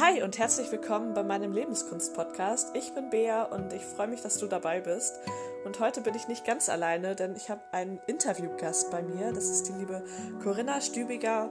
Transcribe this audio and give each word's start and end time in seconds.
Hi 0.00 0.22
und 0.22 0.38
herzlich 0.38 0.70
willkommen 0.70 1.12
bei 1.12 1.24
meinem 1.24 1.52
Lebenskunst-Podcast. 1.52 2.76
Ich 2.76 2.94
bin 2.94 3.10
Bea 3.10 3.42
und 3.42 3.72
ich 3.72 3.82
freue 3.82 4.06
mich, 4.06 4.20
dass 4.20 4.38
du 4.38 4.46
dabei 4.46 4.80
bist. 4.80 5.18
Und 5.64 5.80
heute 5.80 6.02
bin 6.02 6.14
ich 6.14 6.28
nicht 6.28 6.44
ganz 6.44 6.68
alleine, 6.68 7.16
denn 7.16 7.34
ich 7.34 7.50
habe 7.50 7.62
einen 7.72 7.98
Interviewgast 8.06 8.92
bei 8.92 9.02
mir. 9.02 9.32
Das 9.32 9.50
ist 9.50 9.66
die 9.66 9.72
liebe 9.72 10.04
Corinna 10.40 10.80
Stübiger 10.80 11.50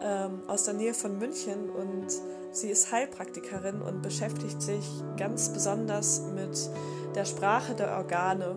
ähm, 0.00 0.42
aus 0.46 0.62
der 0.62 0.74
Nähe 0.74 0.94
von 0.94 1.18
München 1.18 1.68
und 1.68 2.06
sie 2.52 2.70
ist 2.70 2.92
Heilpraktikerin 2.92 3.82
und 3.82 4.02
beschäftigt 4.02 4.62
sich 4.62 4.86
ganz 5.16 5.48
besonders 5.48 6.20
mit 6.20 6.70
der 7.16 7.24
Sprache 7.24 7.74
der 7.74 7.96
Organe. 7.96 8.56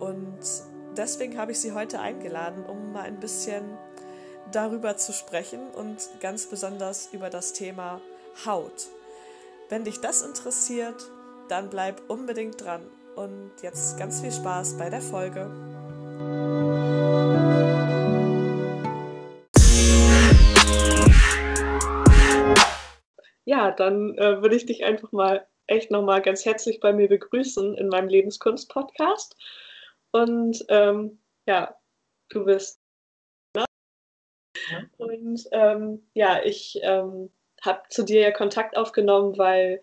Und 0.00 0.40
deswegen 0.96 1.38
habe 1.38 1.52
ich 1.52 1.60
sie 1.60 1.70
heute 1.70 2.00
eingeladen, 2.00 2.66
um 2.66 2.92
mal 2.92 3.02
ein 3.02 3.20
bisschen 3.20 3.78
darüber 4.50 4.96
zu 4.96 5.12
sprechen 5.12 5.70
und 5.70 6.08
ganz 6.18 6.46
besonders 6.46 7.10
über 7.12 7.30
das 7.30 7.52
Thema 7.52 8.00
Haut. 8.44 8.88
Wenn 9.68 9.84
dich 9.84 10.00
das 10.00 10.22
interessiert, 10.22 11.10
dann 11.48 11.70
bleib 11.70 12.02
unbedingt 12.08 12.62
dran. 12.62 12.82
Und 13.16 13.50
jetzt 13.62 13.98
ganz 13.98 14.20
viel 14.20 14.32
Spaß 14.32 14.76
bei 14.76 14.90
der 14.90 15.00
Folge. 15.00 15.50
Ja, 23.44 23.70
dann 23.70 24.18
äh, 24.18 24.42
würde 24.42 24.56
ich 24.56 24.66
dich 24.66 24.84
einfach 24.84 25.12
mal 25.12 25.46
echt 25.66 25.90
nochmal 25.90 26.20
ganz 26.20 26.44
herzlich 26.44 26.80
bei 26.80 26.92
mir 26.92 27.08
begrüßen 27.08 27.76
in 27.76 27.88
meinem 27.88 28.08
Lebenskunst-Podcast. 28.08 29.36
Und 30.10 30.64
ähm, 30.68 31.20
ja, 31.46 31.74
du 32.28 32.44
bist. 32.44 32.80
Ne? 33.54 33.64
Und 34.98 35.48
ähm, 35.52 36.08
ja, 36.14 36.42
ich 36.44 36.78
ähm, 36.82 37.30
habe 37.66 37.82
zu 37.90 38.04
dir 38.04 38.20
ja 38.20 38.30
Kontakt 38.30 38.76
aufgenommen, 38.76 39.36
weil 39.38 39.82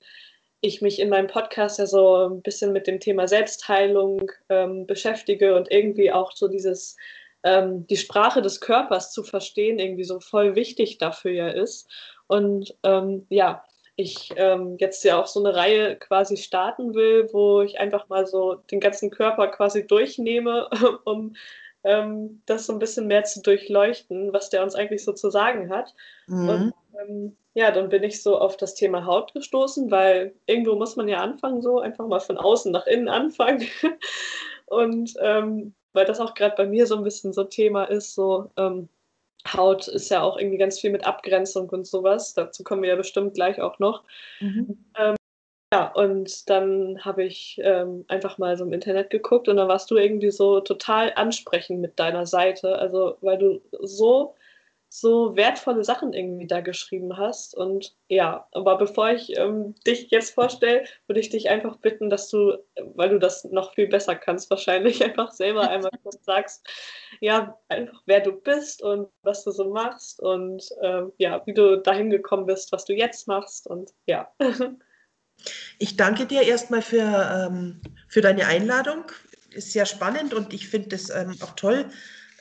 ich 0.61 0.81
mich 0.81 0.99
in 0.99 1.09
meinem 1.09 1.27
Podcast 1.27 1.77
ja 1.77 1.85
so 1.85 2.27
ein 2.27 2.41
bisschen 2.41 2.71
mit 2.71 2.87
dem 2.87 2.99
Thema 2.99 3.27
Selbstheilung 3.27 4.31
ähm, 4.49 4.87
beschäftige 4.87 5.55
und 5.55 5.69
irgendwie 5.69 6.11
auch 6.11 6.31
so 6.31 6.47
dieses, 6.47 6.95
ähm, 7.43 7.85
die 7.87 7.97
Sprache 7.97 8.41
des 8.41 8.61
Körpers 8.61 9.11
zu 9.11 9.23
verstehen, 9.23 9.77
irgendwie 9.77 10.05
so 10.05 10.21
voll 10.21 10.55
wichtig 10.55 10.97
dafür 10.99 11.31
ja 11.31 11.47
ist. 11.49 11.89
Und 12.27 12.73
ähm, 12.83 13.25
ja, 13.29 13.65
ich 13.95 14.31
ähm, 14.37 14.77
jetzt 14.79 15.03
ja 15.03 15.21
auch 15.21 15.27
so 15.27 15.43
eine 15.43 15.55
Reihe 15.55 15.97
quasi 15.97 16.37
starten 16.37 16.95
will, 16.95 17.29
wo 17.31 17.61
ich 17.61 17.79
einfach 17.79 18.09
mal 18.09 18.25
so 18.25 18.55
den 18.71 18.79
ganzen 18.79 19.11
Körper 19.11 19.49
quasi 19.49 19.85
durchnehme, 19.85 20.69
um 21.05 21.35
ähm, 21.83 22.41
das 22.45 22.65
so 22.65 22.73
ein 22.73 22.79
bisschen 22.79 23.07
mehr 23.07 23.23
zu 23.23 23.41
durchleuchten, 23.41 24.33
was 24.33 24.49
der 24.49 24.63
uns 24.63 24.75
eigentlich 24.75 25.03
so 25.03 25.13
zu 25.13 25.29
sagen 25.29 25.69
hat. 25.69 25.93
Mhm. 26.27 26.49
Und 26.49 26.73
ähm, 27.01 27.37
ja, 27.53 27.71
dann 27.71 27.89
bin 27.89 28.03
ich 28.03 28.21
so 28.21 28.37
auf 28.37 28.57
das 28.57 28.73
Thema 28.75 29.05
Haut 29.05 29.33
gestoßen, 29.33 29.91
weil 29.91 30.33
irgendwo 30.45 30.75
muss 30.75 30.95
man 30.95 31.07
ja 31.07 31.19
anfangen, 31.19 31.61
so 31.61 31.79
einfach 31.79 32.07
mal 32.07 32.19
von 32.19 32.37
außen 32.37 32.71
nach 32.71 32.87
innen 32.87 33.09
anfangen. 33.09 33.67
Und 34.65 35.13
ähm, 35.19 35.73
weil 35.93 36.05
das 36.05 36.19
auch 36.19 36.33
gerade 36.33 36.55
bei 36.55 36.65
mir 36.65 36.87
so 36.87 36.95
ein 36.95 37.03
bisschen 37.03 37.33
so 37.33 37.43
Thema 37.43 37.83
ist, 37.83 38.15
so 38.15 38.49
ähm, 38.57 38.89
Haut 39.51 39.87
ist 39.87 40.09
ja 40.09 40.21
auch 40.21 40.37
irgendwie 40.37 40.57
ganz 40.57 40.79
viel 40.79 40.91
mit 40.91 41.05
Abgrenzung 41.05 41.69
und 41.69 41.85
sowas. 41.85 42.33
Dazu 42.33 42.63
kommen 42.63 42.81
wir 42.81 42.89
ja 42.89 42.95
bestimmt 42.95 43.33
gleich 43.33 43.61
auch 43.61 43.77
noch. 43.77 44.03
Mhm. 44.39 44.85
Ja, 45.73 45.87
und 45.87 46.51
dann 46.51 47.03
habe 47.03 47.23
ich 47.23 47.59
ähm, 47.63 48.05
einfach 48.07 48.37
mal 48.37 48.55
so 48.55 48.63
im 48.63 48.73
Internet 48.73 49.09
geguckt 49.09 49.47
und 49.47 49.57
dann 49.57 49.67
warst 49.67 49.89
du 49.89 49.95
irgendwie 49.97 50.29
so 50.29 50.59
total 50.59 51.11
ansprechend 51.15 51.81
mit 51.81 51.97
deiner 51.97 52.27
Seite. 52.27 52.77
Also, 52.77 53.17
weil 53.21 53.39
du 53.39 53.59
so 53.81 54.35
so 54.87 55.35
wertvolle 55.35 55.83
Sachen 55.83 56.13
irgendwie 56.13 56.45
da 56.45 56.61
geschrieben 56.61 57.17
hast. 57.17 57.55
Und 57.55 57.95
ja, 58.07 58.47
aber 58.51 58.77
bevor 58.77 59.09
ich 59.09 59.35
ähm, 59.39 59.73
dich 59.87 60.11
jetzt 60.11 60.35
vorstelle, 60.35 60.85
würde 61.07 61.19
ich 61.19 61.29
dich 61.29 61.49
einfach 61.49 61.77
bitten, 61.77 62.11
dass 62.11 62.29
du, 62.29 62.59
weil 62.93 63.09
du 63.09 63.17
das 63.17 63.43
noch 63.45 63.73
viel 63.73 63.87
besser 63.87 64.15
kannst, 64.15 64.51
wahrscheinlich 64.51 65.03
einfach 65.03 65.31
selber 65.31 65.67
einmal 65.71 65.89
kurz 66.03 66.23
sagst, 66.23 66.67
ja, 67.21 67.57
einfach 67.69 68.03
wer 68.05 68.19
du 68.21 68.33
bist 68.33 68.83
und 68.83 69.07
was 69.23 69.43
du 69.43 69.49
so 69.49 69.71
machst 69.71 70.21
und 70.21 70.69
ähm, 70.83 71.11
ja, 71.17 71.41
wie 71.47 71.53
du 71.55 71.77
dahin 71.81 72.11
gekommen 72.11 72.45
bist, 72.45 72.71
was 72.71 72.85
du 72.85 72.93
jetzt 72.93 73.27
machst 73.27 73.65
und 73.65 73.91
ja. 74.05 74.31
Ich 75.79 75.97
danke 75.97 76.25
dir 76.25 76.43
erstmal 76.43 76.81
für, 76.81 77.49
ähm, 77.49 77.81
für 78.07 78.21
deine 78.21 78.47
Einladung. 78.47 79.03
Ist 79.51 79.71
sehr 79.71 79.85
spannend 79.85 80.33
und 80.33 80.53
ich 80.53 80.67
finde 80.67 80.95
es 80.95 81.09
ähm, 81.09 81.35
auch 81.41 81.55
toll, 81.55 81.85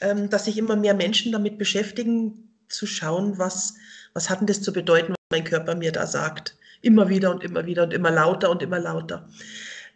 ähm, 0.00 0.30
dass 0.30 0.46
sich 0.46 0.58
immer 0.58 0.76
mehr 0.76 0.94
Menschen 0.94 1.32
damit 1.32 1.58
beschäftigen, 1.58 2.48
zu 2.68 2.86
schauen, 2.86 3.38
was, 3.38 3.74
was 4.14 4.30
hat 4.30 4.40
denn 4.40 4.46
das 4.46 4.62
zu 4.62 4.72
bedeuten, 4.72 5.12
was 5.12 5.38
mein 5.38 5.44
Körper 5.44 5.74
mir 5.74 5.92
da 5.92 6.06
sagt. 6.06 6.56
Immer 6.80 7.08
wieder 7.08 7.30
und 7.30 7.44
immer 7.44 7.66
wieder 7.66 7.84
und 7.84 7.92
immer 7.92 8.10
lauter 8.10 8.50
und 8.50 8.62
immer 8.62 8.78
lauter. 8.78 9.28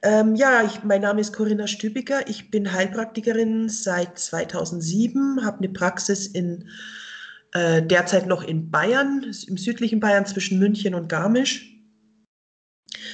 Ähm, 0.03 0.37
ja, 0.37 0.63
ich, 0.63 0.85
mein 0.85 1.01
Name 1.01 1.21
ist 1.21 1.33
Corinna 1.33 1.67
Stübiger. 1.67 2.29
Ich 2.29 2.51
bin 2.51 2.73
Heilpraktikerin 2.73 3.69
seit 3.69 4.19
2007, 4.19 5.45
habe 5.45 5.59
eine 5.59 5.71
Praxis 5.71 6.27
in 6.27 6.69
äh, 7.53 7.83
derzeit 7.83 8.27
noch 8.27 8.45
in 8.45 8.71
Bayern, 8.71 9.33
im 9.47 9.57
südlichen 9.57 9.99
Bayern 9.99 10.27
zwischen 10.27 10.59
München 10.59 10.95
und 10.95 11.09
Garmisch. 11.09 11.76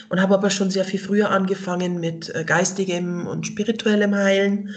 Und 0.09 0.21
habe 0.21 0.35
aber 0.35 0.51
schon 0.51 0.71
sehr 0.71 0.85
viel 0.85 1.01
früher 1.01 1.31
angefangen 1.31 2.01
mit 2.01 2.35
äh, 2.35 2.45
geistigem 2.45 3.27
und 3.27 3.47
spirituellem 3.47 4.15
Heilen. 4.15 4.75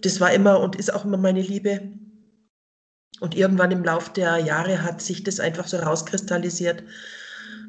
Das 0.00 0.20
war 0.20 0.32
immer 0.32 0.60
und 0.60 0.76
ist 0.76 0.92
auch 0.92 1.04
immer 1.04 1.16
meine 1.16 1.42
Liebe. 1.42 1.92
Und 3.20 3.34
irgendwann 3.34 3.70
im 3.70 3.84
Laufe 3.84 4.12
der 4.12 4.38
Jahre 4.38 4.82
hat 4.82 5.00
sich 5.00 5.22
das 5.22 5.40
einfach 5.40 5.66
so 5.66 5.78
rauskristallisiert. 5.78 6.82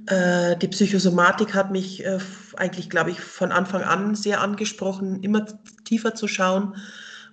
Äh, 0.08 0.58
die 0.58 0.68
Psychosomatik 0.68 1.54
hat 1.54 1.72
mich 1.72 2.06
äh, 2.06 2.20
eigentlich, 2.58 2.90
glaube 2.90 3.12
ich, 3.12 3.22
von 3.22 3.52
Anfang 3.52 3.84
an 3.84 4.16
sehr 4.16 4.42
angesprochen, 4.42 5.24
immer 5.24 5.46
tiefer 5.86 6.16
zu 6.16 6.28
schauen. 6.28 6.76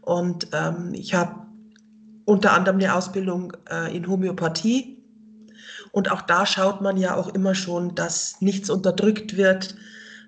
Und 0.03 0.48
ähm, 0.53 0.92
ich 0.94 1.15
habe 1.15 1.47
unter 2.26 2.53
anderem 2.53 2.78
eine 2.78 2.94
Ausbildung 2.94 3.53
in 3.92 4.09
Homöopathie. 4.09 5.03
Und 5.94 6.10
auch 6.10 6.22
da 6.22 6.44
schaut 6.44 6.81
man 6.81 6.97
ja 6.97 7.15
auch 7.15 7.28
immer 7.28 7.55
schon, 7.55 7.94
dass 7.94 8.41
nichts 8.41 8.69
unterdrückt 8.69 9.37
wird, 9.37 9.77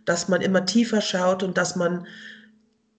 dass 0.04 0.28
man 0.28 0.40
immer 0.40 0.64
tiefer 0.64 1.00
schaut 1.00 1.42
und 1.42 1.58
dass 1.58 1.74
man 1.74 2.06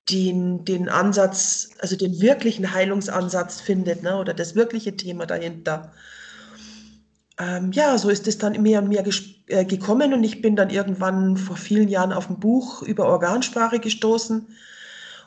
den, 0.09 0.65
den 0.65 0.89
Ansatz, 0.89 1.69
also 1.79 1.95
den 1.95 2.19
wirklichen 2.19 2.73
Heilungsansatz 2.73 3.61
findet 3.61 4.03
ne, 4.03 4.17
oder 4.17 4.33
das 4.33 4.55
wirkliche 4.55 4.97
Thema 4.97 5.25
dahinter. 5.25 5.93
Ähm, 7.39 7.71
ja, 7.71 7.97
so 7.97 8.09
ist 8.09 8.27
es 8.27 8.37
dann 8.37 8.61
mehr 8.61 8.81
und 8.81 8.89
mehr 8.89 9.05
äh, 9.47 9.63
gekommen 9.63 10.13
und 10.13 10.25
ich 10.25 10.41
bin 10.41 10.57
dann 10.57 10.69
irgendwann 10.69 11.37
vor 11.37 11.55
vielen 11.55 11.87
Jahren 11.87 12.11
auf 12.11 12.29
ein 12.29 12.41
Buch 12.41 12.81
über 12.81 13.05
Organsprache 13.05 13.79
gestoßen 13.79 14.45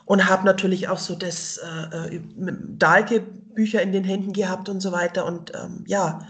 und 0.05 0.29
habe 0.29 0.45
natürlich 0.45 0.89
auch 0.89 0.99
so 0.99 1.15
das 1.15 1.57
äh, 1.57 2.17
äh 2.17 2.21
Dahlke-Bücher 2.77 3.81
in 3.81 3.93
den 3.93 4.03
Händen 4.03 4.31
gehabt 4.31 4.69
und 4.69 4.79
so 4.79 4.91
weiter 4.91 5.25
und 5.25 5.53
ähm, 5.55 5.85
ja, 5.87 6.27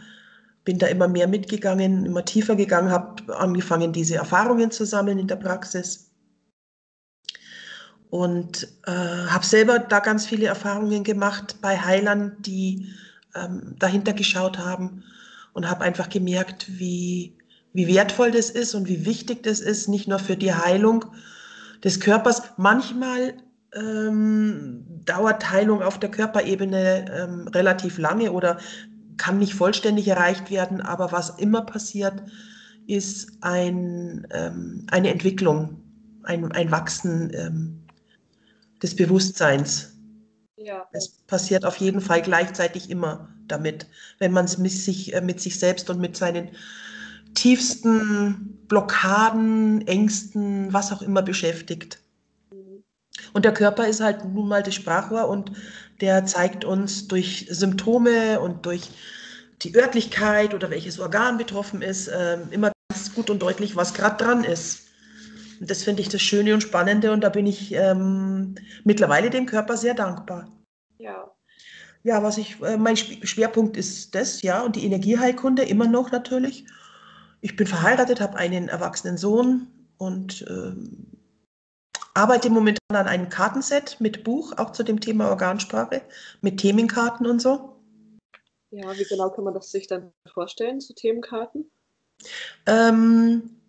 bin 0.63 0.77
da 0.77 0.87
immer 0.87 1.07
mehr 1.07 1.27
mitgegangen, 1.27 2.05
immer 2.05 2.23
tiefer 2.25 2.55
gegangen, 2.55 2.91
habe 2.91 3.35
angefangen, 3.37 3.93
diese 3.93 4.15
Erfahrungen 4.15 4.71
zu 4.71 4.85
sammeln 4.85 5.17
in 5.17 5.27
der 5.27 5.37
Praxis 5.37 6.11
und 8.11 8.67
äh, 8.85 8.91
habe 8.91 9.45
selber 9.45 9.79
da 9.79 9.99
ganz 9.99 10.25
viele 10.25 10.45
Erfahrungen 10.47 11.03
gemacht 11.03 11.55
bei 11.61 11.79
Heilern, 11.79 12.35
die 12.39 12.89
ähm, 13.35 13.75
dahinter 13.79 14.13
geschaut 14.13 14.59
haben 14.59 15.03
und 15.53 15.69
habe 15.69 15.83
einfach 15.83 16.09
gemerkt, 16.09 16.67
wie, 16.77 17.37
wie 17.73 17.87
wertvoll 17.87 18.31
das 18.31 18.49
ist 18.49 18.75
und 18.75 18.87
wie 18.87 19.05
wichtig 19.05 19.43
das 19.43 19.61
ist, 19.61 19.87
nicht 19.87 20.07
nur 20.07 20.19
für 20.19 20.35
die 20.35 20.53
Heilung 20.53 21.05
des 21.83 22.01
Körpers. 22.01 22.43
Manchmal 22.57 23.33
ähm, 23.73 24.85
dauert 25.05 25.49
Heilung 25.49 25.81
auf 25.81 25.97
der 25.97 26.11
Körperebene 26.11 27.05
ähm, 27.11 27.47
relativ 27.47 27.97
lange 27.97 28.33
oder 28.33 28.57
kann 29.21 29.37
nicht 29.37 29.53
vollständig 29.53 30.07
erreicht 30.07 30.49
werden, 30.49 30.81
aber 30.81 31.11
was 31.11 31.29
immer 31.29 31.61
passiert, 31.61 32.23
ist 32.87 33.37
ein, 33.41 34.25
ähm, 34.31 34.87
eine 34.89 35.11
Entwicklung, 35.11 35.83
ein, 36.23 36.51
ein 36.51 36.71
Wachsen 36.71 37.31
ähm, 37.35 37.83
des 38.81 38.95
Bewusstseins. 38.95 39.95
Ja. 40.57 40.87
Es 40.91 41.09
passiert 41.27 41.65
auf 41.65 41.77
jeden 41.77 42.01
Fall 42.01 42.23
gleichzeitig 42.23 42.89
immer 42.89 43.29
damit, 43.47 43.85
wenn 44.17 44.31
man 44.31 44.45
es 44.45 44.57
mit 44.57 44.71
sich, 44.71 45.13
äh, 45.13 45.21
mit 45.21 45.39
sich 45.39 45.59
selbst 45.59 45.91
und 45.91 45.99
mit 45.99 46.17
seinen 46.17 46.49
tiefsten 47.35 48.57
Blockaden, 48.67 49.85
Ängsten, 49.85 50.73
was 50.73 50.91
auch 50.91 51.03
immer 51.03 51.21
beschäftigt. 51.21 52.00
Und 53.33 53.45
der 53.45 53.53
Körper 53.53 53.87
ist 53.87 54.01
halt 54.01 54.25
nun 54.25 54.47
mal 54.47 54.63
das 54.63 54.75
Sprachrohr 54.75 55.27
und 55.29 55.51
der 56.01 56.25
zeigt 56.25 56.65
uns 56.65 57.07
durch 57.07 57.47
Symptome 57.49 58.39
und 58.39 58.65
durch 58.65 58.89
die 59.61 59.75
Örtlichkeit 59.75 60.53
oder 60.53 60.69
welches 60.69 60.99
Organ 60.99 61.37
betroffen 61.37 61.81
ist, 61.81 62.07
äh, 62.07 62.39
immer 62.51 62.71
ganz 62.89 63.13
gut 63.13 63.29
und 63.29 63.41
deutlich, 63.41 63.75
was 63.75 63.93
gerade 63.93 64.23
dran 64.23 64.43
ist. 64.43 64.87
Und 65.59 65.69
das 65.69 65.83
finde 65.83 66.01
ich 66.01 66.09
das 66.09 66.21
Schöne 66.21 66.53
und 66.53 66.61
Spannende 66.61 67.11
und 67.11 67.21
da 67.21 67.29
bin 67.29 67.45
ich 67.45 67.73
ähm, 67.73 68.55
mittlerweile 68.83 69.29
dem 69.29 69.45
Körper 69.45 69.77
sehr 69.77 69.93
dankbar. 69.93 70.49
Ja. 70.97 71.31
Ja, 72.03 72.23
was 72.23 72.39
ich, 72.39 72.59
äh, 72.61 72.77
mein 72.77 72.97
Schwerpunkt 72.97 73.77
ist 73.77 74.15
das, 74.15 74.41
ja, 74.41 74.63
und 74.63 74.75
die 74.75 74.85
Energieheilkunde 74.85 75.63
immer 75.63 75.87
noch 75.87 76.11
natürlich. 76.11 76.65
ich 77.41 77.55
bin 77.55 77.67
verheiratet, 77.67 78.21
habe 78.21 78.37
einen 78.37 78.69
erwachsenen 78.69 79.17
Sohn 79.17 79.67
und 79.97 80.45
ähm, 80.49 81.07
arbeite 82.13 82.49
momentan 82.49 82.95
an 82.95 83.07
einem 83.07 83.29
Kartenset 83.29 83.97
mit 83.99 84.23
Buch, 84.23 84.57
auch 84.57 84.71
zu 84.71 84.83
dem 84.83 84.99
Thema 84.99 85.29
Organsprache, 85.29 86.01
mit 86.41 86.59
Themenkarten 86.59 87.25
und 87.25 87.41
so. 87.41 87.75
Ja, 88.71 88.97
wie 88.97 89.03
genau 89.03 89.29
kann 89.29 89.43
man 89.43 89.53
das 89.53 89.71
sich 89.71 89.87
dann 89.87 90.11
vorstellen 90.33 90.79
zu 90.79 90.93
Themenkarten? 90.93 91.69
Ähm, 92.65 93.61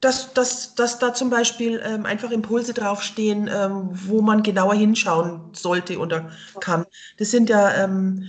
dass, 0.00 0.32
dass, 0.32 0.74
dass 0.74 0.98
da 0.98 1.12
zum 1.12 1.30
Beispiel 1.30 1.80
ähm, 1.84 2.06
einfach 2.06 2.30
Impulse 2.30 2.72
draufstehen, 2.72 3.50
ähm, 3.52 3.90
wo 3.92 4.22
man 4.22 4.42
genauer 4.42 4.74
hinschauen 4.74 5.52
sollte 5.52 5.98
oder 5.98 6.30
kann. 6.60 6.86
Das 7.18 7.30
sind 7.30 7.50
ja, 7.50 7.84
ähm, 7.84 8.24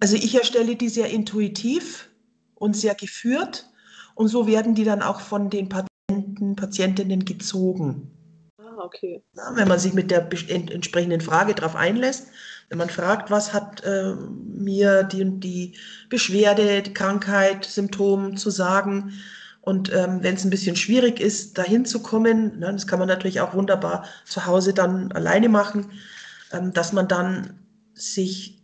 also 0.00 0.16
ich 0.16 0.34
erstelle 0.34 0.76
die 0.76 0.88
sehr 0.88 1.10
intuitiv 1.10 2.08
und 2.54 2.74
sehr 2.74 2.94
geführt 2.94 3.68
und 4.14 4.28
so 4.28 4.46
werden 4.46 4.74
die 4.74 4.84
dann 4.84 5.02
auch 5.02 5.20
von 5.20 5.50
den 5.50 5.68
Patienten, 5.68 6.56
Patientinnen 6.56 7.24
gezogen. 7.26 8.10
Ah, 8.80 8.84
okay. 8.84 9.22
Ja, 9.36 9.52
wenn 9.54 9.68
man 9.68 9.78
sich 9.78 9.92
mit 9.92 10.10
der 10.10 10.28
entsprechenden 10.48 11.20
Frage 11.20 11.54
darauf 11.54 11.76
einlässt, 11.76 12.28
wenn 12.68 12.78
man 12.78 12.88
fragt, 12.88 13.30
was 13.30 13.52
hat 13.52 13.82
äh, 13.84 14.14
mir 14.14 15.02
die 15.02 15.38
die 15.40 15.76
Beschwerde, 16.08 16.82
die 16.82 16.94
Krankheit, 16.94 17.64
Symptom 17.64 18.36
zu 18.36 18.50
sagen, 18.50 19.12
und 19.62 19.92
ähm, 19.92 20.22
wenn 20.22 20.36
es 20.36 20.44
ein 20.44 20.50
bisschen 20.50 20.76
schwierig 20.76 21.20
ist, 21.20 21.58
dahin 21.58 21.84
zu 21.84 22.02
kommen, 22.02 22.58
ne, 22.60 22.72
das 22.72 22.86
kann 22.86 22.98
man 22.98 23.08
natürlich 23.08 23.40
auch 23.42 23.52
wunderbar 23.52 24.06
zu 24.24 24.46
Hause 24.46 24.72
dann 24.72 25.12
alleine 25.12 25.50
machen, 25.50 25.92
ähm, 26.52 26.72
dass 26.72 26.92
man 26.92 27.08
dann 27.08 27.58
sich 27.92 28.62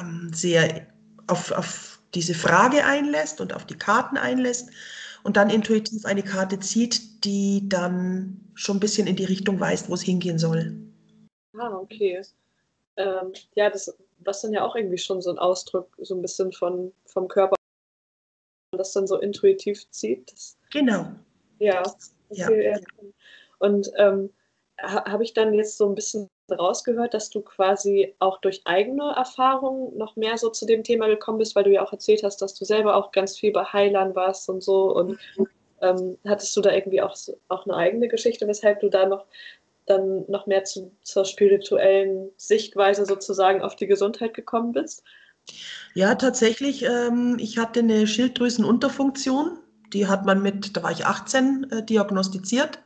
ähm, 0.00 0.30
sehr 0.32 0.86
auf, 1.26 1.52
auf 1.52 2.00
diese 2.14 2.34
Frage 2.34 2.86
einlässt 2.86 3.42
und 3.42 3.52
auf 3.52 3.66
die 3.66 3.76
Karten 3.76 4.16
einlässt 4.16 4.70
und 5.24 5.36
dann 5.36 5.50
intuitiv 5.50 6.04
eine 6.04 6.22
Karte 6.22 6.60
zieht, 6.60 7.24
die 7.24 7.68
dann 7.68 8.40
schon 8.54 8.76
ein 8.76 8.80
bisschen 8.80 9.06
in 9.06 9.16
die 9.16 9.24
Richtung 9.24 9.58
weist, 9.58 9.88
wo 9.90 9.94
es 9.94 10.02
hingehen 10.02 10.38
soll. 10.38 10.76
Ah, 11.58 11.76
okay. 11.76 12.22
Ähm, 12.96 13.32
ja, 13.54 13.70
das, 13.70 13.96
was 14.18 14.42
dann 14.42 14.52
ja 14.52 14.64
auch 14.64 14.76
irgendwie 14.76 14.98
schon 14.98 15.20
so 15.20 15.30
ein 15.30 15.38
Ausdruck, 15.38 15.96
so 15.98 16.14
ein 16.14 16.22
bisschen 16.22 16.52
von, 16.52 16.92
vom 17.06 17.26
Körper 17.26 17.56
das 18.72 18.92
dann 18.92 19.06
so 19.06 19.18
intuitiv 19.18 19.88
zieht. 19.90 20.30
Das, 20.32 20.58
genau. 20.70 21.06
Ja. 21.58 21.82
Okay, 22.28 22.72
ja. 22.72 22.78
Und 23.58 23.90
ähm, 23.96 24.30
ha, 24.80 25.04
habe 25.10 25.24
ich 25.24 25.32
dann 25.32 25.54
jetzt 25.54 25.78
so 25.78 25.88
ein 25.88 25.94
bisschen 25.94 26.28
rausgehört, 26.50 27.14
dass 27.14 27.30
du 27.30 27.40
quasi 27.40 28.14
auch 28.18 28.40
durch 28.40 28.62
eigene 28.64 29.14
Erfahrungen 29.16 29.96
noch 29.96 30.16
mehr 30.16 30.36
so 30.36 30.50
zu 30.50 30.66
dem 30.66 30.84
Thema 30.84 31.06
gekommen 31.06 31.38
bist, 31.38 31.56
weil 31.56 31.64
du 31.64 31.72
ja 31.72 31.84
auch 31.84 31.92
erzählt 31.92 32.22
hast, 32.22 32.42
dass 32.42 32.54
du 32.54 32.64
selber 32.64 32.96
auch 32.96 33.12
ganz 33.12 33.38
viel 33.38 33.52
bei 33.52 33.64
Heilern 33.64 34.14
warst 34.14 34.48
und 34.48 34.62
so. 34.62 34.94
Und 34.94 35.18
ähm, 35.80 36.18
hattest 36.26 36.56
du 36.56 36.60
da 36.60 36.72
irgendwie 36.72 37.02
auch, 37.02 37.16
auch 37.48 37.66
eine 37.66 37.76
eigene 37.76 38.08
Geschichte, 38.08 38.46
weshalb 38.46 38.80
du 38.80 38.88
da 38.88 39.06
noch 39.06 39.26
dann 39.86 40.24
noch 40.28 40.46
mehr 40.46 40.64
zu, 40.64 40.92
zur 41.02 41.24
spirituellen 41.26 42.30
Sichtweise 42.36 43.04
sozusagen 43.04 43.62
auf 43.62 43.76
die 43.76 43.86
Gesundheit 43.86 44.32
gekommen 44.32 44.72
bist? 44.72 45.02
Ja, 45.94 46.14
tatsächlich. 46.14 46.84
Ähm, 46.84 47.36
ich 47.38 47.58
hatte 47.58 47.80
eine 47.80 48.06
Schilddrüsenunterfunktion. 48.06 49.58
Die 49.92 50.06
hat 50.06 50.24
man 50.24 50.42
mit, 50.42 50.76
da 50.76 50.82
war 50.82 50.90
ich 50.90 51.04
18, 51.04 51.70
äh, 51.70 51.84
diagnostiziert. 51.84 52.78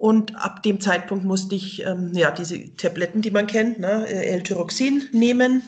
Und 0.00 0.34
ab 0.34 0.62
dem 0.62 0.80
Zeitpunkt 0.80 1.26
musste 1.26 1.54
ich 1.54 1.84
ähm, 1.84 2.14
ja, 2.14 2.30
diese 2.30 2.74
Tabletten, 2.76 3.20
die 3.20 3.30
man 3.30 3.46
kennt, 3.46 3.80
ne, 3.80 4.06
äh, 4.08 4.30
L-Tyroxin 4.32 5.10
nehmen. 5.12 5.62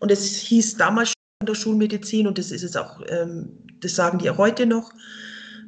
Und 0.00 0.10
es 0.10 0.36
hieß 0.36 0.78
damals 0.78 1.10
schon 1.10 1.42
in 1.42 1.46
der 1.48 1.54
Schulmedizin, 1.54 2.26
und 2.26 2.38
das 2.38 2.50
ist 2.50 2.62
es 2.62 2.76
auch, 2.76 3.02
ähm, 3.10 3.50
das 3.80 3.94
sagen 3.94 4.18
die 4.18 4.30
auch 4.30 4.38
heute 4.38 4.64
noch, 4.64 4.90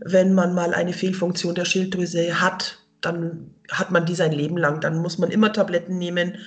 wenn 0.03 0.33
man 0.33 0.55
mal 0.55 0.73
eine 0.73 0.95
Fehlfunktion 0.95 1.55
der 1.55 1.67
Schilddrüse 1.67 2.41
hat, 2.41 2.79
dann 3.03 3.51
hat 3.71 3.91
man 3.91 4.07
die 4.07 4.15
sein 4.15 4.33
Leben 4.33 4.57
lang. 4.57 4.81
Dann 4.81 5.03
muss 5.03 5.19
man 5.19 5.31
immer 5.31 5.53
Tabletten 5.53 5.99
nehmen 5.99 6.39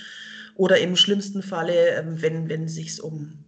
oder 0.55 0.79
im 0.79 0.95
schlimmsten 0.95 1.43
Falle, 1.43 1.97
ähm, 1.99 2.19
wenn, 2.19 2.63
es 2.63 2.73
sich 2.73 2.99
um 3.03 3.45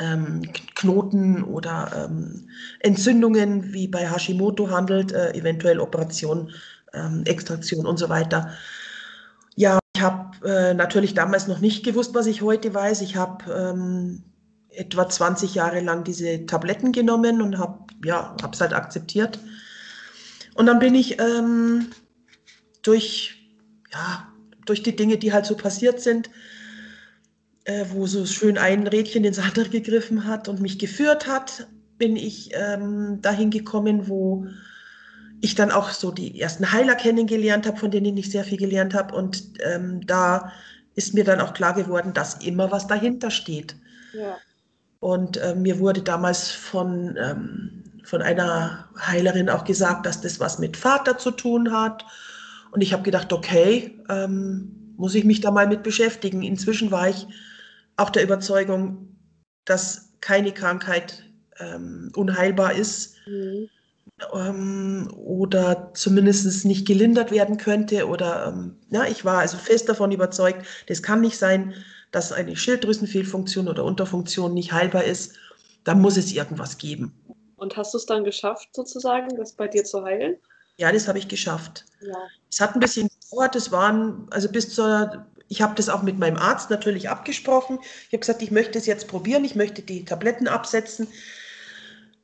ähm, 0.00 0.42
Knoten 0.74 1.44
oder 1.44 2.08
ähm, 2.10 2.48
Entzündungen 2.80 3.72
wie 3.72 3.86
bei 3.86 4.10
Hashimoto 4.10 4.70
handelt, 4.70 5.12
äh, 5.12 5.32
eventuell 5.34 5.78
Operation, 5.78 6.50
ähm, 6.92 7.22
Extraktion 7.24 7.86
und 7.86 7.98
so 7.98 8.08
weiter. 8.08 8.52
Ja, 9.54 9.78
ich 9.94 10.02
habe 10.02 10.46
äh, 10.46 10.74
natürlich 10.74 11.14
damals 11.14 11.48
noch 11.48 11.60
nicht 11.60 11.84
gewusst, 11.84 12.14
was 12.14 12.26
ich 12.26 12.42
heute 12.42 12.74
weiß. 12.74 13.00
Ich 13.00 13.16
habe 13.16 13.50
ähm, 13.52 14.22
etwa 14.68 15.08
20 15.08 15.54
Jahre 15.54 15.80
lang 15.80 16.04
diese 16.04 16.44
Tabletten 16.46 16.92
genommen 16.92 17.40
und 17.40 17.58
habe 17.58 17.86
ja, 18.04 18.36
es 18.52 18.60
halt 18.60 18.74
akzeptiert. 18.74 19.38
Und 20.54 20.66
dann 20.66 20.78
bin 20.78 20.94
ich 20.94 21.20
ähm, 21.20 21.88
durch 22.82 23.36
ja, 23.92 24.28
durch 24.66 24.82
die 24.82 24.96
Dinge, 24.96 25.16
die 25.16 25.32
halt 25.32 25.46
so 25.46 25.56
passiert 25.56 26.00
sind, 26.00 26.28
äh, 27.64 27.86
wo 27.90 28.06
so 28.06 28.26
schön 28.26 28.58
ein 28.58 28.86
Rädchen 28.86 29.24
ins 29.24 29.38
andere 29.38 29.68
gegriffen 29.68 30.26
hat 30.26 30.48
und 30.48 30.60
mich 30.60 30.78
geführt 30.78 31.26
hat, 31.26 31.68
bin 31.98 32.16
ich 32.16 32.50
ähm, 32.52 33.20
dahin 33.22 33.50
gekommen, 33.50 34.08
wo 34.08 34.46
ich 35.40 35.54
dann 35.54 35.70
auch 35.70 35.90
so 35.90 36.10
die 36.10 36.40
ersten 36.40 36.72
Heiler 36.72 36.94
kennengelernt 36.94 37.66
habe, 37.66 37.76
von 37.76 37.90
denen 37.90 38.16
ich 38.16 38.30
sehr 38.30 38.44
viel 38.44 38.58
gelernt 38.58 38.94
habe. 38.94 39.14
Und 39.14 39.44
ähm, 39.60 40.06
da 40.06 40.52
ist 40.94 41.14
mir 41.14 41.24
dann 41.24 41.40
auch 41.40 41.54
klar 41.54 41.74
geworden, 41.74 42.12
dass 42.14 42.34
immer 42.42 42.70
was 42.70 42.86
dahinter 42.86 43.30
steht. 43.30 43.76
Ja. 44.12 44.38
Und 45.00 45.36
äh, 45.36 45.54
mir 45.54 45.78
wurde 45.78 46.02
damals 46.02 46.50
von, 46.50 47.16
ähm, 47.18 47.84
von 48.04 48.22
einer 48.22 48.88
Heilerin 48.98 49.50
auch 49.50 49.64
gesagt, 49.64 50.06
dass 50.06 50.22
das 50.22 50.40
was 50.40 50.58
mit 50.58 50.76
Vater 50.76 51.18
zu 51.18 51.30
tun 51.30 51.72
hat 51.72 52.04
und 52.76 52.82
ich 52.82 52.92
habe 52.92 53.02
gedacht, 53.02 53.32
okay, 53.32 53.98
ähm, 54.10 54.92
muss 54.98 55.14
ich 55.14 55.24
mich 55.24 55.40
da 55.40 55.50
mal 55.50 55.66
mit 55.66 55.82
beschäftigen. 55.82 56.42
Inzwischen 56.42 56.90
war 56.90 57.08
ich 57.08 57.26
auch 57.96 58.10
der 58.10 58.22
Überzeugung, 58.22 59.16
dass 59.64 60.12
keine 60.20 60.52
Krankheit 60.52 61.22
ähm, 61.58 62.12
unheilbar 62.14 62.74
ist 62.74 63.16
mhm. 63.26 63.70
Ähm, 64.34 65.12
oder 65.14 65.90
zumindest 65.94 66.64
nicht 66.64 66.86
gelindert 66.86 67.30
werden 67.30 67.56
könnte. 67.56 68.06
Oder 68.06 68.48
ähm, 68.48 68.76
ja, 68.90 69.04
ich 69.04 69.24
war 69.24 69.38
also 69.38 69.56
fest 69.56 69.88
davon 69.88 70.12
überzeugt, 70.12 70.66
das 70.88 71.02
kann 71.02 71.20
nicht 71.20 71.38
sein, 71.38 71.74
dass 72.12 72.32
eine 72.32 72.56
Schilddrüsenfehlfunktion 72.56 73.68
oder 73.68 73.84
Unterfunktion 73.84 74.54
nicht 74.54 74.72
heilbar 74.72 75.04
ist. 75.04 75.34
Da 75.84 75.94
muss 75.94 76.16
es 76.16 76.32
irgendwas 76.32 76.78
geben. 76.78 77.14
Und 77.56 77.76
hast 77.76 77.94
du 77.94 77.98
es 77.98 78.06
dann 78.06 78.24
geschafft, 78.24 78.68
sozusagen, 78.72 79.36
das 79.36 79.52
bei 79.52 79.68
dir 79.68 79.84
zu 79.84 80.02
heilen? 80.04 80.36
Ja, 80.76 80.92
das 80.92 81.08
habe 81.08 81.18
ich 81.18 81.28
geschafft. 81.28 81.84
Ja. 82.00 82.16
Es 82.50 82.60
hat 82.60 82.74
ein 82.74 82.80
bisschen 82.80 83.08
gedauert, 83.08 83.56
es 83.56 83.72
waren, 83.72 84.26
also 84.30 84.50
bis 84.50 84.74
zur, 84.74 85.26
ich 85.48 85.62
habe 85.62 85.74
das 85.74 85.88
auch 85.88 86.02
mit 86.02 86.18
meinem 86.18 86.36
Arzt 86.36 86.70
natürlich 86.70 87.08
abgesprochen. 87.08 87.78
Ich 87.80 88.12
habe 88.12 88.18
gesagt, 88.18 88.42
ich 88.42 88.50
möchte 88.50 88.78
es 88.78 88.86
jetzt 88.86 89.08
probieren, 89.08 89.44
ich 89.44 89.54
möchte 89.54 89.82
die 89.82 90.04
Tabletten 90.04 90.48
absetzen. 90.48 91.08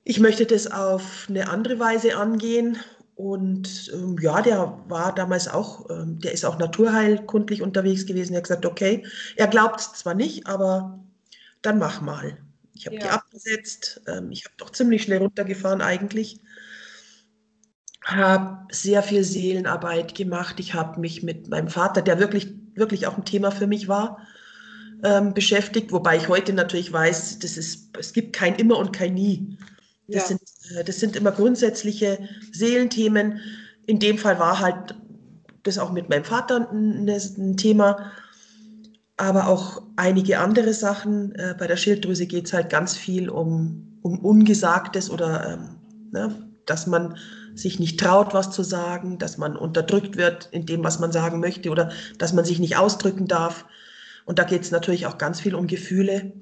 Ich 0.04 0.20
möchte 0.20 0.46
das 0.46 0.66
auf 0.66 1.26
eine 1.28 1.48
andere 1.48 1.78
Weise 1.78 2.16
angehen. 2.16 2.78
Und 3.14 3.90
ähm, 3.94 4.16
ja, 4.20 4.42
der 4.42 4.82
war 4.88 5.14
damals 5.14 5.46
auch, 5.46 5.88
ähm, 5.90 6.18
der 6.18 6.32
ist 6.32 6.44
auch 6.44 6.58
naturheilkundlich 6.58 7.62
unterwegs 7.62 8.06
gewesen. 8.06 8.32
Er 8.32 8.38
hat 8.38 8.44
gesagt, 8.44 8.66
okay, 8.66 9.06
er 9.36 9.46
glaubt 9.46 9.80
es 9.80 9.92
zwar 9.92 10.14
nicht, 10.14 10.46
aber 10.46 10.98
dann 11.60 11.78
mach 11.78 12.00
mal. 12.00 12.38
Ich 12.74 12.86
habe 12.86 12.96
ja. 12.96 13.02
die 13.02 13.08
abgesetzt. 13.08 14.00
Ähm, 14.08 14.32
ich 14.32 14.44
habe 14.44 14.54
doch 14.56 14.70
ziemlich 14.70 15.02
schnell 15.02 15.18
runtergefahren 15.18 15.82
eigentlich 15.82 16.40
habe 18.04 18.66
sehr 18.72 19.02
viel 19.02 19.24
Seelenarbeit 19.24 20.14
gemacht. 20.14 20.58
Ich 20.58 20.74
habe 20.74 21.00
mich 21.00 21.22
mit 21.22 21.48
meinem 21.48 21.68
Vater, 21.68 22.02
der 22.02 22.18
wirklich, 22.18 22.48
wirklich 22.74 23.06
auch 23.06 23.16
ein 23.16 23.24
Thema 23.24 23.50
für 23.50 23.66
mich 23.66 23.88
war, 23.88 24.18
ähm, 25.04 25.34
beschäftigt, 25.34 25.92
wobei 25.92 26.16
ich 26.16 26.28
heute 26.28 26.52
natürlich 26.52 26.92
weiß, 26.92 27.38
das 27.40 27.56
ist, 27.56 27.96
es 27.98 28.12
gibt 28.12 28.34
kein 28.34 28.56
Immer 28.56 28.78
und 28.78 28.92
kein 28.92 29.14
Nie. 29.14 29.56
Das, 30.08 30.22
ja. 30.22 30.28
sind, 30.28 30.40
äh, 30.76 30.84
das 30.84 31.00
sind 31.00 31.16
immer 31.16 31.32
grundsätzliche 31.32 32.18
Seelenthemen. 32.52 33.40
In 33.86 33.98
dem 33.98 34.18
Fall 34.18 34.38
war 34.38 34.58
halt 34.58 34.94
das 35.62 35.78
auch 35.78 35.92
mit 35.92 36.08
meinem 36.08 36.24
Vater 36.24 36.68
ein, 36.70 37.08
ein 37.08 37.56
Thema, 37.56 38.12
aber 39.16 39.46
auch 39.48 39.82
einige 39.96 40.38
andere 40.38 40.74
Sachen. 40.74 41.34
Äh, 41.34 41.54
bei 41.58 41.66
der 41.66 41.76
Schilddrüse 41.76 42.26
geht 42.26 42.46
es 42.46 42.52
halt 42.52 42.70
ganz 42.70 42.96
viel 42.96 43.28
um, 43.28 43.98
um 44.02 44.18
Ungesagtes 44.18 45.10
oder 45.10 45.48
ähm, 45.48 45.76
ne, 46.10 46.48
dass 46.66 46.86
man 46.86 47.16
sich 47.54 47.78
nicht 47.78 48.00
traut, 48.00 48.34
was 48.34 48.50
zu 48.50 48.62
sagen, 48.62 49.18
dass 49.18 49.36
man 49.38 49.56
unterdrückt 49.56 50.16
wird 50.16 50.48
in 50.52 50.66
dem, 50.66 50.82
was 50.82 50.98
man 50.98 51.12
sagen 51.12 51.40
möchte 51.40 51.70
oder 51.70 51.92
dass 52.18 52.32
man 52.32 52.44
sich 52.44 52.58
nicht 52.58 52.76
ausdrücken 52.76 53.26
darf. 53.26 53.66
Und 54.24 54.38
da 54.38 54.44
geht 54.44 54.62
es 54.62 54.70
natürlich 54.70 55.06
auch 55.06 55.18
ganz 55.18 55.40
viel 55.40 55.54
um 55.54 55.66
Gefühle. 55.66 56.32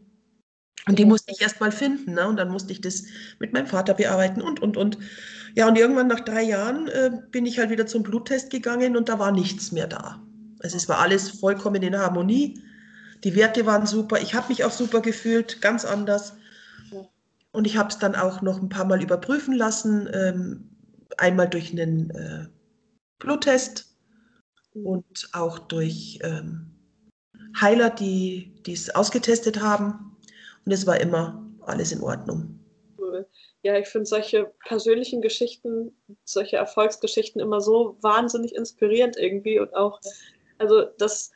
Und 0.86 0.98
die 0.98 1.04
musste 1.04 1.32
ich 1.32 1.40
erst 1.40 1.60
mal 1.60 1.72
finden. 1.72 2.14
Ne? 2.14 2.26
Und 2.26 2.36
dann 2.36 2.50
musste 2.50 2.72
ich 2.72 2.80
das 2.80 3.04
mit 3.38 3.52
meinem 3.52 3.66
Vater 3.66 3.94
bearbeiten 3.94 4.40
und, 4.40 4.60
und, 4.60 4.76
und. 4.76 4.98
Ja, 5.54 5.68
und 5.68 5.76
irgendwann 5.76 6.06
nach 6.06 6.20
drei 6.20 6.42
Jahren 6.42 6.88
äh, 6.88 7.10
bin 7.30 7.44
ich 7.46 7.58
halt 7.58 7.70
wieder 7.70 7.86
zum 7.86 8.02
Bluttest 8.02 8.50
gegangen 8.50 8.96
und 8.96 9.08
da 9.08 9.18
war 9.18 9.32
nichts 9.32 9.72
mehr 9.72 9.86
da. 9.86 10.22
Also 10.60 10.76
es 10.76 10.88
war 10.88 10.98
alles 10.98 11.30
vollkommen 11.30 11.82
in 11.82 11.98
Harmonie. 11.98 12.62
Die 13.24 13.34
Werte 13.34 13.66
waren 13.66 13.86
super. 13.86 14.20
Ich 14.20 14.34
habe 14.34 14.48
mich 14.48 14.64
auch 14.64 14.70
super 14.70 15.00
gefühlt, 15.00 15.60
ganz 15.60 15.84
anders. 15.84 16.34
Und 17.52 17.66
ich 17.66 17.76
habe 17.76 17.88
es 17.88 17.98
dann 17.98 18.14
auch 18.14 18.42
noch 18.42 18.62
ein 18.62 18.68
paar 18.68 18.84
Mal 18.84 19.02
überprüfen 19.02 19.54
lassen. 19.54 20.08
Ähm, 20.12 20.70
einmal 21.18 21.48
durch 21.48 21.72
einen 21.72 22.10
äh, 22.10 22.46
Bluttest 23.18 23.96
und 24.72 25.28
auch 25.32 25.58
durch 25.58 26.20
ähm, 26.22 26.70
Heiler, 27.60 27.90
die 27.90 28.54
es 28.66 28.94
ausgetestet 28.94 29.60
haben. 29.60 30.09
Und 30.64 30.72
es 30.72 30.86
war 30.86 31.00
immer 31.00 31.44
alles 31.62 31.92
in 31.92 32.02
Ordnung. 32.02 32.60
Ja, 33.62 33.76
ich 33.76 33.88
finde 33.88 34.06
solche 34.06 34.52
persönlichen 34.66 35.20
Geschichten, 35.20 35.94
solche 36.24 36.56
Erfolgsgeschichten 36.56 37.40
immer 37.40 37.60
so 37.60 37.96
wahnsinnig 38.00 38.54
inspirierend 38.54 39.16
irgendwie 39.18 39.58
und 39.58 39.74
auch, 39.74 40.00
also 40.58 40.84
das, 40.96 41.30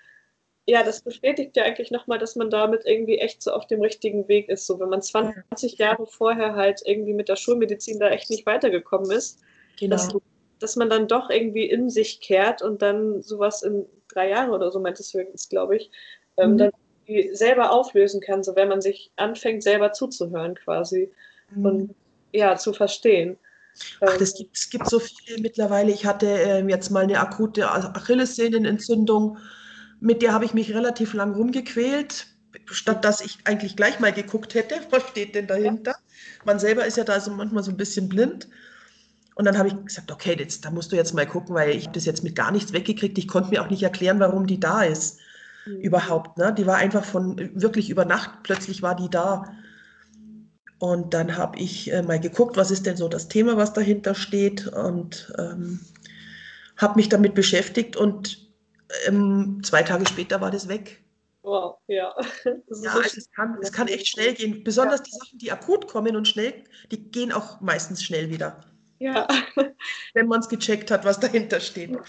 ja, 0.66 0.82
das 0.82 1.02
bestätigt 1.02 1.54
ja 1.56 1.64
eigentlich 1.64 1.90
nochmal, 1.90 2.18
dass 2.18 2.34
man 2.34 2.48
damit 2.48 2.86
irgendwie 2.86 3.18
echt 3.18 3.42
so 3.42 3.52
auf 3.52 3.66
dem 3.66 3.82
richtigen 3.82 4.26
Weg 4.28 4.48
ist. 4.48 4.66
So, 4.66 4.80
wenn 4.80 4.88
man 4.88 5.02
20 5.02 5.76
Jahre 5.76 6.06
vorher 6.06 6.54
halt 6.54 6.80
irgendwie 6.86 7.12
mit 7.12 7.28
der 7.28 7.36
Schulmedizin 7.36 8.00
da 8.00 8.08
echt 8.08 8.30
nicht 8.30 8.46
weitergekommen 8.46 9.10
ist, 9.10 9.40
genau. 9.78 9.96
dass, 9.96 10.08
dass 10.60 10.76
man 10.76 10.88
dann 10.88 11.08
doch 11.08 11.28
irgendwie 11.28 11.68
in 11.68 11.90
sich 11.90 12.22
kehrt 12.22 12.62
und 12.62 12.80
dann 12.80 13.20
sowas 13.22 13.62
in 13.62 13.84
drei 14.08 14.30
Jahren 14.30 14.50
oder 14.50 14.72
so, 14.72 14.80
meint 14.80 14.98
es 14.98 15.12
höchstens, 15.12 15.50
glaube 15.50 15.76
ich, 15.76 15.90
ähm, 16.38 16.52
mhm. 16.52 16.58
dann 16.58 16.72
selber 17.32 17.72
auflösen 17.72 18.20
kann, 18.20 18.42
so 18.42 18.56
wenn 18.56 18.68
man 18.68 18.80
sich 18.80 19.10
anfängt, 19.16 19.62
selber 19.62 19.92
zuzuhören 19.92 20.54
quasi. 20.54 21.10
Mhm. 21.54 21.66
Und 21.66 21.94
ja, 22.32 22.56
zu 22.56 22.72
verstehen. 22.72 23.36
Ach, 24.00 24.16
das 24.18 24.34
gibt, 24.34 24.56
es 24.56 24.70
gibt 24.70 24.88
so 24.88 24.98
viele 25.00 25.40
mittlerweile. 25.40 25.90
Ich 25.90 26.06
hatte 26.06 26.26
äh, 26.26 26.64
jetzt 26.68 26.90
mal 26.90 27.04
eine 27.04 27.18
akute 27.18 27.68
Achillessehnenentzündung, 27.68 29.38
mit 30.00 30.22
der 30.22 30.32
habe 30.32 30.44
ich 30.44 30.54
mich 30.54 30.74
relativ 30.74 31.14
lang 31.14 31.34
rumgequält, 31.34 32.26
statt 32.66 33.04
dass 33.04 33.20
ich 33.20 33.38
eigentlich 33.44 33.76
gleich 33.76 34.00
mal 34.00 34.12
geguckt 34.12 34.54
hätte, 34.54 34.76
was 34.90 35.02
steht 35.08 35.34
denn 35.34 35.46
dahinter. 35.46 35.92
Ja. 35.92 36.44
Man 36.44 36.58
selber 36.58 36.86
ist 36.86 36.96
ja 36.96 37.04
da 37.04 37.18
so 37.20 37.30
manchmal 37.30 37.62
so 37.62 37.70
ein 37.70 37.76
bisschen 37.76 38.08
blind. 38.08 38.48
Und 39.36 39.46
dann 39.46 39.58
habe 39.58 39.68
ich 39.68 39.84
gesagt, 39.84 40.12
okay, 40.12 40.36
jetzt, 40.38 40.64
da 40.64 40.70
musst 40.70 40.92
du 40.92 40.96
jetzt 40.96 41.12
mal 41.12 41.26
gucken, 41.26 41.56
weil 41.56 41.70
ich 41.70 41.88
das 41.88 42.04
jetzt 42.04 42.22
mit 42.22 42.36
gar 42.36 42.52
nichts 42.52 42.72
weggekriegt. 42.72 43.18
Ich 43.18 43.26
konnte 43.26 43.50
mir 43.50 43.62
auch 43.62 43.70
nicht 43.70 43.82
erklären, 43.82 44.20
warum 44.20 44.46
die 44.46 44.60
da 44.60 44.84
ist. 44.84 45.18
Mhm. 45.66 45.80
Überhaupt. 45.80 46.38
Ne? 46.38 46.52
Die 46.56 46.66
war 46.66 46.76
einfach 46.76 47.04
von 47.04 47.36
wirklich 47.54 47.90
über 47.90 48.04
Nacht, 48.04 48.42
plötzlich 48.42 48.82
war 48.82 48.94
die 48.94 49.10
da. 49.10 49.52
Und 50.78 51.14
dann 51.14 51.36
habe 51.36 51.58
ich 51.58 51.92
äh, 51.92 52.02
mal 52.02 52.20
geguckt, 52.20 52.56
was 52.56 52.70
ist 52.70 52.84
denn 52.86 52.96
so 52.96 53.08
das 53.08 53.28
Thema, 53.28 53.56
was 53.56 53.72
dahinter 53.72 54.14
steht 54.14 54.66
und 54.66 55.32
ähm, 55.38 55.80
habe 56.76 56.96
mich 56.96 57.08
damit 57.08 57.34
beschäftigt 57.34 57.96
und 57.96 58.50
ähm, 59.06 59.60
zwei 59.62 59.82
Tage 59.82 60.06
später 60.06 60.40
war 60.40 60.50
das 60.50 60.68
weg. 60.68 61.00
Wow, 61.42 61.76
ja. 61.86 62.14
ja, 62.44 62.92
also 62.92 63.18
es, 63.18 63.30
kann, 63.30 63.58
es 63.62 63.72
kann 63.72 63.88
echt 63.88 64.08
schnell 64.08 64.34
gehen. 64.34 64.64
Besonders 64.64 65.00
ja. 65.00 65.04
die 65.04 65.10
Sachen, 65.10 65.38
die 65.38 65.52
akut 65.52 65.86
kommen 65.86 66.16
und 66.16 66.26
schnell, 66.26 66.64
die 66.90 67.10
gehen 67.10 67.32
auch 67.32 67.60
meistens 67.60 68.02
schnell 68.02 68.30
wieder. 68.30 68.60
Ja. 68.98 69.28
Wenn 70.14 70.26
man 70.26 70.40
es 70.40 70.48
gecheckt 70.48 70.90
hat, 70.90 71.04
was 71.04 71.20
dahinter 71.20 71.60
steht. 71.60 71.96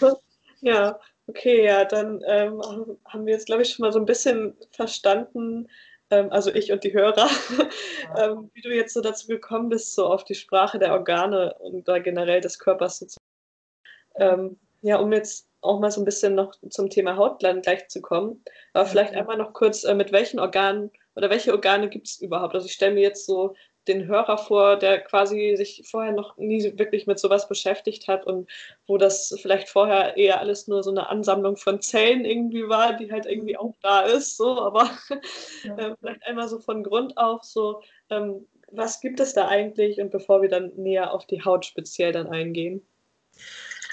Ja, 0.62 0.98
okay, 1.26 1.64
ja, 1.64 1.84
dann 1.84 2.22
ähm, 2.26 2.60
haben 3.06 3.26
wir 3.26 3.32
jetzt, 3.34 3.46
glaube 3.46 3.62
ich, 3.62 3.70
schon 3.70 3.84
mal 3.84 3.92
so 3.92 3.98
ein 3.98 4.06
bisschen 4.06 4.56
verstanden, 4.70 5.68
ähm, 6.10 6.30
also 6.30 6.52
ich 6.52 6.72
und 6.72 6.84
die 6.84 6.92
Hörer, 6.92 7.28
ähm, 8.16 8.50
wie 8.54 8.62
du 8.62 8.74
jetzt 8.74 8.94
so 8.94 9.00
dazu 9.00 9.26
gekommen 9.26 9.68
bist, 9.68 9.94
so 9.94 10.06
auf 10.06 10.24
die 10.24 10.34
Sprache 10.34 10.78
der 10.78 10.92
Organe 10.92 11.54
und 11.58 11.88
da 11.88 11.98
generell 11.98 12.40
des 12.40 12.58
Körpers 12.58 12.98
so 12.98 13.06
zu. 13.06 13.18
Ähm, 14.16 14.58
ja, 14.82 14.98
um 14.98 15.12
jetzt 15.12 15.48
auch 15.62 15.80
mal 15.80 15.90
so 15.90 16.00
ein 16.00 16.04
bisschen 16.04 16.34
noch 16.34 16.54
zum 16.70 16.90
Thema 16.90 17.16
Hautland 17.16 17.64
gleich 17.64 17.88
zu 17.88 18.00
kommen, 18.00 18.44
aber 18.72 18.86
vielleicht 18.86 19.14
einmal 19.14 19.36
noch 19.36 19.52
kurz, 19.52 19.84
äh, 19.84 19.94
mit 19.94 20.12
welchen 20.12 20.38
Organen 20.38 20.90
oder 21.16 21.30
welche 21.30 21.52
Organe 21.52 21.88
gibt 21.88 22.06
es 22.06 22.20
überhaupt? 22.20 22.54
Also 22.54 22.66
ich 22.66 22.72
stelle 22.74 22.94
mir 22.94 23.02
jetzt 23.02 23.26
so 23.26 23.54
den 23.88 24.06
Hörer 24.06 24.38
vor, 24.38 24.76
der 24.76 25.00
quasi 25.00 25.54
sich 25.56 25.82
vorher 25.88 26.12
noch 26.12 26.36
nie 26.36 26.62
wirklich 26.78 27.06
mit 27.06 27.18
sowas 27.18 27.48
beschäftigt 27.48 28.08
hat 28.08 28.26
und 28.26 28.48
wo 28.86 28.98
das 28.98 29.36
vielleicht 29.40 29.68
vorher 29.68 30.16
eher 30.16 30.40
alles 30.40 30.68
nur 30.68 30.82
so 30.82 30.90
eine 30.90 31.08
Ansammlung 31.08 31.56
von 31.56 31.80
Zellen 31.80 32.24
irgendwie 32.24 32.68
war, 32.68 32.94
die 32.94 33.10
halt 33.10 33.26
irgendwie 33.26 33.54
mhm. 33.54 33.60
auch 33.60 33.74
da 33.82 34.02
ist, 34.02 34.36
so, 34.36 34.60
aber 34.60 34.90
ja. 35.64 35.76
äh, 35.76 35.96
vielleicht 36.00 36.24
einmal 36.26 36.48
so 36.48 36.58
von 36.58 36.82
Grund 36.82 37.16
auf 37.16 37.44
so, 37.44 37.82
ähm, 38.10 38.46
was 38.70 39.00
gibt 39.00 39.20
es 39.20 39.32
da 39.32 39.48
eigentlich 39.48 40.00
und 40.00 40.10
bevor 40.10 40.42
wir 40.42 40.48
dann 40.48 40.72
näher 40.76 41.12
auf 41.12 41.26
die 41.26 41.44
Haut 41.44 41.64
speziell 41.64 42.12
dann 42.12 42.26
eingehen? 42.26 42.86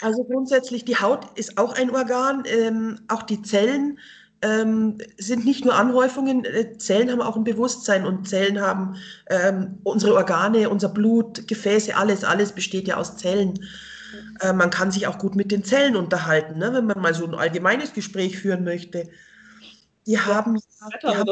Also 0.02 0.24
grundsätzlich, 0.24 0.84
die 0.84 0.98
Haut 0.98 1.26
ist 1.36 1.58
auch 1.58 1.74
ein 1.76 1.90
Organ, 1.92 2.44
ähm, 2.46 3.00
auch 3.08 3.24
die 3.24 3.42
Zellen 3.42 4.00
ähm, 4.44 4.98
sind 5.18 5.46
nicht 5.46 5.64
nur 5.64 5.74
Anhäufungen, 5.74 6.44
äh, 6.44 6.78
Zellen 6.78 7.10
haben 7.10 7.22
auch 7.22 7.38
ein 7.38 7.46
Bewusstsein 7.46 8.06
und 8.06 8.28
Zellen 8.28 8.60
haben 8.60 8.98
ähm, 9.30 9.80
unsere 9.84 10.16
Organe, 10.16 10.70
unser 10.70 10.90
Blut, 10.90 11.48
Gefäße, 11.48 11.96
alles, 11.96 12.24
alles 12.24 12.52
besteht 12.52 12.88
ja 12.88 12.98
aus 12.98 13.16
Zellen. 13.16 13.66
Äh, 14.42 14.52
man 14.52 14.70
kann 14.70 14.92
sich 14.92 15.08
auch 15.08 15.18
gut 15.18 15.36
mit 15.36 15.52
den 15.52 15.64
Zellen 15.64 15.96
unterhalten, 15.96 16.60
ne, 16.60 16.74
wenn 16.74 16.86
man 16.86 17.00
mal 17.00 17.14
so 17.14 17.26
ein 17.26 17.34
allgemeines 17.34 17.94
Gespräch 17.94 18.38
führen 18.38 18.66
möchte. 18.66 19.10
Die 20.06 20.20
haben, 20.20 20.60
die 21.02 21.08
haben, 21.08 21.30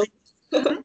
ein, 0.54 0.78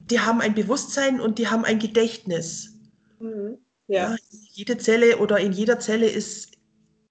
die 0.00 0.20
haben 0.20 0.40
ein 0.40 0.54
Bewusstsein 0.54 1.20
und 1.20 1.38
die 1.38 1.46
haben 1.46 1.64
ein 1.64 1.78
Gedächtnis. 1.78 2.74
Mhm. 3.20 3.58
Ja. 3.86 4.10
ja. 4.10 4.16
Jede 4.50 4.76
Zelle 4.78 5.18
oder 5.18 5.38
in 5.38 5.52
jeder 5.52 5.78
Zelle 5.78 6.08
ist, 6.08 6.50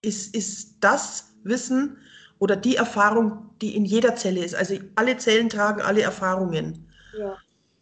ist, 0.01 0.35
ist 0.35 0.75
das 0.81 1.33
Wissen, 1.43 1.97
oder 2.39 2.55
die 2.55 2.75
Erfahrung, 2.75 3.49
die 3.61 3.75
in 3.75 3.85
jeder 3.85 4.15
Zelle 4.15 4.43
ist. 4.43 4.55
Also 4.55 4.75
alle 4.95 5.17
Zellen 5.17 5.49
tragen 5.49 5.81
alle 5.81 6.01
Erfahrungen. 6.01 6.87
Ja. 7.17 7.37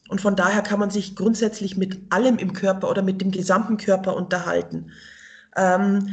Und 0.10 0.22
von 0.22 0.36
daher 0.36 0.62
kann 0.62 0.79
man 0.79 0.89
sich 0.89 1.15
grundsätzlich 1.15 1.77
mit 1.77 2.01
allem 2.12 2.38
im 2.38 2.53
Körper 2.53 2.89
oder 2.89 3.01
mit 3.01 3.22
dem 3.22 3.31
gesamten 3.31 3.77
Körper 3.77 4.15
unterhalten. 4.15 4.91
Ähm, 5.55 6.10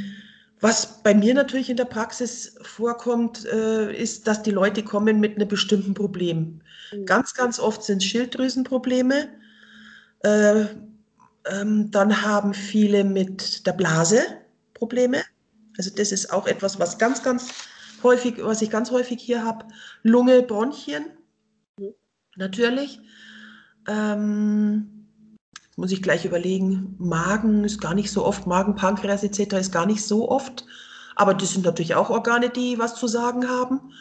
was 0.61 1.03
bei 1.03 1.15
mir 1.15 1.35
natürlich 1.35 1.71
in 1.71 1.77
der 1.77 1.87
Praxis 1.87 2.57
vorkommt, 2.63 3.47
äh, 3.47 3.93
ist, 3.95 4.27
dass 4.27 4.43
die 4.43 4.51
Leute 4.51 4.85
kommen 4.85 5.19
mit 5.19 5.37
einem 5.37 5.49
bestimmten 5.49 5.95
Problem. 5.95 6.61
Mhm. 6.93 7.07
Ganz, 7.07 7.35
ganz 7.35 7.59
oft 7.59 7.83
sind 7.83 7.99
es 7.99 8.05
Schilddrüsenprobleme. 8.05 9.29
Äh, 10.23 10.65
ähm, 11.47 11.91
dann 11.91 12.23
haben 12.23 12.53
viele 12.53 13.05
mit 13.05 13.67
der 13.67 13.73
Blase 13.73 14.23
Probleme. 14.75 15.23
Also 15.79 15.91
das 15.91 16.13
ist 16.13 16.33
auch 16.33 16.47
etwas, 16.47 16.79
was 16.79 16.99
ganz, 16.99 17.23
ganz 17.23 17.49
häufig, 18.03 18.43
was 18.43 18.63
ich 18.63 18.71
ganz 18.71 18.91
häufig 18.91 19.21
hier 19.21 19.45
habe, 19.45 19.67
Lunge, 20.03 20.43
Bronchien, 20.43 21.05
mhm. 21.79 21.95
natürlich. 22.37 23.01
Ähm, 23.89 25.01
muss 25.77 25.93
ich 25.93 26.03
gleich 26.03 26.25
überlegen, 26.27 26.95
Magen 26.99 27.65
ist 27.65 27.81
gar 27.81 27.95
nicht 27.95 28.11
so 28.11 28.25
oft, 28.25 28.47
Magen, 28.47 28.75
Pankreas 28.75 29.23
etc. 29.23 29.55
ist 29.55 29.73
gar 29.73 29.87
nicht 29.87 30.05
so 30.05 30.31
oft. 30.31 30.67
Aber 31.17 31.35
das 31.35 31.53
sind 31.53 31.65
natürlich 31.65 31.95
auch 31.95 32.11
Organe, 32.11 32.51
die 32.51 32.79
was 32.79 32.95
zu 32.95 33.07
sagen 33.07 33.49
haben. 33.49 33.93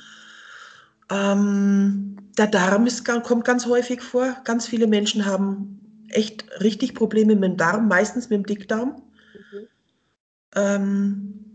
Ähm, 1.09 2.17
der 2.37 2.47
Darm 2.47 2.85
ist, 2.85 3.05
kommt 3.05 3.45
ganz 3.45 3.65
häufig 3.65 4.01
vor. 4.01 4.37
Ganz 4.43 4.67
viele 4.67 4.87
Menschen 4.87 5.25
haben 5.25 6.05
echt 6.09 6.45
richtig 6.61 6.95
Probleme 6.95 7.35
mit 7.35 7.51
dem 7.51 7.57
Darm, 7.57 7.87
meistens 7.87 8.29
mit 8.29 8.39
dem 8.39 8.45
Dickdarm. 8.45 9.01
Mhm. 9.51 9.67
Ähm, 10.55 11.48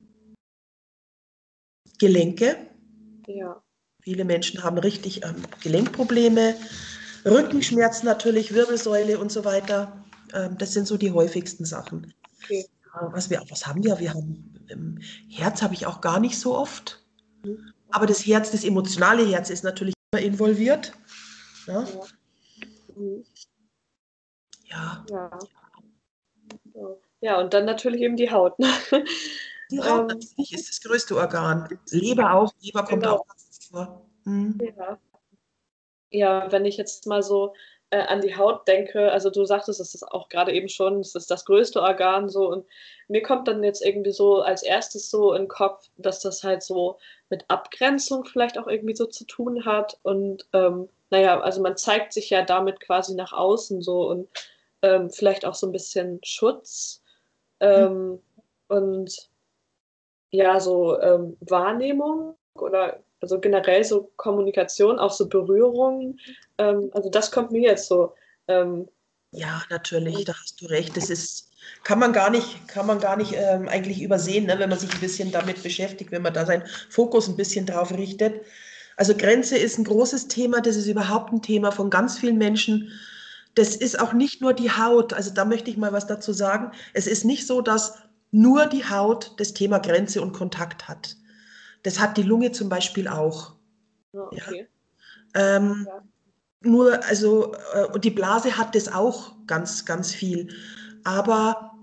Gelenke. 1.98 2.56
Ja. 3.26 3.62
Viele 4.02 4.24
Menschen 4.24 4.62
haben 4.62 4.78
richtig 4.78 5.24
ähm, 5.24 5.36
Gelenkprobleme, 5.62 6.54
Rückenschmerzen 7.24 8.06
natürlich, 8.06 8.52
Wirbelsäule 8.52 9.18
und 9.18 9.32
so 9.32 9.44
weiter. 9.44 10.04
Ähm, 10.34 10.58
das 10.58 10.72
sind 10.72 10.86
so 10.86 10.96
die 10.96 11.12
häufigsten 11.12 11.64
Sachen. 11.64 12.12
Okay. 12.42 12.66
Was, 13.12 13.30
wir, 13.30 13.42
was 13.48 13.66
haben 13.66 13.82
wir? 13.82 13.98
Wir 13.98 14.14
haben 14.14 14.54
ähm, 14.70 14.98
Herz 15.28 15.62
habe 15.62 15.74
ich 15.74 15.86
auch 15.86 16.00
gar 16.00 16.20
nicht 16.20 16.38
so 16.38 16.56
oft. 16.56 17.02
Mhm. 17.44 17.72
Aber 17.90 18.06
das 18.06 18.26
Herz, 18.26 18.50
das 18.50 18.64
emotionale 18.64 19.26
Herz 19.26 19.50
ist 19.50 19.64
natürlich 19.64 19.94
immer 20.12 20.22
involviert. 20.22 20.92
Ja. 21.66 21.84
Ja, 21.84 21.86
mhm. 22.96 23.24
ja. 24.64 25.06
ja. 25.10 25.38
ja. 27.20 27.40
und 27.40 27.54
dann 27.54 27.64
natürlich 27.64 28.02
eben 28.02 28.16
die 28.16 28.30
Haut. 28.30 28.58
Ne? 28.58 28.68
Die 29.70 29.80
Haut 29.80 30.12
ähm, 30.12 30.18
ist 30.18 30.68
das 30.68 30.80
größte 30.82 31.16
Organ. 31.16 31.68
Leber 31.90 32.32
auch, 32.34 32.52
Leber 32.60 32.84
kommt 32.84 33.02
genau. 33.02 33.16
auch 33.16 33.26
vor. 33.70 34.06
Mhm. 34.24 34.58
Ja. 34.76 34.98
ja, 36.10 36.52
wenn 36.52 36.64
ich 36.64 36.76
jetzt 36.76 37.06
mal 37.06 37.22
so 37.22 37.54
äh, 37.90 37.98
an 37.98 38.20
die 38.20 38.36
Haut 38.36 38.66
denke, 38.66 39.12
also 39.12 39.30
du 39.30 39.44
sagtest 39.44 39.80
es 39.80 39.94
ist 39.94 40.02
auch 40.02 40.28
gerade 40.28 40.52
eben 40.52 40.68
schon, 40.68 41.00
es 41.00 41.14
ist 41.14 41.30
das 41.30 41.44
größte 41.44 41.80
Organ 41.80 42.28
so 42.28 42.48
und 42.48 42.66
mir 43.08 43.22
kommt 43.22 43.46
dann 43.48 43.62
jetzt 43.62 43.84
irgendwie 43.84 44.12
so 44.12 44.40
als 44.40 44.62
erstes 44.62 45.10
so 45.10 45.32
in 45.32 45.42
den 45.42 45.48
Kopf, 45.48 45.88
dass 45.96 46.20
das 46.20 46.42
halt 46.42 46.62
so 46.62 46.98
mit 47.30 47.44
Abgrenzung 47.48 48.24
vielleicht 48.24 48.58
auch 48.58 48.66
irgendwie 48.66 48.96
so 48.96 49.06
zu 49.06 49.24
tun 49.26 49.64
hat 49.64 49.98
und 50.02 50.46
ähm, 50.52 50.88
naja, 51.10 51.40
also 51.40 51.60
man 51.60 51.76
zeigt 51.76 52.12
sich 52.12 52.30
ja 52.30 52.42
damit 52.42 52.80
quasi 52.80 53.14
nach 53.14 53.32
außen 53.32 53.82
so 53.82 54.08
und 54.08 54.28
ähm, 54.82 55.10
vielleicht 55.10 55.44
auch 55.44 55.54
so 55.54 55.66
ein 55.66 55.72
bisschen 55.72 56.20
Schutz 56.24 57.02
ähm, 57.60 58.08
mhm. 58.08 58.20
und 58.68 59.30
ja, 60.34 60.58
so 60.58 61.00
ähm, 61.00 61.36
Wahrnehmung 61.40 62.36
oder 62.54 63.02
also 63.20 63.38
generell 63.40 63.84
so 63.84 64.10
Kommunikation, 64.16 64.98
auch 64.98 65.12
so 65.12 65.28
Berührungen. 65.28 66.18
Ähm, 66.58 66.90
also 66.92 67.08
das 67.08 67.30
kommt 67.30 67.52
mir 67.52 67.62
jetzt 67.62 67.86
so 67.86 68.14
ähm, 68.48 68.88
Ja, 69.30 69.62
natürlich, 69.70 70.24
da 70.24 70.34
hast 70.34 70.60
du 70.60 70.66
recht. 70.66 70.96
Das 70.96 71.08
ist, 71.08 71.52
kann 71.84 71.98
man 71.98 72.12
gar 72.12 72.30
nicht, 72.30 72.68
kann 72.68 72.86
man 72.86 72.98
gar 72.98 73.16
nicht 73.16 73.32
ähm, 73.36 73.68
eigentlich 73.68 74.02
übersehen, 74.02 74.46
ne, 74.46 74.58
wenn 74.58 74.70
man 74.70 74.78
sich 74.78 74.92
ein 74.92 75.00
bisschen 75.00 75.30
damit 75.30 75.62
beschäftigt, 75.62 76.10
wenn 76.10 76.22
man 76.22 76.34
da 76.34 76.44
seinen 76.44 76.66
Fokus 76.90 77.28
ein 77.28 77.36
bisschen 77.36 77.64
drauf 77.66 77.92
richtet. 77.92 78.42
Also 78.96 79.16
Grenze 79.16 79.56
ist 79.56 79.78
ein 79.78 79.84
großes 79.84 80.28
Thema, 80.28 80.60
das 80.60 80.76
ist 80.76 80.86
überhaupt 80.86 81.32
ein 81.32 81.42
Thema 81.42 81.70
von 81.72 81.90
ganz 81.90 82.18
vielen 82.18 82.38
Menschen. 82.38 82.90
Das 83.54 83.76
ist 83.76 84.00
auch 84.00 84.12
nicht 84.12 84.40
nur 84.40 84.52
die 84.52 84.70
Haut, 84.70 85.12
also 85.12 85.32
da 85.32 85.44
möchte 85.44 85.70
ich 85.70 85.76
mal 85.76 85.92
was 85.92 86.08
dazu 86.08 86.32
sagen. 86.32 86.72
Es 86.92 87.06
ist 87.06 87.24
nicht 87.24 87.46
so, 87.46 87.60
dass 87.60 87.98
nur 88.34 88.66
die 88.66 88.84
Haut 88.84 89.32
das 89.38 89.54
Thema 89.54 89.78
Grenze 89.78 90.20
und 90.20 90.32
Kontakt 90.32 90.88
hat. 90.88 91.16
Das 91.84 92.00
hat 92.00 92.16
die 92.16 92.24
Lunge 92.24 92.50
zum 92.50 92.68
Beispiel 92.68 93.06
auch. 93.06 93.54
Ja, 94.12 94.22
okay. 94.22 94.66
ja. 95.36 95.56
Ähm, 95.56 95.86
ja. 95.86 96.02
Nur, 96.62 97.04
also, 97.04 97.54
äh, 97.74 98.00
die 98.00 98.10
Blase 98.10 98.56
hat 98.56 98.74
das 98.74 98.92
auch 98.92 99.36
ganz, 99.46 99.84
ganz 99.84 100.12
viel. 100.12 100.48
Aber 101.04 101.74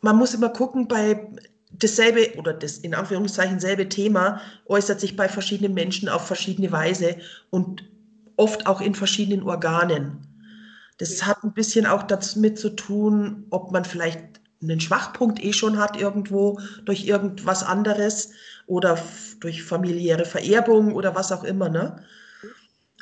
man 0.00 0.16
muss 0.16 0.34
immer 0.34 0.48
gucken, 0.48 0.88
bei 0.88 1.30
dasselbe 1.70 2.36
oder 2.38 2.54
das 2.54 2.78
in 2.78 2.94
Anführungszeichen 2.94 3.60
selbe 3.60 3.88
Thema 3.88 4.40
äußert 4.66 4.98
sich 4.98 5.16
bei 5.16 5.28
verschiedenen 5.28 5.74
Menschen 5.74 6.08
auf 6.08 6.26
verschiedene 6.26 6.72
Weise 6.72 7.16
und 7.50 7.88
oft 8.36 8.66
auch 8.66 8.80
in 8.80 8.96
verschiedenen 8.96 9.44
Organen. 9.44 10.26
Das 10.98 11.24
hat 11.24 11.44
ein 11.44 11.54
bisschen 11.54 11.86
auch 11.86 12.02
damit 12.02 12.58
zu 12.58 12.70
tun, 12.70 13.46
ob 13.50 13.70
man 13.70 13.84
vielleicht 13.84 14.41
einen 14.62 14.80
Schwachpunkt 14.80 15.42
eh 15.42 15.52
schon 15.52 15.78
hat 15.78 16.00
irgendwo 16.00 16.60
durch 16.84 17.06
irgendwas 17.06 17.62
anderes 17.62 18.30
oder 18.66 18.98
durch 19.40 19.62
familiäre 19.62 20.24
Vererbung 20.24 20.94
oder 20.94 21.14
was 21.14 21.32
auch 21.32 21.44
immer. 21.44 21.68
Ne? 21.68 22.04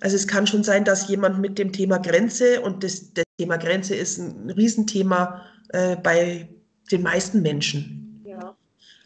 Also 0.01 0.17
es 0.17 0.27
kann 0.27 0.47
schon 0.47 0.65
sein, 0.65 0.85
dass 0.85 1.09
jemand 1.09 1.39
mit 1.39 1.59
dem 1.59 1.73
Thema 1.73 1.99
Grenze 1.99 2.61
und 2.61 2.83
das, 2.83 3.13
das 3.13 3.25
Thema 3.39 3.57
Grenze 3.59 3.95
ist 3.95 4.19
ein 4.19 4.51
Riesenthema 4.51 5.43
äh, 5.69 5.97
bei 5.97 6.49
den 6.91 7.03
meisten 7.03 7.43
Menschen. 7.43 8.23
Ja. 8.25 8.57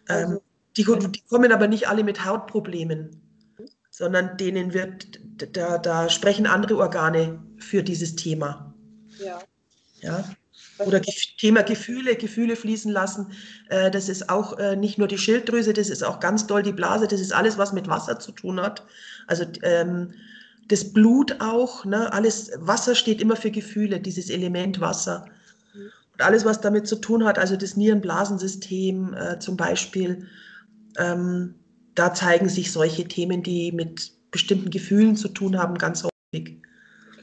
Ähm, 0.09 0.17
also, 0.17 0.33
ähm, 0.35 0.41
die, 0.77 0.85
die, 0.85 1.23
kommen 1.29 1.53
aber 1.53 1.69
nicht 1.69 1.89
alle 1.89 2.05
mit 2.05 2.25
Hautproblemen, 2.25 3.21
sondern 3.91 4.37
denen 4.37 4.73
wird, 4.75 5.21
da, 5.53 5.79
da 5.79 6.09
sprechen 6.09 6.47
andere 6.47 6.77
Organe 6.79 7.43
für 7.59 7.83
dieses 7.83 8.17
Thema. 8.17 8.75
Ja. 9.19 9.39
Ja. 10.01 10.25
Oder 10.79 11.01
Thema 11.03 11.63
Gefühle, 11.63 12.17
Gefühle 12.17 12.57
fließen 12.57 12.91
lassen. 12.91 13.33
Äh, 13.69 13.91
das 13.91 14.09
ist 14.09 14.29
auch 14.29 14.59
äh, 14.59 14.77
nicht 14.77 14.99
nur 14.99 15.09
die 15.09 15.19
Schilddrüse, 15.19 15.73
das 15.73 15.89
ist 15.89 16.03
auch 16.03 16.21
ganz 16.21 16.47
doll 16.47 16.63
die 16.63 16.73
Blase, 16.73 17.07
das 17.07 17.21
ist 17.21 17.33
alles, 17.33 17.59
was 17.59 17.73
mit 17.73 17.89
Wasser 17.89 18.19
zu 18.19 18.33
tun 18.33 18.61
hat. 18.61 18.83
Also 19.27 19.45
ähm, 19.63 20.15
das 20.69 20.93
Blut 20.93 21.37
auch, 21.41 21.85
ne? 21.85 22.13
alles, 22.13 22.51
Wasser 22.57 22.95
steht 22.95 23.21
immer 23.21 23.37
für 23.37 23.51
Gefühle, 23.51 24.01
dieses 24.01 24.31
Element 24.31 24.81
Wasser. 24.81 25.27
Und 25.75 26.23
alles, 26.23 26.45
was 26.45 26.61
damit 26.61 26.87
zu 26.87 26.97
tun 26.97 27.25
hat, 27.25 27.39
also 27.39 27.57
das 27.57 27.77
Nierenblasensystem 27.77 29.15
äh, 29.15 29.39
zum 29.41 29.57
Beispiel, 29.57 30.29
ähm, 30.97 31.55
da 31.95 32.15
zeigen 32.15 32.49
sich 32.49 32.73
solche 32.73 33.07
Themen, 33.07 33.43
die 33.43 33.73
mit 33.73 34.13
bestimmten 34.31 34.71
Gefühlen 34.71 35.17
zu 35.17 35.29
tun 35.29 35.59
haben, 35.59 35.77
ganz 35.77 36.05
häufig. 36.05 36.61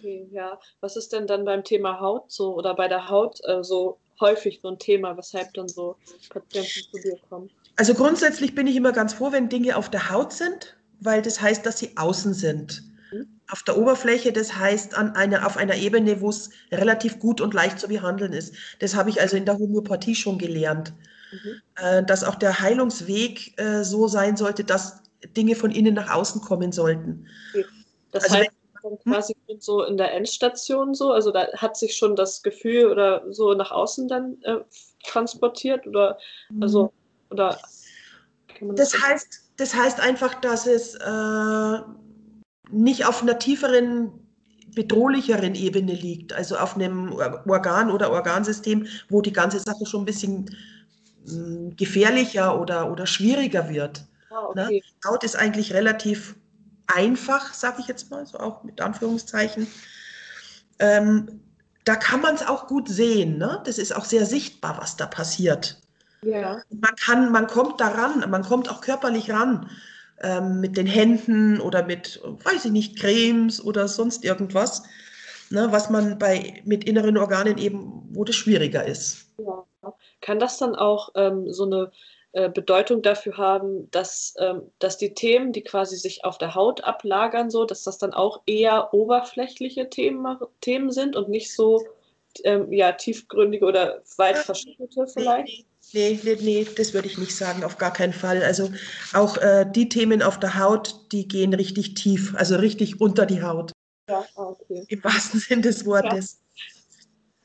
Okay, 0.01 0.27
ja. 0.31 0.60
Was 0.79 0.96
ist 0.96 1.13
denn 1.13 1.27
dann 1.27 1.46
beim 1.46 1.63
Thema 1.63 2.00
Haut 2.00 2.31
so 2.31 2.55
oder 2.55 2.75
bei 2.75 2.88
der 2.88 3.10
Haut 3.10 3.39
äh, 3.46 3.63
so 3.63 4.00
häufig 4.20 4.60
so 4.62 4.70
ein 4.70 4.79
Thema, 4.79 5.15
weshalb 5.15 5.53
dann 5.53 5.67
so 5.67 5.96
Patienten 6.29 6.81
zu 6.91 7.01
dir 7.01 7.17
kommen? 7.29 7.50
Also 7.75 7.93
grundsätzlich 7.93 8.55
bin 8.55 8.67
ich 8.67 8.75
immer 8.75 8.91
ganz 8.91 9.13
froh, 9.13 9.31
wenn 9.31 9.50
Dinge 9.50 9.77
auf 9.77 9.89
der 9.89 10.10
Haut 10.10 10.34
sind, 10.34 10.75
weil 11.00 11.22
das 11.22 11.41
heißt, 11.41 11.65
dass 11.65 11.79
sie 11.79 11.96
außen 11.98 12.34
sind 12.34 12.84
auf 13.51 13.63
der 13.63 13.77
Oberfläche, 13.77 14.31
das 14.31 14.55
heißt 14.55 14.96
an 14.96 15.15
einer, 15.15 15.46
auf 15.46 15.58
einer 15.58 15.75
Ebene, 15.75 16.22
wo 16.22 16.29
es 16.29 16.50
relativ 16.72 17.20
gut 17.20 17.42
und 17.42 17.53
leicht 17.53 17.79
zu 17.79 17.90
behandeln 17.90 18.31
ist. 18.31 18.55
Das 18.79 18.96
habe 18.96 19.09
ich 19.09 19.20
also 19.20 19.35
in 19.35 19.46
der 19.46 19.57
Homöopathie 19.57 20.16
schon 20.16 20.37
gelernt, 20.37 20.94
mhm. 21.31 21.61
äh, 21.75 22.03
dass 22.03 22.24
auch 22.24 22.35
der 22.35 22.61
Heilungsweg 22.61 23.59
äh, 23.59 23.83
so 23.83 24.07
sein 24.07 24.37
sollte, 24.37 24.64
dass 24.64 25.03
Dinge 25.35 25.55
von 25.55 25.72
innen 25.72 25.96
nach 25.96 26.09
außen 26.14 26.42
kommen 26.42 26.72
sollten. 26.72 27.27
Okay. 27.53 27.66
Das 28.11 28.24
also 28.24 28.35
heißt, 28.37 28.51
wenn, 28.83 28.91
hm? 28.91 29.13
quasi 29.13 29.35
so 29.59 29.83
in 29.83 29.98
der 29.98 30.13
Endstation 30.13 30.94
so, 30.94 31.11
also 31.11 31.31
da 31.31 31.48
hat 31.57 31.77
sich 31.77 31.96
schon 31.96 32.15
das 32.15 32.41
Gefühl 32.44 32.91
oder 32.91 33.24
so 33.31 33.53
nach 33.53 33.72
außen 33.72 34.07
dann 34.07 34.41
äh, 34.44 34.57
transportiert 35.03 35.87
oder 35.87 36.17
also 36.59 36.83
mhm. 36.83 36.89
oder 37.31 37.59
das, 38.61 38.91
das 38.91 39.01
heißt, 39.01 39.41
das 39.57 39.75
heißt 39.75 40.00
einfach, 40.00 40.35
dass 40.35 40.67
es 40.67 40.96
äh, 40.96 41.79
nicht 42.70 43.05
auf 43.05 43.22
einer 43.22 43.39
tieferen, 43.39 44.11
bedrohlicheren 44.74 45.55
Ebene 45.55 45.94
liegt, 45.94 46.33
also 46.33 46.57
auf 46.57 46.75
einem 46.75 47.13
Organ 47.13 47.91
oder 47.91 48.11
Organsystem, 48.11 48.87
wo 49.09 49.22
die 49.22 49.33
ganze 49.33 49.59
Sache 49.59 49.85
schon 49.85 50.03
ein 50.03 50.05
bisschen 50.05 50.55
hm, 51.27 51.75
gefährlicher 51.75 52.59
oder, 52.59 52.91
oder 52.91 53.05
schwieriger 53.05 53.70
wird. 53.70 54.05
Ah, 54.29 54.46
okay. 54.48 54.81
ne? 55.03 55.09
Haut 55.09 55.24
ist 55.24 55.35
eigentlich 55.35 55.74
relativ 55.74 56.35
einfach, 56.94 57.54
sage 57.54 57.77
ich 57.80 57.88
jetzt 57.88 58.10
mal, 58.12 58.25
so 58.25 58.40
auch 58.40 58.64
mit 58.64 58.82
Anführungszeichen. 58.82 59.68
Ähm, 60.80 61.42
da 61.84 61.96
kann 61.96 62.22
man 62.22 62.36
es 62.36 62.46
auch 62.46 62.68
gut 62.68 62.90
sehen. 62.90 63.38
Ne? 63.38 63.62
Das 63.66 63.77
ist 63.77 63.96
auch 63.96 64.06
sehr 64.06 64.25
sichtbar, 64.25 64.77
was 64.80 64.98
da 64.98 65.06
passiert. 65.06 65.82
Ja. 66.24 66.62
Man 66.70 66.96
kann, 67.04 67.32
man 67.32 67.48
kommt 67.48 67.82
daran, 67.82 68.30
man 68.30 68.44
kommt 68.44 68.70
auch 68.70 68.82
körperlich 68.82 69.32
ran 69.32 69.70
ähm, 70.22 70.60
mit 70.60 70.77
den 70.77 70.86
Händen 70.86 71.60
oder 71.60 71.84
mit, 71.84 72.22
weiß 72.24 72.66
ich 72.66 72.72
nicht, 72.72 73.00
Cremes 73.00 73.64
oder 73.64 73.88
sonst 73.88 74.24
irgendwas, 74.24 74.84
ne, 75.50 75.72
was 75.72 75.90
man 75.90 76.20
bei, 76.20 76.62
mit 76.64 76.84
inneren 76.84 77.18
Organen 77.18 77.58
eben, 77.58 78.08
wo 78.12 78.24
das 78.24 78.36
schwieriger 78.36 78.86
ist. 78.86 79.25
Ja. 79.40 79.66
Kann 80.22 80.38
das 80.38 80.60
dann 80.60 80.75
auch 80.75 81.10
ähm, 81.16 81.51
so 81.51 81.66
eine 81.66 81.92
äh, 82.33 82.50
Bedeutung 82.50 83.01
dafür 83.01 83.37
haben, 83.37 83.89
dass, 83.91 84.33
ähm, 84.37 84.63
dass 84.79 84.98
die 84.98 85.13
Themen, 85.13 85.51
die 85.51 85.63
quasi 85.63 85.98
sich 85.98 86.24
auf 86.24 86.37
der 86.37 86.55
Haut 86.55 86.83
ablagern, 86.83 87.50
so, 87.50 87.65
dass 87.65 87.83
das 87.83 87.98
dann 87.98 88.13
auch 88.13 88.41
eher 88.46 88.94
oberflächliche 88.94 89.89
Themen, 89.89 90.37
Themen 90.61 90.91
sind 90.91 91.15
und 91.15 91.29
nicht 91.29 91.53
so 91.53 91.83
ähm, 92.44 92.72
ja, 92.72 92.94
tiefgründige 92.94 93.65
oder 93.65 94.01
weit 94.17 94.37
verschüttete 94.37 95.07
vielleicht? 95.07 95.65
Nee, 95.94 96.20
nee, 96.24 96.37
nee, 96.39 96.67
das 96.77 96.94
würde 96.94 97.07
ich 97.07 97.17
nicht 97.17 97.35
sagen, 97.35 97.63
auf 97.63 97.77
gar 97.77 97.91
keinen 97.91 98.13
Fall. 98.13 98.41
Also 98.44 98.72
auch 99.13 99.37
äh, 99.37 99.65
die 99.70 99.89
Themen 99.89 100.22
auf 100.22 100.39
der 100.39 100.57
Haut, 100.57 101.11
die 101.11 101.27
gehen 101.27 101.53
richtig 101.53 101.96
tief, 101.96 102.33
also 102.35 102.55
richtig 102.55 103.01
unter 103.01 103.25
die 103.25 103.41
Haut. 103.41 103.72
Ja, 104.09 104.25
ah, 104.35 104.44
okay. 104.44 104.85
Im 104.87 105.03
wahrsten 105.03 105.39
Sinn 105.41 105.61
des 105.61 105.85
Wortes. 105.85 106.39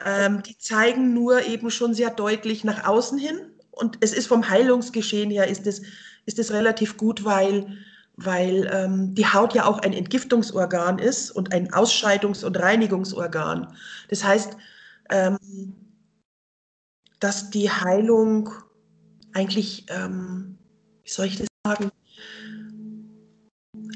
Ja. 0.01 0.27
Ähm, 0.27 0.43
die 0.43 0.57
zeigen 0.59 1.15
nur 1.15 1.45
eben 1.47 1.71
schon 1.71 1.95
sehr 1.95 2.11
deutlich 2.11 2.63
nach 2.63 2.87
außen 2.87 3.19
hin. 3.19 3.56
Und 3.77 3.99
es 4.01 4.15
ist 4.15 4.27
vom 4.27 4.49
Heilungsgeschehen 4.49 5.31
her, 5.31 5.47
ist 5.49 5.67
es, 5.67 5.83
ist 6.25 6.39
es 6.39 6.51
relativ 6.51 6.97
gut, 6.97 7.25
weil, 7.25 7.77
weil 8.17 8.71
ähm, 8.73 9.15
die 9.15 9.27
Haut 9.27 9.55
ja 9.55 9.67
auch 9.67 9.81
ein 9.81 9.93
Entgiftungsorgan 9.93 10.99
ist 10.99 11.31
und 11.31 11.53
ein 11.53 11.71
Ausscheidungs- 11.73 12.43
und 12.43 12.59
Reinigungsorgan. 12.59 13.77
Das 14.09 14.25
heißt, 14.25 14.57
ähm, 15.11 15.37
dass 17.21 17.51
die 17.51 17.71
Heilung 17.71 18.49
eigentlich, 19.35 19.85
ähm, 19.91 20.57
wie 21.05 21.11
soll 21.11 21.27
ich 21.27 21.37
das 21.37 21.49
sagen, 21.67 21.91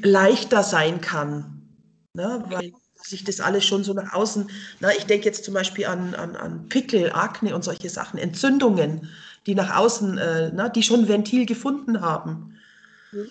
leichter 0.03 0.61
sein 0.61 1.01
kann. 1.01 1.67
Ne? 2.13 2.43
Weil 2.49 2.71
sich 3.03 3.23
das 3.23 3.39
alles 3.39 3.65
schon 3.65 3.83
so 3.83 3.93
nach 3.93 4.13
außen, 4.13 4.47
na, 4.79 4.91
ich 4.95 5.07
denke 5.07 5.25
jetzt 5.25 5.43
zum 5.43 5.55
Beispiel 5.55 5.87
an, 5.87 6.13
an, 6.13 6.35
an 6.35 6.69
Pickel, 6.69 7.11
Akne 7.11 7.55
und 7.55 7.63
solche 7.63 7.89
Sachen, 7.89 8.19
Entzündungen, 8.19 9.09
die 9.47 9.55
nach 9.55 9.75
außen, 9.75 10.17
äh, 10.17 10.51
na, 10.53 10.69
die 10.69 10.83
schon 10.83 11.07
Ventil 11.07 11.45
gefunden 11.45 12.01
haben. 12.01 12.57
Mhm. 13.11 13.29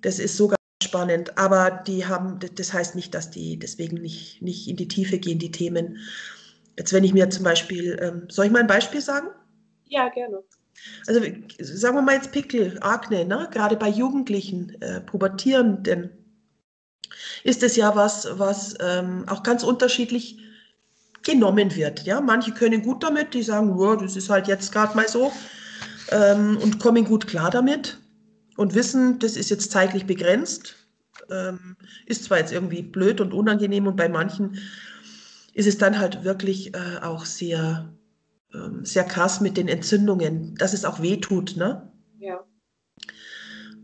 Das 0.00 0.18
ist 0.18 0.36
sogar 0.36 0.56
spannend, 0.82 1.38
aber 1.38 1.70
die 1.70 2.06
haben, 2.06 2.38
das 2.56 2.72
heißt 2.72 2.94
nicht, 2.94 3.14
dass 3.14 3.30
die 3.30 3.58
deswegen 3.58 3.98
nicht, 3.98 4.42
nicht 4.42 4.68
in 4.68 4.76
die 4.76 4.88
Tiefe 4.88 5.18
gehen, 5.18 5.38
die 5.38 5.50
Themen. 5.50 5.98
Jetzt, 6.76 6.92
wenn 6.92 7.04
ich 7.04 7.12
mir 7.12 7.28
zum 7.30 7.44
Beispiel, 7.44 7.98
ähm, 8.00 8.24
soll 8.28 8.46
ich 8.46 8.52
mal 8.52 8.60
ein 8.60 8.66
Beispiel 8.66 9.00
sagen? 9.00 9.28
Ja, 9.88 10.08
gerne. 10.08 10.42
Also 11.06 11.20
sagen 11.60 11.96
wir 11.96 12.02
mal 12.02 12.14
jetzt 12.14 12.32
Pickel, 12.32 12.78
Akne, 12.80 13.24
ne? 13.24 13.48
gerade 13.52 13.76
bei 13.76 13.88
Jugendlichen, 13.88 14.80
äh, 14.80 15.00
Pubertierenden, 15.00 16.10
ist 17.44 17.62
es 17.62 17.76
ja 17.76 17.94
was, 17.94 18.26
was 18.38 18.74
ähm, 18.80 19.24
auch 19.28 19.42
ganz 19.42 19.62
unterschiedlich 19.62 20.38
genommen 21.22 21.74
wird. 21.74 22.04
Ja? 22.04 22.20
Manche 22.20 22.52
können 22.52 22.82
gut 22.82 23.02
damit, 23.02 23.34
die 23.34 23.42
sagen, 23.42 23.76
wow, 23.76 23.96
das 24.00 24.16
ist 24.16 24.30
halt 24.30 24.48
jetzt 24.48 24.72
gerade 24.72 24.96
mal 24.96 25.08
so 25.08 25.32
ähm, 26.10 26.58
und 26.58 26.78
kommen 26.78 27.04
gut 27.04 27.26
klar 27.26 27.50
damit 27.50 27.98
und 28.56 28.74
wissen, 28.74 29.18
das 29.18 29.36
ist 29.36 29.50
jetzt 29.50 29.70
zeitlich 29.70 30.06
begrenzt. 30.06 30.76
Ähm, 31.30 31.76
ist 32.06 32.24
zwar 32.24 32.38
jetzt 32.38 32.52
irgendwie 32.52 32.82
blöd 32.82 33.20
und 33.20 33.32
unangenehm 33.32 33.86
und 33.86 33.96
bei 33.96 34.08
manchen 34.08 34.58
ist 35.54 35.66
es 35.66 35.78
dann 35.78 35.98
halt 35.98 36.24
wirklich 36.24 36.74
äh, 36.74 36.98
auch 37.02 37.24
sehr, 37.24 37.92
ähm, 38.54 38.84
sehr 38.84 39.04
krass 39.04 39.40
mit 39.40 39.56
den 39.56 39.68
Entzündungen, 39.68 40.54
dass 40.56 40.72
es 40.72 40.84
auch 40.84 41.00
weh 41.00 41.18
tut. 41.18 41.56
Ne? 41.56 41.90
Ja. 42.18 42.40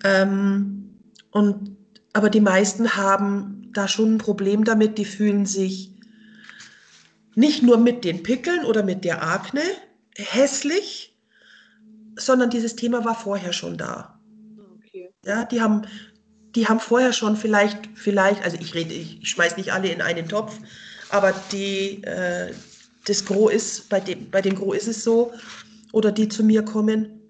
Ähm, 0.05 1.01
und, 1.31 1.77
aber 2.12 2.31
die 2.31 2.40
meisten 2.40 2.96
haben 2.96 3.70
da 3.72 3.87
schon 3.87 4.14
ein 4.14 4.18
Problem 4.18 4.64
damit, 4.64 4.98
die 4.98 5.05
fühlen 5.05 5.46
sich 5.46 5.98
nicht 7.38 7.62
nur 7.62 7.79
mit 7.79 8.05
den 8.05 8.24
Pickeln 8.24 8.64
oder 8.64 8.83
mit 8.83 9.05
der 9.05 9.22
Akne 9.22 9.62
hässlich, 10.16 11.16
sondern 12.16 12.51
dieses 12.51 12.74
Thema 12.74 13.05
war 13.05 13.14
vorher 13.14 13.53
schon 13.53 13.79
da. 13.79 14.18
Okay. 14.77 15.11
Ja, 15.24 15.44
die 15.44 15.61
haben, 15.61 15.83
die 16.57 16.66
haben 16.66 16.81
vorher 16.81 17.12
schon 17.12 17.37
vielleicht, 17.37 17.79
vielleicht, 17.94 18.42
also 18.42 18.57
ich 18.61 18.74
rede, 18.74 18.92
ich 18.92 19.20
schmeiß 19.22 19.57
nicht 19.57 19.72
alle 19.72 19.88
in 19.88 20.03
einen 20.03 20.29
Topf, 20.29 20.59
aber 21.11 21.33
die, 21.53 22.03
äh, 22.03 22.53
das 23.07 23.24
Gros 23.24 23.53
ist, 23.53 23.88
bei 23.88 24.01
dem, 24.01 24.29
bei 24.31 24.42
dem 24.42 24.57
Gros 24.57 24.77
ist 24.77 24.88
es 24.88 25.05
so, 25.05 25.33
oder 25.92 26.11
die 26.11 26.29
zu 26.29 26.42
mir 26.42 26.64
kommen. 26.64 27.20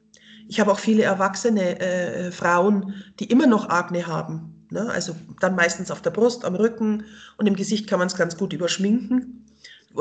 Ich 0.49 0.59
habe 0.59 0.73
auch 0.73 0.79
viele 0.79 1.03
erwachsene 1.03 1.81
äh, 1.81 2.33
Frauen, 2.33 2.95
die 3.21 3.27
immer 3.27 3.47
noch 3.47 3.69
Akne 3.69 4.07
haben. 4.07 4.67
Ne? 4.71 4.89
Also 4.89 5.15
dann 5.41 5.55
meistens 5.55 5.91
auf 5.91 6.01
der 6.01 6.13
Brust, 6.13 6.47
am 6.47 6.55
Rücken 6.55 7.05
und 7.37 7.47
im 7.47 7.57
Gesicht 7.57 7.87
kann 7.87 7.99
man 7.99 8.09
es 8.09 8.17
ganz 8.17 8.39
gut 8.39 8.55
überschminken, 8.55 9.45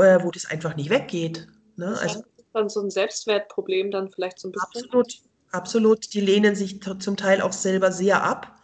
äh, 0.02 0.24
wo 0.24 0.32
das 0.32 0.46
einfach 0.46 0.76
nicht 0.76 0.90
weggeht. 0.90 1.48
Ne? 1.76 1.88
Das 1.88 2.02
also, 2.02 2.24
dann 2.54 2.70
so 2.70 2.82
ein 2.82 2.90
Selbstwertproblem 2.90 3.92
dann 3.92 4.12
vielleicht 4.12 4.40
so 4.40 4.50
ein 4.50 4.52
bisschen. 4.52 4.86
Absolut, 4.86 5.14
absolut. 5.52 6.14
Die 6.14 6.22
lehnen 6.22 6.56
sich 6.56 6.80
zum 6.82 7.18
Teil 7.18 7.42
auch 7.42 7.54
selber 7.54 7.92
sehr 7.92 8.24
ab, 8.24 8.56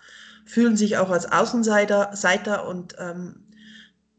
fühlen 0.45 0.75
sich 0.75 0.97
auch 0.97 1.09
als 1.09 1.31
Außenseiter 1.31 2.11
Seiter 2.13 2.67
und 2.67 2.95
ähm, 2.97 3.43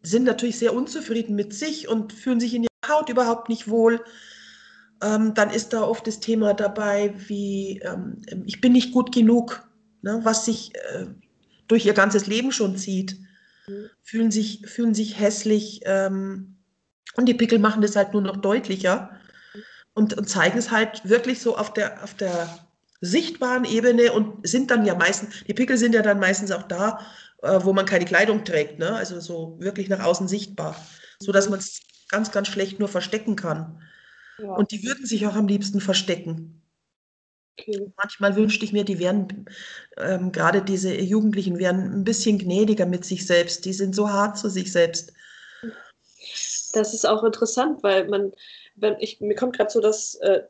sind 0.02 0.24
natürlich 0.24 0.58
sehr 0.58 0.74
unzufrieden 0.74 1.34
mit 1.34 1.54
sich 1.54 1.88
und 1.88 2.12
fühlen 2.12 2.40
sich 2.40 2.54
in 2.54 2.62
ihrer 2.64 2.94
Haut 2.94 3.08
überhaupt 3.08 3.48
nicht 3.48 3.68
wohl. 3.68 4.04
Ähm, 5.02 5.34
dann 5.34 5.50
ist 5.50 5.72
da 5.72 5.82
oft 5.82 6.06
das 6.06 6.20
Thema 6.20 6.54
dabei, 6.54 7.14
wie 7.28 7.80
ähm, 7.80 8.22
ich 8.46 8.60
bin 8.60 8.72
nicht 8.72 8.92
gut 8.92 9.12
genug, 9.12 9.68
ne, 10.02 10.20
was 10.22 10.44
sich 10.44 10.74
äh, 10.76 11.06
durch 11.66 11.84
ihr 11.86 11.94
ganzes 11.94 12.26
Leben 12.26 12.52
schon 12.52 12.76
zieht. 12.76 13.18
Mhm. 13.66 13.90
Fühlen, 14.02 14.30
sich, 14.30 14.66
fühlen 14.66 14.94
sich 14.94 15.18
hässlich 15.18 15.80
ähm, 15.84 16.53
und 17.16 17.26
die 17.26 17.34
Pickel 17.34 17.58
machen 17.58 17.82
das 17.82 17.96
halt 17.96 18.12
nur 18.12 18.22
noch 18.22 18.36
deutlicher 18.36 19.18
und, 19.94 20.16
und 20.16 20.28
zeigen 20.28 20.58
es 20.58 20.70
halt 20.70 21.08
wirklich 21.08 21.40
so 21.40 21.56
auf 21.56 21.72
der, 21.72 22.02
auf 22.02 22.14
der 22.14 22.48
sichtbaren 23.00 23.64
Ebene 23.64 24.12
und 24.12 24.46
sind 24.46 24.70
dann 24.70 24.84
ja 24.84 24.94
meistens, 24.94 25.44
die 25.44 25.54
Pickel 25.54 25.76
sind 25.76 25.94
ja 25.94 26.02
dann 26.02 26.18
meistens 26.18 26.50
auch 26.50 26.62
da, 26.62 27.00
äh, 27.42 27.60
wo 27.62 27.72
man 27.72 27.86
keine 27.86 28.04
Kleidung 28.04 28.44
trägt, 28.44 28.78
ne? 28.78 28.94
also 28.94 29.20
so 29.20 29.56
wirklich 29.60 29.88
nach 29.88 30.02
außen 30.02 30.28
sichtbar, 30.28 30.76
sodass 31.20 31.48
man 31.48 31.58
es 31.58 31.82
ganz, 32.08 32.32
ganz 32.32 32.48
schlecht 32.48 32.78
nur 32.78 32.88
verstecken 32.88 33.36
kann. 33.36 33.82
Ja. 34.38 34.52
Und 34.52 34.72
die 34.72 34.82
würden 34.82 35.06
sich 35.06 35.26
auch 35.26 35.34
am 35.34 35.46
liebsten 35.46 35.80
verstecken. 35.80 36.62
Okay. 37.58 37.92
Manchmal 37.96 38.34
wünschte 38.34 38.64
ich 38.64 38.72
mir, 38.72 38.84
die 38.84 38.98
wären, 38.98 39.46
ähm, 39.96 40.32
gerade 40.32 40.62
diese 40.62 40.92
Jugendlichen 40.92 41.58
wären 41.58 41.92
ein 41.92 42.04
bisschen 42.04 42.38
gnädiger 42.38 42.84
mit 42.84 43.04
sich 43.04 43.26
selbst. 43.26 43.64
Die 43.64 43.72
sind 43.72 43.94
so 43.94 44.10
hart 44.10 44.38
zu 44.38 44.48
sich 44.48 44.72
selbst. 44.72 45.12
Das 46.74 46.94
ist 46.94 47.06
auch 47.06 47.22
interessant, 47.24 47.82
weil 47.82 48.08
man, 48.08 48.32
wenn 48.76 48.96
ich, 48.98 49.20
mir 49.20 49.34
kommt 49.34 49.56
gerade 49.56 49.70
so 49.70 49.80
das 49.80 50.16
äh, 50.16 50.42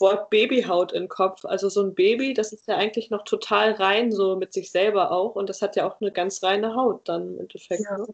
Wort 0.00 0.30
Babyhaut 0.30 0.92
in 0.92 1.04
den 1.04 1.08
Kopf. 1.08 1.44
Also 1.44 1.68
so 1.68 1.82
ein 1.82 1.94
Baby, 1.94 2.34
das 2.34 2.52
ist 2.52 2.66
ja 2.66 2.76
eigentlich 2.76 3.10
noch 3.10 3.24
total 3.24 3.72
rein, 3.72 4.10
so 4.10 4.36
mit 4.36 4.52
sich 4.52 4.70
selber 4.70 5.12
auch. 5.12 5.36
Und 5.36 5.48
das 5.48 5.62
hat 5.62 5.76
ja 5.76 5.86
auch 5.86 6.00
eine 6.00 6.10
ganz 6.10 6.42
reine 6.42 6.74
Haut 6.74 7.08
dann 7.08 7.34
im 7.34 7.40
Endeffekt. 7.40 7.82
Ja, 7.84 7.98
ne? 7.98 8.06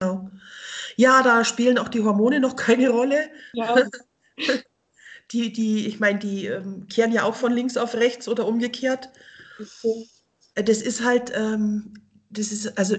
genau. 0.00 0.30
ja 0.96 1.22
da 1.22 1.44
spielen 1.44 1.78
auch 1.78 1.88
die 1.88 2.02
Hormone 2.02 2.40
noch 2.40 2.56
keine 2.56 2.90
Rolle. 2.90 3.30
Ja. 3.52 3.76
die, 5.32 5.52
die, 5.52 5.86
ich 5.86 6.00
meine, 6.00 6.18
die 6.18 6.46
ähm, 6.46 6.86
kehren 6.88 7.12
ja 7.12 7.22
auch 7.22 7.36
von 7.36 7.52
links 7.52 7.76
auf 7.76 7.94
rechts 7.94 8.28
oder 8.28 8.46
umgekehrt. 8.46 9.08
Okay. 9.58 10.08
Das 10.56 10.82
ist 10.82 11.04
halt, 11.04 11.32
ähm, 11.34 11.94
das 12.30 12.52
ist, 12.52 12.76
also 12.78 12.96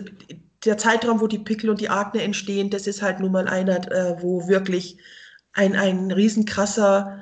der 0.65 0.77
Zeitraum, 0.77 1.21
wo 1.21 1.27
die 1.27 1.39
Pickel 1.39 1.69
und 1.69 1.81
die 1.81 1.89
Akne 1.89 2.21
entstehen, 2.21 2.69
das 2.69 2.87
ist 2.87 3.01
halt 3.01 3.19
nun 3.19 3.31
mal 3.31 3.47
einer, 3.47 3.91
äh, 3.91 4.21
wo 4.21 4.47
wirklich 4.47 4.97
ein, 5.53 5.75
ein 5.75 6.11
riesenkrasser 6.11 7.21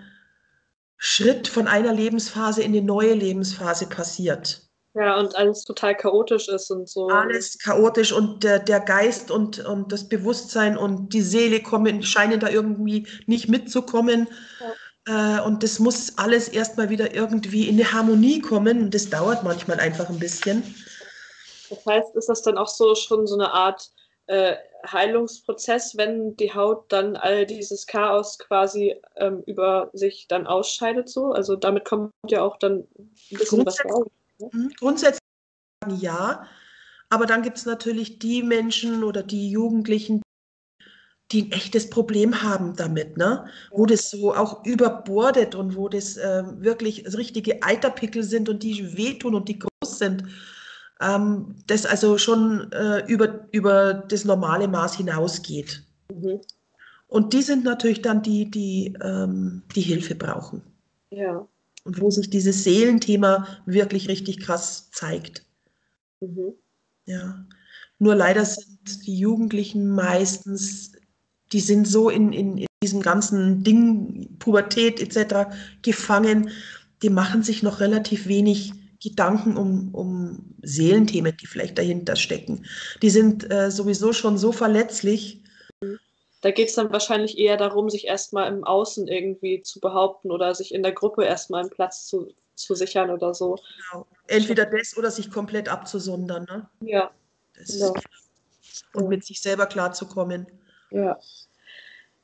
Schritt 0.98 1.48
von 1.48 1.68
einer 1.68 1.94
Lebensphase 1.94 2.64
in 2.64 2.74
die 2.74 2.82
neue 2.82 3.14
Lebensphase 3.14 3.88
passiert. 3.88 4.62
Ja, 4.96 5.20
und 5.20 5.36
alles 5.36 5.66
total 5.66 5.96
chaotisch 5.96 6.48
ist 6.48 6.70
und 6.70 6.88
so. 6.88 7.08
Alles 7.08 7.58
chaotisch 7.58 8.12
und 8.12 8.44
der, 8.44 8.60
der 8.60 8.80
Geist 8.80 9.32
und, 9.32 9.60
und 9.66 9.92
das 9.92 10.08
Bewusstsein 10.08 10.78
und 10.78 11.14
die 11.14 11.22
Seele 11.22 11.62
kommen, 11.62 12.04
scheinen 12.04 12.40
da 12.40 12.50
irgendwie 12.50 13.08
nicht 13.26 13.50
mitzukommen. 13.50 14.28
Ja. 14.60 15.40
Äh, 15.40 15.42
und 15.42 15.64
das 15.64 15.80
muss 15.80 16.18
alles 16.18 16.48
erstmal 16.48 16.90
wieder 16.90 17.14
irgendwie 17.14 17.68
in 17.68 17.76
eine 17.76 17.92
Harmonie 17.92 18.40
kommen 18.40 18.84
und 18.84 18.94
das 18.94 19.10
dauert 19.10 19.44
manchmal 19.44 19.80
einfach 19.80 20.10
ein 20.10 20.20
bisschen. 20.20 20.64
Das 21.76 21.86
heißt, 21.86 22.16
ist 22.16 22.30
das 22.30 22.42
dann 22.42 22.58
auch 22.58 22.68
so 22.68 22.96
schon 22.96 23.28
so 23.28 23.36
eine 23.36 23.52
Art 23.52 23.92
äh, 24.28 24.56
Heilungsprozess, 24.86 25.98
wenn 25.98 26.36
die 26.36 26.54
Haut 26.54 26.92
dann 26.92 27.16
all 27.16 27.46
dieses 27.46 27.88
Chaos 27.88 28.38
quasi 28.40 28.96
ähm, 29.16 29.44
über 29.46 29.90
sich 29.94 30.28
dann 30.28 30.48
ausscheidet 30.48 31.10
so? 31.10 31.32
Also 31.32 31.56
damit 31.56 31.86
kommt 31.86 32.12
ja 32.28 32.42
auch 32.42 32.58
dann 32.58 32.80
ein 32.98 33.14
bisschen 33.30 33.66
was 33.66 33.84
raus. 33.86 34.08
Ne? 34.40 34.50
Mhm, 34.52 34.74
grundsätzlich 34.80 35.20
ja, 35.98 36.48
aber 37.10 37.26
dann 37.26 37.42
gibt 37.42 37.58
es 37.58 37.66
natürlich 37.66 38.20
die 38.20 38.42
Menschen 38.42 39.04
oder 39.04 39.22
die 39.22 39.50
Jugendlichen, 39.50 40.22
die 41.32 41.44
ein 41.44 41.52
echtes 41.52 41.90
Problem 41.90 42.42
haben 42.44 42.76
damit, 42.76 43.18
ne? 43.18 43.48
wo 43.72 43.86
das 43.86 44.10
so 44.10 44.34
auch 44.34 44.66
überbordet 44.66 45.56
und 45.56 45.76
wo 45.76 45.90
das 45.90 46.16
äh, 46.18 46.44
wirklich 46.58 47.06
richtige 47.18 47.62
Eiterpickel 47.64 48.24
sind 48.24 48.50
und 48.50 48.64
die 48.64 48.98
wehtun 48.98 49.36
und 49.36 49.50
die 49.50 49.60
groß 49.60 50.00
sind 50.00 50.24
ähm, 51.04 51.56
das 51.68 51.86
also 51.86 52.18
schon 52.18 52.72
äh, 52.72 53.06
über, 53.08 53.48
über 53.52 53.94
das 53.94 54.26
normale 54.26 54.68
Maß 54.68 54.96
hinausgeht. 54.96 55.84
Mhm. 56.14 56.42
Und 57.08 57.34
die 57.34 57.42
sind 57.42 57.64
natürlich 57.64 58.02
dann 58.02 58.24
die, 58.24 58.50
die 58.50 58.94
ähm, 59.02 59.62
die 59.76 59.82
Hilfe 59.82 60.16
brauchen. 60.16 60.64
Ja. 61.12 61.48
Und 61.84 62.02
wo 62.02 62.10
sich 62.10 62.30
dieses 62.30 62.64
Seelenthema 62.64 63.48
wirklich 63.66 64.08
richtig 64.08 64.40
krass 64.40 64.90
zeigt. 64.92 65.46
Mhm. 66.22 66.54
Ja. 67.06 67.46
Nur 68.00 68.16
leider 68.16 68.46
sind 68.46 69.06
die 69.06 69.18
Jugendlichen 69.18 69.90
meistens, 69.90 70.94
die 71.52 71.60
sind 71.60 71.88
so 71.88 72.10
in, 72.10 72.34
in, 72.34 72.58
in 72.58 72.68
diesem 72.82 73.02
ganzen 73.02 73.64
Ding, 73.64 74.38
Pubertät 74.40 75.00
etc. 75.00 75.56
gefangen, 75.82 76.50
die 77.02 77.10
machen 77.10 77.44
sich 77.44 77.64
noch 77.64 77.80
relativ 77.80 78.28
wenig 78.28 78.74
Gedanken 79.04 79.58
um, 79.58 79.94
um 79.94 80.56
Seelenthemen, 80.62 81.36
die 81.36 81.46
vielleicht 81.46 81.78
dahinter 81.78 82.16
stecken. 82.16 82.66
Die 83.02 83.10
sind 83.10 83.52
äh, 83.52 83.70
sowieso 83.70 84.14
schon 84.14 84.38
so 84.38 84.52
verletzlich. 84.52 85.44
Da 86.42 86.52
geht 86.52 86.70
es 86.70 86.76
dann 86.76 86.92
wahrscheinlich 86.92 87.38
eher 87.38 87.58
darum, 87.58 87.90
sich 87.90 88.08
erstmal 88.08 88.52
im 88.52 88.64
Außen 88.64 89.08
irgendwie 89.08 89.62
zu 89.62 89.80
behaupten 89.80 90.32
oder 90.32 90.56
sich 90.56 90.74
in 90.74 90.84
der 90.84 90.94
Gruppe 90.94 91.26
erstmal 91.26 91.62
einen 91.62 91.70
Platz 91.70 92.06
zu, 92.06 92.34
zu 92.56 92.76
sichern 92.76 93.10
oder 93.10 93.34
so. 93.34 93.60
Genau. 93.92 94.08
Entweder 94.28 94.66
das 94.66 94.98
oder 94.98 95.12
sich 95.12 95.30
komplett 95.30 95.70
abzusondern. 95.70 96.46
Ne? 96.46 96.70
Ja. 96.82 97.12
Genau. 97.54 97.94
Und 98.94 99.10
mit 99.10 99.26
sich 99.26 99.42
selber 99.42 99.66
klarzukommen. 99.66 100.48
Ja. 100.92 101.20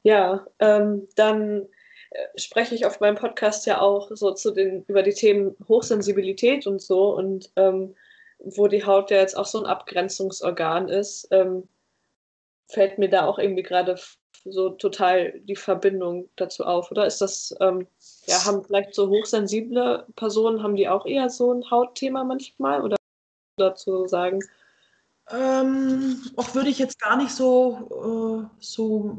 Ja, 0.03 0.45
ähm, 0.59 1.07
dann 1.15 1.67
spreche 2.36 2.76
ich 2.76 2.86
auf 2.86 3.00
meinem 3.00 3.15
Podcast 3.15 3.65
ja 3.65 3.82
auch 3.82 4.10
so 4.13 4.32
zu 4.34 4.52
den, 4.52 4.84
über 4.88 5.04
die 5.04 5.13
Themen 5.13 5.56
Hochsensibilität 5.67 6.65
und 6.67 6.82
so 6.82 7.15
und 7.15 7.52
ähm, 7.56 7.95
wo 8.39 8.67
die 8.67 8.86
Haut 8.86 9.12
ja 9.12 9.17
jetzt 9.17 9.38
auch 9.38 9.45
so 9.45 9.60
ein 9.60 9.65
Abgrenzungsorgan 9.65 10.89
ist, 10.89 11.28
ähm, 11.32 11.67
fällt 12.67 12.98
mir 12.98 13.10
da 13.10 13.26
auch 13.26 13.38
irgendwie 13.38 13.63
gerade 13.63 13.98
so 14.45 14.69
total 14.69 15.39
die 15.41 15.56
Verbindung 15.56 16.30
dazu 16.36 16.63
auf, 16.63 16.91
oder? 16.91 17.06
Ist 17.06 17.22
das, 17.22 17.54
ähm, 17.60 17.88
ja, 18.26 18.45
haben 18.45 18.63
vielleicht 18.63 18.95
so 18.95 19.10
hochsensible 19.10 20.06
Personen, 20.15 20.63
haben 20.63 20.76
die 20.76 20.88
auch 20.88 21.06
eher 21.06 21.30
so 21.30 21.52
ein 21.52 21.69
Hautthema 21.69 22.24
manchmal 22.24 22.82
oder 22.82 22.95
dazu 23.58 24.08
sagen? 24.08 24.39
Ähm, 25.32 26.22
auch 26.38 26.56
würde 26.56 26.69
ich 26.69 26.80
jetzt 26.80 27.00
gar 27.00 27.17
nicht 27.17 27.32
so, 27.32 28.48
äh, 28.50 28.56
so 28.60 29.17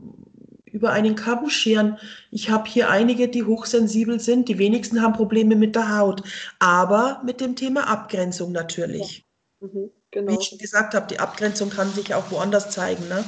über 0.72 0.90
einen 0.90 1.14
Kamm 1.14 1.48
scheren. 1.50 1.98
Ich 2.30 2.50
habe 2.50 2.68
hier 2.68 2.90
einige, 2.90 3.28
die 3.28 3.44
hochsensibel 3.44 4.20
sind. 4.20 4.48
Die 4.48 4.58
wenigsten 4.58 5.02
haben 5.02 5.14
Probleme 5.14 5.56
mit 5.56 5.74
der 5.74 5.98
Haut, 5.98 6.22
aber 6.58 7.20
mit 7.24 7.40
dem 7.40 7.56
Thema 7.56 7.88
Abgrenzung 7.88 8.52
natürlich. 8.52 9.24
Ja. 9.60 9.68
Mhm, 9.68 9.90
genau. 10.10 10.32
Wie 10.32 10.36
ich 10.38 10.48
schon 10.48 10.58
gesagt 10.58 10.94
habe, 10.94 11.06
die 11.08 11.20
Abgrenzung 11.20 11.70
kann 11.70 11.92
sich 11.92 12.14
auch 12.14 12.30
woanders 12.30 12.70
zeigen. 12.70 13.08
Ne? 13.08 13.24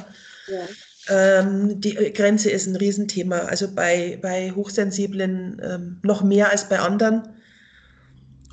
Ja. 0.47 0.67
Ähm, 1.09 1.81
die 1.81 2.13
Grenze 2.13 2.49
ist 2.49 2.67
ein 2.67 2.75
Riesenthema. 2.75 3.39
Also 3.39 3.73
bei, 3.73 4.17
bei 4.21 4.51
Hochsensiblen 4.51 5.61
ähm, 5.63 5.99
noch 6.03 6.23
mehr 6.23 6.49
als 6.49 6.69
bei 6.69 6.79
anderen. 6.79 7.23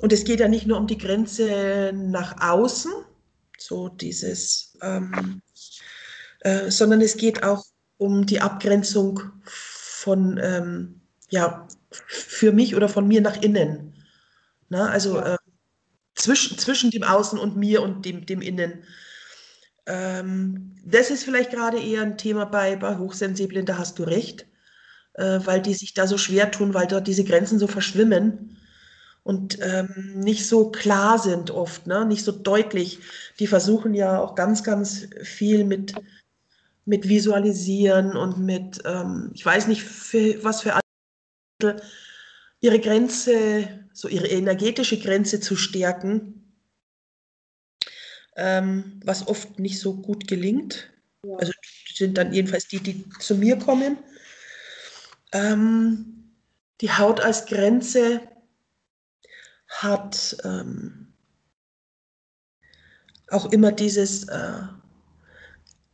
Und 0.01 0.11
es 0.11 0.23
geht 0.23 0.39
ja 0.39 0.47
nicht 0.47 0.67
nur 0.67 0.77
um 0.77 0.87
die 0.87 0.97
Grenze 0.97 1.93
nach 1.93 2.41
außen, 2.41 2.91
so 3.57 3.87
dieses, 3.87 4.75
ähm, 4.81 5.41
äh, 6.39 6.71
sondern 6.71 7.01
es 7.01 7.17
geht 7.17 7.43
auch 7.43 7.63
um 8.01 8.25
die 8.25 8.41
Abgrenzung 8.41 9.21
von, 9.43 10.39
ähm, 10.41 11.01
ja, 11.29 11.67
für 11.91 12.51
mich 12.51 12.75
oder 12.75 12.89
von 12.89 13.07
mir 13.07 13.21
nach 13.21 13.39
innen. 13.43 13.93
Na, 14.69 14.89
also 14.89 15.17
ja. 15.17 15.35
äh, 15.35 15.37
zwischen, 16.15 16.57
zwischen 16.57 16.89
dem 16.89 17.03
Außen 17.03 17.37
und 17.37 17.57
mir 17.57 17.83
und 17.83 18.03
dem, 18.05 18.25
dem 18.25 18.41
Innen. 18.41 18.83
ähm, 19.85 20.75
das 20.83 21.11
ist 21.11 21.23
vielleicht 21.23 21.51
gerade 21.51 21.79
eher 21.79 22.01
ein 22.01 22.17
Thema 22.17 22.45
bei, 22.45 22.75
bei 22.75 22.97
Hochsensiblen, 22.97 23.67
da 23.67 23.77
hast 23.77 23.99
du 23.99 24.03
recht, 24.03 24.47
äh, 25.13 25.39
weil 25.43 25.61
die 25.61 25.75
sich 25.75 25.93
da 25.93 26.07
so 26.07 26.17
schwer 26.17 26.49
tun, 26.49 26.73
weil 26.73 26.87
dort 26.87 27.05
diese 27.07 27.23
Grenzen 27.23 27.59
so 27.59 27.67
verschwimmen 27.67 28.57
und 29.21 29.59
ähm, 29.61 30.13
nicht 30.15 30.47
so 30.47 30.71
klar 30.71 31.19
sind 31.19 31.51
oft, 31.51 31.85
ne? 31.85 32.05
nicht 32.05 32.23
so 32.23 32.31
deutlich. 32.31 32.99
Die 33.37 33.45
versuchen 33.45 33.93
ja 33.93 34.19
auch 34.19 34.33
ganz, 34.33 34.63
ganz 34.63 35.07
viel 35.21 35.65
mit, 35.65 35.93
mit 36.85 37.07
Visualisieren 37.07 38.17
und 38.17 38.39
mit, 38.39 38.81
ähm, 38.85 39.31
ich 39.33 39.45
weiß 39.45 39.67
nicht, 39.67 39.83
für, 39.83 40.43
was 40.43 40.61
für 40.61 40.79
ihre 42.59 42.79
Grenze, 42.79 43.87
so 43.93 44.07
ihre 44.07 44.27
energetische 44.27 44.99
Grenze 44.99 45.39
zu 45.39 45.55
stärken 45.55 46.41
ähm, 48.35 48.99
was 49.03 49.27
oft 49.27 49.59
nicht 49.59 49.79
so 49.79 49.93
gut 49.93 50.27
gelingt. 50.27 50.89
Ja. 51.25 51.35
Also 51.37 51.53
sind 51.93 52.17
dann 52.17 52.33
jedenfalls 52.33 52.67
die, 52.67 52.79
die 52.79 53.07
zu 53.19 53.35
mir 53.35 53.57
kommen. 53.57 53.97
Ähm, 55.33 56.33
die 56.81 56.91
Haut 56.91 57.21
als 57.21 57.45
Grenze 57.45 58.21
hat 59.67 60.37
ähm, 60.43 61.13
auch 63.29 63.51
immer 63.51 63.71
dieses, 63.71 64.27
äh, 64.27 64.63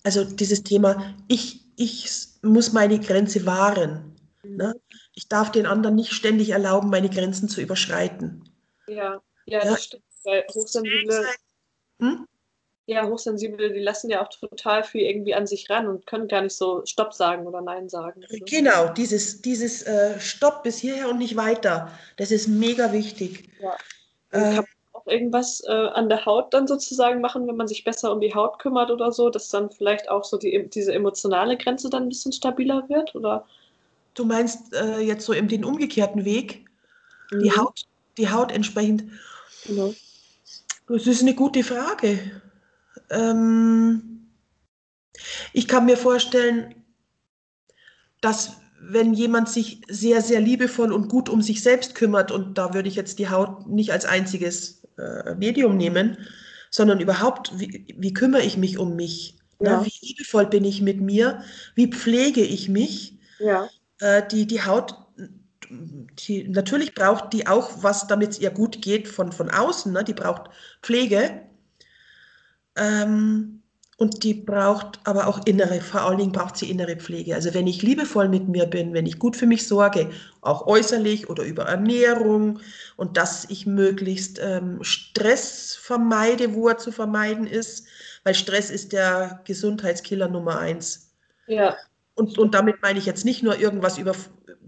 also 0.08 0.24
dieses 0.24 0.64
Thema, 0.64 1.14
ich, 1.28 1.66
ich 1.76 2.08
muss 2.42 2.72
meine 2.72 2.98
Grenze 2.98 3.46
wahren. 3.46 4.16
Ne? 4.42 4.74
Ich 5.14 5.28
darf 5.28 5.52
den 5.52 5.66
anderen 5.66 5.98
nicht 5.98 6.14
ständig 6.14 6.52
erlauben, 6.52 6.90
meine 6.90 7.10
Grenzen 7.10 7.50
zu 7.50 7.60
überschreiten. 7.60 8.50
Ja, 8.88 9.22
ja, 9.46 9.60
das 9.60 9.70
ja. 9.70 9.78
stimmt. 9.78 10.04
Weil 10.24 10.46
Hochsensible 10.54 11.26
hm? 12.00 12.26
Ja, 12.86 13.06
Hochsensible, 13.06 13.74
die 13.74 13.82
lassen 13.82 14.10
ja 14.10 14.24
auch 14.24 14.30
total 14.30 14.82
viel 14.82 15.02
irgendwie 15.02 15.36
an 15.36 15.46
sich 15.46 15.70
ran 15.70 15.90
und 15.90 16.06
können 16.06 16.30
gar 16.30 16.42
nicht 16.42 16.56
so 16.56 16.86
Stopp 16.86 17.14
sagen 17.14 17.46
oder 17.46 17.60
Nein 17.60 17.90
sagen. 17.90 18.24
Oder? 18.24 18.46
Genau, 18.46 18.94
dieses, 18.94 19.42
dieses 19.42 19.84
äh, 19.84 20.18
Stopp 20.22 20.64
bis 20.64 20.78
hierher 20.78 21.10
und 21.10 21.18
nicht 21.18 21.36
weiter, 21.36 21.92
das 22.16 22.32
ist 22.32 22.48
mega 22.48 22.94
wichtig. 22.94 23.50
Ja. 23.60 23.76
Äh, 24.32 24.62
irgendwas 25.08 25.64
äh, 25.68 25.72
an 25.72 26.10
der 26.10 26.26
Haut 26.26 26.54
dann 26.54 26.68
sozusagen 26.68 27.22
machen, 27.22 27.48
wenn 27.48 27.56
man 27.56 27.68
sich 27.68 27.84
besser 27.84 28.12
um 28.12 28.22
die 28.22 28.34
Haut 28.34 28.60
kümmert 28.60 28.92
oder 28.92 29.12
so, 29.12 29.30
dass 29.30 29.50
dann 29.50 29.70
vielleicht 29.70 30.10
auch 30.10 30.24
so 30.24 30.38
die, 30.38 30.70
diese 30.74 30.94
emotionale 30.94 31.58
Grenze 31.58 31.90
dann 31.90 32.04
ein 32.04 32.10
bisschen 32.10 32.32
stabiler 32.32 32.88
wird? 32.90 33.16
Oder? 33.16 33.46
Du 34.14 34.26
meinst 34.26 34.74
äh, 34.74 35.00
jetzt 35.00 35.26
so 35.26 35.34
im 35.34 35.48
den 35.48 35.64
umgekehrten 35.64 36.26
Weg, 36.26 36.66
mhm. 37.32 37.44
die, 37.44 37.52
Haut, 37.52 37.86
die 38.18 38.30
Haut 38.30 38.52
entsprechend. 38.52 39.04
Genau. 39.66 39.94
Das 40.88 41.08
ist 41.08 41.22
eine 41.22 41.36
gute 41.36 41.64
Frage. 41.64 42.20
Ähm, 43.10 44.28
ich 45.54 45.68
kann 45.68 45.86
mir 45.86 45.98
vorstellen, 45.98 46.76
dass 48.22 48.58
wenn 48.80 49.14
jemand 49.14 49.50
sich 49.50 49.82
sehr, 49.90 50.22
sehr 50.22 50.40
liebevoll 50.40 50.92
und 50.92 51.10
gut 51.10 51.30
um 51.30 51.42
sich 51.42 51.62
selbst 51.62 51.96
kümmert, 51.96 52.32
und 52.32 52.58
da 52.58 52.74
würde 52.74 52.88
ich 52.88 52.96
jetzt 52.96 53.20
die 53.20 53.30
Haut 53.30 53.68
nicht 53.68 53.92
als 53.92 54.06
einziges 54.06 54.77
äh, 54.98 55.36
Medium 55.36 55.78
nehmen, 55.78 56.18
sondern 56.70 57.00
überhaupt, 57.00 57.60
wie, 57.60 57.96
wie 57.98 58.14
kümmere 58.14 58.44
ich 58.44 58.58
mich 58.58 58.78
um 58.78 58.96
mich? 58.96 59.38
Ja. 59.60 59.80
Ne? 59.80 59.86
Wie 59.86 60.08
liebevoll 60.08 60.46
bin 60.48 60.66
ich 60.66 60.82
mit 60.82 61.02
mir? 61.02 61.44
Wie 61.76 61.88
pflege 61.88 62.42
ich 62.42 62.70
mich? 62.70 63.18
Ja. 63.40 63.70
Äh, 64.00 64.28
die, 64.28 64.46
die 64.46 64.64
Haut, 64.64 64.96
die, 65.70 66.48
natürlich 66.48 66.94
braucht 66.94 67.34
die 67.34 67.48
auch 67.48 67.84
was, 67.84 68.08
damit 68.08 68.32
es 68.32 68.40
ihr 68.40 68.52
gut 68.52 68.82
geht 68.82 69.08
von, 69.08 69.32
von 69.32 69.50
außen. 69.50 69.92
Ne? 69.92 70.04
Die 70.04 70.14
braucht 70.14 70.50
Pflege. 70.82 71.42
Ähm, 72.76 73.64
und 74.00 74.24
die 74.24 74.36
braucht 74.36 75.00
aber 75.06 75.26
auch 75.26 75.46
innere, 75.46 75.82
vor 75.82 76.02
allen 76.02 76.20
Dingen 76.20 76.32
braucht 76.32 76.56
sie 76.56 76.70
innere 76.70 76.96
Pflege. 76.98 77.34
Also 77.34 77.56
wenn 77.56 77.66
ich 77.66 77.82
liebevoll 77.82 78.30
mit 78.30 78.48
mir 78.48 78.68
bin, 78.68 78.94
wenn 78.94 79.08
ich 79.08 79.18
gut 79.18 79.36
für 79.36 79.48
mich 79.48 79.68
sorge, 79.68 80.12
auch 80.42 80.68
äußerlich 80.68 81.30
oder 81.30 81.44
über 81.44 81.64
Ernährung 81.64 82.60
und 82.96 83.18
dass 83.18 83.50
ich 83.50 83.66
möglichst 83.66 84.40
ähm, 84.40 84.84
Stress 84.84 85.76
vermeide, 85.76 86.54
wo 86.54 86.68
er 86.70 86.78
zu 86.78 86.92
vermeiden 86.92 87.48
ist, 87.48 87.88
weil 88.24 88.36
Stress 88.36 88.70
ist 88.70 88.94
der 88.94 89.42
Gesundheitskiller 89.46 90.28
Nummer 90.28 90.60
eins. 90.60 91.16
Ja. 91.48 91.76
Und, 92.14 92.38
und 92.38 92.54
damit 92.54 92.82
meine 92.84 93.00
ich 93.00 93.08
jetzt 93.08 93.26
nicht 93.26 93.42
nur 93.42 93.60
irgendwas 93.60 93.98
über, 93.98 94.16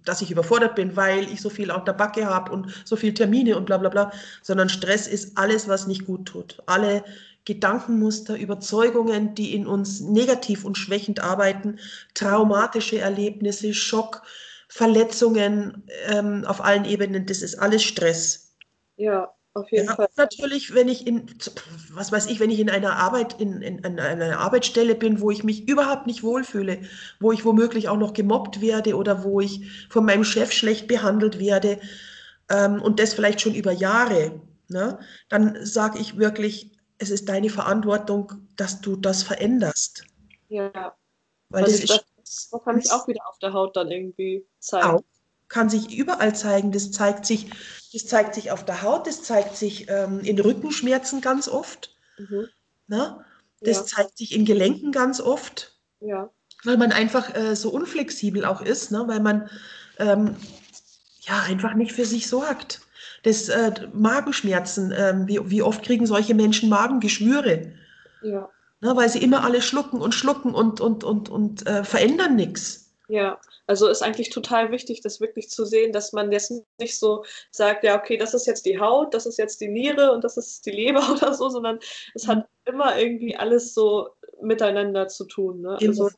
dass 0.05 0.21
ich 0.23 0.31
überfordert 0.31 0.73
bin, 0.73 0.95
weil 0.95 1.31
ich 1.31 1.41
so 1.41 1.51
viel 1.51 1.69
auf 1.69 1.83
der 1.83 1.93
Backe 1.93 2.25
habe 2.25 2.51
und 2.51 2.81
so 2.83 2.95
viele 2.95 3.13
Termine 3.13 3.57
und 3.57 3.65
bla 3.65 3.77
bla 3.77 3.89
bla, 3.89 4.11
sondern 4.41 4.69
Stress 4.69 5.07
ist 5.07 5.37
alles, 5.37 5.67
was 5.67 5.85
nicht 5.85 6.07
gut 6.07 6.25
tut. 6.25 6.63
Alle 6.65 7.03
Gedankenmuster, 7.45 8.37
Überzeugungen, 8.37 9.33
die 9.35 9.55
in 9.55 9.65
uns 9.65 10.01
negativ 10.01 10.65
und 10.65 10.77
schwächend 10.77 11.21
arbeiten, 11.21 11.79
traumatische 12.13 12.99
Erlebnisse, 12.99 13.73
Schock, 13.73 14.21
Verletzungen 14.67 15.83
ähm, 16.07 16.45
auf 16.45 16.63
allen 16.63 16.85
Ebenen, 16.85 17.25
das 17.25 17.41
ist 17.41 17.55
alles 17.55 17.83
Stress. 17.83 18.55
Ja, 18.97 19.33
auf 19.55 19.71
jeden 19.71 19.87
ja, 19.87 19.95
Fall. 19.95 20.07
Natürlich, 20.15 20.75
wenn 20.75 20.87
ich 20.87 21.07
in, 21.07 21.25
was 21.91 22.11
weiß 22.11 22.27
ich, 22.27 22.39
wenn 22.39 22.51
ich 22.51 22.59
in 22.59 22.69
einer 22.69 22.97
Arbeit, 22.97 23.41
in, 23.41 23.61
in, 23.61 23.79
in, 23.79 23.99
einer 23.99 24.39
Arbeitsstelle 24.39 24.93
bin, 24.93 25.21
wo 25.21 25.31
ich 25.31 25.43
mich 25.43 25.67
überhaupt 25.67 26.05
nicht 26.05 26.21
wohlfühle, 26.21 26.81
wo 27.19 27.31
ich 27.31 27.45
womöglich 27.45 27.89
auch 27.89 27.97
noch 27.97 28.13
gemobbt 28.13 28.61
werde 28.61 28.95
oder 28.95 29.23
wo 29.23 29.41
ich 29.41 29.87
von 29.89 30.05
meinem 30.05 30.23
Chef 30.23 30.51
schlecht 30.51 30.87
behandelt 30.87 31.39
werde 31.39 31.79
ähm, 32.49 32.81
und 32.81 32.99
das 32.99 33.15
vielleicht 33.15 33.41
schon 33.41 33.55
über 33.55 33.71
Jahre, 33.71 34.39
ne, 34.67 34.99
dann 35.29 35.57
sage 35.65 35.97
ich 35.97 36.17
wirklich, 36.17 36.78
es 36.99 37.09
ist 37.09 37.27
deine 37.27 37.49
Verantwortung, 37.49 38.33
dass 38.55 38.81
du 38.81 38.95
das 38.95 39.23
veränderst. 39.23 40.05
Ja. 40.49 40.95
Weil 41.49 41.63
also 41.63 41.81
das, 41.81 41.89
ist, 41.89 42.49
das 42.51 42.63
kann 42.63 42.79
sich 42.79 42.91
auch 42.91 43.07
wieder 43.07 43.27
auf 43.27 43.39
der 43.39 43.53
Haut 43.53 43.75
dann 43.75 43.89
irgendwie 43.89 44.45
zeigen. 44.59 44.87
Auch, 44.87 45.03
kann 45.47 45.69
sich 45.69 45.97
überall 45.97 46.35
zeigen. 46.35 46.71
Das 46.71 46.91
zeigt 46.91 47.25
sich, 47.25 47.49
das 47.91 48.05
zeigt 48.05 48.35
sich 48.35 48.51
auf 48.51 48.65
der 48.65 48.83
Haut, 48.83 49.07
das 49.07 49.23
zeigt 49.23 49.55
sich 49.55 49.89
ähm, 49.89 50.19
in 50.19 50.39
Rückenschmerzen 50.39 51.21
ganz 51.21 51.47
oft. 51.47 51.95
Mhm. 52.19 52.47
Ne? 52.87 53.25
Das 53.61 53.77
ja. 53.77 53.85
zeigt 53.85 54.17
sich 54.17 54.35
in 54.35 54.45
Gelenken 54.45 54.91
ganz 54.91 55.19
oft. 55.19 55.75
Ja. 56.01 56.29
Weil 56.63 56.77
man 56.77 56.91
einfach 56.91 57.33
äh, 57.35 57.55
so 57.55 57.71
unflexibel 57.71 58.45
auch 58.45 58.61
ist, 58.61 58.91
ne? 58.91 59.05
weil 59.07 59.21
man 59.21 59.49
ähm, 59.97 60.35
ja 61.21 61.41
einfach 61.43 61.73
nicht 61.73 61.93
für 61.93 62.05
sich 62.05 62.27
sorgt 62.27 62.81
das 63.23 63.49
äh, 63.49 63.71
Magenschmerzen, 63.93 64.91
äh, 64.91 65.13
wie, 65.25 65.39
wie 65.49 65.61
oft 65.61 65.83
kriegen 65.83 66.05
solche 66.05 66.35
Menschen 66.35 66.69
Magengeschwüre? 66.69 67.73
Ja. 68.21 68.49
Ne, 68.81 68.95
weil 68.95 69.09
sie 69.09 69.21
immer 69.21 69.43
alles 69.43 69.65
schlucken 69.65 70.01
und 70.01 70.13
schlucken 70.13 70.53
und, 70.53 70.79
und, 70.79 71.03
und, 71.03 71.29
und 71.29 71.67
äh, 71.67 71.83
verändern 71.83 72.35
nichts. 72.35 72.89
Ja, 73.09 73.39
also 73.65 73.87
ist 73.87 74.03
eigentlich 74.03 74.29
total 74.29 74.71
wichtig, 74.71 75.01
das 75.01 75.19
wirklich 75.19 75.49
zu 75.49 75.65
sehen, 75.65 75.91
dass 75.91 76.13
man 76.13 76.31
jetzt 76.31 76.53
nicht 76.79 76.97
so 76.97 77.25
sagt, 77.51 77.83
ja, 77.83 77.97
okay, 77.99 78.17
das 78.17 78.33
ist 78.33 78.47
jetzt 78.47 78.65
die 78.65 78.79
Haut, 78.79 79.13
das 79.13 79.25
ist 79.25 79.37
jetzt 79.37 79.59
die 79.61 79.67
Niere 79.67 80.11
und 80.11 80.23
das 80.23 80.37
ist 80.37 80.65
die 80.65 80.71
Leber 80.71 81.01
oder 81.11 81.33
so, 81.33 81.49
sondern 81.49 81.79
es 82.13 82.27
hat 82.27 82.37
mhm. 82.37 82.73
immer 82.73 82.97
irgendwie 82.97 83.35
alles 83.35 83.73
so 83.73 84.09
miteinander 84.41 85.07
zu 85.07 85.25
tun. 85.25 85.61
Ne? 85.61 85.77
Also 85.81 86.09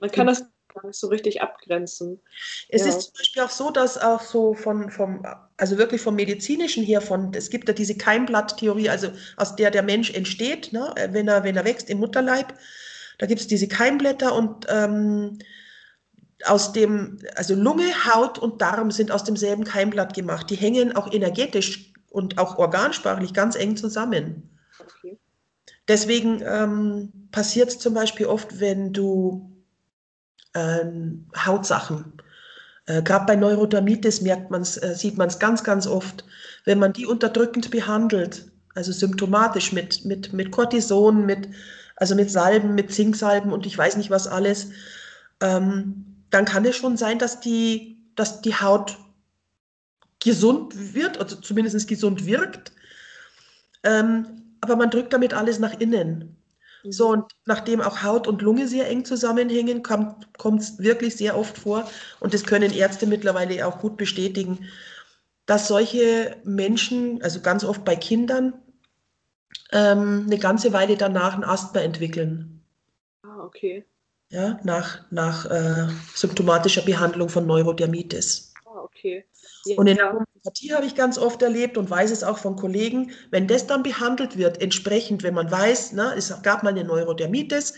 man 0.00 0.10
kann 0.10 0.26
das 0.26 0.44
gar 0.74 0.86
nicht 0.86 0.98
so 0.98 1.08
richtig 1.08 1.42
abgrenzen. 1.42 2.20
Es 2.68 2.82
ja. 2.82 2.88
ist 2.88 3.02
zum 3.02 3.12
Beispiel 3.14 3.42
auch 3.42 3.50
so, 3.50 3.70
dass 3.70 3.98
auch 3.98 4.20
so 4.20 4.54
von, 4.54 4.90
vom, 4.90 5.24
also 5.56 5.78
wirklich 5.78 6.00
vom 6.00 6.16
Medizinischen 6.16 6.84
her, 6.84 7.00
von, 7.00 7.32
es 7.34 7.50
gibt 7.50 7.68
ja 7.68 7.74
diese 7.74 7.96
Keimblatttheorie, 7.96 8.88
also 8.88 9.10
aus 9.36 9.56
der 9.56 9.70
der 9.70 9.82
Mensch 9.82 10.10
entsteht, 10.10 10.72
ne, 10.72 10.94
wenn, 11.10 11.28
er, 11.28 11.44
wenn 11.44 11.56
er 11.56 11.64
wächst 11.64 11.90
im 11.90 11.98
Mutterleib. 11.98 12.54
Da 13.18 13.26
gibt 13.26 13.40
es 13.40 13.46
diese 13.46 13.68
Keimblätter 13.68 14.34
und 14.34 14.66
ähm, 14.68 15.38
aus 16.46 16.72
dem, 16.72 17.18
also 17.36 17.54
Lunge, 17.54 17.84
Haut 18.06 18.38
und 18.38 18.62
Darm 18.62 18.90
sind 18.90 19.10
aus 19.10 19.24
demselben 19.24 19.64
Keimblatt 19.64 20.14
gemacht. 20.14 20.48
Die 20.48 20.56
hängen 20.56 20.96
auch 20.96 21.12
energetisch 21.12 21.92
und 22.10 22.38
auch 22.38 22.58
organsprachlich 22.58 23.34
ganz 23.34 23.56
eng 23.56 23.76
zusammen. 23.76 24.58
Okay. 24.78 25.18
Deswegen 25.88 26.42
ähm, 26.46 27.28
passiert 27.30 27.68
es 27.68 27.78
zum 27.78 27.94
Beispiel 27.94 28.26
oft, 28.26 28.60
wenn 28.60 28.92
du 28.92 29.49
Hautsachen. 31.36 32.12
Äh, 32.86 33.02
Gerade 33.02 33.26
bei 33.26 33.36
Neurodermitis 33.36 34.20
merkt 34.20 34.50
man's, 34.50 34.76
äh, 34.76 34.94
sieht 34.94 35.16
man 35.16 35.28
es 35.28 35.38
ganz, 35.38 35.62
ganz 35.62 35.86
oft. 35.86 36.24
Wenn 36.64 36.78
man 36.78 36.92
die 36.92 37.06
unterdrückend 37.06 37.70
behandelt, 37.70 38.50
also 38.74 38.92
symptomatisch 38.92 39.72
mit, 39.72 40.04
mit, 40.04 40.32
mit 40.32 40.50
Cortison, 40.50 41.26
mit, 41.26 41.48
also 41.96 42.14
mit 42.14 42.30
Salben, 42.30 42.74
mit 42.74 42.92
Zinksalben 42.92 43.52
und 43.52 43.66
ich 43.66 43.76
weiß 43.76 43.96
nicht 43.96 44.10
was 44.10 44.26
alles, 44.26 44.70
ähm, 45.40 46.24
dann 46.30 46.44
kann 46.44 46.64
es 46.64 46.76
schon 46.76 46.96
sein, 46.96 47.18
dass 47.18 47.40
die, 47.40 47.98
dass 48.16 48.40
die 48.40 48.54
Haut 48.54 48.98
gesund 50.20 50.94
wird, 50.94 51.18
also 51.18 51.36
zumindest 51.36 51.88
gesund 51.88 52.26
wirkt. 52.26 52.72
Ähm, 53.82 54.26
aber 54.60 54.76
man 54.76 54.90
drückt 54.90 55.12
damit 55.12 55.32
alles 55.32 55.58
nach 55.58 55.78
innen. 55.80 56.36
So, 56.88 57.08
mhm. 57.08 57.12
und 57.22 57.32
nachdem 57.46 57.80
auch 57.80 58.02
Haut 58.02 58.26
und 58.26 58.42
Lunge 58.42 58.66
sehr 58.66 58.88
eng 58.88 59.04
zusammenhängen, 59.04 59.82
kommt 59.82 60.60
es 60.60 60.78
wirklich 60.78 61.16
sehr 61.16 61.36
oft 61.36 61.58
vor, 61.58 61.88
und 62.20 62.34
das 62.34 62.44
können 62.44 62.72
Ärzte 62.72 63.06
mittlerweile 63.06 63.66
auch 63.66 63.80
gut 63.80 63.96
bestätigen, 63.96 64.66
dass 65.46 65.68
solche 65.68 66.36
Menschen, 66.44 67.22
also 67.22 67.40
ganz 67.40 67.64
oft 67.64 67.84
bei 67.84 67.96
Kindern, 67.96 68.54
ähm, 69.72 70.24
eine 70.26 70.38
ganze 70.38 70.72
Weile 70.72 70.96
danach 70.96 71.36
ein 71.36 71.44
Asthma 71.44 71.80
entwickeln. 71.80 72.62
Ah, 73.22 73.44
okay. 73.44 73.84
Ja, 74.30 74.60
nach, 74.62 75.10
nach 75.10 75.46
äh, 75.46 75.88
symptomatischer 76.14 76.82
Behandlung 76.82 77.28
von 77.28 77.46
Neurodermitis. 77.46 78.54
Ah, 78.64 78.80
okay. 78.80 79.24
Ja, 79.66 79.76
und 79.76 79.86
in 79.86 79.96
der 79.96 80.12
Homöopathie 80.12 80.72
habe 80.74 80.86
ich 80.86 80.94
ganz 80.94 81.18
oft 81.18 81.42
erlebt 81.42 81.76
und 81.76 81.90
weiß 81.90 82.10
es 82.10 82.24
auch 82.24 82.38
von 82.38 82.56
Kollegen, 82.56 83.12
wenn 83.30 83.46
das 83.46 83.66
dann 83.66 83.82
behandelt 83.82 84.38
wird, 84.38 84.60
entsprechend, 84.62 85.22
wenn 85.22 85.34
man 85.34 85.50
weiß, 85.50 85.92
ne, 85.92 86.14
es 86.16 86.32
gab 86.42 86.62
mal 86.62 86.70
eine 86.70 86.84
Neurodermitis, 86.84 87.74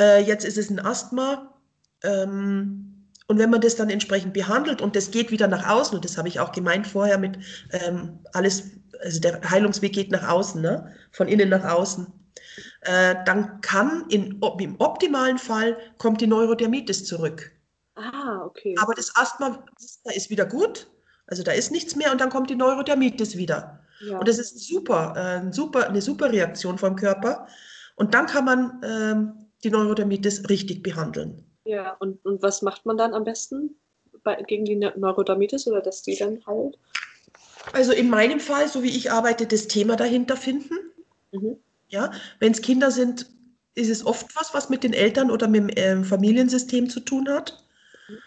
äh, 0.00 0.22
jetzt 0.22 0.44
ist 0.44 0.58
es 0.58 0.70
ein 0.70 0.80
Asthma, 0.80 1.54
ähm, 2.02 2.88
und 3.26 3.38
wenn 3.38 3.50
man 3.50 3.60
das 3.60 3.76
dann 3.76 3.90
entsprechend 3.90 4.32
behandelt 4.32 4.80
und 4.80 4.96
das 4.96 5.10
geht 5.10 5.30
wieder 5.30 5.48
nach 5.48 5.68
außen, 5.68 5.94
und 5.94 6.04
das 6.04 6.16
habe 6.16 6.28
ich 6.28 6.40
auch 6.40 6.52
gemeint 6.52 6.86
vorher 6.86 7.18
mit 7.18 7.38
ähm, 7.72 8.20
alles, 8.32 8.70
also 9.02 9.20
der 9.20 9.40
Heilungsweg 9.48 9.92
geht 9.92 10.10
nach 10.10 10.28
außen, 10.28 10.62
ne? 10.62 10.94
von 11.12 11.28
innen 11.28 11.50
nach 11.50 11.64
außen, 11.64 12.06
äh, 12.82 13.16
dann 13.26 13.60
kann 13.60 14.06
in, 14.08 14.40
im 14.58 14.76
optimalen 14.78 15.38
Fall 15.38 15.76
kommt 15.98 16.22
die 16.22 16.26
Neurodermitis 16.26 17.04
zurück. 17.04 17.52
Ah, 17.96 18.44
okay. 18.44 18.74
Aber 18.78 18.94
das 18.94 19.14
Asthma 19.14 19.62
ist 20.14 20.30
wieder 20.30 20.46
gut, 20.46 20.88
also 21.28 21.42
da 21.42 21.52
ist 21.52 21.70
nichts 21.70 21.94
mehr 21.94 22.10
und 22.10 22.20
dann 22.20 22.30
kommt 22.30 22.50
die 22.50 22.56
Neurodermitis 22.56 23.36
wieder. 23.36 23.80
Ja. 24.00 24.18
Und 24.18 24.28
das 24.28 24.38
ist 24.38 24.66
super, 24.66 25.14
äh, 25.16 25.52
super, 25.52 25.88
eine 25.88 26.00
super 26.00 26.32
Reaktion 26.32 26.78
vom 26.78 26.96
Körper. 26.96 27.46
Und 27.96 28.14
dann 28.14 28.26
kann 28.26 28.44
man 28.44 28.80
ähm, 28.82 29.46
die 29.64 29.70
Neurodermitis 29.70 30.48
richtig 30.48 30.82
behandeln. 30.82 31.44
Ja, 31.64 31.96
und, 31.98 32.24
und 32.24 32.42
was 32.42 32.62
macht 32.62 32.86
man 32.86 32.96
dann 32.96 33.12
am 33.12 33.24
besten 33.24 33.76
bei, 34.22 34.36
gegen 34.42 34.64
die 34.64 34.76
Neurodermitis 34.76 35.66
oder 35.66 35.82
dass 35.82 36.02
die 36.02 36.16
dann 36.16 36.44
heilt? 36.46 36.78
Also 37.72 37.92
in 37.92 38.08
meinem 38.08 38.40
Fall, 38.40 38.68
so 38.68 38.82
wie 38.82 38.96
ich 38.96 39.10
arbeite, 39.10 39.46
das 39.46 39.68
Thema 39.68 39.96
dahinter 39.96 40.36
finden. 40.36 40.74
Mhm. 41.32 41.58
Ja, 41.88 42.12
wenn 42.38 42.52
es 42.52 42.62
Kinder 42.62 42.90
sind, 42.90 43.26
ist 43.74 43.90
es 43.90 44.06
oft 44.06 44.34
was, 44.36 44.54
was 44.54 44.70
mit 44.70 44.82
den 44.82 44.92
Eltern 44.92 45.30
oder 45.30 45.48
mit 45.48 45.76
dem 45.76 46.02
äh, 46.02 46.04
Familiensystem 46.04 46.88
zu 46.88 47.00
tun 47.00 47.28
hat. 47.28 47.62
Mhm. 48.08 48.18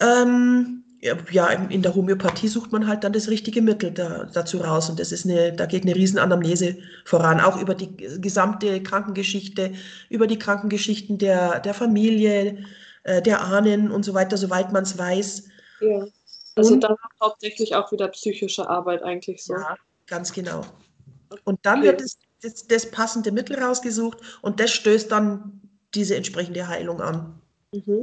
Ähm, 0.00 0.84
ja, 1.02 1.48
in 1.48 1.82
der 1.82 1.94
Homöopathie 1.96 2.46
sucht 2.46 2.70
man 2.70 2.86
halt 2.86 3.02
dann 3.02 3.12
das 3.12 3.28
richtige 3.28 3.60
Mittel 3.60 3.90
da, 3.90 4.24
dazu 4.32 4.58
raus. 4.58 4.88
Und 4.88 5.00
das 5.00 5.10
ist 5.10 5.24
eine, 5.24 5.52
da 5.52 5.66
geht 5.66 5.82
eine 5.82 5.96
Riesenanamnese 5.96 6.78
voran, 7.04 7.40
auch 7.40 7.60
über 7.60 7.74
die 7.74 7.96
gesamte 7.96 8.80
Krankengeschichte, 8.82 9.72
über 10.10 10.28
die 10.28 10.38
Krankengeschichten 10.38 11.18
der, 11.18 11.58
der 11.58 11.74
Familie, 11.74 12.64
äh, 13.02 13.20
der 13.20 13.40
Ahnen 13.40 13.90
und 13.90 14.04
so 14.04 14.14
weiter, 14.14 14.36
soweit 14.36 14.72
man 14.72 14.84
es 14.84 14.96
weiß. 14.96 15.48
Ja. 15.80 16.06
Also 16.54 16.74
und, 16.74 16.84
dann 16.84 16.96
hauptsächlich 17.20 17.74
auch 17.74 17.90
wieder 17.90 18.06
psychische 18.08 18.68
Arbeit 18.68 19.02
eigentlich 19.02 19.44
so. 19.44 19.54
Ja, 19.54 19.76
ganz 20.06 20.32
genau. 20.32 20.62
Und 21.44 21.58
dann 21.62 21.80
okay. 21.80 21.88
wird 21.88 22.00
das, 22.00 22.18
das, 22.42 22.66
das 22.68 22.90
passende 22.90 23.32
Mittel 23.32 23.58
rausgesucht 23.58 24.18
und 24.42 24.60
das 24.60 24.70
stößt 24.70 25.10
dann 25.10 25.62
diese 25.94 26.14
entsprechende 26.14 26.68
Heilung 26.68 27.00
an. 27.00 27.40
Mhm. 27.72 28.02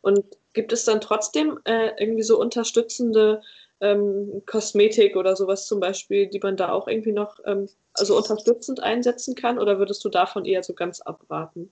Und 0.00 0.24
gibt 0.58 0.72
es 0.72 0.84
dann 0.84 1.00
trotzdem 1.00 1.60
äh, 1.66 1.90
irgendwie 2.00 2.24
so 2.24 2.36
unterstützende 2.40 3.42
ähm, 3.80 4.42
Kosmetik 4.44 5.14
oder 5.14 5.36
sowas 5.36 5.66
zum 5.66 5.78
Beispiel, 5.78 6.26
die 6.26 6.40
man 6.40 6.56
da 6.56 6.70
auch 6.70 6.88
irgendwie 6.88 7.12
noch 7.12 7.38
ähm, 7.46 7.68
also 7.94 8.16
unterstützend 8.16 8.82
einsetzen 8.82 9.36
kann? 9.36 9.60
Oder 9.60 9.78
würdest 9.78 10.04
du 10.04 10.08
davon 10.08 10.44
eher 10.44 10.64
so 10.64 10.72
ganz 10.72 11.00
abraten? 11.00 11.70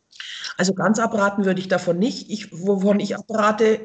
Also 0.57 0.72
ganz 0.72 1.01
abraten 1.01 1.44
würde 1.44 1.59
ich 1.59 1.66
davon 1.66 1.99
nicht. 1.99 2.31
Ich, 2.31 2.53
wovon 2.53 3.01
ich 3.01 3.16
abrate, 3.16 3.81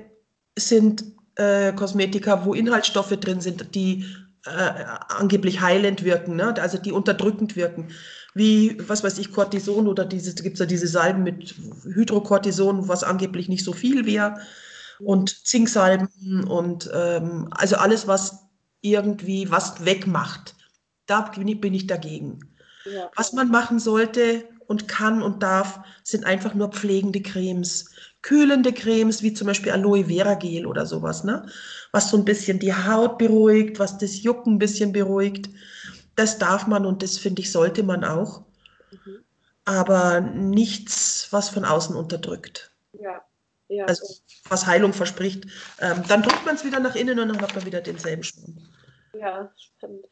sind 0.55 1.03
äh, 1.33 1.73
Kosmetika, 1.73 2.45
wo 2.45 2.53
Inhaltsstoffe 2.53 3.17
drin 3.17 3.41
sind, 3.41 3.73
die 3.73 4.05
äh, 4.45 4.83
angeblich 5.17 5.61
heilend 5.61 6.03
wirken, 6.03 6.35
ne? 6.35 6.53
also 6.61 6.77
die 6.77 6.91
unterdrückend 6.91 7.55
wirken 7.55 7.87
wie, 8.33 8.77
was 8.87 9.03
weiß 9.03 9.17
ich, 9.19 9.31
Cortison 9.31 9.87
oder 9.87 10.05
gibt 10.05 10.53
es 10.53 10.59
ja 10.59 10.65
diese 10.65 10.87
Salben 10.87 11.23
mit 11.23 11.53
Hydrocortison, 11.83 12.87
was 12.87 13.03
angeblich 13.03 13.49
nicht 13.49 13.65
so 13.65 13.73
viel 13.73 14.05
wäre, 14.05 14.39
und 15.03 15.45
Zinksalben 15.47 16.43
und 16.47 16.89
ähm, 16.93 17.47
also 17.51 17.75
alles, 17.77 18.07
was 18.07 18.45
irgendwie 18.81 19.49
was 19.51 19.85
wegmacht. 19.85 20.55
Da 21.05 21.21
bin 21.21 21.73
ich 21.73 21.87
dagegen. 21.87 22.39
Ja. 22.85 23.11
Was 23.15 23.33
man 23.33 23.49
machen 23.49 23.79
sollte 23.79 24.47
und 24.67 24.87
kann 24.87 25.21
und 25.21 25.43
darf, 25.43 25.79
sind 26.03 26.25
einfach 26.25 26.53
nur 26.53 26.69
pflegende 26.69 27.21
Cremes. 27.21 27.91
Kühlende 28.21 28.71
Cremes, 28.71 29.23
wie 29.23 29.33
zum 29.33 29.47
Beispiel 29.47 29.71
Aloe 29.71 30.05
Vera 30.05 30.35
Gel 30.35 30.65
oder 30.65 30.85
sowas, 30.85 31.23
ne? 31.23 31.45
was 31.91 32.09
so 32.09 32.17
ein 32.17 32.25
bisschen 32.25 32.59
die 32.59 32.73
Haut 32.73 33.17
beruhigt, 33.17 33.79
was 33.79 33.97
das 33.97 34.23
Jucken 34.23 34.55
ein 34.55 34.59
bisschen 34.59 34.93
beruhigt 34.93 35.49
das 36.15 36.37
darf 36.37 36.67
man 36.67 36.85
und 36.85 37.03
das 37.03 37.17
finde 37.17 37.41
ich, 37.41 37.51
sollte 37.51 37.83
man 37.83 38.03
auch. 38.03 38.43
Mhm. 38.91 39.23
Aber 39.65 40.21
nichts, 40.21 41.27
was 41.31 41.49
von 41.49 41.65
außen 41.65 41.95
unterdrückt. 41.95 42.71
Ja. 42.93 43.23
Ja. 43.71 43.85
Also 43.85 44.05
was 44.49 44.65
Heilung 44.65 44.93
verspricht. 44.93 45.45
Ähm, 45.79 46.03
dann 46.07 46.23
drückt 46.23 46.45
man 46.45 46.55
es 46.55 46.65
wieder 46.65 46.79
nach 46.79 46.95
innen 46.95 47.19
und 47.19 47.29
dann 47.29 47.41
hat 47.41 47.55
man 47.55 47.65
wieder 47.65 47.81
denselben 47.81 48.23
Schwung. 48.23 48.57
Ja, 49.17 49.51
spannend. 49.57 50.05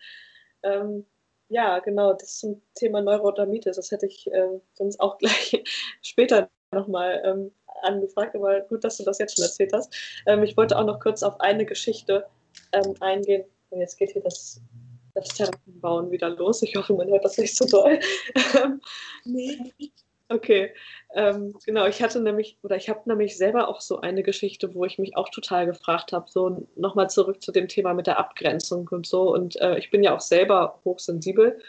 Ähm, 0.64 1.06
ja, 1.50 1.80
genau, 1.80 2.14
das 2.14 2.38
zum 2.40 2.62
Thema 2.76 3.02
Neurodermitis, 3.02 3.76
das 3.76 3.92
hätte 3.92 4.06
ich 4.06 4.32
äh, 4.32 4.60
sonst 4.74 5.00
auch 5.00 5.18
gleich 5.18 5.64
später 6.02 6.50
nochmal 6.72 7.22
ähm, 7.26 7.52
angefragt, 7.82 8.36
aber 8.36 8.62
gut, 8.62 8.84
dass 8.84 8.98
du 8.98 9.04
das 9.04 9.18
jetzt 9.20 9.36
schon 9.36 9.46
erzählt 9.46 9.74
hast. 9.74 9.94
Ähm, 10.28 10.44
ich 10.44 10.56
wollte 10.58 10.78
auch 10.78 10.86
noch 10.86 11.00
kurz 11.00 11.24
auf 11.24 11.40
eine 11.40 11.66
Geschichte 11.66 12.28
ähm, 12.72 12.94
eingehen. 13.00 13.46
Und 13.72 13.80
jetzt 13.80 13.98
geht 13.98 14.12
hier 14.12 14.22
das 14.22 14.62
das 15.16 15.30
Terrassenbauen 15.30 16.12
wieder 16.12 16.30
los. 16.30 16.62
Ich 16.62 16.76
hoffe, 16.76 16.94
man 16.94 17.10
hört 17.10 17.26
das 17.26 17.38
nicht 17.38 17.56
so 17.56 17.66
doll. 17.66 18.00
nee. 19.26 19.74
Okay, 20.32 20.72
ähm, 21.16 21.56
genau. 21.66 21.88
Ich 21.88 22.04
hatte 22.04 22.22
nämlich, 22.22 22.60
oder 22.62 22.76
ich 22.76 22.88
habe 22.88 23.02
nämlich 23.06 23.36
selber 23.36 23.68
auch 23.68 23.82
so 23.82 24.00
eine 24.02 24.22
Geschichte, 24.22 24.76
wo 24.76 24.86
ich 24.86 25.00
mich 25.00 25.18
auch 25.18 25.30
total 25.30 25.66
gefragt 25.66 26.14
habe, 26.14 26.30
so 26.30 26.68
nochmal 26.76 27.10
zurück 27.10 27.42
zu 27.42 27.52
dem 27.52 27.68
Thema 27.68 27.96
mit 27.96 28.06
der 28.06 28.20
Abgrenzung 28.20 28.88
und 28.92 29.08
so. 29.08 29.34
Und 29.34 29.60
äh, 29.60 29.80
ich 29.80 29.90
bin 29.90 30.04
ja 30.04 30.16
auch 30.16 30.20
selber 30.20 30.80
hochsensibel 30.86 31.60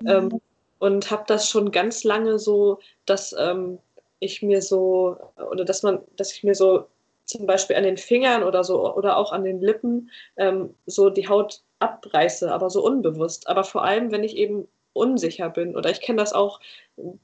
mhm. 0.00 0.08
ähm, 0.08 0.40
und 0.78 1.10
habe 1.10 1.24
das 1.26 1.48
schon 1.50 1.72
ganz 1.72 2.04
lange 2.04 2.38
so, 2.38 2.78
dass 3.04 3.34
ähm, 3.36 3.78
ich 4.20 4.42
mir 4.42 4.62
so, 4.62 5.16
oder 5.50 5.64
dass 5.64 5.82
man, 5.82 6.00
dass 6.16 6.32
ich 6.32 6.44
mir 6.44 6.54
so 6.54 6.86
zum 7.24 7.46
Beispiel 7.46 7.74
an 7.74 7.82
den 7.82 7.96
Fingern 7.96 8.44
oder 8.44 8.62
so 8.62 8.94
oder 8.94 9.16
auch 9.16 9.32
an 9.32 9.42
den 9.42 9.60
Lippen 9.60 10.10
ähm, 10.36 10.74
so 10.86 11.10
die 11.10 11.28
Haut 11.28 11.62
abreiße, 11.80 12.52
aber 12.52 12.70
so 12.70 12.84
unbewusst. 12.84 13.48
Aber 13.48 13.64
vor 13.64 13.82
allem, 13.84 14.12
wenn 14.12 14.22
ich 14.22 14.36
eben 14.36 14.68
unsicher 14.94 15.50
bin. 15.50 15.76
Oder 15.76 15.90
ich 15.90 16.00
kenne 16.00 16.18
das 16.18 16.32
auch 16.32 16.60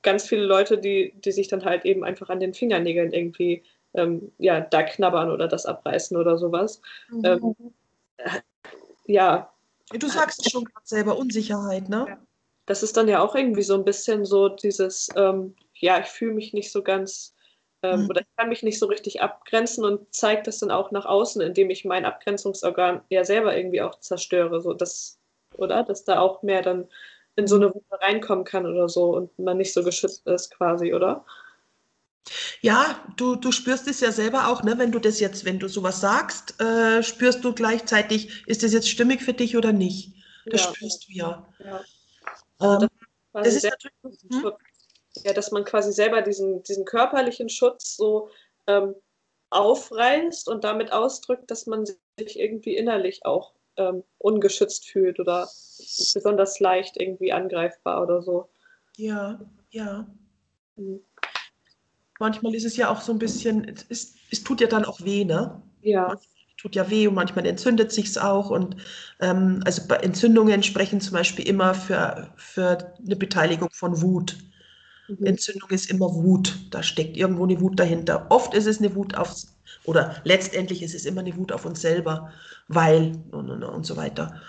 ganz 0.03 0.29
viele 0.29 0.45
Leute, 0.45 0.77
die, 0.77 1.15
die 1.25 1.33
sich 1.33 1.49
dann 1.49 1.65
halt 1.65 1.87
eben 1.87 2.05
einfach 2.05 2.29
an 2.29 2.41
den 2.41 2.53
Fingernägeln 2.53 3.13
irgendwie 3.13 3.63
ähm, 3.95 4.33
ja, 4.39 4.61
da 4.61 4.83
knabbern 4.83 5.31
oder 5.31 5.49
das 5.49 5.67
abreißen 5.67 6.17
oder 6.17 6.39
sowas. 6.39 6.81
Mhm. 7.11 7.25
Ähm, 7.25 7.57
ja. 9.07 9.53
Du 9.93 10.09
sagst 10.09 10.45
es 10.45 10.53
schon 10.53 10.65
gerade 10.65 10.87
selber, 10.87 11.17
Unsicherheit, 11.17 11.89
ne? 11.89 12.19
Das 12.67 12.85
ist 12.85 12.97
dann 12.97 13.09
ja 13.09 13.21
auch 13.21 13.35
irgendwie 13.35 13.63
so 13.63 13.75
ein 13.75 13.85
bisschen 13.85 14.25
so 14.25 14.49
dieses, 14.49 15.09
ähm, 15.17 15.57
ja, 15.75 15.99
ich 15.99 16.07
fühle 16.07 16.35
mich 16.35 16.53
nicht 16.53 16.71
so 16.71 16.83
ganz 16.83 17.35
ähm, 17.83 18.03
mhm. 18.03 18.11
oder 18.11 18.21
ich 18.21 18.37
kann 18.37 18.49
mich 18.49 18.63
nicht 18.63 18.79
so 18.79 18.87
richtig 18.87 19.21
abgrenzen 19.21 19.85
und 19.85 20.15
zeige 20.15 20.43
das 20.43 20.59
dann 20.59 20.71
auch 20.71 20.91
nach 20.93 21.07
außen, 21.07 21.41
indem 21.41 21.71
ich 21.71 21.85
mein 21.85 22.05
Abgrenzungsorgan 22.05 23.03
ja 23.09 23.25
selber 23.25 23.57
irgendwie 23.57 23.83
auch 23.83 23.99
zerstöre, 23.99 24.61
so 24.61 24.75
dass, 24.75 25.19
oder? 25.57 25.83
Dass 25.83 26.05
da 26.05 26.21
auch 26.21 26.43
mehr 26.43 26.63
dann 26.63 26.89
in 27.37 27.47
so 27.47 27.57
eine 27.57 27.73
Wunde 27.73 28.01
reinkommen 28.01 28.45
kann 28.45 28.67
oder 28.67 28.89
so 28.89 29.15
und 29.17 29.39
man 29.39 29.57
nicht 29.57 29.73
so 29.73 29.83
geschützt 29.83 30.27
ist 30.27 30.51
quasi, 30.51 30.93
oder? 30.95 31.25
Ja, 32.61 33.03
du, 33.17 33.37
du 33.37 33.51
spürst 33.51 33.89
es 33.89 34.01
ja 34.01 34.13
selber 34.13 34.49
auch, 34.49 34.63
ne? 34.63 34.79
wenn 34.79 34.93
du 34.93 34.99
das 34.99 35.21
jetzt, 35.21 35.45
wenn 35.45 35.59
du 35.59 35.69
sowas 35.69 36.01
sagst, 36.01 36.61
äh, 36.61 37.03
spürst 37.03 37.45
du 37.45 37.55
gleichzeitig, 37.55 38.47
ist 38.47 38.63
das 38.63 38.73
jetzt 38.73 38.89
stimmig 38.89 39.23
für 39.23 39.33
dich 39.33 39.57
oder 39.57 39.73
nicht? 39.73 40.15
Das 40.47 40.65
ja. 40.65 40.75
spürst 40.75 41.09
du 41.09 41.13
ja. 41.13 41.49
ja. 41.59 41.81
Ähm, 42.61 42.89
das, 43.33 43.45
das 43.45 43.55
ist 43.55 43.65
natürlich. 43.65 44.19
Hm? 44.31 44.53
ja, 45.25 45.33
dass 45.33 45.51
man 45.51 45.65
quasi 45.65 45.93
selber 45.93 46.23
diesen, 46.23 46.63
diesen 46.63 46.85
körperlichen 46.85 47.49
Schutz 47.49 47.97
so 47.97 48.31
ähm, 48.67 48.95
aufreißt 49.51 50.49
und 50.49 50.65
damit 50.65 50.93
ausdrückt, 50.93 51.51
dass 51.51 51.67
man 51.67 51.87
sich 51.87 52.39
irgendwie 52.39 52.77
innerlich 52.77 53.25
auch 53.25 53.55
ähm, 53.77 54.03
ungeschützt 54.19 54.89
fühlt 54.89 55.21
oder 55.21 55.49
besonders 56.15 56.61
leicht 56.61 56.97
irgendwie 57.01 57.33
angreifbar 57.33 58.03
oder 58.03 58.23
so. 58.23 58.49
Ja, 58.97 59.41
ja. 59.71 60.07
Mhm. 60.77 61.01
Manchmal 62.19 62.55
ist 62.55 62.65
es 62.65 62.77
ja 62.77 62.91
auch 62.91 63.01
so 63.01 63.13
ein 63.13 63.19
bisschen, 63.19 63.65
es, 63.89 64.15
es 64.31 64.45
tut 64.45 64.61
ja 64.61 64.67
dann 64.67 64.85
auch 64.85 65.01
weh, 65.01 65.25
ne? 65.25 65.63
Ja. 65.81 66.09
Manchmal 66.09 66.29
tut 66.61 66.77
ja 66.77 66.91
weh 66.91 67.07
und 67.07 67.15
manchmal 67.15 67.47
entzündet 67.47 67.93
sich 67.93 68.07
es 68.07 68.19
auch. 68.19 68.51
Und 68.51 68.77
ähm, 69.21 69.63
also 69.65 69.89
bei 69.89 69.97
Entzündungen 69.97 70.63
sprechen 70.63 71.01
zum 71.01 71.15
Beispiel 71.15 71.49
immer 71.49 71.75
für, 71.75 72.33
für 72.37 72.95
eine 72.99 73.17
Beteiligung 73.17 73.71
von 73.73 74.03
Wut. 74.03 74.37
Mhm. 75.09 75.25
Entzündung 75.25 75.71
ist 75.71 75.91
immer 75.91 76.13
Wut. 76.15 76.59
Da 76.71 76.83
steckt 76.83 77.17
irgendwo 77.17 77.45
eine 77.45 77.61
Wut 77.61 77.81
dahinter. 77.81 78.27
Oft 78.29 78.55
ist 78.55 78.67
es 78.67 78.79
eine 78.79 78.95
Wut 78.95 79.17
aufs, 79.17 79.57
oder 79.85 80.17
letztendlich 80.25 80.83
ist 80.83 80.95
es 80.95 81.07
immer 81.07 81.21
eine 81.21 81.37
Wut 81.37 81.53
auf 81.53 81.65
uns 81.65 81.81
selber, 81.81 82.33
weil 82.69 83.13
und, 83.31 83.51
und, 83.51 83.63
und 83.63 83.87
so 83.87 83.97
weiter. 83.97 84.41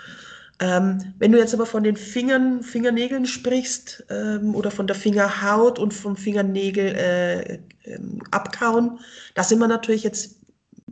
Ähm, 0.62 1.16
wenn 1.18 1.32
du 1.32 1.40
jetzt 1.40 1.56
aber 1.56 1.66
von 1.66 1.84
den 1.84 1.96
Fingern, 1.96 2.62
Fingernägeln 2.62 3.26
sprichst 3.26 4.06
ähm, 4.10 4.54
oder 4.54 4.70
von 4.70 4.86
der 4.86 4.96
Fingerhaut 4.96 5.80
und 5.80 5.92
vom 5.92 6.16
Fingernägel 6.16 6.86
äh, 6.96 7.60
ähm, 7.86 8.22
abkauen, 8.30 9.00
da 9.34 9.44
sind 9.44 9.58
wir 9.58 9.68
natürlich 9.68 10.04
jetzt 10.04 10.38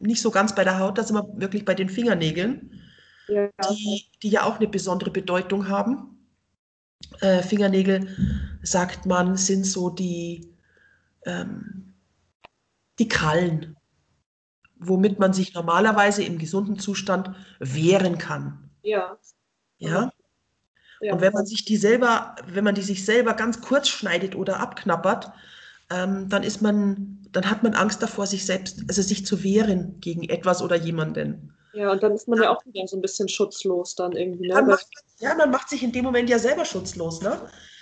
nicht 0.01 0.21
so 0.21 0.32
ganz 0.32 0.55
bei 0.55 0.63
der 0.63 0.80
Haut, 0.80 0.97
da 0.97 1.03
sind 1.03 1.15
wir 1.15 1.39
wirklich 1.39 1.65
bei 1.65 1.75
den 1.75 1.89
Fingernägeln, 1.89 2.82
ja. 3.27 3.49
die, 3.69 4.05
die 4.23 4.30
ja 4.30 4.43
auch 4.43 4.57
eine 4.57 4.67
besondere 4.67 5.11
Bedeutung 5.11 5.67
haben. 5.67 6.17
Äh, 7.21 7.43
Fingernägel, 7.43 8.07
sagt 8.63 9.05
man, 9.05 9.38
sind 9.38 9.65
so 9.65 9.91
die, 9.91 10.49
ähm, 11.25 11.93
die 12.97 13.07
Krallen, 13.07 13.75
womit 14.80 15.19
man 15.19 15.34
sich 15.34 15.53
normalerweise 15.53 16.23
im 16.23 16.38
gesunden 16.38 16.80
Zustand 16.80 17.32
wehren 17.59 18.17
kann. 18.17 18.69
Ja. 18.82 19.17
Ja. 19.77 20.11
ja. 21.01 21.13
Und 21.13 21.21
wenn 21.21 21.34
man 21.34 21.45
sich 21.45 21.65
die 21.65 21.77
selber, 21.77 22.36
wenn 22.47 22.63
man 22.63 22.75
die 22.75 22.82
sich 22.82 23.05
selber 23.05 23.34
ganz 23.34 23.61
kurz 23.61 23.89
schneidet 23.89 24.36
oder 24.36 24.59
abknappert, 24.59 25.32
ähm, 25.91 26.30
dann 26.30 26.43
ist 26.43 26.61
man, 26.61 27.19
dann 27.32 27.49
hat 27.49 27.63
man 27.63 27.73
Angst 27.73 28.01
davor, 28.01 28.25
sich 28.25 28.45
selbst, 28.45 28.84
also 28.88 29.01
sich 29.01 29.25
zu 29.25 29.43
wehren 29.43 29.99
gegen 29.99 30.23
etwas 30.23 30.61
oder 30.61 30.75
jemanden. 30.75 31.53
Ja, 31.73 31.91
und 31.91 32.01
dann 32.01 32.13
ist 32.13 32.27
man 32.27 32.39
ja, 32.39 32.45
ja 32.45 32.49
auch 32.51 32.65
wieder 32.65 32.88
so 32.88 32.97
ein 32.97 33.01
bisschen 33.01 33.30
schutzlos 33.30 33.95
dann 33.95 34.13
irgendwie. 34.13 34.47
Ne? 34.47 34.61
Macht, 34.61 34.88
ja, 35.19 35.36
man 35.36 35.51
macht 35.51 35.69
sich 35.69 35.84
in 35.84 35.91
dem 35.91 36.03
Moment 36.03 36.30
ja 36.30 36.39
selber 36.39 36.65
schutzlos, 36.65 37.21
ne? 37.21 37.39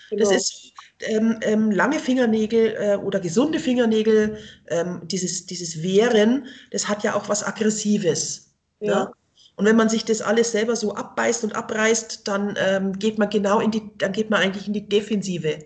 Genau. 0.09 0.23
Das 0.23 0.31
ist 0.31 0.73
ähm, 1.01 1.39
ähm, 1.41 1.71
lange 1.71 1.99
Fingernägel 1.99 2.75
äh, 2.79 2.95
oder 2.97 3.19
gesunde 3.19 3.59
Fingernägel, 3.59 4.37
ähm, 4.67 5.01
dieses, 5.03 5.45
dieses 5.45 5.83
Wehren, 5.83 6.47
das 6.71 6.87
hat 6.87 7.03
ja 7.03 7.15
auch 7.15 7.29
was 7.29 7.43
Aggressives. 7.43 8.55
Ne? 8.79 8.87
Ja. 8.87 9.03
Ne? 9.05 9.11
Und 9.57 9.65
wenn 9.65 9.75
man 9.75 9.89
sich 9.89 10.05
das 10.05 10.21
alles 10.21 10.51
selber 10.51 10.75
so 10.75 10.93
abbeißt 10.93 11.43
und 11.43 11.55
abreißt, 11.55 12.27
dann 12.27 12.55
ähm, 12.59 12.93
geht 12.99 13.17
man 13.17 13.29
genau 13.29 13.59
in 13.59 13.71
die, 13.71 13.91
dann 13.97 14.11
geht 14.11 14.29
man 14.29 14.41
eigentlich 14.41 14.67
in 14.67 14.73
die 14.73 14.87
Defensive. 14.87 15.65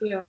Ja. 0.00 0.24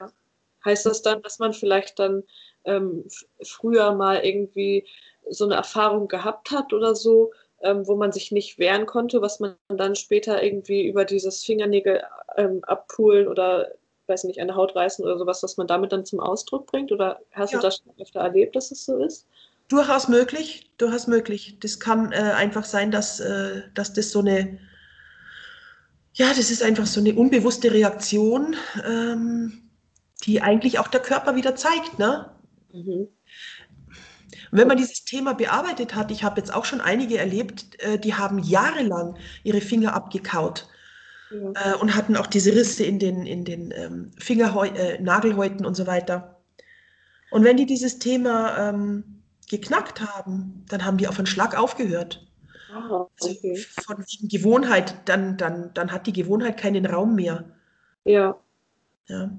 Heißt 0.63 0.85
das 0.85 1.01
dann, 1.01 1.21
dass 1.21 1.37
man 1.39 1.53
vielleicht 1.53 1.99
dann 1.99 2.23
ähm, 2.63 3.03
früher 3.43 3.93
mal 3.93 4.25
irgendwie 4.25 4.85
so 5.29 5.45
eine 5.45 5.55
Erfahrung 5.55 6.07
gehabt 6.07 6.51
hat 6.51 6.71
oder 6.71 6.95
so, 6.95 7.33
ähm, 7.61 7.87
wo 7.87 7.95
man 7.95 8.11
sich 8.11 8.31
nicht 8.31 8.59
wehren 8.59 8.85
konnte, 8.85 9.21
was 9.21 9.39
man 9.39 9.55
dann 9.67 9.95
später 9.95 10.43
irgendwie 10.43 10.87
über 10.87 11.05
dieses 11.05 11.43
Fingernägel 11.43 12.03
ähm, 12.35 12.63
abpulen 12.63 13.27
oder 13.27 13.71
weiß 14.07 14.23
nicht, 14.23 14.39
eine 14.39 14.55
Haut 14.55 14.75
reißen 14.75 15.03
oder 15.03 15.17
sowas, 15.17 15.43
was 15.43 15.57
man 15.57 15.67
damit 15.67 15.91
dann 15.91 16.05
zum 16.05 16.19
Ausdruck 16.19 16.67
bringt? 16.67 16.91
Oder 16.91 17.19
hast 17.31 17.51
ja. 17.51 17.59
du 17.59 17.65
das 17.65 17.77
schon 17.77 17.93
öfter 17.99 18.21
erlebt, 18.21 18.55
dass 18.55 18.71
es 18.71 18.85
so 18.85 18.97
ist? 19.03 19.27
Durchaus 19.67 20.07
möglich, 20.07 20.71
durchaus 20.77 21.07
möglich. 21.07 21.57
Das 21.59 21.79
kann 21.79 22.11
äh, 22.13 22.15
einfach 22.15 22.63
sein, 22.63 22.89
dass, 22.89 23.19
äh, 23.19 23.63
dass 23.73 23.93
das 23.93 24.11
so 24.11 24.19
eine, 24.19 24.59
ja, 26.13 26.29
das 26.29 26.49
ist 26.51 26.63
einfach 26.63 26.85
so 26.85 27.01
eine 27.01 27.13
unbewusste 27.15 27.71
Reaktion, 27.73 28.55
ähm, 28.85 29.69
die 30.23 30.41
eigentlich 30.41 30.79
auch 30.79 30.87
der 30.87 31.01
Körper 31.01 31.35
wieder 31.35 31.55
zeigt. 31.55 31.99
Ne? 31.99 32.31
Mhm. 32.71 33.09
Und 34.51 34.59
wenn 34.59 34.67
man 34.67 34.77
dieses 34.77 35.03
Thema 35.03 35.33
bearbeitet 35.33 35.95
hat, 35.95 36.11
ich 36.11 36.23
habe 36.23 36.39
jetzt 36.39 36.53
auch 36.53 36.65
schon 36.65 36.81
einige 36.81 37.17
erlebt, 37.17 37.81
äh, 37.81 37.99
die 37.99 38.13
haben 38.13 38.39
jahrelang 38.39 39.17
ihre 39.43 39.61
Finger 39.61 39.93
abgekaut 39.93 40.67
ja. 41.31 41.73
äh, 41.73 41.75
und 41.75 41.95
hatten 41.95 42.15
auch 42.15 42.27
diese 42.27 42.53
Risse 42.53 42.83
in 42.83 42.99
den, 42.99 43.25
in 43.25 43.45
den 43.45 43.73
ähm, 43.75 44.11
Fingerhäu 44.17 44.67
äh, 44.67 45.01
Nagelhäuten 45.01 45.65
und 45.65 45.75
so 45.75 45.87
weiter. 45.87 46.39
Und 47.31 47.43
wenn 47.43 47.57
die 47.57 47.65
dieses 47.65 47.99
Thema 47.99 48.69
ähm, 48.69 49.21
geknackt 49.49 50.01
haben, 50.01 50.65
dann 50.69 50.85
haben 50.85 50.97
die 50.97 51.07
auf 51.07 51.17
einen 51.17 51.27
Schlag 51.27 51.57
aufgehört. 51.57 52.25
Ah, 52.73 53.07
okay. 53.19 53.37
also 53.55 53.95
von 53.95 54.05
Gewohnheit, 54.29 54.95
dann, 55.05 55.37
dann, 55.37 55.73
dann 55.73 55.91
hat 55.91 56.05
die 56.07 56.13
Gewohnheit 56.13 56.57
keinen 56.57 56.85
Raum 56.85 57.15
mehr. 57.15 57.45
Ja. 58.03 58.37
Ja. 59.07 59.31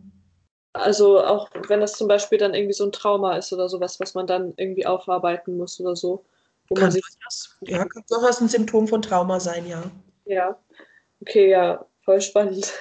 Also 0.79 1.21
auch 1.21 1.51
wenn 1.69 1.81
das 1.81 1.93
zum 1.93 2.09
Beispiel 2.09 2.39
dann 2.39 2.55
irgendwie 2.55 2.73
so 2.73 2.85
ein 2.85 2.93
Trauma 2.93 3.37
ist 3.37 3.53
oder 3.53 3.69
sowas, 3.69 4.01
was 4.01 4.15
man 4.15 4.27
dann 4.27 4.55
irgendwie 4.57 4.87
aufarbeiten 4.87 5.57
muss 5.57 5.81
oder 5.81 5.97
so. 5.97 6.25
Wo 6.69 6.75
kann 6.75 6.85
man 6.85 6.91
sich 6.93 7.05
das, 7.25 7.57
ja, 7.63 7.79
kann 7.79 8.05
durchaus 8.09 8.41
ein 8.41 8.49
Symptom 8.49 8.87
von 8.87 9.03
Trauma 9.03 9.41
sein, 9.41 9.67
ja. 9.67 9.83
Ja, 10.27 10.59
okay, 11.21 11.51
ja, 11.51 11.85
voll 12.03 12.21
spannend. 12.21 12.73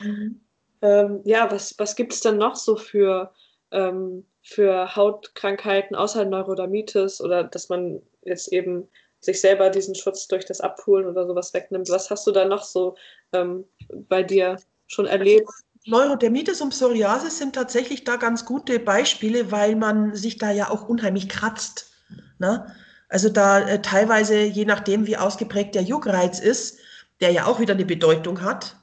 Mhm. 0.00 0.40
ähm, 0.82 1.20
ja, 1.24 1.50
was, 1.50 1.74
was 1.78 1.96
gibt 1.96 2.12
es 2.12 2.20
denn 2.20 2.36
noch 2.36 2.56
so 2.56 2.76
für, 2.76 3.32
ähm, 3.70 4.26
für 4.42 4.94
Hautkrankheiten 4.94 5.96
außer 5.96 6.24
Neurodermitis 6.24 7.20
oder 7.20 7.44
dass 7.44 7.68
man 7.70 8.02
jetzt 8.22 8.52
eben 8.52 8.88
sich 9.20 9.40
selber 9.40 9.70
diesen 9.70 9.94
Schutz 9.94 10.28
durch 10.28 10.44
das 10.44 10.60
Abholen 10.60 11.06
oder 11.06 11.26
sowas 11.26 11.54
wegnimmt? 11.54 11.88
Was 11.88 12.10
hast 12.10 12.26
du 12.26 12.30
da 12.30 12.44
noch 12.44 12.62
so 12.62 12.94
ähm, 13.32 13.64
bei 14.08 14.22
dir 14.22 14.58
schon 14.86 15.06
erlebt? 15.06 15.48
Neurodermitis 15.86 16.60
und 16.60 16.70
Psoriasis 16.70 17.38
sind 17.38 17.54
tatsächlich 17.54 18.04
da 18.04 18.16
ganz 18.16 18.44
gute 18.44 18.78
Beispiele, 18.78 19.50
weil 19.50 19.76
man 19.76 20.14
sich 20.14 20.38
da 20.38 20.50
ja 20.50 20.70
auch 20.70 20.88
unheimlich 20.88 21.28
kratzt. 21.28 21.92
Ne? 22.38 22.74
Also 23.08 23.28
da 23.28 23.60
äh, 23.60 23.82
teilweise, 23.82 24.40
je 24.40 24.64
nachdem, 24.64 25.06
wie 25.06 25.16
ausgeprägt 25.16 25.74
der 25.74 25.82
Juckreiz 25.82 26.40
ist, 26.40 26.78
der 27.20 27.32
ja 27.32 27.46
auch 27.46 27.60
wieder 27.60 27.74
eine 27.74 27.84
Bedeutung 27.84 28.40
hat, 28.40 28.76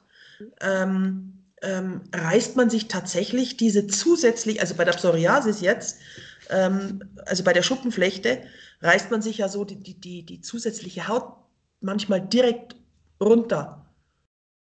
ähm, 0.60 1.44
ähm, 1.62 2.02
reißt 2.14 2.56
man 2.56 2.70
sich 2.70 2.88
tatsächlich 2.88 3.56
diese 3.56 3.86
zusätzlich, 3.86 4.60
also 4.60 4.74
bei 4.74 4.84
der 4.84 4.92
Psoriasis 4.92 5.60
jetzt, 5.60 5.98
ähm, 6.50 7.02
also 7.26 7.44
bei 7.44 7.52
der 7.52 7.62
Schuppenflechte, 7.62 8.42
reißt 8.80 9.10
man 9.10 9.22
sich 9.22 9.38
ja 9.38 9.48
so 9.48 9.64
die, 9.64 9.76
die, 9.76 10.00
die, 10.00 10.24
die 10.24 10.40
zusätzliche 10.40 11.08
Haut 11.08 11.34
manchmal 11.80 12.20
direkt 12.20 12.76
runter. 13.20 13.86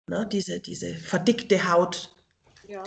Ne? 0.09 0.27
Diese, 0.31 0.61
diese 0.61 0.95
verdickte 0.95 1.71
Haut, 1.71 2.16
ja. 2.69 2.83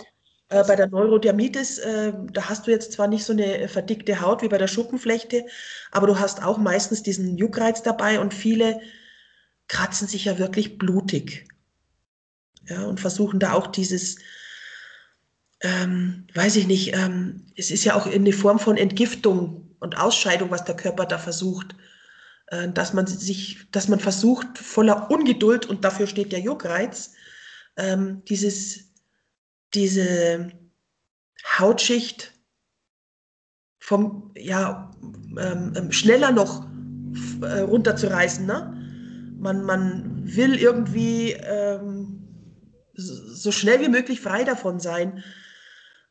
Äh, 0.48 0.64
bei 0.64 0.76
der 0.76 0.88
Neurodermitis, 0.88 1.78
äh, 1.78 2.12
da 2.32 2.48
hast 2.48 2.66
du 2.66 2.70
jetzt 2.70 2.92
zwar 2.92 3.06
nicht 3.06 3.24
so 3.24 3.32
eine 3.32 3.68
verdickte 3.68 4.20
Haut 4.20 4.42
wie 4.42 4.48
bei 4.48 4.58
der 4.58 4.66
Schuppenflechte, 4.66 5.46
aber 5.92 6.06
du 6.06 6.18
hast 6.18 6.42
auch 6.42 6.58
meistens 6.58 7.02
diesen 7.02 7.38
Juckreiz 7.38 7.82
dabei 7.82 8.20
und 8.20 8.34
viele 8.34 8.80
kratzen 9.68 10.08
sich 10.08 10.24
ja 10.24 10.38
wirklich 10.38 10.78
blutig. 10.78 11.46
Ja, 12.68 12.84
und 12.84 13.00
versuchen 13.00 13.38
da 13.40 13.52
auch 13.52 13.68
dieses, 13.68 14.18
ähm, 15.60 16.26
weiß 16.34 16.56
ich 16.56 16.66
nicht, 16.66 16.94
ähm, 16.94 17.46
es 17.56 17.70
ist 17.70 17.84
ja 17.84 17.94
auch 17.94 18.06
eine 18.06 18.32
Form 18.32 18.58
von 18.58 18.76
Entgiftung 18.76 19.74
und 19.78 19.98
Ausscheidung, 19.98 20.50
was 20.50 20.64
der 20.64 20.76
Körper 20.76 21.06
da 21.06 21.18
versucht. 21.18 21.74
Äh, 22.50 22.70
dass 22.72 22.92
man 22.92 23.06
sich, 23.06 23.66
dass 23.70 23.88
man 23.88 24.00
versucht, 24.00 24.58
voller 24.58 25.10
Ungeduld, 25.10 25.66
und 25.66 25.84
dafür 25.84 26.06
steht 26.08 26.32
der 26.32 26.40
Juckreiz, 26.40 27.12
ähm, 27.76 28.22
dieses 28.28 28.89
diese 29.74 30.50
Hautschicht 31.58 32.32
vom, 33.78 34.32
ja, 34.36 34.90
ähm, 35.38 35.72
ähm, 35.76 35.92
schneller 35.92 36.32
noch 36.32 36.66
äh, 37.42 37.60
runterzureißen. 37.60 38.46
Ne? 38.46 39.34
Man, 39.38 39.64
man 39.64 40.22
will 40.24 40.56
irgendwie 40.56 41.32
ähm, 41.32 42.28
so 42.94 43.50
schnell 43.50 43.80
wie 43.80 43.88
möglich 43.88 44.20
frei 44.20 44.44
davon 44.44 44.80
sein. 44.80 45.24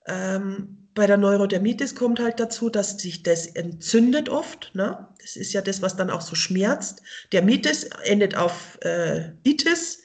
Ähm, 0.07 0.89
bei 0.95 1.05
der 1.05 1.18
Neurodermitis 1.18 1.95
kommt 1.95 2.20
halt 2.20 2.39
dazu, 2.39 2.70
dass 2.70 2.97
sich 2.97 3.24
das 3.24 3.47
entzündet 3.47 4.28
oft. 4.28 4.72
Ne? 4.74 5.07
Das 5.22 5.36
ist 5.36 5.53
ja 5.53 5.62
das, 5.62 5.82
was 5.82 5.95
dann 5.95 6.10
auch 6.10 6.22
so 6.22 6.36
schmerzt. 6.36 7.03
Dermitis 7.32 7.84
endet 8.03 8.36
auf 8.36 8.80
äh, 8.82 9.32
Itis. 9.43 10.01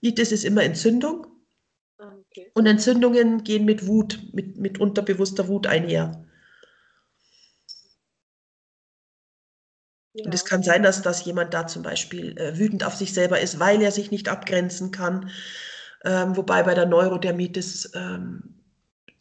Itis 0.00 0.32
ist 0.32 0.44
immer 0.44 0.64
Entzündung. 0.64 1.26
Okay. 2.36 2.50
Und 2.52 2.66
Entzündungen 2.66 3.44
gehen 3.44 3.64
mit 3.64 3.86
Wut, 3.86 4.20
mit, 4.32 4.58
mit 4.58 4.78
unterbewusster 4.78 5.48
Wut 5.48 5.66
einher. 5.66 6.22
Ja. 10.12 10.24
Und 10.26 10.34
es 10.34 10.44
kann 10.44 10.62
sein, 10.62 10.82
dass, 10.82 11.00
dass 11.00 11.24
jemand 11.24 11.54
da 11.54 11.66
zum 11.66 11.82
Beispiel 11.82 12.36
äh, 12.38 12.58
wütend 12.58 12.84
auf 12.84 12.94
sich 12.94 13.14
selber 13.14 13.40
ist, 13.40 13.58
weil 13.58 13.80
er 13.80 13.90
sich 13.90 14.10
nicht 14.10 14.28
abgrenzen 14.28 14.90
kann. 14.90 15.30
Ähm, 16.04 16.36
wobei 16.36 16.62
bei 16.62 16.74
der 16.74 16.86
Neurodermitis, 16.86 17.92
ähm, 17.94 18.54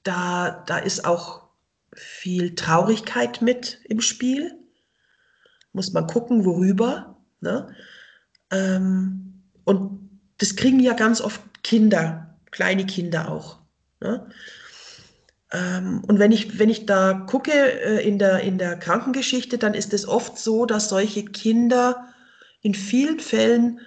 da, 0.04 0.64
da 0.68 0.78
ist 0.78 1.06
auch 1.06 1.48
viel 1.96 2.54
Traurigkeit 2.56 3.42
mit 3.42 3.80
im 3.86 4.02
Spiel. 4.02 4.60
Muss 5.72 5.94
man 5.94 6.08
gucken, 6.08 6.44
worüber. 6.44 7.18
Ne? 7.40 7.74
Ähm, 8.52 9.44
und 9.64 10.10
das 10.38 10.58
kriegen 10.58 10.82
ja 10.82 10.94
ganz 10.94 11.22
oft 11.22 11.42
Kinder 11.64 12.25
kleine 12.56 12.86
Kinder 12.86 13.30
auch. 13.30 13.60
Ne? 14.00 14.26
Ähm, 15.52 16.02
und 16.08 16.20
wenn 16.20 16.32
ich, 16.32 16.58
wenn 16.58 16.70
ich 16.70 16.86
da 16.86 17.26
gucke 17.28 17.52
äh, 17.52 18.08
in, 18.08 18.18
der, 18.18 18.40
in 18.40 18.58
der 18.58 18.78
Krankengeschichte, 18.78 19.58
dann 19.58 19.74
ist 19.74 19.94
es 19.94 20.08
oft 20.08 20.38
so, 20.38 20.66
dass 20.66 20.88
solche 20.88 21.26
Kinder 21.26 22.08
in 22.62 22.74
vielen 22.74 23.20
Fällen, 23.20 23.82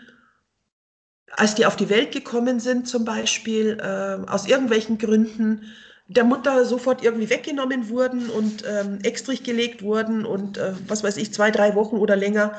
als 1.31 1.55
die 1.55 1.65
auf 1.65 1.77
die 1.77 1.89
Welt 1.89 2.13
gekommen 2.13 2.61
sind, 2.61 2.87
zum 2.87 3.07
Beispiel, 3.07 3.79
äh, 3.81 4.31
aus 4.31 4.47
irgendwelchen 4.47 4.99
Gründen, 4.99 5.63
der 6.07 6.25
Mutter 6.25 6.67
sofort 6.67 7.03
irgendwie 7.03 7.31
weggenommen 7.31 7.89
wurden 7.89 8.29
und 8.29 8.65
ähm, 8.67 8.99
extrich 9.03 9.45
gelegt 9.45 9.83
wurden 9.83 10.27
und 10.27 10.59
äh, 10.59 10.75
was 10.87 11.03
weiß 11.03 11.17
ich, 11.17 11.33
zwei, 11.33 11.51
drei 11.51 11.75
Wochen 11.75 11.97
oder 11.97 12.17
länger 12.17 12.53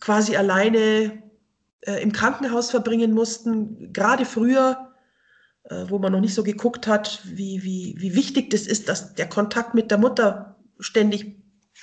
quasi 0.00 0.36
alleine 0.36 1.22
äh, 1.80 2.02
im 2.02 2.12
Krankenhaus 2.12 2.70
verbringen 2.70 3.12
mussten, 3.12 3.92
gerade 3.92 4.24
früher, 4.24 4.93
wo 5.88 5.98
man 5.98 6.12
noch 6.12 6.20
nicht 6.20 6.34
so 6.34 6.42
geguckt 6.42 6.86
hat, 6.86 7.20
wie, 7.24 7.62
wie, 7.62 7.94
wie 7.98 8.14
wichtig 8.14 8.50
das 8.50 8.66
ist, 8.66 8.88
dass 8.88 9.14
der 9.14 9.28
Kontakt 9.28 9.74
mit 9.74 9.90
der 9.90 9.98
Mutter 9.98 10.56
ständig 10.78 11.36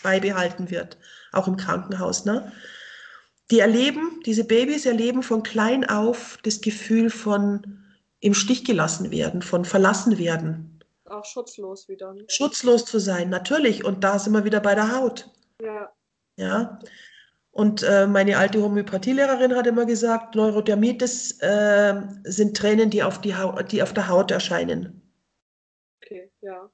beibehalten 0.03 0.69
wird, 0.69 0.97
auch 1.31 1.47
im 1.47 1.57
Krankenhaus. 1.57 2.25
Ne? 2.25 2.51
Die 3.49 3.59
erleben, 3.59 4.21
diese 4.25 4.43
Babys 4.43 4.85
erleben 4.85 5.23
von 5.23 5.43
klein 5.43 5.87
auf 5.87 6.37
das 6.43 6.61
Gefühl 6.61 7.09
von 7.09 7.79
im 8.19 8.33
Stich 8.33 8.65
gelassen 8.65 9.11
werden, 9.11 9.41
von 9.41 9.65
verlassen 9.65 10.17
werden. 10.19 10.79
Auch 11.05 11.25
schutzlos 11.25 11.89
wieder. 11.89 12.13
Ne? 12.13 12.23
Schutzlos 12.27 12.85
zu 12.85 12.99
sein, 12.99 13.29
natürlich. 13.29 13.83
Und 13.83 14.03
da 14.03 14.19
sind 14.19 14.33
wir 14.33 14.45
wieder 14.45 14.59
bei 14.59 14.75
der 14.75 14.95
Haut. 14.95 15.29
Ja. 15.61 15.91
Ja. 16.37 16.79
Und 17.51 17.83
äh, 17.83 18.07
meine 18.07 18.37
alte 18.37 18.61
Homöopathielehrerin 18.61 19.55
hat 19.55 19.67
immer 19.67 19.85
gesagt, 19.85 20.35
Neurodermitis 20.35 21.39
äh, 21.41 22.01
sind 22.23 22.55
Tränen, 22.55 22.89
die 22.89 23.03
auf, 23.03 23.19
die, 23.19 23.35
die 23.69 23.83
auf 23.83 23.93
der 23.93 24.07
Haut 24.07 24.31
erscheinen. 24.31 25.01
Okay, 26.01 26.31
ja. 26.39 26.69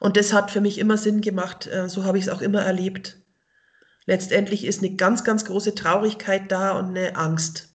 Und 0.00 0.18
das 0.18 0.34
hat 0.34 0.50
für 0.50 0.60
mich 0.60 0.78
immer 0.78 0.98
Sinn 0.98 1.22
gemacht. 1.22 1.66
Äh, 1.66 1.88
so 1.88 2.04
habe 2.04 2.18
ich 2.18 2.24
es 2.24 2.30
auch 2.30 2.42
immer 2.42 2.60
erlebt. 2.60 3.22
Letztendlich 4.04 4.64
ist 4.64 4.82
eine 4.82 4.94
ganz, 4.96 5.24
ganz 5.24 5.46
große 5.46 5.74
Traurigkeit 5.74 6.52
da 6.52 6.78
und 6.78 6.90
eine 6.90 7.16
Angst. 7.16 7.74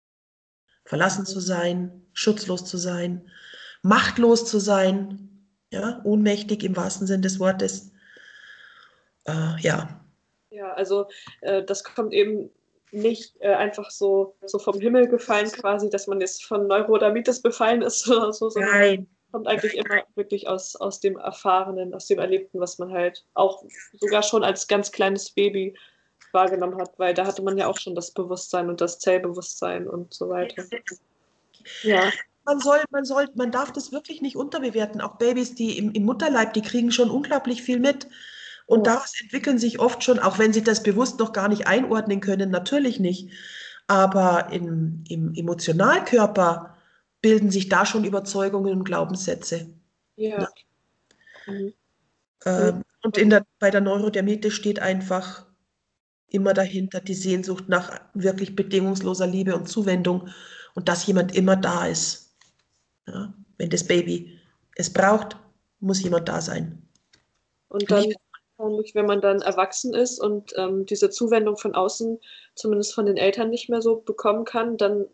Verlassen 0.85 1.25
zu 1.25 1.39
sein, 1.39 2.05
schutzlos 2.13 2.65
zu 2.65 2.77
sein, 2.77 3.29
machtlos 3.81 4.45
zu 4.45 4.59
sein, 4.59 5.47
ja, 5.71 6.01
ohnmächtig 6.03 6.63
im 6.63 6.75
wahrsten 6.75 7.07
Sinn 7.07 7.21
des 7.21 7.39
Wortes. 7.39 7.91
Äh, 9.25 9.59
ja. 9.61 9.98
Ja, 10.59 10.73
also 10.73 11.07
äh, 11.39 11.63
das 11.63 11.85
kommt 11.85 12.11
eben 12.11 12.49
nicht 12.91 13.33
äh, 13.39 13.53
einfach 13.53 13.89
so, 13.91 14.35
so 14.45 14.59
vom 14.59 14.77
Himmel 14.77 15.07
gefallen 15.07 15.49
quasi, 15.49 15.89
dass 15.89 16.07
man 16.07 16.19
jetzt 16.19 16.43
von 16.43 16.67
Neurodermitis 16.67 17.41
befallen 17.41 17.81
ist 17.81 18.05
oder 18.09 18.33
so, 18.33 18.49
sondern 18.49 18.71
Nein. 18.71 19.07
kommt 19.31 19.47
eigentlich 19.47 19.77
immer 19.77 20.03
wirklich 20.15 20.49
aus, 20.49 20.75
aus 20.75 20.99
dem 20.99 21.17
Erfahrenen, 21.17 21.93
aus 21.93 22.07
dem 22.07 22.19
Erlebten, 22.19 22.59
was 22.59 22.77
man 22.77 22.91
halt 22.91 23.23
auch 23.35 23.63
sogar 23.93 24.21
schon 24.21 24.43
als 24.43 24.67
ganz 24.67 24.91
kleines 24.91 25.31
Baby 25.31 25.77
wahrgenommen 26.33 26.77
hat, 26.77 26.91
weil 26.99 27.13
da 27.13 27.25
hatte 27.25 27.41
man 27.41 27.57
ja 27.57 27.67
auch 27.67 27.77
schon 27.77 27.95
das 27.95 28.11
Bewusstsein 28.11 28.67
und 28.69 28.81
das 28.81 28.99
Zellbewusstsein 28.99 29.87
und 29.87 30.13
so 30.13 30.27
weiter. 30.27 30.65
Ja. 31.83 32.11
Man 32.43 32.59
soll, 32.59 32.83
man 32.91 33.05
soll, 33.05 33.29
man 33.35 33.51
darf 33.51 33.71
das 33.71 33.93
wirklich 33.93 34.21
nicht 34.21 34.35
unterbewerten. 34.35 34.99
Auch 34.99 35.17
Babys, 35.17 35.55
die 35.55 35.77
im, 35.77 35.93
im 35.93 36.03
Mutterleib, 36.03 36.53
die 36.53 36.61
kriegen 36.61 36.91
schon 36.91 37.09
unglaublich 37.09 37.63
viel 37.63 37.79
mit. 37.79 38.07
Und 38.69 38.85
daraus 38.85 39.19
entwickeln 39.19 39.57
sich 39.57 39.79
oft 39.79 40.03
schon, 40.03 40.19
auch 40.19 40.37
wenn 40.37 40.53
sie 40.53 40.63
das 40.63 40.83
bewusst 40.83 41.17
noch 41.17 41.33
gar 41.33 41.49
nicht 41.49 41.65
einordnen 41.65 42.19
können, 42.19 42.51
natürlich 42.51 42.99
nicht. 42.99 43.31
Aber 43.87 44.49
im, 44.51 45.03
im 45.09 45.33
Emotionalkörper 45.33 46.77
bilden 47.19 47.49
sich 47.49 47.67
da 47.67 47.87
schon 47.87 48.05
Überzeugungen 48.05 48.77
und 48.77 48.83
Glaubenssätze. 48.83 49.73
Ja. 50.17 50.47
Mhm. 51.47 51.73
Ähm, 52.45 52.83
und 53.01 53.17
in 53.17 53.31
der, 53.31 53.43
bei 53.57 53.71
der 53.71 53.81
Neurodermitis 53.81 54.53
steht 54.53 54.79
einfach 54.79 55.47
immer 56.27 56.53
dahinter 56.53 56.99
die 56.99 57.15
Sehnsucht 57.15 57.69
nach 57.69 57.99
wirklich 58.13 58.55
bedingungsloser 58.55 59.25
Liebe 59.25 59.55
und 59.55 59.67
Zuwendung 59.67 60.29
und 60.75 60.89
dass 60.89 61.07
jemand 61.07 61.35
immer 61.35 61.55
da 61.55 61.87
ist. 61.87 62.35
Ja, 63.07 63.33
wenn 63.57 63.71
das 63.71 63.83
Baby 63.83 64.39
es 64.75 64.93
braucht, 64.93 65.37
muss 65.79 66.03
jemand 66.03 66.29
da 66.29 66.39
sein. 66.39 66.83
Und 67.69 67.89
dann 67.89 68.13
wahrscheinlich, 68.59 68.95
wenn 68.95 69.05
man 69.05 69.21
dann 69.21 69.41
erwachsen 69.41 69.93
ist 69.93 70.19
und 70.19 70.53
ähm, 70.57 70.85
diese 70.85 71.09
Zuwendung 71.09 71.57
von 71.57 71.75
außen, 71.75 72.19
zumindest 72.55 72.93
von 72.93 73.05
den 73.05 73.17
Eltern, 73.17 73.49
nicht 73.49 73.69
mehr 73.69 73.81
so 73.81 73.97
bekommen 73.97 74.45
kann, 74.45 74.77
dann 74.77 75.05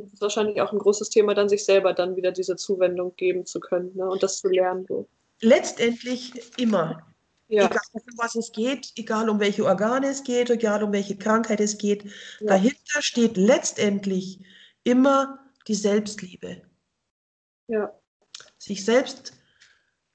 ist 0.00 0.14
es 0.14 0.20
wahrscheinlich 0.20 0.60
auch 0.60 0.72
ein 0.72 0.78
großes 0.78 1.10
Thema, 1.10 1.34
dann 1.34 1.48
sich 1.48 1.64
selber 1.64 1.92
dann 1.92 2.16
wieder 2.16 2.32
diese 2.32 2.56
Zuwendung 2.56 3.14
geben 3.16 3.46
zu 3.46 3.60
können 3.60 3.92
ne? 3.94 4.08
und 4.08 4.22
das 4.22 4.38
zu 4.38 4.48
lernen. 4.48 4.86
So. 4.88 5.06
Letztendlich 5.40 6.32
immer. 6.58 7.02
Ja. 7.48 7.66
Egal 7.66 7.80
um 7.92 8.18
was 8.18 8.34
es 8.34 8.52
geht, 8.52 8.92
egal 8.96 9.28
um 9.28 9.38
welche 9.38 9.64
Organe 9.64 10.08
es 10.08 10.24
geht, 10.24 10.48
egal 10.48 10.82
um 10.82 10.92
welche 10.92 11.16
Krankheit 11.16 11.60
es 11.60 11.76
geht, 11.76 12.04
ja. 12.40 12.46
dahinter 12.46 13.02
steht 13.02 13.36
letztendlich 13.36 14.40
immer 14.84 15.38
die 15.68 15.74
Selbstliebe. 15.74 16.62
Ja. 17.68 17.92
Sich 18.58 18.84
selbst 18.84 19.34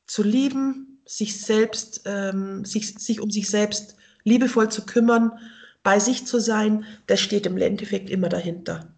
zu 0.07 0.23
lieben, 0.23 0.96
sich 1.07 1.39
selbst, 1.39 2.01
ähm, 2.05 2.65
sich, 2.65 2.93
sich 2.99 3.21
um 3.21 3.31
sich 3.31 3.49
selbst 3.49 3.95
liebevoll 4.23 4.69
zu 4.69 4.85
kümmern, 4.85 5.31
bei 5.83 5.99
sich 5.99 6.27
zu 6.27 6.39
sein, 6.39 6.85
das 7.07 7.21
steht 7.21 7.45
im 7.45 7.57
Endeffekt 7.57 8.09
immer 8.09 8.29
dahinter. 8.29 8.93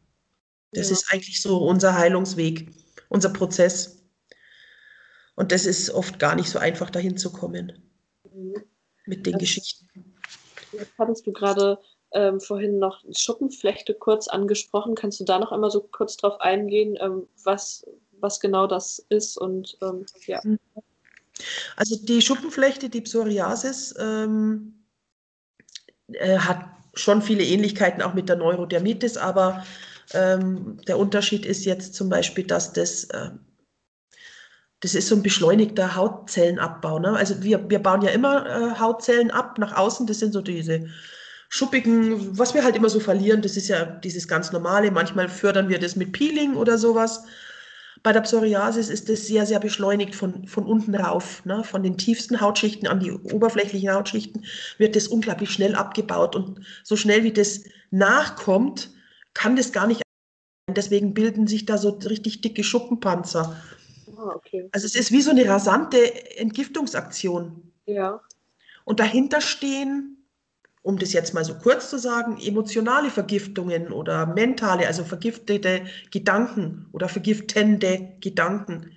Das 0.72 0.88
ja. 0.88 0.94
ist 0.94 1.12
eigentlich 1.12 1.42
so 1.42 1.58
unser 1.60 1.96
Heilungsweg, 1.96 2.72
unser 3.10 3.30
Prozess. 3.30 4.04
Und 5.36 5.52
das 5.52 5.66
ist 5.66 5.92
oft 5.92 6.20
gar 6.20 6.36
nicht 6.36 6.50
so 6.50 6.60
einfach, 6.60 6.90
dahin 6.90 7.16
zu 7.16 7.32
kommen 7.32 7.90
mit 9.06 9.26
den 9.26 9.34
das, 9.34 9.42
Geschichten. 9.42 9.88
Jetzt 10.72 10.94
hattest 10.98 11.26
du 11.26 11.34
gerade 11.34 11.80
ähm, 12.12 12.40
vorhin 12.40 12.80
noch 12.80 13.04
Schuppenflechte 13.16 13.94
kurz 13.94 14.28
angesprochen. 14.28 14.96
Kannst 14.96 15.20
du 15.20 15.26
da 15.26 15.40
noch 15.40 15.52
einmal 15.52 15.72
so 15.72 15.82
kurz 15.82 16.18
drauf 16.18 16.40
eingehen, 16.40 16.98
ähm, 17.00 17.28
was, 17.44 17.86
was 18.20 18.40
genau 18.40 18.68
das 18.68 19.06
ist 19.10 19.38
und 19.38 19.78
ähm, 19.82 20.06
ja. 20.26 20.42
Also 21.76 21.96
die 22.04 22.22
Schuppenflechte, 22.22 22.90
die 22.90 23.02
Psoriasis, 23.02 23.96
ähm, 24.00 24.86
äh, 26.14 26.38
hat 26.38 26.66
schon 26.94 27.22
viele 27.22 27.44
Ähnlichkeiten 27.44 28.02
auch 28.02 28.14
mit 28.14 28.30
der 28.30 28.36
Neurodermitis, 28.36 29.18
aber 29.18 29.66
ähm, 30.14 30.82
der 30.88 30.98
Unterschied 30.98 31.46
ist 31.46 31.66
jetzt 31.66 31.94
zum 31.94 32.10
Beispiel, 32.10 32.46
dass 32.46 32.74
das 32.74 33.06
äh, 33.06 33.30
das 34.82 34.96
ist 34.96 35.10
so 35.10 35.16
ein 35.16 35.24
beschleunigter 35.24 35.96
Hautzellenabbau. 35.96 37.00
Ne? 37.00 37.10
Also 37.10 37.44
wir, 37.44 37.70
wir 37.70 37.80
bauen 37.80 38.02
ja 38.02 38.12
immer 38.12 38.46
äh, 38.46 38.80
Hautzellen 38.80 39.30
ab 39.30 39.58
nach 39.58 39.76
außen. 39.76 40.08
Das 40.08 40.20
sind 40.20 40.32
so 40.32 40.42
diese 40.42 40.88
schuppigen, 41.50 42.38
was 42.38 42.54
wir 42.54 42.64
halt 42.64 42.76
immer 42.76 42.90
so 42.90 43.00
verlieren. 43.00 43.42
Das 43.42 43.58
ist 43.58 43.68
ja 43.68 43.84
dieses 43.84 44.28
ganz 44.28 44.52
normale. 44.52 44.92
Manchmal 44.92 45.28
fördern 45.28 45.68
wir 45.68 45.80
das 45.80 45.96
mit 45.96 46.14
Peeling 46.14 46.56
oder 46.56 46.78
sowas. 46.78 47.26
Bei 48.02 48.14
der 48.14 48.22
Psoriasis 48.22 48.90
ist 48.90 49.10
das 49.10 49.28
sehr, 49.28 49.46
sehr 49.46 49.60
beschleunigt 49.60 50.16
von, 50.16 50.48
von 50.48 50.66
unten 50.66 50.96
rauf. 50.96 51.44
Ne? 51.46 51.64
Von 51.64 51.84
den 51.84 51.98
tiefsten 51.98 52.40
Hautschichten 52.40 52.88
an 52.88 53.00
die 53.00 53.12
oberflächlichen 53.12 53.94
Hautschichten 53.94 54.46
wird 54.78 54.96
das 54.96 55.08
unglaublich 55.08 55.52
schnell 55.52 55.76
abgebaut. 55.76 56.36
Und 56.36 56.62
so 56.84 56.96
schnell 56.96 57.24
wie 57.24 57.34
das 57.34 57.64
nachkommt, 57.92 58.92
kann 59.34 59.56
das 59.56 59.72
gar 59.72 59.88
nicht. 59.88 60.02
Deswegen 60.70 61.14
bilden 61.14 61.48
sich 61.48 61.66
da 61.66 61.78
so 61.78 61.90
richtig 61.90 62.42
dicke 62.42 62.64
Schuppenpanzer. 62.64 63.56
Ah, 64.16 64.34
okay. 64.36 64.70
Also 64.72 64.86
es 64.86 64.96
ist 64.96 65.12
wie 65.12 65.22
so 65.22 65.32
eine 65.32 65.48
rasante 65.48 66.38
Entgiftungsaktion. 66.38 67.74
Ja. 67.86 68.22
Und 68.86 69.00
dahinter 69.00 69.42
stehen, 69.42 70.19
um 70.82 70.98
das 70.98 71.14
jetzt 71.14 71.34
mal 71.34 71.44
so 71.44 71.56
kurz 71.56 71.90
zu 71.90 72.00
sagen, 72.00 72.38
emotionale 72.42 73.10
Vergiftungen 73.10 73.92
oder 73.92 74.26
mentale, 74.26 74.88
also 74.88 75.04
vergiftete 75.04 75.84
Gedanken 76.12 76.88
oder 76.94 77.10
vergiftende 77.10 78.14
Gedanken, 78.22 78.94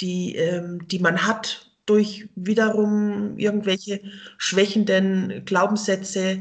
die, 0.00 0.34
ähm, 0.36 0.86
die 0.88 0.98
man 0.98 1.26
hat 1.26 1.70
durch 1.86 2.28
wiederum 2.34 3.38
irgendwelche 3.38 4.00
schwächenden 4.38 5.44
Glaubenssätze, 5.44 6.40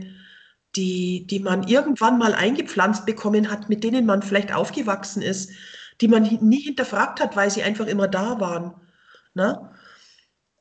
die, 0.75 1.27
die 1.27 1.39
man 1.39 1.67
irgendwann 1.67 2.17
mal 2.17 2.33
eingepflanzt 2.33 3.05
bekommen 3.05 3.51
hat, 3.51 3.69
mit 3.69 3.83
denen 3.83 4.05
man 4.05 4.21
vielleicht 4.21 4.53
aufgewachsen 4.53 5.21
ist 5.21 5.51
die 6.01 6.07
man 6.07 6.23
nie 6.23 6.61
hinterfragt 6.61 7.19
hat, 7.21 7.35
weil 7.35 7.51
sie 7.51 7.63
einfach 7.63 7.85
immer 7.85 8.07
da 8.07 8.39
waren. 8.39 8.73
Ne? 9.35 9.71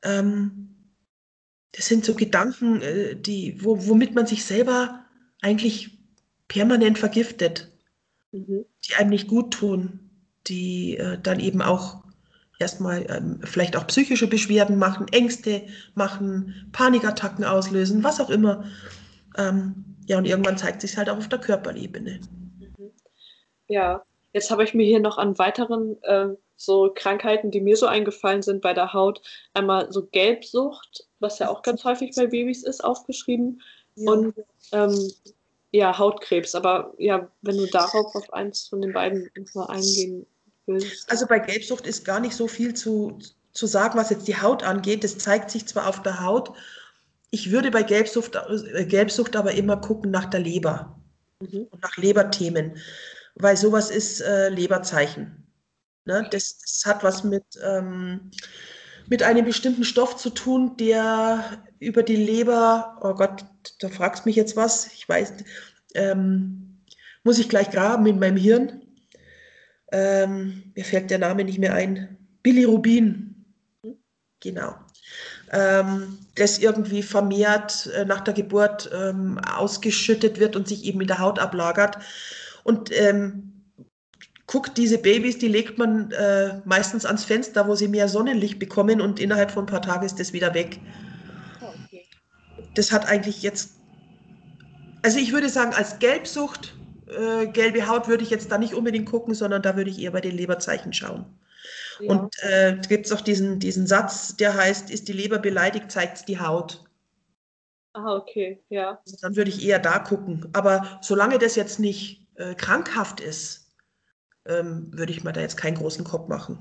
Ähm, 0.03 0.70
das 1.73 1.87
sind 1.87 2.05
so 2.05 2.15
Gedanken, 2.15 2.81
äh, 2.81 3.15
die, 3.15 3.63
wo, 3.63 3.87
womit 3.87 4.15
man 4.15 4.25
sich 4.25 4.45
selber 4.45 5.05
eigentlich 5.41 5.97
permanent 6.47 6.99
vergiftet, 6.99 7.71
mhm. 8.31 8.65
die 8.85 8.95
einem 8.95 9.09
nicht 9.09 9.27
gut 9.27 9.53
tun, 9.53 10.11
die 10.47 10.97
äh, 10.97 11.17
dann 11.21 11.39
eben 11.39 11.61
auch 11.61 12.03
erstmal 12.59 13.05
ähm, 13.09 13.39
vielleicht 13.43 13.75
auch 13.75 13.87
psychische 13.87 14.27
Beschwerden 14.27 14.77
machen, 14.77 15.07
Ängste 15.11 15.63
machen, 15.95 16.69
Panikattacken 16.71 17.43
auslösen, 17.43 18.03
was 18.03 18.19
auch 18.19 18.29
immer. 18.29 18.65
Ähm, 19.37 19.97
ja, 20.05 20.17
und 20.17 20.25
irgendwann 20.25 20.57
zeigt 20.57 20.81
sich 20.81 20.97
halt 20.97 21.09
auch 21.09 21.17
auf 21.17 21.29
der 21.29 21.39
Körperebene. 21.39 22.19
Mhm. 22.59 22.91
Ja, 23.67 24.03
Jetzt 24.33 24.49
habe 24.49 24.63
ich 24.63 24.73
mir 24.73 24.85
hier 24.85 24.99
noch 24.99 25.17
an 25.17 25.37
weiteren 25.37 26.01
äh, 26.03 26.29
so 26.55 26.91
Krankheiten, 26.93 27.51
die 27.51 27.61
mir 27.61 27.75
so 27.75 27.85
eingefallen 27.85 28.41
sind 28.41 28.61
bei 28.61 28.73
der 28.73 28.93
Haut, 28.93 29.21
einmal 29.53 29.91
so 29.91 30.05
Gelbsucht, 30.05 31.05
was 31.21 31.39
ja 31.39 31.49
auch 31.49 31.61
ganz 31.61 31.83
häufig 31.83 32.13
bei 32.15 32.27
Babys 32.27 32.63
ist, 32.63 32.83
aufgeschrieben. 32.83 33.61
Ja. 33.95 34.11
Und 34.11 34.35
ähm, 34.71 35.11
ja, 35.71 35.97
Hautkrebs. 35.97 36.55
Aber 36.55 36.93
ja, 36.97 37.27
wenn 37.41 37.57
du 37.57 37.67
darauf 37.67 38.13
auf 38.15 38.33
eins 38.33 38.67
von 38.67 38.81
den 38.81 38.93
beiden 38.93 39.29
mal 39.53 39.67
eingehen 39.67 40.25
willst. 40.65 41.09
Also 41.09 41.27
bei 41.27 41.39
Gelbsucht 41.39 41.87
ist 41.87 42.03
gar 42.03 42.19
nicht 42.19 42.35
so 42.35 42.47
viel 42.47 42.73
zu, 42.73 43.19
zu 43.53 43.67
sagen, 43.67 43.97
was 43.97 44.09
jetzt 44.09 44.27
die 44.27 44.41
Haut 44.41 44.63
angeht. 44.63 45.03
Das 45.03 45.17
zeigt 45.17 45.51
sich 45.51 45.65
zwar 45.67 45.87
auf 45.87 46.01
der 46.01 46.21
Haut. 46.21 46.51
Ich 47.29 47.51
würde 47.51 47.71
bei 47.71 47.83
Gelbsucht, 47.83 48.35
äh, 48.35 48.85
Gelbsucht 48.85 49.35
aber 49.35 49.53
immer 49.53 49.77
gucken 49.77 50.11
nach 50.11 50.25
der 50.25 50.41
Leber. 50.41 50.97
mhm. 51.41 51.67
und 51.69 51.81
nach 51.81 51.97
Leberthemen, 51.97 52.77
weil 53.35 53.57
sowas 53.57 53.89
ist 53.89 54.21
äh, 54.21 54.49
Leberzeichen. 54.49 55.47
Ne? 56.05 56.27
Das, 56.31 56.57
das, 56.59 56.83
hat 56.85 57.03
was 57.03 57.23
mit, 57.23 57.43
ähm, 57.63 58.31
mit 59.07 59.23
einem 59.23 59.45
bestimmten 59.45 59.83
Stoff 59.83 60.15
zu 60.15 60.29
tun, 60.29 60.77
der 60.77 61.63
über 61.79 62.03
die 62.03 62.15
Leber, 62.15 62.97
oh 63.01 63.13
Gott, 63.13 63.45
da 63.79 63.89
fragst 63.89 64.25
mich 64.25 64.35
jetzt 64.35 64.55
was, 64.55 64.87
ich 64.93 65.07
weiß, 65.07 65.33
ähm, 65.95 66.77
muss 67.23 67.39
ich 67.39 67.49
gleich 67.49 67.69
graben 67.69 68.05
in 68.05 68.19
meinem 68.19 68.37
Hirn. 68.37 68.81
Ähm, 69.91 70.71
mir 70.75 70.85
fällt 70.85 71.11
der 71.11 71.19
Name 71.19 71.43
nicht 71.43 71.59
mehr 71.59 71.73
ein. 71.73 72.17
Bilirubin. 72.43 73.45
Genau. 74.39 74.75
Ähm, 75.51 76.17
das 76.35 76.59
irgendwie 76.59 77.03
vermehrt 77.03 77.87
äh, 77.95 78.05
nach 78.05 78.21
der 78.21 78.33
Geburt 78.33 78.89
ähm, 78.93 79.37
ausgeschüttet 79.39 80.39
wird 80.39 80.55
und 80.55 80.67
sich 80.67 80.85
eben 80.85 81.01
in 81.01 81.07
der 81.07 81.19
Haut 81.19 81.39
ablagert. 81.39 81.97
Und 82.63 82.91
ähm, 82.97 83.50
guckt, 84.51 84.77
diese 84.77 84.97
Babys, 84.97 85.37
die 85.37 85.47
legt 85.47 85.77
man 85.77 86.11
äh, 86.11 86.59
meistens 86.65 87.05
ans 87.05 87.23
Fenster, 87.23 87.67
wo 87.69 87.75
sie 87.75 87.87
mehr 87.87 88.09
Sonnenlicht 88.09 88.59
bekommen 88.59 88.99
und 88.99 89.17
innerhalb 89.19 89.49
von 89.49 89.63
ein 89.63 89.67
paar 89.67 89.81
Tagen 89.81 90.05
ist 90.05 90.19
das 90.19 90.33
wieder 90.33 90.53
weg. 90.53 90.77
Ah, 91.61 91.73
das 92.75 92.91
hat 92.91 93.07
eigentlich 93.07 93.43
jetzt, 93.43 93.75
also 95.03 95.19
ich 95.19 95.31
würde 95.31 95.47
sagen, 95.47 95.73
als 95.73 95.99
Gelbsucht, 95.99 96.75
äh, 97.07 97.47
gelbe 97.47 97.87
Haut 97.87 98.09
würde 98.09 98.25
ich 98.25 98.29
jetzt 98.29 98.51
da 98.51 98.57
nicht 98.57 98.73
unbedingt 98.73 99.09
gucken, 99.09 99.33
sondern 99.35 99.61
da 99.61 99.77
würde 99.77 99.89
ich 99.89 99.99
eher 99.99 100.11
bei 100.11 100.21
den 100.21 100.35
Leberzeichen 100.35 100.91
schauen. 100.91 101.25
Ja. 102.01 102.11
Und 102.11 102.35
äh, 102.43 102.77
gibt 102.89 103.05
es 103.05 103.13
auch 103.13 103.21
diesen, 103.21 103.59
diesen 103.59 103.87
Satz, 103.87 104.35
der 104.35 104.53
heißt, 104.53 104.91
ist 104.91 105.07
die 105.07 105.13
Leber 105.13 105.39
beleidigt, 105.39 105.89
zeigt 105.89 106.17
es 106.17 106.25
die 106.25 106.41
Haut. 106.41 106.83
Ah, 107.93 108.15
okay, 108.15 108.61
ja. 108.67 108.99
Also 109.05 109.15
dann 109.21 109.37
würde 109.37 109.49
ich 109.49 109.65
eher 109.65 109.79
da 109.79 109.99
gucken. 109.99 110.49
Aber 110.51 110.99
solange 111.01 111.39
das 111.39 111.55
jetzt 111.55 111.79
nicht 111.79 112.25
äh, 112.35 112.53
krankhaft 112.53 113.21
ist, 113.21 113.60
ähm, 114.45 114.87
würde 114.91 115.11
ich 115.11 115.23
mir 115.23 115.33
da 115.33 115.41
jetzt 115.41 115.57
keinen 115.57 115.75
großen 115.75 116.03
Kopf 116.03 116.27
machen. 116.27 116.59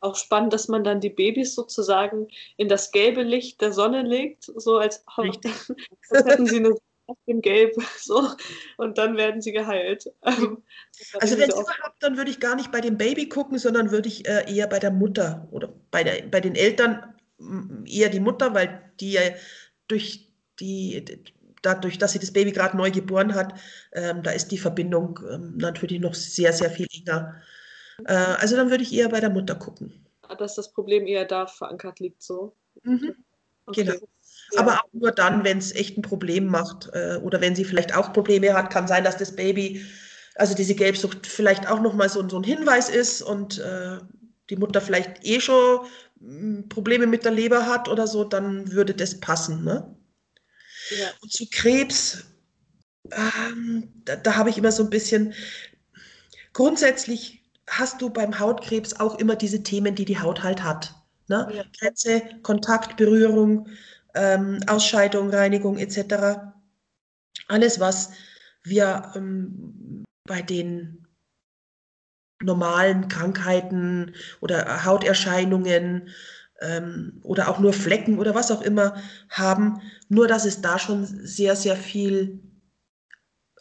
Auch 0.00 0.16
spannend, 0.16 0.52
dass 0.52 0.68
man 0.68 0.82
dann 0.82 1.00
die 1.00 1.10
Babys 1.10 1.54
sozusagen 1.54 2.28
in 2.56 2.68
das 2.68 2.90
gelbe 2.90 3.22
Licht 3.22 3.60
der 3.60 3.72
Sonne 3.72 4.02
legt, 4.02 4.44
so 4.44 4.78
als, 4.78 5.04
als 5.16 5.38
hätten 6.10 6.46
sie 6.46 6.56
eine 6.56 6.74
dem 7.26 7.40
Gelb 7.40 7.74
so 7.98 8.30
und 8.76 8.98
dann 8.98 9.16
werden 9.16 9.40
sie 9.40 9.52
geheilt. 9.52 10.10
Ähm, 10.22 10.62
also 11.18 11.38
wenn 11.38 11.48
es 11.48 11.54
überhaupt, 11.54 11.96
dann 12.00 12.16
würde 12.16 12.30
ich 12.30 12.40
gar 12.40 12.54
nicht 12.54 12.70
bei 12.70 12.80
dem 12.80 12.98
Baby 12.98 13.28
gucken, 13.28 13.58
sondern 13.58 13.90
würde 13.90 14.08
ich 14.08 14.28
äh, 14.28 14.44
eher 14.52 14.66
bei 14.66 14.78
der 14.78 14.90
Mutter 14.90 15.48
oder 15.50 15.72
bei, 15.90 16.04
der, 16.04 16.22
bei 16.28 16.40
den 16.40 16.54
Eltern 16.54 17.14
eher 17.86 18.10
die 18.10 18.20
Mutter, 18.20 18.54
weil 18.54 18.92
die 19.00 19.12
ja 19.12 19.22
durch 19.88 20.30
die 20.60 21.04
dadurch, 21.62 21.98
dass 21.98 22.12
sie 22.12 22.18
das 22.18 22.32
Baby 22.32 22.52
gerade 22.52 22.76
neu 22.76 22.90
geboren 22.90 23.34
hat, 23.34 23.54
ähm, 23.92 24.22
da 24.22 24.30
ist 24.30 24.48
die 24.48 24.58
Verbindung 24.58 25.20
ähm, 25.30 25.56
natürlich 25.56 26.00
noch 26.00 26.14
sehr, 26.14 26.52
sehr 26.52 26.70
viel 26.70 26.86
enger. 26.92 27.40
Äh, 28.06 28.14
also 28.14 28.56
dann 28.56 28.70
würde 28.70 28.82
ich 28.82 28.92
eher 28.92 29.08
bei 29.08 29.20
der 29.20 29.30
Mutter 29.30 29.54
gucken. 29.54 30.06
Dass 30.38 30.54
das 30.54 30.72
Problem 30.72 31.06
eher 31.06 31.24
da 31.24 31.46
verankert 31.46 32.00
liegt 32.00 32.22
so. 32.22 32.54
Mhm. 32.82 33.16
Okay. 33.66 33.84
Genau. 33.84 33.98
Aber 34.56 34.74
auch 34.78 34.92
nur 34.92 35.12
dann, 35.12 35.44
wenn 35.44 35.58
es 35.58 35.74
echt 35.74 35.96
ein 35.96 36.02
Problem 36.02 36.46
macht 36.46 36.90
äh, 36.92 37.18
oder 37.22 37.40
wenn 37.40 37.54
sie 37.54 37.64
vielleicht 37.64 37.96
auch 37.96 38.12
Probleme 38.12 38.52
hat, 38.52 38.70
kann 38.70 38.88
sein, 38.88 39.04
dass 39.04 39.16
das 39.16 39.36
Baby, 39.36 39.84
also 40.34 40.54
diese 40.54 40.74
Gelbsucht 40.74 41.26
vielleicht 41.26 41.68
auch 41.68 41.80
nochmal 41.80 42.08
so, 42.08 42.26
so 42.28 42.38
ein 42.38 42.44
Hinweis 42.44 42.88
ist 42.88 43.22
und 43.22 43.58
äh, 43.58 43.98
die 44.48 44.56
Mutter 44.56 44.80
vielleicht 44.80 45.24
eh 45.24 45.40
schon 45.40 45.86
hm, 46.18 46.68
Probleme 46.68 47.06
mit 47.06 47.24
der 47.24 47.32
Leber 47.32 47.66
hat 47.66 47.88
oder 47.88 48.06
so, 48.06 48.24
dann 48.24 48.72
würde 48.72 48.94
das 48.94 49.20
passen. 49.20 49.64
Ne? 49.64 49.94
Ja. 50.98 51.08
Und 51.20 51.32
zu 51.32 51.46
Krebs, 51.50 52.24
ähm, 53.12 53.92
da, 54.04 54.16
da 54.16 54.36
habe 54.36 54.50
ich 54.50 54.58
immer 54.58 54.72
so 54.72 54.82
ein 54.84 54.90
bisschen, 54.90 55.34
grundsätzlich 56.52 57.42
hast 57.68 58.02
du 58.02 58.10
beim 58.10 58.38
Hautkrebs 58.38 58.94
auch 58.94 59.18
immer 59.18 59.36
diese 59.36 59.62
Themen, 59.62 59.94
die 59.94 60.04
die 60.04 60.18
Haut 60.18 60.42
halt 60.42 60.62
hat. 60.62 60.94
Ne? 61.28 61.48
Ja. 61.54 61.64
Grenze, 61.78 62.22
Kontakt, 62.42 62.96
Berührung, 62.96 63.68
ähm, 64.14 64.60
Ausscheidung, 64.66 65.30
Reinigung 65.30 65.78
etc. 65.78 66.40
Alles, 67.46 67.78
was 67.78 68.10
wir 68.64 69.12
ähm, 69.14 70.04
bei 70.24 70.42
den 70.42 71.06
normalen 72.42 73.08
Krankheiten 73.08 74.14
oder 74.40 74.84
Hauterscheinungen 74.84 76.08
ähm, 76.60 77.20
oder 77.22 77.48
auch 77.48 77.58
nur 77.58 77.72
Flecken 77.72 78.18
oder 78.18 78.34
was 78.34 78.50
auch 78.50 78.62
immer 78.62 78.94
haben, 79.28 79.80
nur 80.08 80.28
dass 80.28 80.44
es 80.44 80.60
da 80.60 80.78
schon 80.78 81.04
sehr, 81.04 81.56
sehr 81.56 81.76
viel 81.76 82.40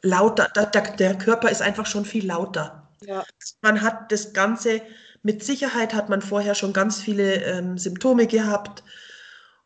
lauter, 0.01 0.49
der, 0.55 0.95
der 0.95 1.17
Körper 1.17 1.49
ist 1.49 1.61
einfach 1.61 1.85
schon 1.85 2.05
viel 2.05 2.25
lauter. 2.25 2.89
Ja. 3.01 3.23
Man 3.61 3.81
hat 3.81 4.11
das 4.11 4.33
Ganze, 4.33 4.81
mit 5.23 5.43
Sicherheit 5.43 5.93
hat 5.93 6.09
man 6.09 6.21
vorher 6.21 6.55
schon 6.55 6.73
ganz 6.73 7.01
viele 7.01 7.43
ähm, 7.43 7.77
Symptome 7.77 8.27
gehabt 8.27 8.83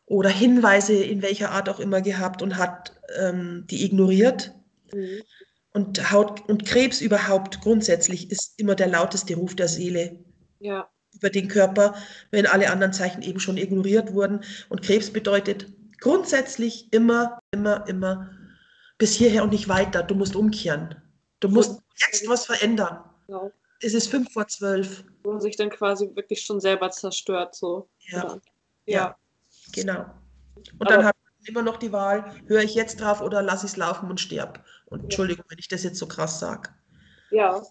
oder 0.06 0.28
Hinweise 0.28 0.94
in 0.94 1.22
welcher 1.22 1.50
Art 1.50 1.68
auch 1.68 1.80
immer 1.80 2.00
gehabt 2.00 2.42
und 2.42 2.58
hat 2.58 2.92
ähm, 3.18 3.66
die 3.70 3.84
ignoriert. 3.84 4.52
Mhm. 4.92 5.22
Und 5.72 6.12
Haut 6.12 6.48
und 6.48 6.66
Krebs 6.66 7.00
überhaupt 7.00 7.60
grundsätzlich 7.60 8.30
ist 8.30 8.58
immer 8.58 8.76
der 8.76 8.86
lauteste 8.86 9.34
Ruf 9.34 9.56
der 9.56 9.66
Seele 9.66 10.20
ja. 10.64 10.88
Über 11.24 11.30
den 11.30 11.48
Körper, 11.48 11.94
wenn 12.32 12.46
alle 12.46 12.70
anderen 12.70 12.92
Zeichen 12.92 13.22
eben 13.22 13.40
schon 13.40 13.56
ignoriert 13.56 14.12
wurden. 14.12 14.44
Und 14.68 14.82
Krebs 14.82 15.10
bedeutet 15.10 15.66
grundsätzlich 16.00 16.92
immer, 16.92 17.38
immer, 17.50 17.88
immer 17.88 18.30
bis 18.98 19.14
hierher 19.14 19.42
und 19.42 19.52
nicht 19.52 19.68
weiter. 19.68 20.02
Du 20.02 20.14
musst 20.14 20.36
umkehren. 20.36 20.94
Du 21.40 21.48
musst 21.48 21.80
jetzt 21.96 22.28
was 22.28 22.44
verändern. 22.44 22.98
Ja. 23.28 23.50
Es 23.80 23.94
ist 23.94 24.08
fünf 24.08 24.30
vor 24.32 24.46
zwölf. 24.48 25.04
Wo 25.22 25.32
man 25.32 25.40
sich 25.40 25.56
dann 25.56 25.70
quasi 25.70 26.10
wirklich 26.14 26.42
schon 26.42 26.60
selber 26.60 26.90
zerstört. 26.90 27.54
So. 27.54 27.88
Ja. 28.10 28.18
ja. 28.18 28.38
ja. 28.86 29.16
Genau. 29.72 30.04
Und 30.78 30.90
dann 30.90 31.06
hat 31.06 31.16
man 31.16 31.46
immer 31.46 31.62
noch 31.62 31.78
die 31.78 31.92
Wahl, 31.92 32.34
höre 32.46 32.62
ich 32.62 32.74
jetzt 32.74 33.00
drauf 33.00 33.22
oder 33.22 33.42
lasse 33.42 33.64
ich 33.64 33.72
es 33.72 33.78
laufen 33.78 34.10
und 34.10 34.20
sterbe. 34.20 34.60
Und 34.86 35.04
Entschuldigung, 35.04 35.46
wenn 35.48 35.58
ich 35.58 35.68
das 35.68 35.84
jetzt 35.84 35.98
so 35.98 36.06
krass 36.06 36.38
sage. 36.38 36.68
Ja. 37.30 37.62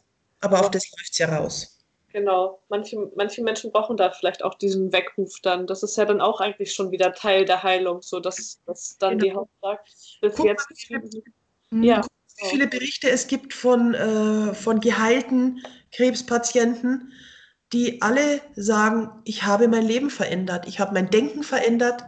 Aber 0.41 0.59
auf 0.59 0.71
das 0.71 0.89
läuft 0.91 1.11
es 1.11 1.17
ja 1.19 1.35
raus. 1.35 1.72
Genau. 2.13 2.61
Manche, 2.69 3.11
manche 3.15 3.43
Menschen 3.43 3.71
brauchen 3.71 3.97
da 3.97 4.11
vielleicht 4.11 4.43
auch 4.43 4.53
diesen 4.53 4.93
Weckruf 4.93 5.39
dann. 5.41 5.65
Das 5.65 5.81
ist 5.81 5.97
ja 5.97 6.05
dann 6.05 6.21
auch 6.21 6.39
eigentlich 6.39 6.71
schon 6.73 6.91
wieder 6.91 7.11
Teil 7.13 7.43
der 7.43 7.63
Heilung, 7.63 8.03
so 8.03 8.19
dass, 8.19 8.61
dass 8.65 8.97
dann 8.99 9.17
genau. 9.17 9.23
die 9.23 9.35
Haut 9.35 9.49
sagt, 9.61 10.19
bis 10.21 10.35
Guck 10.35 10.45
jetzt. 10.45 10.69
Mal, 10.69 10.75
wie, 10.75 11.09
viele, 11.09 11.23
hm, 11.71 11.83
ja. 11.83 12.01
wie 12.37 12.49
viele 12.49 12.67
Berichte 12.67 13.09
es 13.09 13.25
gibt 13.25 13.55
von, 13.55 13.95
äh, 13.95 14.53
von 14.53 14.79
geheilten 14.79 15.65
Krebspatienten, 15.91 17.11
die 17.73 17.99
alle 18.03 18.41
sagen, 18.55 19.09
ich 19.23 19.43
habe 19.43 19.67
mein 19.67 19.85
Leben 19.85 20.11
verändert, 20.11 20.67
ich 20.67 20.79
habe 20.79 20.93
mein 20.93 21.09
Denken 21.09 21.41
verändert, 21.41 22.03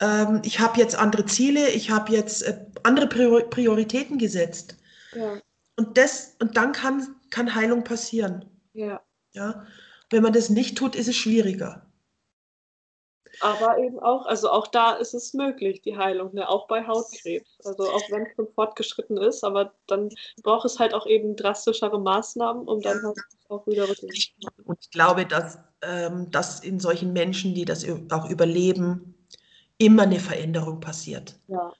ähm, 0.00 0.40
ich 0.42 0.58
habe 0.58 0.80
jetzt 0.80 0.96
andere 0.96 1.26
Ziele, 1.26 1.68
ich 1.68 1.90
habe 1.90 2.12
jetzt 2.12 2.44
äh, 2.44 2.64
andere 2.82 3.08
Prior 3.08 3.42
Prioritäten 3.42 4.16
gesetzt. 4.16 4.78
Ja. 5.12 5.42
Und, 5.76 5.98
das, 5.98 6.34
und 6.40 6.56
dann 6.56 6.72
kann, 6.72 7.14
kann 7.28 7.54
Heilung 7.54 7.84
passieren. 7.84 8.46
Ja. 8.72 9.02
Ja? 9.32 9.66
Wenn 10.10 10.22
man 10.22 10.32
das 10.32 10.48
nicht 10.48 10.78
tut, 10.78 10.94
ist 10.94 11.08
es 11.08 11.16
schwieriger. 11.16 11.88
Aber 13.40 13.78
eben 13.78 14.00
auch, 14.00 14.26
also 14.26 14.50
auch 14.50 14.66
da 14.66 14.94
ist 14.94 15.14
es 15.14 15.34
möglich, 15.34 15.82
die 15.82 15.96
Heilung, 15.96 16.34
ne? 16.34 16.48
auch 16.48 16.66
bei 16.66 16.86
Hautkrebs. 16.86 17.58
Also 17.64 17.84
auch 17.84 18.10
wenn 18.10 18.22
es 18.22 18.34
schon 18.34 18.48
fortgeschritten 18.54 19.16
ist, 19.18 19.44
aber 19.44 19.74
dann 19.86 20.08
braucht 20.42 20.64
es 20.64 20.78
halt 20.78 20.94
auch 20.94 21.06
eben 21.06 21.36
drastischere 21.36 22.00
Maßnahmen, 22.00 22.66
um 22.66 22.80
dann 22.80 23.02
halt 23.02 23.18
auch 23.48 23.66
wieder 23.66 23.88
rückgängig 23.88 24.34
zu 24.34 24.46
machen. 24.46 24.64
Und 24.64 24.78
ich 24.80 24.90
glaube, 24.90 25.26
dass, 25.26 25.58
ähm, 25.82 26.30
dass 26.30 26.60
in 26.60 26.80
solchen 26.80 27.12
Menschen, 27.12 27.54
die 27.54 27.64
das 27.64 27.86
auch 28.10 28.28
überleben, 28.28 29.14
immer 29.78 30.02
eine 30.02 30.18
Veränderung 30.18 30.80
passiert. 30.80 31.38
Ja. 31.46 31.72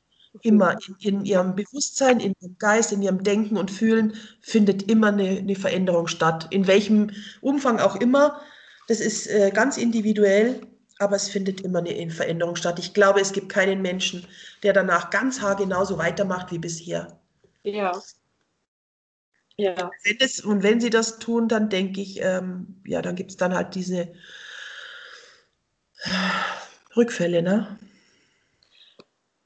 Immer 0.42 0.76
in, 0.86 0.96
in, 1.00 1.24
ihrem 1.24 1.54
Bewusstsein, 1.54 2.20
in 2.20 2.34
ihrem 2.40 2.58
Geist, 2.58 2.92
in 2.92 3.02
ihrem 3.02 3.22
Denken 3.22 3.56
und 3.56 3.70
Fühlen 3.70 4.14
findet 4.40 4.90
immer 4.90 5.08
eine, 5.08 5.38
eine 5.38 5.56
Veränderung 5.56 6.06
statt. 6.06 6.46
In 6.50 6.66
welchem 6.66 7.10
Umfang 7.40 7.78
auch 7.80 7.96
immer. 7.96 8.40
Das 8.88 9.00
ist 9.00 9.26
äh, 9.26 9.50
ganz 9.52 9.76
individuell 9.76 10.60
aber 10.98 11.16
es 11.16 11.28
findet 11.28 11.60
immer 11.60 11.78
eine 11.78 12.10
Veränderung 12.10 12.56
statt. 12.56 12.78
Ich 12.78 12.92
glaube, 12.92 13.20
es 13.20 13.32
gibt 13.32 13.48
keinen 13.48 13.82
Menschen, 13.82 14.26
der 14.62 14.72
danach 14.72 15.10
ganz 15.10 15.40
haargenau 15.40 15.84
so 15.84 15.96
weitermacht 15.98 16.50
wie 16.50 16.58
bisher. 16.58 17.18
Ja. 17.62 17.92
Ja. 19.56 19.90
Wenn 20.04 20.16
es, 20.20 20.40
und 20.40 20.62
wenn 20.62 20.80
sie 20.80 20.90
das 20.90 21.18
tun, 21.18 21.48
dann 21.48 21.68
denke 21.68 22.00
ich, 22.00 22.20
ähm, 22.22 22.80
ja, 22.86 23.02
dann 23.02 23.16
gibt 23.16 23.30
es 23.30 23.36
dann 23.36 23.54
halt 23.54 23.74
diese 23.74 24.12
Rückfälle, 26.96 27.42
ne? 27.42 27.78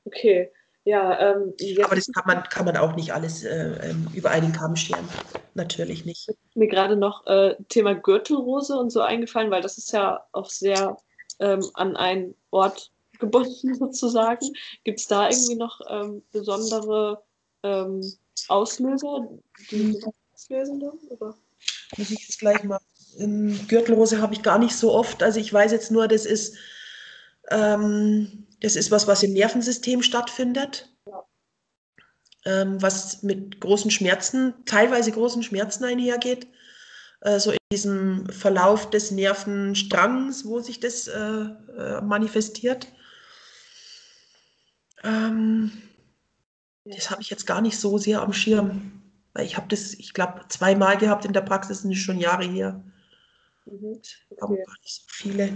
Okay. 0.04 0.52
Ja, 0.84 1.34
ähm, 1.34 1.54
aber 1.84 1.94
das 1.94 2.10
kann 2.10 2.24
man, 2.26 2.42
kann 2.44 2.64
man 2.64 2.76
auch 2.76 2.96
nicht 2.96 3.12
alles 3.12 3.44
äh, 3.44 3.90
ähm, 3.90 4.08
über 4.14 4.30
einen 4.30 4.52
Kamm 4.52 4.74
scheren. 4.74 5.08
Natürlich 5.54 6.04
nicht. 6.04 6.28
Mir 6.54 6.66
gerade 6.66 6.96
noch 6.96 7.24
äh, 7.26 7.54
Thema 7.68 7.94
Gürtelrose 7.94 8.76
und 8.76 8.90
so 8.90 9.00
eingefallen, 9.00 9.50
weil 9.50 9.62
das 9.62 9.78
ist 9.78 9.92
ja 9.92 10.24
auch 10.32 10.50
sehr 10.50 10.96
ähm, 11.38 11.64
an 11.74 11.96
einen 11.96 12.34
Ort 12.50 12.90
gebunden 13.20 13.74
sozusagen. 13.74 14.52
Gibt 14.82 14.98
es 14.98 15.06
da 15.06 15.28
irgendwie 15.28 15.54
noch 15.54 15.80
ähm, 15.88 16.22
besondere 16.32 17.22
ähm, 17.62 18.02
Auslöser, 18.48 19.28
die 19.70 19.84
mhm. 19.84 19.96
auslösen? 20.34 20.82
Oder? 21.10 21.34
Muss 21.96 22.10
ich 22.10 22.20
jetzt 22.20 22.40
gleich 22.40 22.64
mal. 22.64 22.80
Gürtelrose 23.68 24.22
habe 24.22 24.34
ich 24.34 24.42
gar 24.42 24.58
nicht 24.58 24.74
so 24.74 24.92
oft. 24.92 25.22
Also 25.22 25.38
ich 25.38 25.52
weiß 25.52 25.70
jetzt 25.70 25.90
nur, 25.90 26.08
das 26.08 26.24
ist, 26.24 26.56
ähm, 27.50 28.46
das 28.62 28.76
ist 28.76 28.90
was, 28.90 29.06
was 29.08 29.22
im 29.22 29.32
Nervensystem 29.32 30.02
stattfindet. 30.02 30.88
Ja. 31.06 31.24
Ähm, 32.44 32.80
was 32.80 33.22
mit 33.22 33.60
großen 33.60 33.90
Schmerzen, 33.90 34.54
teilweise 34.64 35.12
großen 35.12 35.42
Schmerzen 35.42 35.84
einhergeht. 35.84 36.46
Äh, 37.20 37.38
so 37.38 37.50
in 37.50 37.58
diesem 37.72 38.26
Verlauf 38.30 38.90
des 38.90 39.10
Nervenstrangs, 39.10 40.44
wo 40.44 40.60
sich 40.60 40.80
das 40.80 41.08
äh, 41.08 41.18
äh 41.18 42.00
manifestiert. 42.00 42.86
Ähm, 45.02 45.72
das 46.84 47.10
habe 47.10 47.22
ich 47.22 47.30
jetzt 47.30 47.46
gar 47.46 47.60
nicht 47.60 47.78
so 47.78 47.98
sehr 47.98 48.22
am 48.22 48.32
Schirm. 48.32 49.02
Weil 49.34 49.46
ich 49.46 49.56
habe 49.56 49.68
das, 49.68 49.94
ich 49.94 50.14
glaube, 50.14 50.42
zweimal 50.48 50.98
gehabt 50.98 51.24
in 51.24 51.32
der 51.32 51.40
Praxis, 51.40 51.82
sind 51.82 51.94
schon 51.94 52.18
Jahre 52.18 52.44
her. 52.44 52.84
Mhm. 53.64 54.00
Aber 54.40 54.56
gar 54.56 54.76
nicht 54.82 54.94
so 54.94 55.02
viele. 55.08 55.52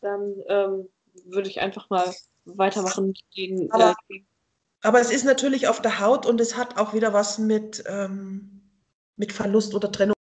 Dann 0.00 0.34
ähm, 0.48 0.88
würde 1.24 1.48
ich 1.48 1.60
einfach 1.60 1.88
mal 1.90 2.14
weitermachen. 2.44 3.14
Den, 3.36 3.70
aber, 3.72 3.94
äh, 4.08 4.20
aber, 4.82 5.00
es 5.00 5.10
ist 5.10 5.24
natürlich 5.24 5.68
auf 5.68 5.80
der 5.80 6.00
Haut 6.00 6.26
und 6.26 6.40
es 6.40 6.56
hat 6.56 6.78
auch 6.78 6.94
wieder 6.94 7.12
was 7.12 7.38
mit, 7.38 7.82
ähm, 7.86 8.62
mit 9.16 9.32
Verlust 9.32 9.74
oder 9.74 9.90
Trennung. 9.90 10.14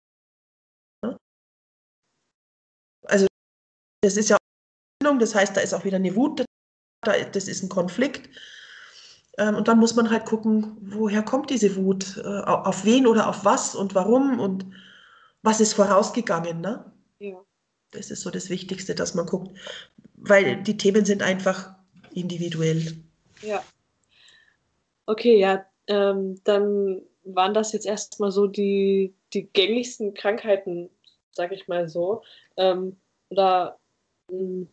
Also 3.06 3.26
das 4.00 4.16
ist 4.16 4.30
ja 4.30 4.36
das 5.18 5.34
heißt, 5.34 5.56
da 5.56 5.60
ist 5.60 5.74
auch 5.74 5.84
wieder 5.84 5.96
eine 5.96 6.16
Wut, 6.16 6.44
das 7.02 7.48
ist 7.48 7.62
ein 7.62 7.68
Konflikt. 7.68 8.28
Ähm, 9.36 9.56
und 9.56 9.68
dann 9.68 9.78
muss 9.78 9.94
man 9.94 10.10
halt 10.10 10.24
gucken, 10.26 10.76
woher 10.80 11.22
kommt 11.22 11.50
diese 11.50 11.76
Wut, 11.76 12.16
äh, 12.18 12.40
auf 12.40 12.84
wen 12.84 13.06
oder 13.06 13.28
auf 13.28 13.44
was 13.44 13.74
und 13.74 13.94
warum 13.94 14.38
und 14.38 14.66
was 15.42 15.60
ist 15.60 15.74
vorausgegangen. 15.74 16.60
Ne? 16.60 16.92
Ja. 17.18 17.44
Das 17.94 18.10
ist 18.10 18.22
so 18.22 18.30
das 18.30 18.50
Wichtigste, 18.50 18.94
dass 18.94 19.14
man 19.14 19.26
guckt, 19.26 19.56
weil 20.16 20.62
die 20.62 20.76
Themen 20.76 21.04
sind 21.04 21.22
einfach 21.22 21.74
individuell. 22.12 22.96
Ja. 23.42 23.62
Okay, 25.06 25.38
ja, 25.38 25.64
ähm, 25.86 26.40
dann 26.44 27.02
waren 27.24 27.54
das 27.54 27.72
jetzt 27.72 27.86
erstmal 27.86 28.30
so 28.30 28.46
die, 28.46 29.14
die 29.32 29.46
gängigsten 29.52 30.14
Krankheiten, 30.14 30.90
sag 31.32 31.52
ich 31.52 31.68
mal 31.68 31.88
so. 31.88 32.22
Ähm, 32.56 32.96
oder 33.30 33.78
hm, 34.30 34.68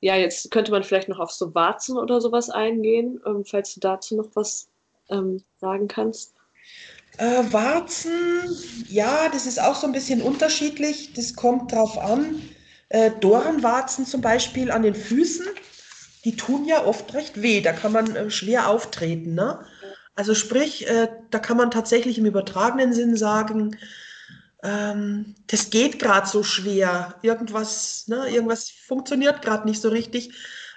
ja, 0.00 0.16
jetzt 0.16 0.50
könnte 0.50 0.70
man 0.70 0.82
vielleicht 0.82 1.08
noch 1.08 1.18
auf 1.18 1.30
so 1.30 1.54
Warzen 1.54 1.96
oder 1.96 2.20
sowas 2.20 2.50
eingehen, 2.50 3.20
ähm, 3.26 3.44
falls 3.44 3.74
du 3.74 3.80
dazu 3.80 4.16
noch 4.16 4.28
was 4.34 4.68
ähm, 5.10 5.42
sagen 5.58 5.88
kannst. 5.88 6.34
Äh, 7.18 7.52
Warzen, 7.52 8.12
ja, 8.88 9.28
das 9.30 9.46
ist 9.46 9.60
auch 9.60 9.74
so 9.74 9.86
ein 9.86 9.92
bisschen 9.92 10.20
unterschiedlich. 10.20 11.12
Das 11.14 11.34
kommt 11.34 11.72
drauf 11.72 11.96
an. 11.98 12.42
Äh, 12.88 13.10
Dorenwarzen 13.20 14.06
zum 14.06 14.20
Beispiel 14.20 14.70
an 14.70 14.82
den 14.82 14.94
Füßen, 14.94 15.46
die 16.24 16.36
tun 16.36 16.64
ja 16.64 16.84
oft 16.84 17.14
recht 17.14 17.42
weh. 17.42 17.60
Da 17.60 17.72
kann 17.72 17.92
man 17.92 18.14
äh, 18.14 18.30
schwer 18.30 18.68
auftreten. 18.68 19.34
Ne? 19.34 19.64
Also 20.14 20.34
sprich, 20.34 20.88
äh, 20.88 21.08
da 21.30 21.38
kann 21.38 21.56
man 21.56 21.70
tatsächlich 21.70 22.18
im 22.18 22.26
übertragenen 22.26 22.92
Sinn 22.92 23.16
sagen, 23.16 23.76
ähm, 24.62 25.34
das 25.46 25.70
geht 25.70 25.98
gerade 25.98 26.26
so 26.26 26.42
schwer. 26.42 27.14
Irgendwas, 27.22 28.08
ne, 28.08 28.28
irgendwas 28.28 28.70
funktioniert 28.70 29.42
gerade 29.42 29.68
nicht 29.68 29.80
so 29.80 29.88
richtig. 29.88 30.32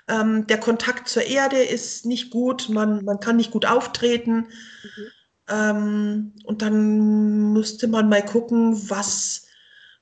Ähm, 0.08 0.48
der 0.48 0.60
Kontakt 0.60 1.08
zur 1.08 1.24
Erde 1.24 1.62
ist 1.62 2.06
nicht 2.06 2.32
gut, 2.32 2.70
man, 2.70 3.06
man 3.06 3.20
kann 3.20 3.38
nicht 3.38 3.52
gut 3.52 3.66
auftreten. 3.66 4.48
Mhm. 4.84 5.08
Ähm, 5.50 6.34
und 6.44 6.62
dann 6.62 7.54
müsste 7.54 7.88
man 7.88 8.10
mal 8.10 8.24
gucken, 8.24 8.90
was, 8.90 9.48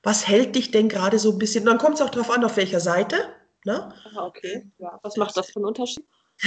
was 0.02 0.28
hält 0.28 0.54
dich 0.54 0.70
denn 0.70 0.88
gerade 0.88 1.18
so 1.18 1.32
ein 1.32 1.38
bisschen. 1.38 1.64
Dann 1.64 1.78
kommt 1.78 1.96
es 1.96 2.02
auch 2.02 2.10
darauf 2.10 2.30
an, 2.30 2.44
auf 2.44 2.56
welcher 2.56 2.80
Seite. 2.80 3.16
Ne? 3.64 3.92
Aha, 4.06 4.26
okay. 4.26 4.70
Ja. 4.78 4.98
Was 5.02 5.16
macht 5.16 5.36
das 5.36 5.50
für 5.50 5.56
einen 5.56 5.66
Unterschied? 5.66 6.06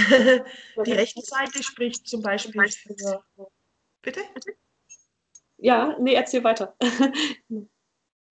Die 0.86 0.92
rechte 0.92 1.20
Seite 1.20 1.62
spricht 1.62 2.08
zum 2.08 2.22
Beispiel 2.22 2.62
für. 2.68 3.22
Bitte? 4.00 4.20
Ja, 5.58 5.96
nee, 6.00 6.14
erzähl 6.14 6.42
weiter. 6.42 6.74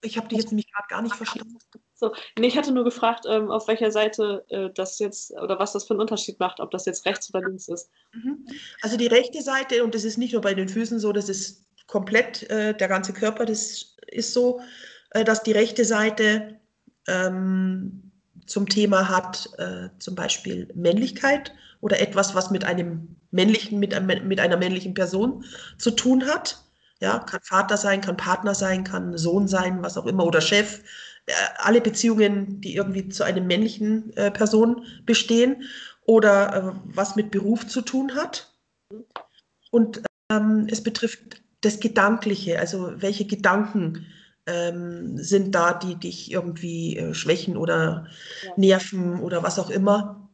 ich 0.01 0.17
habe 0.17 0.27
dich 0.27 0.39
jetzt 0.39 0.49
nämlich 0.49 0.71
gerade 0.71 0.87
gar 0.89 1.01
nicht 1.01 1.15
verstanden. 1.15 1.57
So, 1.93 2.13
nee, 2.37 2.47
ich 2.47 2.57
hatte 2.57 2.71
nur 2.71 2.83
gefragt, 2.83 3.25
ähm, 3.29 3.51
auf 3.51 3.67
welcher 3.67 3.91
Seite 3.91 4.43
äh, 4.49 4.69
das 4.73 4.97
jetzt 4.97 5.31
oder 5.39 5.59
was 5.59 5.73
das 5.73 5.85
für 5.85 5.93
einen 5.93 6.01
Unterschied 6.01 6.39
macht, 6.39 6.59
ob 6.59 6.71
das 6.71 6.85
jetzt 6.85 7.05
rechts 7.05 7.33
oder 7.33 7.47
links 7.47 7.67
ist. 7.67 7.91
Mhm. 8.11 8.45
Also 8.81 8.97
die 8.97 9.07
rechte 9.07 9.41
Seite, 9.43 9.83
und 9.83 9.93
das 9.93 10.03
ist 10.03 10.17
nicht 10.17 10.33
nur 10.33 10.41
bei 10.41 10.55
den 10.55 10.67
Füßen 10.67 10.99
so, 10.99 11.13
das 11.13 11.29
ist 11.29 11.63
komplett 11.85 12.49
äh, 12.49 12.75
der 12.75 12.87
ganze 12.87 13.13
Körper, 13.13 13.45
das 13.45 13.95
ist 14.07 14.33
so, 14.33 14.61
äh, 15.11 15.23
dass 15.23 15.43
die 15.43 15.51
rechte 15.51 15.85
Seite 15.85 16.59
ähm, 17.07 18.11
zum 18.45 18.67
Thema 18.67 19.09
hat, 19.09 19.49
äh, 19.57 19.89
zum 19.99 20.15
Beispiel 20.15 20.67
Männlichkeit 20.75 21.53
oder 21.79 21.99
etwas, 22.01 22.35
was 22.35 22.51
mit 22.51 22.63
einem 22.65 23.15
männlichen, 23.31 23.79
mit, 23.79 23.93
einem, 23.93 24.27
mit 24.27 24.39
einer 24.39 24.57
männlichen 24.57 24.93
Person 24.93 25.45
zu 25.77 25.91
tun 25.91 26.25
hat. 26.25 26.63
Ja, 26.99 27.19
kann 27.19 27.41
Vater 27.41 27.77
sein, 27.77 28.01
kann 28.01 28.17
Partner 28.17 28.53
sein, 28.53 28.83
kann 28.83 29.17
Sohn 29.17 29.47
sein, 29.47 29.81
was 29.81 29.97
auch 29.97 30.05
immer, 30.05 30.25
oder 30.25 30.41
Chef. 30.41 30.81
Äh, 31.25 31.33
alle 31.57 31.81
Beziehungen, 31.81 32.61
die 32.61 32.75
irgendwie 32.75 33.09
zu 33.09 33.23
einer 33.23 33.41
männlichen 33.41 34.15
äh, 34.17 34.31
Person 34.31 34.85
bestehen 35.05 35.63
oder 36.05 36.55
äh, 36.55 36.79
was 36.85 37.15
mit 37.15 37.31
Beruf 37.31 37.67
zu 37.67 37.81
tun 37.81 38.15
hat. 38.15 38.53
Und 39.71 40.03
ähm, 40.29 40.67
es 40.69 40.83
betrifft 40.83 41.41
das 41.61 41.79
Gedankliche, 41.79 42.59
also 42.59 43.01
welche 43.01 43.25
Gedanken 43.25 44.05
ähm, 44.47 45.17
sind 45.17 45.53
da, 45.53 45.73
die 45.73 45.95
dich 45.95 46.31
irgendwie 46.31 46.97
äh, 46.97 47.13
schwächen 47.13 47.57
oder 47.57 48.07
ja. 48.43 48.53
nerven 48.57 49.21
oder 49.21 49.43
was 49.43 49.59
auch 49.59 49.69
immer. 49.69 50.29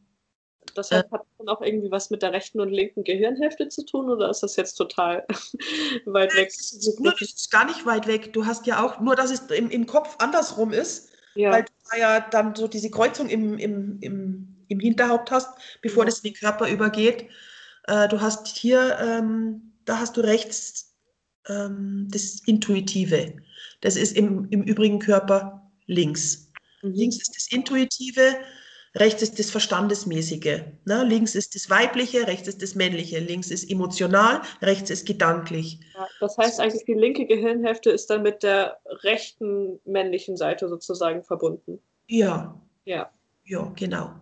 Das 0.74 0.90
heißt, 0.90 1.10
hat 1.10 1.22
das 1.38 1.48
auch 1.48 1.60
irgendwie 1.60 1.90
was 1.90 2.10
mit 2.10 2.22
der 2.22 2.32
rechten 2.32 2.60
und 2.60 2.70
linken 2.70 3.04
Gehirnhälfte 3.04 3.68
zu 3.68 3.84
tun 3.84 4.10
oder 4.10 4.30
ist 4.30 4.42
das 4.42 4.56
jetzt 4.56 4.74
total 4.74 5.26
weit 6.06 6.34
weg? 6.36 6.48
Das 6.48 6.72
ist, 6.72 7.00
das 7.02 7.20
ist 7.20 7.50
gar 7.50 7.64
nicht 7.64 7.84
weit 7.84 8.06
weg. 8.06 8.32
Du 8.32 8.46
hast 8.46 8.66
ja 8.66 8.84
auch, 8.84 9.00
nur 9.00 9.16
dass 9.16 9.30
es 9.30 9.40
im, 9.50 9.70
im 9.70 9.86
Kopf 9.86 10.16
andersrum 10.18 10.72
ist, 10.72 11.10
ja. 11.34 11.50
weil 11.50 11.64
du 11.64 11.98
ja 11.98 12.20
dann 12.20 12.54
so 12.54 12.68
diese 12.68 12.90
Kreuzung 12.90 13.28
im, 13.28 13.58
im, 13.58 13.98
im, 14.00 14.56
im 14.68 14.80
Hinterhaupt 14.80 15.30
hast, 15.30 15.50
bevor 15.82 16.04
ja. 16.04 16.10
das 16.10 16.20
in 16.20 16.32
den 16.32 16.38
Körper 16.38 16.68
übergeht. 16.68 17.28
Äh, 17.88 18.08
du 18.08 18.20
hast 18.20 18.46
hier, 18.46 18.98
ähm, 19.00 19.72
da 19.84 19.98
hast 19.98 20.16
du 20.16 20.20
rechts 20.20 20.87
ähm, 21.48 22.08
das 22.10 22.40
Intuitive. 22.46 23.34
Das 23.80 23.96
ist 23.96 24.16
im, 24.16 24.46
im 24.50 24.62
übrigen 24.62 24.98
Körper 24.98 25.70
links. 25.86 26.50
Mhm. 26.82 26.92
Links 26.92 27.16
ist 27.16 27.34
das 27.36 27.52
Intuitive, 27.52 28.36
Rechts 28.96 29.22
ist 29.22 29.38
das 29.38 29.50
Verstandesmäßige, 29.50 30.62
ne? 30.84 31.04
links 31.04 31.34
ist 31.34 31.54
das 31.54 31.68
Weibliche, 31.68 32.26
rechts 32.26 32.48
ist 32.48 32.62
das 32.62 32.74
Männliche, 32.74 33.18
links 33.18 33.50
ist 33.50 33.70
emotional, 33.70 34.40
rechts 34.62 34.88
ist 34.88 35.06
gedanklich. 35.06 35.78
Ja, 35.94 36.08
das 36.20 36.38
heißt 36.38 36.58
eigentlich, 36.58 36.84
die 36.84 36.94
linke 36.94 37.26
Gehirnhälfte 37.26 37.90
ist 37.90 38.08
dann 38.08 38.22
mit 38.22 38.42
der 38.42 38.78
rechten 39.02 39.78
männlichen 39.84 40.36
Seite 40.36 40.68
sozusagen 40.68 41.22
verbunden. 41.22 41.80
Ja. 42.06 42.60
Ja. 42.86 43.10
Ja, 43.44 43.72
genau. 43.76 44.14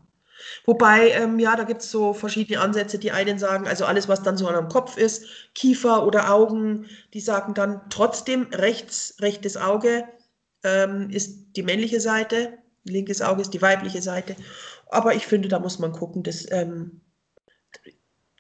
Wobei, 0.65 1.11
ähm, 1.11 1.39
ja, 1.39 1.57
da 1.57 1.65
gibt 1.65 1.83
es 1.83 1.91
so 1.91 2.13
verschiedene 2.13 2.61
Ansätze. 2.61 2.99
Die 2.99 3.13
einen 3.13 3.39
sagen, 3.39 3.67
also 3.67 3.85
alles, 3.85 4.09
was 4.09 4.23
dann 4.23 4.37
so 4.37 4.47
an 4.49 4.55
am 4.55 4.69
Kopf 4.69 4.97
ist, 4.97 5.27
Kiefer 5.55 6.07
oder 6.07 6.33
Augen, 6.33 6.87
die 7.15 7.21
sagen 7.21 7.55
dann 7.55 7.81
trotzdem 7.91 8.49
rechts, 8.53 9.17
rechtes 9.21 9.57
Auge 9.57 10.05
ähm, 10.63 11.11
ist 11.11 11.53
die 11.57 11.63
männliche 11.63 12.01
Seite, 12.01 12.59
linkes 12.85 13.23
Auge 13.23 13.43
ist 13.43 13.55
die 13.55 13.63
weibliche 13.63 14.03
Seite. 14.03 14.37
Aber 14.89 15.15
ich 15.15 15.27
finde, 15.27 15.49
da 15.49 15.59
muss 15.59 15.79
man 15.79 15.93
gucken, 15.93 16.23
dass, 16.23 16.51
ähm, 16.51 17.01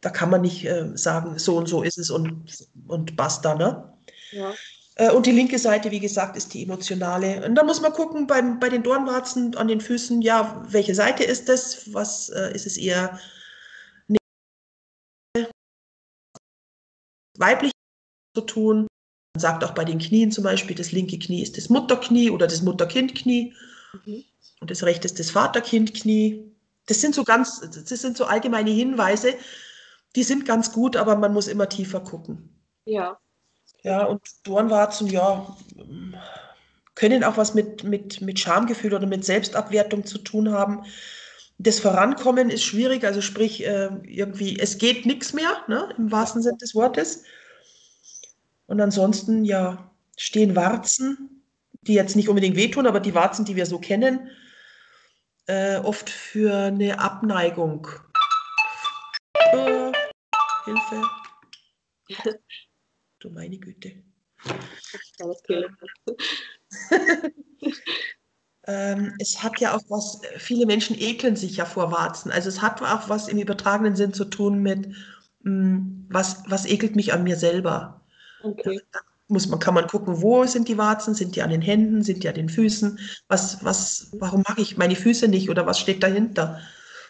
da 0.01 0.11
kann 0.11 0.31
man 0.31 0.43
nicht 0.43 0.65
äh, 0.65 0.91
sagen, 0.95 1.39
so 1.39 1.57
und 1.57 1.67
so 1.67 1.83
ist 1.83 1.99
es 1.99 2.11
und, 2.11 2.69
und 2.87 3.17
basta. 3.17 3.55
Ne? 3.55 3.93
Ja. 4.33 4.55
Äh, 4.97 5.11
und 5.11 5.27
die 5.27 5.33
linke 5.33 5.59
Seite, 5.59 5.91
wie 5.91 6.01
gesagt, 6.01 6.37
ist 6.37 6.53
die 6.53 6.65
emotionale. 6.65 7.45
Und 7.47 7.55
da 7.55 7.63
muss 7.63 7.81
man 7.81 7.93
gucken, 7.93 8.27
beim, 8.27 8.59
bei 8.59 8.69
den 8.69 8.83
Dornwarzen 8.83 9.55
an 9.57 9.69
den 9.69 9.81
Füßen, 9.81 10.23
ja, 10.23 10.63
welche 10.69 10.95
Seite 10.95 11.23
ist 11.23 11.49
das? 11.49 11.93
Was 11.93 12.31
äh, 12.31 12.53
ist 12.55 12.67
es 12.67 12.77
eher 12.77 13.21
weiblich 17.39 17.73
zu 18.35 18.41
tun? 18.41 18.87
Man 19.35 19.41
sagt 19.41 19.63
auch 19.65 19.75
bei 19.75 19.85
den 19.85 19.99
Knien 19.99 20.33
zum 20.33 20.45
Beispiel, 20.45 20.75
das 20.75 20.93
linke 20.93 21.19
Knie 21.19 21.43
ist 21.43 21.59
das 21.59 21.69
Mutterknie 21.69 22.31
oder 22.31 22.47
das 22.47 22.63
Mutter-Kind-Knie. 22.63 23.55
Mhm. 24.07 24.25
Und 24.61 24.71
das 24.71 24.83
rechte 24.83 25.07
ist 25.07 25.19
das 25.19 25.31
Vater-Kind-Knie. 25.31 26.51
Das 26.87 27.03
sind 27.03 27.15
so 27.15 27.23
ganz, 27.23 27.61
das 27.61 27.89
sind 27.89 28.17
so 28.17 28.25
allgemeine 28.25 28.71
Hinweise, 28.71 29.35
die 30.15 30.23
sind 30.23 30.47
ganz 30.47 30.73
gut, 30.73 30.97
aber 30.97 31.17
man 31.17 31.35
muss 31.35 31.49
immer 31.49 31.69
tiefer 31.69 32.01
gucken. 32.01 32.49
Ja. 32.87 33.19
Ja, 33.87 34.03
und 34.03 34.21
Dornwarzen, 34.43 35.07
ja, 35.07 35.57
können 36.97 37.23
auch 37.23 37.37
was 37.37 37.55
mit, 37.55 37.85
mit, 37.85 38.21
mit 38.21 38.41
Schamgefühl 38.41 38.93
oder 38.93 39.07
mit 39.07 39.25
Selbstabwertung 39.25 40.05
zu 40.05 40.19
tun 40.19 40.51
haben. 40.51 40.85
Das 41.59 41.79
Vorankommen 41.79 42.51
ist 42.51 42.65
schwierig, 42.65 43.05
also 43.05 43.21
sprich, 43.21 43.65
äh, 43.65 43.91
irgendwie, 44.03 44.59
es 44.59 44.79
geht 44.79 45.07
nichts 45.07 45.35
mehr, 45.35 45.63
ne, 45.69 45.89
im 45.99 46.11
wahrsten 46.11 46.43
Sinne 46.43 46.57
des 46.57 46.75
Wortes. 46.75 47.23
Und 48.67 48.81
ansonsten, 48.81 49.45
ja, 49.45 49.89
stehen 50.17 50.57
Warzen, 50.57 51.45
die 51.83 51.95
jetzt 51.95 52.17
nicht 52.17 52.29
unbedingt 52.29 52.57
wehtun, 52.57 52.89
aber 52.89 52.99
die 52.99 53.15
Warzen, 53.15 53.45
die 53.45 53.55
wir 53.55 53.67
so 53.67 53.79
kennen, 53.79 54.33
äh, 55.47 55.77
oft 55.77 56.11
für 56.11 56.53
eine 56.53 56.99
Abneigung. 56.99 57.87
Oh, 59.53 59.93
Hilfe. 60.65 61.03
Du 63.19 63.31
meine 63.31 63.59
Güte. 63.59 63.93
ähm, 68.67 69.15
es 69.19 69.43
hat 69.43 69.59
ja 69.61 69.75
auch 69.75 69.83
was, 69.89 70.21
viele 70.37 70.67
Menschen 70.67 70.97
ekeln 70.99 71.37
sich 71.37 71.57
ja 71.57 71.65
vor 71.65 71.91
Warzen. 71.91 72.31
Also 72.31 72.49
es 72.49 72.61
hat 72.61 72.83
auch 72.83 73.09
was 73.09 73.29
im 73.29 73.39
übertragenen 73.39 73.97
Sinn 73.97 74.13
zu 74.13 74.27
tun 74.27 74.63
mit, 74.63 74.89
mh, 74.89 74.95
hm, 75.45 76.07
was, 76.11 76.43
was 76.47 76.67
ekelt 76.67 76.95
mich 76.97 77.13
an 77.13 77.25
mir 77.25 77.37
selber. 77.37 78.03
Okay. 78.43 78.81
Da 78.93 79.01
muss 79.29 79.49
man, 79.49 79.59
kann 79.59 79.75
man 79.75 79.87
gucken, 79.87 80.23
wo 80.23 80.45
sind 80.45 80.69
die 80.69 80.79
Warzen? 80.79 81.15
Sind 81.15 81.35
die 81.35 81.43
an 81.43 81.51
den 81.51 81.63
Händen? 81.63 82.03
Sind 82.03 82.23
die 82.23 82.29
an 82.29 82.35
den 82.35 82.49
Füßen? 82.49 82.99
Was, 83.29 83.65
was, 83.65 84.11
warum 84.19 84.43
mag 84.47 84.59
ich 84.59 84.77
meine 84.77 84.97
Füße 84.97 85.29
nicht 85.29 85.51
oder 85.51 85.67
was 85.67 85.81
steht 85.81 86.03
dahinter? 86.03 86.61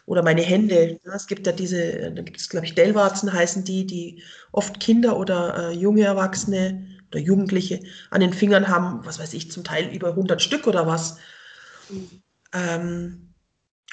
Oder 0.06 0.22
meine 0.22 0.42
Hände. 0.42 1.00
Es 1.02 1.26
gibt 1.26 1.46
ja 1.46 1.52
diese, 1.52 2.12
da 2.12 2.22
gibt 2.22 2.40
es, 2.40 2.48
glaube 2.48 2.64
ich, 2.64 2.74
Dellwarzen 2.74 3.32
heißen 3.32 3.64
die, 3.64 3.86
die 3.86 4.22
oft 4.52 4.78
Kinder 4.80 5.18
oder 5.18 5.70
äh, 5.70 5.72
junge 5.72 6.02
Erwachsene 6.02 6.86
oder 7.10 7.20
Jugendliche 7.20 7.80
an 8.10 8.20
den 8.20 8.32
Fingern 8.32 8.68
haben, 8.68 9.04
was 9.04 9.18
weiß 9.18 9.34
ich, 9.34 9.50
zum 9.50 9.64
Teil 9.64 9.92
über 9.92 10.10
100 10.10 10.40
Stück 10.40 10.66
oder 10.68 10.86
was. 10.86 11.18
Ähm, 12.52 13.34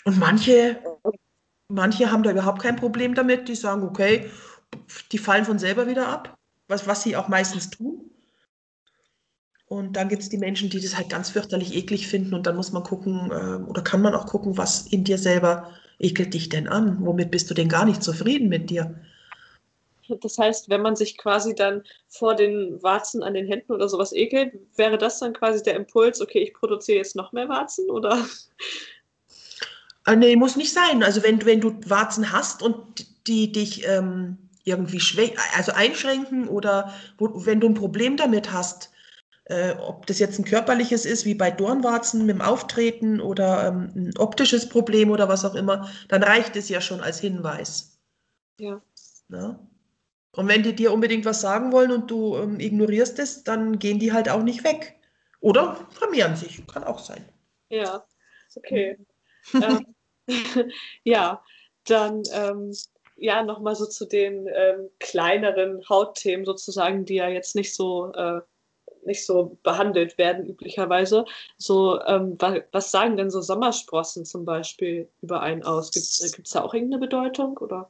und 0.05 0.19
manche, 0.19 0.79
manche 1.67 2.11
haben 2.11 2.23
da 2.23 2.31
überhaupt 2.31 2.61
kein 2.61 2.75
Problem 2.75 3.15
damit, 3.15 3.47
die 3.49 3.55
sagen, 3.55 3.83
okay, 3.83 4.29
die 5.11 5.17
fallen 5.17 5.45
von 5.45 5.59
selber 5.59 5.87
wieder 5.87 6.07
ab, 6.07 6.37
was, 6.67 6.87
was 6.87 7.03
sie 7.03 7.15
auch 7.15 7.27
meistens 7.27 7.71
tun. 7.71 8.11
Und 9.65 9.93
dann 9.95 10.09
gibt 10.09 10.21
es 10.21 10.29
die 10.29 10.37
Menschen, 10.37 10.69
die 10.69 10.79
das 10.79 10.95
halt 10.95 11.09
ganz 11.09 11.31
fürchterlich 11.31 11.73
eklig 11.73 12.07
finden 12.07 12.35
und 12.35 12.45
dann 12.45 12.55
muss 12.55 12.71
man 12.71 12.83
gucken, 12.83 13.31
äh, 13.31 13.63
oder 13.67 13.81
kann 13.81 14.01
man 14.01 14.13
auch 14.13 14.27
gucken, 14.27 14.57
was 14.57 14.85
in 14.87 15.03
dir 15.03 15.17
selber 15.17 15.71
ekelt 15.99 16.33
dich 16.33 16.49
denn 16.49 16.67
an? 16.67 16.97
Womit 17.01 17.31
bist 17.31 17.49
du 17.49 17.53
denn 17.53 17.69
gar 17.69 17.85
nicht 17.85 18.03
zufrieden 18.03 18.49
mit 18.49 18.69
dir? 18.69 18.95
Das 20.21 20.37
heißt, 20.37 20.69
wenn 20.69 20.81
man 20.81 20.95
sich 20.95 21.17
quasi 21.17 21.55
dann 21.55 21.83
vor 22.09 22.35
den 22.35 22.81
Warzen 22.83 23.23
an 23.23 23.33
den 23.33 23.47
Händen 23.47 23.71
oder 23.71 23.87
sowas 23.87 24.11
ekelt, 24.13 24.53
wäre 24.75 24.97
das 24.97 25.19
dann 25.19 25.33
quasi 25.33 25.63
der 25.63 25.75
Impuls, 25.75 26.21
okay, 26.21 26.39
ich 26.39 26.53
produziere 26.53 26.97
jetzt 26.97 27.15
noch 27.15 27.31
mehr 27.31 27.47
Warzen 27.47 27.89
oder? 27.89 28.25
Äh, 30.05 30.15
nee, 30.15 30.35
muss 30.35 30.55
nicht 30.55 30.73
sein. 30.73 31.03
Also 31.03 31.23
wenn, 31.23 31.45
wenn 31.45 31.61
du 31.61 31.73
Warzen 31.85 32.31
hast 32.31 32.61
und 32.61 33.07
die 33.27 33.51
dich 33.51 33.87
ähm, 33.87 34.37
irgendwie 34.65 34.99
schwäch 34.99 35.33
also 35.55 35.71
einschränken 35.71 36.47
oder 36.47 36.93
wo, 37.17 37.45
wenn 37.45 37.59
du 37.59 37.67
ein 37.67 37.73
Problem 37.73 38.17
damit 38.17 38.51
hast, 38.51 38.91
äh, 39.45 39.75
ob 39.75 40.05
das 40.05 40.19
jetzt 40.19 40.39
ein 40.39 40.45
körperliches 40.45 41.05
ist, 41.05 41.25
wie 41.25 41.35
bei 41.35 41.51
Dornwarzen 41.51 42.25
mit 42.25 42.35
dem 42.35 42.41
Auftreten 42.41 43.19
oder 43.19 43.67
ähm, 43.67 43.91
ein 43.95 44.17
optisches 44.17 44.69
Problem 44.69 45.11
oder 45.11 45.27
was 45.27 45.43
auch 45.43 45.55
immer, 45.55 45.89
dann 46.07 46.23
reicht 46.23 46.55
es 46.55 46.69
ja 46.69 46.79
schon 46.79 47.01
als 47.01 47.19
Hinweis. 47.19 47.99
Ja. 48.57 48.81
ja? 49.29 49.59
Und 50.35 50.47
wenn 50.47 50.63
die 50.63 50.73
dir 50.73 50.93
unbedingt 50.93 51.25
was 51.25 51.41
sagen 51.41 51.71
wollen 51.71 51.91
und 51.91 52.09
du 52.09 52.37
ähm, 52.37 52.59
ignorierst 52.59 53.19
es, 53.19 53.43
dann 53.43 53.79
gehen 53.79 53.99
die 53.99 54.13
halt 54.13 54.29
auch 54.29 54.43
nicht 54.43 54.63
weg. 54.63 54.99
Oder 55.41 55.87
vermehren 55.91 56.35
sich, 56.35 56.65
kann 56.67 56.85
auch 56.85 56.99
sein. 56.99 57.27
Ja, 57.69 58.05
okay. 58.55 58.97
ähm, 59.53 59.85
ja, 61.03 61.43
dann 61.85 62.23
ähm, 62.31 62.73
ja 63.17 63.43
nochmal 63.43 63.75
so 63.75 63.85
zu 63.85 64.05
den 64.05 64.47
ähm, 64.47 64.89
kleineren 64.99 65.87
Hautthemen 65.89 66.45
sozusagen, 66.45 67.03
die 67.03 67.15
ja 67.15 67.27
jetzt 67.27 67.55
nicht 67.55 67.75
so 67.75 68.13
äh, 68.13 68.39
nicht 69.05 69.25
so 69.25 69.57
behandelt 69.63 70.17
werden 70.17 70.47
üblicherweise. 70.47 71.25
So, 71.57 72.01
ähm, 72.03 72.37
was 72.71 72.91
sagen 72.91 73.17
denn 73.17 73.29
so 73.29 73.41
Sommersprossen 73.41 74.25
zum 74.25 74.45
Beispiel 74.45 75.09
über 75.21 75.41
einen 75.41 75.63
aus? 75.63 75.91
Gibt 75.91 76.05
es 76.05 76.33
äh, 76.33 76.41
da 76.53 76.61
auch 76.61 76.73
irgendeine 76.73 77.01
Bedeutung? 77.01 77.57
Oder? 77.57 77.89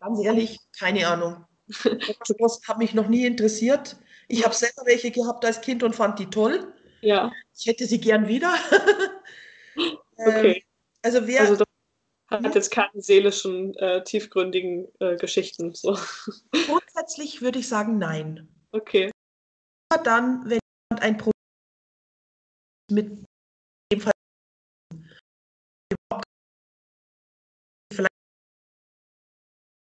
Ganz 0.00 0.22
ehrlich, 0.24 0.58
keine 0.78 1.06
Ahnung. 1.06 1.44
Sommersprossen 1.68 2.68
haben 2.68 2.78
mich 2.78 2.94
noch 2.94 3.08
nie 3.08 3.26
interessiert. 3.26 3.96
Ich 4.28 4.44
habe 4.44 4.54
selber 4.54 4.82
welche 4.86 5.10
gehabt 5.10 5.44
als 5.44 5.60
Kind 5.60 5.82
und 5.82 5.94
fand 5.94 6.18
die 6.18 6.30
toll. 6.30 6.72
Ja. 7.00 7.32
Ich 7.56 7.66
hätte 7.66 7.86
sie 7.86 8.00
gern 8.00 8.28
wieder. 8.28 8.54
okay. 10.16 10.52
Ähm, 10.52 10.62
also 11.02 11.26
wer. 11.26 11.40
Also 11.42 11.64
hat 12.30 12.54
jetzt 12.54 12.70
keine 12.70 13.02
seelischen, 13.02 13.74
äh, 13.76 14.02
tiefgründigen 14.04 14.88
äh, 15.00 15.16
Geschichten. 15.16 15.74
So. 15.74 15.98
Grundsätzlich 16.66 17.42
würde 17.42 17.58
ich 17.58 17.68
sagen, 17.68 17.98
nein. 17.98 18.48
Okay 18.70 19.11
dann, 19.98 20.48
wenn 20.48 20.60
jemand 20.90 21.02
ein 21.02 21.18
Problem 21.18 21.32
mit 22.90 23.24
dem 23.92 24.00
Fall 24.00 24.12
vielleicht 27.92 28.10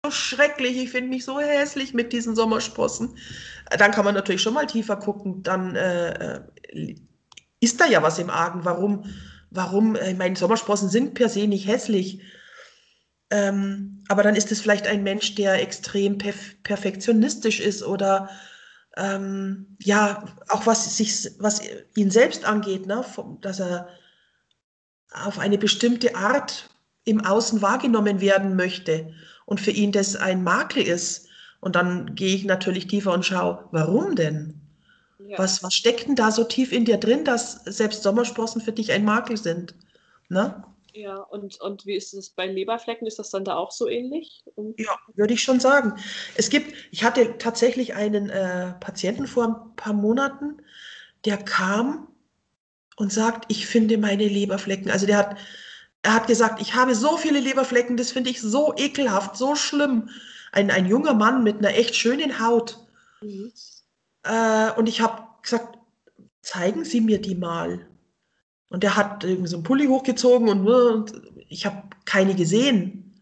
so 0.05 0.11
schrecklich, 0.11 0.77
ich 0.77 0.91
finde 0.91 1.09
mich 1.09 1.25
so 1.25 1.39
hässlich 1.39 1.93
mit 1.93 2.13
diesen 2.13 2.35
Sommersprossen, 2.35 3.17
dann 3.77 3.91
kann 3.91 4.05
man 4.05 4.15
natürlich 4.15 4.41
schon 4.41 4.53
mal 4.53 4.67
tiefer 4.67 4.97
gucken, 4.97 5.43
dann 5.43 5.75
äh, 5.75 6.39
äh 6.39 6.95
ist 7.59 7.81
da 7.81 7.85
ja 7.85 8.03
was 8.03 8.19
im 8.19 8.29
Argen. 8.29 8.63
Warum, 8.63 9.05
warum, 9.49 9.95
äh, 9.95 10.11
ich 10.11 10.17
meine, 10.17 10.35
Sommersprossen 10.35 10.89
sind 10.89 11.13
per 11.15 11.29
se 11.29 11.47
nicht 11.47 11.67
hässlich. 11.67 12.21
Ähm, 13.31 14.03
aber 14.07 14.23
dann 14.23 14.35
ist 14.35 14.51
es 14.51 14.61
vielleicht 14.61 14.87
ein 14.87 15.03
Mensch, 15.03 15.35
der 15.35 15.61
extrem 15.61 16.17
perf 16.17 16.61
perfektionistisch 16.63 17.59
ist 17.59 17.83
oder 17.83 18.29
ähm, 18.97 19.77
ja, 19.79 20.23
auch 20.49 20.65
was, 20.65 20.97
sich, 20.97 21.31
was 21.39 21.61
ihn 21.95 22.11
selbst 22.11 22.45
angeht, 22.45 22.85
ne, 22.85 23.03
dass 23.41 23.59
er 23.59 23.87
auf 25.11 25.39
eine 25.39 25.57
bestimmte 25.57 26.15
Art 26.15 26.69
im 27.03 27.23
Außen 27.23 27.61
wahrgenommen 27.61 28.21
werden 28.21 28.55
möchte 28.55 29.13
und 29.45 29.61
für 29.61 29.71
ihn 29.71 29.91
das 29.91 30.15
ein 30.15 30.43
Makel 30.43 30.83
ist. 30.83 31.27
Und 31.61 31.75
dann 31.75 32.15
gehe 32.15 32.35
ich 32.35 32.45
natürlich 32.45 32.87
tiefer 32.87 33.13
und 33.13 33.25
schaue, 33.25 33.67
warum 33.71 34.15
denn? 34.15 34.61
Ja. 35.19 35.39
Was, 35.39 35.63
was 35.63 35.73
steckt 35.73 36.07
denn 36.07 36.15
da 36.15 36.31
so 36.31 36.43
tief 36.43 36.71
in 36.71 36.85
dir 36.85 36.97
drin, 36.97 37.23
dass 37.23 37.63
selbst 37.65 38.03
Sommersprossen 38.03 38.61
für 38.61 38.71
dich 38.71 38.91
ein 38.91 39.05
Makel 39.05 39.37
sind? 39.37 39.73
Ne? 40.29 40.63
Ja, 40.95 41.17
und, 41.17 41.59
und 41.59 41.85
wie 41.85 41.95
ist 41.95 42.13
es 42.13 42.29
bei 42.29 42.47
Leberflecken? 42.47 43.05
Ist 43.05 43.19
das 43.19 43.29
dann 43.29 43.43
da 43.43 43.55
auch 43.55 43.71
so 43.71 43.89
ähnlich? 43.89 44.43
Und 44.55 44.79
ja, 44.79 44.97
würde 45.13 45.33
ich 45.33 45.43
schon 45.43 45.59
sagen. 45.59 45.95
Es 46.35 46.49
gibt, 46.49 46.73
ich 46.91 47.03
hatte 47.03 47.37
tatsächlich 47.37 47.95
einen 47.95 48.29
äh, 48.29 48.73
Patienten 48.79 49.27
vor 49.27 49.45
ein 49.45 49.75
paar 49.75 49.93
Monaten, 49.93 50.61
der 51.25 51.37
kam 51.37 52.07
und 52.95 53.11
sagt, 53.11 53.51
ich 53.51 53.67
finde 53.67 53.97
meine 53.97 54.25
Leberflecken. 54.25 54.89
Also 54.89 55.05
der 55.05 55.17
hat, 55.17 55.37
er 56.01 56.13
hat 56.13 56.27
gesagt, 56.27 56.61
ich 56.61 56.75
habe 56.75 56.95
so 56.95 57.17
viele 57.17 57.41
Leberflecken, 57.41 57.97
das 57.97 58.13
finde 58.13 58.29
ich 58.29 58.39
so 58.39 58.73
ekelhaft, 58.77 59.35
so 59.35 59.55
schlimm. 59.55 60.09
Ein, 60.53 60.71
ein 60.71 60.85
junger 60.85 61.13
Mann 61.13 61.43
mit 61.43 61.57
einer 61.57 61.75
echt 61.75 61.95
schönen 61.95 62.39
Haut. 62.39 62.79
Mhm. 63.21 63.51
Äh, 64.23 64.71
und 64.77 64.87
ich 64.87 65.01
habe 65.01 65.23
gesagt, 65.41 65.77
zeigen 66.41 66.85
Sie 66.85 67.01
mir 67.01 67.19
die 67.19 67.35
mal. 67.35 67.85
Und 68.75 68.83
der 68.83 68.97
hat 68.97 69.23
irgendwie 69.23 69.47
so 69.47 69.55
einen 69.55 69.63
Pulli 69.63 69.87
hochgezogen 69.87 70.49
und, 70.49 70.65
ne, 70.65 70.75
und 70.89 71.13
ich 71.47 71.65
habe 71.65 71.83
keine 72.03 72.35
gesehen. 72.35 73.15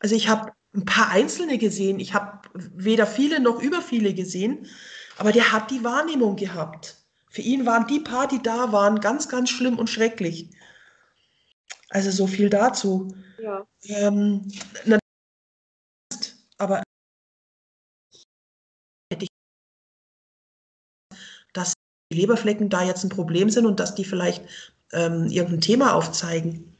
Also 0.00 0.16
ich 0.16 0.28
habe 0.28 0.50
ein 0.74 0.84
paar 0.84 1.08
einzelne 1.10 1.56
gesehen. 1.56 2.00
Ich 2.00 2.14
habe 2.14 2.48
weder 2.52 3.06
viele 3.06 3.38
noch 3.38 3.62
über 3.62 3.80
viele 3.80 4.12
gesehen. 4.12 4.66
Aber 5.18 5.30
der 5.30 5.52
hat 5.52 5.70
die 5.70 5.84
Wahrnehmung 5.84 6.34
gehabt. 6.34 6.96
Für 7.28 7.42
ihn 7.42 7.64
waren 7.64 7.86
die 7.86 8.00
paar, 8.00 8.26
die 8.26 8.42
da 8.42 8.72
waren, 8.72 8.98
ganz, 8.98 9.28
ganz 9.28 9.50
schlimm 9.50 9.78
und 9.78 9.88
schrecklich. 9.88 10.50
Also 11.90 12.10
so 12.10 12.26
viel 12.26 12.50
dazu. 12.50 13.14
Ja. 13.40 13.64
Ähm, 13.84 14.50
aber 16.58 16.82
dass 21.52 21.74
die 22.12 22.18
Leberflecken 22.18 22.68
da 22.68 22.84
jetzt 22.84 23.04
ein 23.04 23.10
Problem 23.10 23.50
sind 23.50 23.66
und 23.66 23.80
dass 23.80 23.94
die 23.94 24.04
vielleicht 24.04 24.71
ähm, 24.92 25.26
irgendein 25.28 25.60
Thema 25.60 25.94
aufzeigen. 25.94 26.76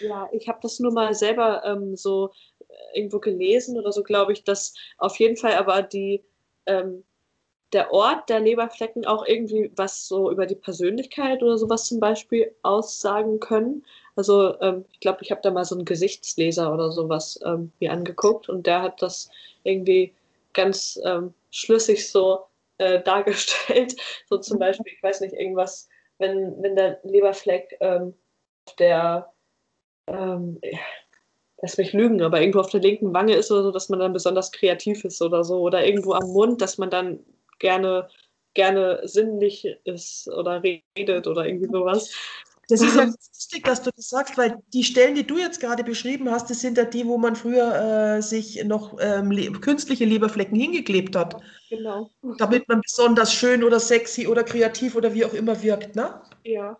Ja, 0.00 0.28
ich 0.32 0.48
habe 0.48 0.58
das 0.62 0.78
nur 0.78 0.92
mal 0.92 1.14
selber 1.14 1.62
ähm, 1.64 1.96
so 1.96 2.30
äh, 2.60 2.98
irgendwo 2.98 3.18
gelesen 3.18 3.78
oder 3.78 3.92
so, 3.92 4.02
glaube 4.02 4.32
ich, 4.32 4.44
dass 4.44 4.74
auf 4.98 5.18
jeden 5.18 5.36
Fall 5.36 5.54
aber 5.54 5.82
die, 5.82 6.22
ähm, 6.66 7.04
der 7.72 7.92
Ort 7.92 8.28
der 8.28 8.40
Leberflecken 8.40 9.04
auch 9.04 9.26
irgendwie 9.26 9.70
was 9.76 10.06
so 10.06 10.30
über 10.30 10.46
die 10.46 10.54
Persönlichkeit 10.54 11.42
oder 11.42 11.58
sowas 11.58 11.86
zum 11.86 12.00
Beispiel 12.00 12.54
aussagen 12.62 13.40
können. 13.40 13.84
Also 14.16 14.58
ähm, 14.60 14.84
ich 14.92 15.00
glaube, 15.00 15.18
ich 15.22 15.30
habe 15.30 15.40
da 15.42 15.50
mal 15.50 15.64
so 15.64 15.74
einen 15.74 15.84
Gesichtsleser 15.84 16.72
oder 16.72 16.90
sowas 16.92 17.38
ähm, 17.44 17.72
mir 17.80 17.92
angeguckt 17.92 18.48
und 18.48 18.66
der 18.66 18.82
hat 18.82 19.02
das 19.02 19.30
irgendwie 19.64 20.14
ganz 20.54 20.98
ähm, 21.04 21.34
schlüssig 21.50 22.10
so 22.10 22.40
äh, 22.78 23.02
dargestellt. 23.04 23.96
So 24.28 24.38
zum. 24.38 24.58
Beispiel, 24.60 24.92
ich 24.92 25.02
weiß 25.02 25.20
nicht, 25.20 25.34
irgendwas, 25.34 25.87
wenn, 26.18 26.62
wenn 26.62 26.76
der 26.76 27.00
Leberfleck 27.02 27.76
ähm, 27.80 28.14
der, 28.78 29.32
ähm, 30.06 30.60
lass 31.62 31.78
mich 31.78 31.92
lügen, 31.92 32.22
aber 32.22 32.40
irgendwo 32.40 32.60
auf 32.60 32.70
der 32.70 32.80
linken 32.80 33.14
Wange 33.14 33.34
ist 33.34 33.50
oder 33.50 33.62
so, 33.62 33.70
dass 33.70 33.88
man 33.88 34.00
dann 34.00 34.12
besonders 34.12 34.52
kreativ 34.52 35.04
ist 35.04 35.22
oder 35.22 35.44
so. 35.44 35.60
Oder 35.60 35.86
irgendwo 35.86 36.12
am 36.12 36.28
Mund, 36.32 36.60
dass 36.60 36.78
man 36.78 36.90
dann 36.90 37.20
gerne, 37.58 38.08
gerne 38.54 39.00
sinnlich 39.04 39.64
ist 39.84 40.28
oder 40.28 40.62
redet 40.62 41.26
oder 41.26 41.46
irgendwie 41.46 41.70
sowas. 41.70 42.14
Das 42.68 42.82
ist 42.82 42.96
ja 42.96 43.04
lustig, 43.48 43.64
dass 43.64 43.82
du 43.82 43.90
das 43.94 44.08
sagst, 44.08 44.36
weil 44.36 44.58
die 44.72 44.84
Stellen, 44.84 45.14
die 45.14 45.26
du 45.26 45.38
jetzt 45.38 45.60
gerade 45.60 45.82
beschrieben 45.84 46.30
hast, 46.30 46.50
das 46.50 46.60
sind 46.60 46.76
ja 46.76 46.84
die, 46.84 47.06
wo 47.06 47.18
man 47.18 47.34
früher 47.34 48.16
äh, 48.16 48.22
sich 48.22 48.62
noch 48.64 48.96
ähm, 49.00 49.60
künstliche 49.60 50.04
Leberflecken 50.04 50.58
hingeklebt 50.58 51.16
hat. 51.16 51.40
Genau. 51.70 52.10
Damit 52.38 52.68
man 52.68 52.80
besonders 52.82 53.32
schön 53.32 53.64
oder 53.64 53.80
sexy 53.80 54.26
oder 54.26 54.44
kreativ 54.44 54.96
oder 54.96 55.14
wie 55.14 55.24
auch 55.24 55.34
immer 55.34 55.62
wirkt, 55.62 55.96
ne? 55.96 56.20
Ja. 56.44 56.78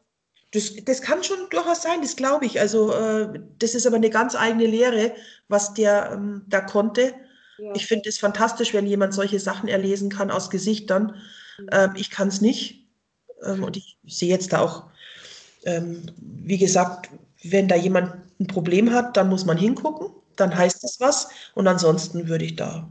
Das, 0.52 0.74
das 0.84 1.02
kann 1.02 1.22
schon 1.24 1.50
durchaus 1.50 1.82
sein, 1.82 2.00
das 2.00 2.16
glaube 2.16 2.46
ich. 2.46 2.58
Also 2.58 2.92
äh, 2.92 3.40
das 3.58 3.74
ist 3.74 3.86
aber 3.86 3.96
eine 3.96 4.10
ganz 4.10 4.34
eigene 4.34 4.66
Lehre, 4.66 5.14
was 5.48 5.74
der 5.74 6.12
ähm, 6.12 6.44
da 6.48 6.60
konnte. 6.60 7.14
Ja. 7.58 7.72
Ich 7.74 7.86
finde 7.86 8.08
es 8.08 8.18
fantastisch, 8.18 8.72
wenn 8.72 8.86
jemand 8.86 9.12
solche 9.12 9.40
Sachen 9.40 9.68
erlesen 9.68 10.10
kann 10.10 10.30
aus 10.30 10.48
Gesichtern. 10.48 11.16
Mhm. 11.58 11.68
Ähm, 11.72 11.90
ich 11.96 12.10
kann 12.10 12.28
es 12.28 12.40
nicht. 12.40 12.86
Ähm, 13.42 13.62
und 13.62 13.76
ich 13.76 13.98
sehe 14.06 14.30
jetzt 14.30 14.52
da 14.52 14.60
auch 14.60 14.87
ähm, 15.64 16.10
wie 16.18 16.58
gesagt, 16.58 17.10
wenn 17.42 17.68
da 17.68 17.76
jemand 17.76 18.14
ein 18.40 18.46
Problem 18.46 18.92
hat, 18.92 19.16
dann 19.16 19.28
muss 19.28 19.44
man 19.44 19.56
hingucken, 19.56 20.08
dann 20.36 20.56
heißt 20.56 20.84
es 20.84 21.00
was 21.00 21.28
und 21.54 21.66
ansonsten 21.66 22.28
würde 22.28 22.44
ich 22.44 22.56
da 22.56 22.88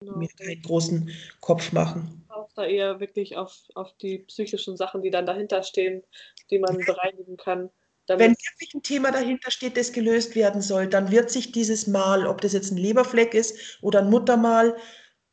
genau. 0.00 0.16
mir 0.16 0.28
keinen 0.28 0.62
großen 0.62 1.10
Kopf 1.40 1.72
machen. 1.72 2.24
Auch 2.28 2.50
da 2.54 2.64
eher 2.64 3.00
wirklich 3.00 3.36
auf, 3.36 3.56
auf 3.74 3.96
die 3.98 4.18
psychischen 4.18 4.76
Sachen, 4.76 5.02
die 5.02 5.10
dann 5.10 5.26
dahinter 5.26 5.62
stehen, 5.62 6.02
die 6.50 6.58
man 6.58 6.78
bereinigen 6.78 7.36
kann. 7.36 7.70
Wenn 8.06 8.32
wirklich 8.32 8.74
ein 8.74 8.82
Thema 8.82 9.12
dahinter 9.12 9.50
steht, 9.50 9.78
das 9.78 9.92
gelöst 9.92 10.34
werden 10.34 10.60
soll, 10.60 10.88
dann 10.88 11.10
wird 11.10 11.30
sich 11.30 11.52
dieses 11.52 11.86
Mal, 11.86 12.26
ob 12.26 12.42
das 12.42 12.52
jetzt 12.52 12.70
ein 12.70 12.76
Leberfleck 12.76 13.32
ist 13.32 13.78
oder 13.80 14.00
ein 14.00 14.10
Muttermal, 14.10 14.76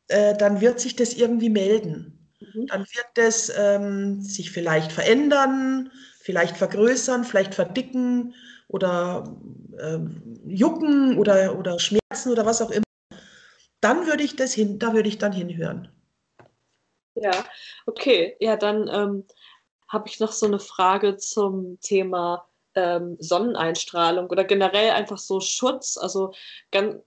äh, 0.08 0.34
dann 0.36 0.62
wird 0.62 0.80
sich 0.80 0.96
das 0.96 1.12
irgendwie 1.12 1.50
melden. 1.50 2.30
Mhm. 2.40 2.66
Dann 2.68 2.80
wird 2.80 3.06
das 3.14 3.52
ähm, 3.54 4.22
sich 4.22 4.50
vielleicht 4.50 4.90
verändern, 4.90 5.90
vielleicht 6.22 6.56
vergrößern, 6.56 7.24
vielleicht 7.24 7.54
verdicken 7.54 8.34
oder 8.68 9.24
äh, 9.78 9.98
jucken 10.46 11.18
oder, 11.18 11.58
oder 11.58 11.78
schmerzen 11.78 12.30
oder 12.30 12.46
was 12.46 12.62
auch 12.62 12.70
immer, 12.70 12.84
dann 13.80 14.06
würde 14.06 14.22
ich 14.22 14.36
das 14.36 14.54
hin, 14.54 14.78
da 14.78 14.94
würde 14.94 15.08
ich 15.08 15.18
dann 15.18 15.32
hinhören. 15.32 15.88
Ja, 17.14 17.44
okay. 17.86 18.36
Ja, 18.40 18.56
dann 18.56 18.88
ähm, 18.88 19.24
habe 19.88 20.08
ich 20.08 20.20
noch 20.20 20.32
so 20.32 20.46
eine 20.46 20.60
Frage 20.60 21.16
zum 21.16 21.78
Thema 21.80 22.46
ähm, 22.74 23.16
Sonneneinstrahlung 23.18 24.30
oder 24.30 24.44
generell 24.44 24.90
einfach 24.90 25.18
so 25.18 25.40
Schutz. 25.40 25.98
Also 25.98 26.32
wenn, 26.70 27.02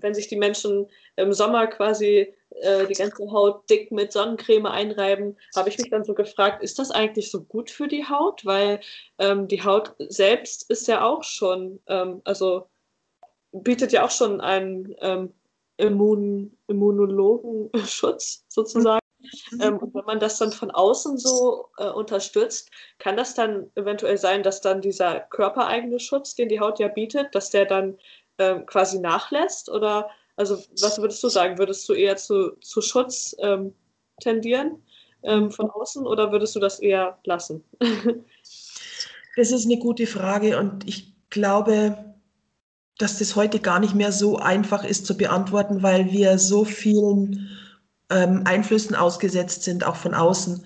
wenn 0.00 0.14
sich 0.14 0.28
die 0.28 0.36
Menschen 0.36 0.88
im 1.16 1.32
Sommer 1.32 1.66
quasi 1.66 2.34
äh, 2.60 2.86
die 2.86 2.94
ganze 2.94 3.30
Haut 3.30 3.68
dick 3.70 3.92
mit 3.92 4.12
Sonnencreme 4.12 4.66
einreiben, 4.66 5.36
habe 5.54 5.68
ich 5.68 5.78
mich 5.78 5.90
dann 5.90 6.04
so 6.04 6.14
gefragt, 6.14 6.62
ist 6.62 6.78
das 6.78 6.90
eigentlich 6.90 7.30
so 7.30 7.42
gut 7.42 7.70
für 7.70 7.88
die 7.88 8.08
Haut? 8.08 8.44
Weil 8.44 8.80
ähm, 9.18 9.48
die 9.48 9.62
Haut 9.62 9.94
selbst 9.98 10.68
ist 10.70 10.88
ja 10.88 11.04
auch 11.04 11.24
schon, 11.24 11.80
ähm, 11.86 12.22
also 12.24 12.68
bietet 13.52 13.92
ja 13.92 14.04
auch 14.04 14.10
schon 14.10 14.40
einen 14.40 14.94
ähm, 15.00 15.32
Immun, 15.76 16.56
Immunologenschutz 16.68 18.44
sozusagen. 18.48 19.00
Mhm. 19.52 19.60
Ähm, 19.60 19.78
und 19.78 19.94
wenn 19.94 20.04
man 20.04 20.20
das 20.20 20.38
dann 20.38 20.52
von 20.52 20.70
außen 20.70 21.16
so 21.18 21.68
äh, 21.78 21.88
unterstützt, 21.88 22.70
kann 22.98 23.16
das 23.16 23.34
dann 23.34 23.70
eventuell 23.74 24.18
sein, 24.18 24.42
dass 24.42 24.60
dann 24.60 24.80
dieser 24.80 25.20
körpereigene 25.20 26.00
Schutz, 26.00 26.34
den 26.34 26.48
die 26.48 26.60
Haut 26.60 26.78
ja 26.78 26.88
bietet, 26.88 27.34
dass 27.34 27.50
der 27.50 27.66
dann 27.66 27.98
ähm, 28.38 28.66
quasi 28.66 28.98
nachlässt? 28.98 29.68
Oder 29.68 30.10
also 30.42 30.64
was 30.80 30.98
würdest 30.98 31.22
du 31.22 31.28
sagen? 31.28 31.58
Würdest 31.58 31.88
du 31.88 31.92
eher 31.94 32.16
zu, 32.16 32.56
zu 32.60 32.80
Schutz 32.80 33.36
ähm, 33.38 33.72
tendieren 34.20 34.82
ähm, 35.22 35.50
von 35.50 35.70
außen 35.70 36.04
oder 36.04 36.32
würdest 36.32 36.56
du 36.56 36.60
das 36.60 36.80
eher 36.80 37.18
lassen? 37.24 37.62
das 39.36 39.52
ist 39.52 39.66
eine 39.66 39.78
gute 39.78 40.06
Frage 40.06 40.58
und 40.58 40.88
ich 40.88 41.14
glaube, 41.30 41.96
dass 42.98 43.18
das 43.18 43.36
heute 43.36 43.60
gar 43.60 43.78
nicht 43.78 43.94
mehr 43.94 44.12
so 44.12 44.38
einfach 44.38 44.84
ist 44.84 45.06
zu 45.06 45.16
beantworten, 45.16 45.82
weil 45.82 46.10
wir 46.12 46.38
so 46.38 46.64
vielen 46.64 47.48
ähm, 48.10 48.42
Einflüssen 48.44 48.96
ausgesetzt 48.96 49.62
sind, 49.62 49.84
auch 49.84 49.96
von 49.96 50.14
außen. 50.14 50.64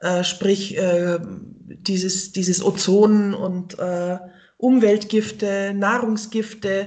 Äh, 0.00 0.24
sprich, 0.24 0.78
äh, 0.78 1.18
dieses, 1.20 2.32
dieses 2.32 2.64
Ozon 2.64 3.34
und 3.34 3.78
äh, 3.78 4.18
Umweltgifte, 4.56 5.74
Nahrungsgifte, 5.74 6.86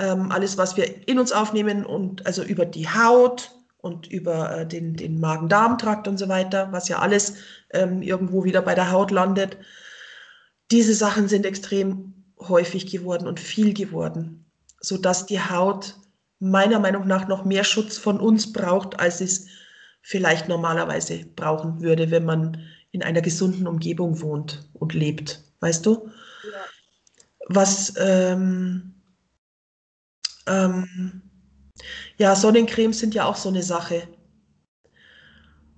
ähm, 0.00 0.32
alles, 0.32 0.56
was 0.58 0.76
wir 0.76 1.08
in 1.08 1.18
uns 1.18 1.32
aufnehmen 1.32 1.84
und 1.84 2.26
also 2.26 2.42
über 2.42 2.64
die 2.64 2.88
Haut 2.88 3.52
und 3.78 4.10
über 4.10 4.58
äh, 4.58 4.66
den, 4.66 4.94
den 4.94 5.20
Magen-Darm-Trakt 5.20 6.08
und 6.08 6.18
so 6.18 6.28
weiter, 6.28 6.68
was 6.72 6.88
ja 6.88 6.98
alles 6.98 7.34
ähm, 7.70 8.02
irgendwo 8.02 8.44
wieder 8.44 8.62
bei 8.62 8.74
der 8.74 8.90
Haut 8.90 9.10
landet. 9.10 9.58
Diese 10.70 10.94
Sachen 10.94 11.28
sind 11.28 11.44
extrem 11.46 12.14
häufig 12.38 12.90
geworden 12.90 13.26
und 13.26 13.40
viel 13.40 13.74
geworden, 13.74 14.46
sodass 14.80 15.26
die 15.26 15.40
Haut 15.40 15.96
meiner 16.38 16.78
Meinung 16.78 17.06
nach 17.06 17.28
noch 17.28 17.44
mehr 17.44 17.64
Schutz 17.64 17.98
von 17.98 18.18
uns 18.18 18.52
braucht, 18.52 18.98
als 18.98 19.20
es 19.20 19.48
vielleicht 20.00 20.48
normalerweise 20.48 21.26
brauchen 21.36 21.82
würde, 21.82 22.10
wenn 22.10 22.24
man 22.24 22.64
in 22.92 23.02
einer 23.02 23.20
gesunden 23.20 23.66
Umgebung 23.66 24.20
wohnt 24.22 24.68
und 24.72 24.94
lebt. 24.94 25.44
Weißt 25.60 25.84
du? 25.84 26.10
Ja. 26.44 26.64
Was 27.48 27.92
ähm, 27.98 28.94
ähm, 30.50 31.22
ja, 32.18 32.34
Sonnencremes 32.34 32.98
sind 32.98 33.14
ja 33.14 33.24
auch 33.24 33.36
so 33.36 33.48
eine 33.48 33.62
Sache. 33.62 34.02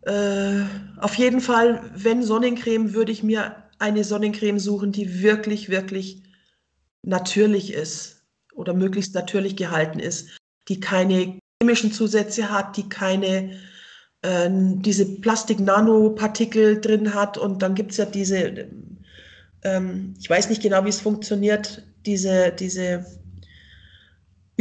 Äh, 0.02 0.62
auf 0.98 1.14
jeden 1.14 1.40
Fall, 1.40 1.90
wenn 1.94 2.24
Sonnencreme, 2.24 2.94
würde 2.94 3.12
ich 3.12 3.22
mir 3.22 3.56
eine 3.78 4.02
Sonnencreme 4.02 4.58
suchen, 4.58 4.92
die 4.92 5.22
wirklich, 5.22 5.68
wirklich 5.68 6.22
natürlich 7.02 7.72
ist 7.72 8.22
oder 8.54 8.74
möglichst 8.74 9.14
natürlich 9.14 9.56
gehalten 9.56 10.00
ist, 10.00 10.30
die 10.68 10.80
keine 10.80 11.38
chemischen 11.60 11.92
Zusätze 11.92 12.50
hat, 12.50 12.76
die 12.76 12.88
keine 12.88 13.58
äh, 14.22 14.48
diese 14.50 15.20
Plastik-Nanopartikel 15.20 16.80
drin 16.80 17.14
hat 17.14 17.38
und 17.38 17.62
dann 17.62 17.74
gibt 17.74 17.92
es 17.92 17.98
ja 17.98 18.04
diese, 18.04 18.68
ähm, 19.62 20.14
ich 20.18 20.30
weiß 20.30 20.48
nicht 20.48 20.62
genau, 20.62 20.84
wie 20.84 20.90
es 20.90 21.00
funktioniert, 21.00 21.84
diese, 22.06 22.52
diese 22.52 23.04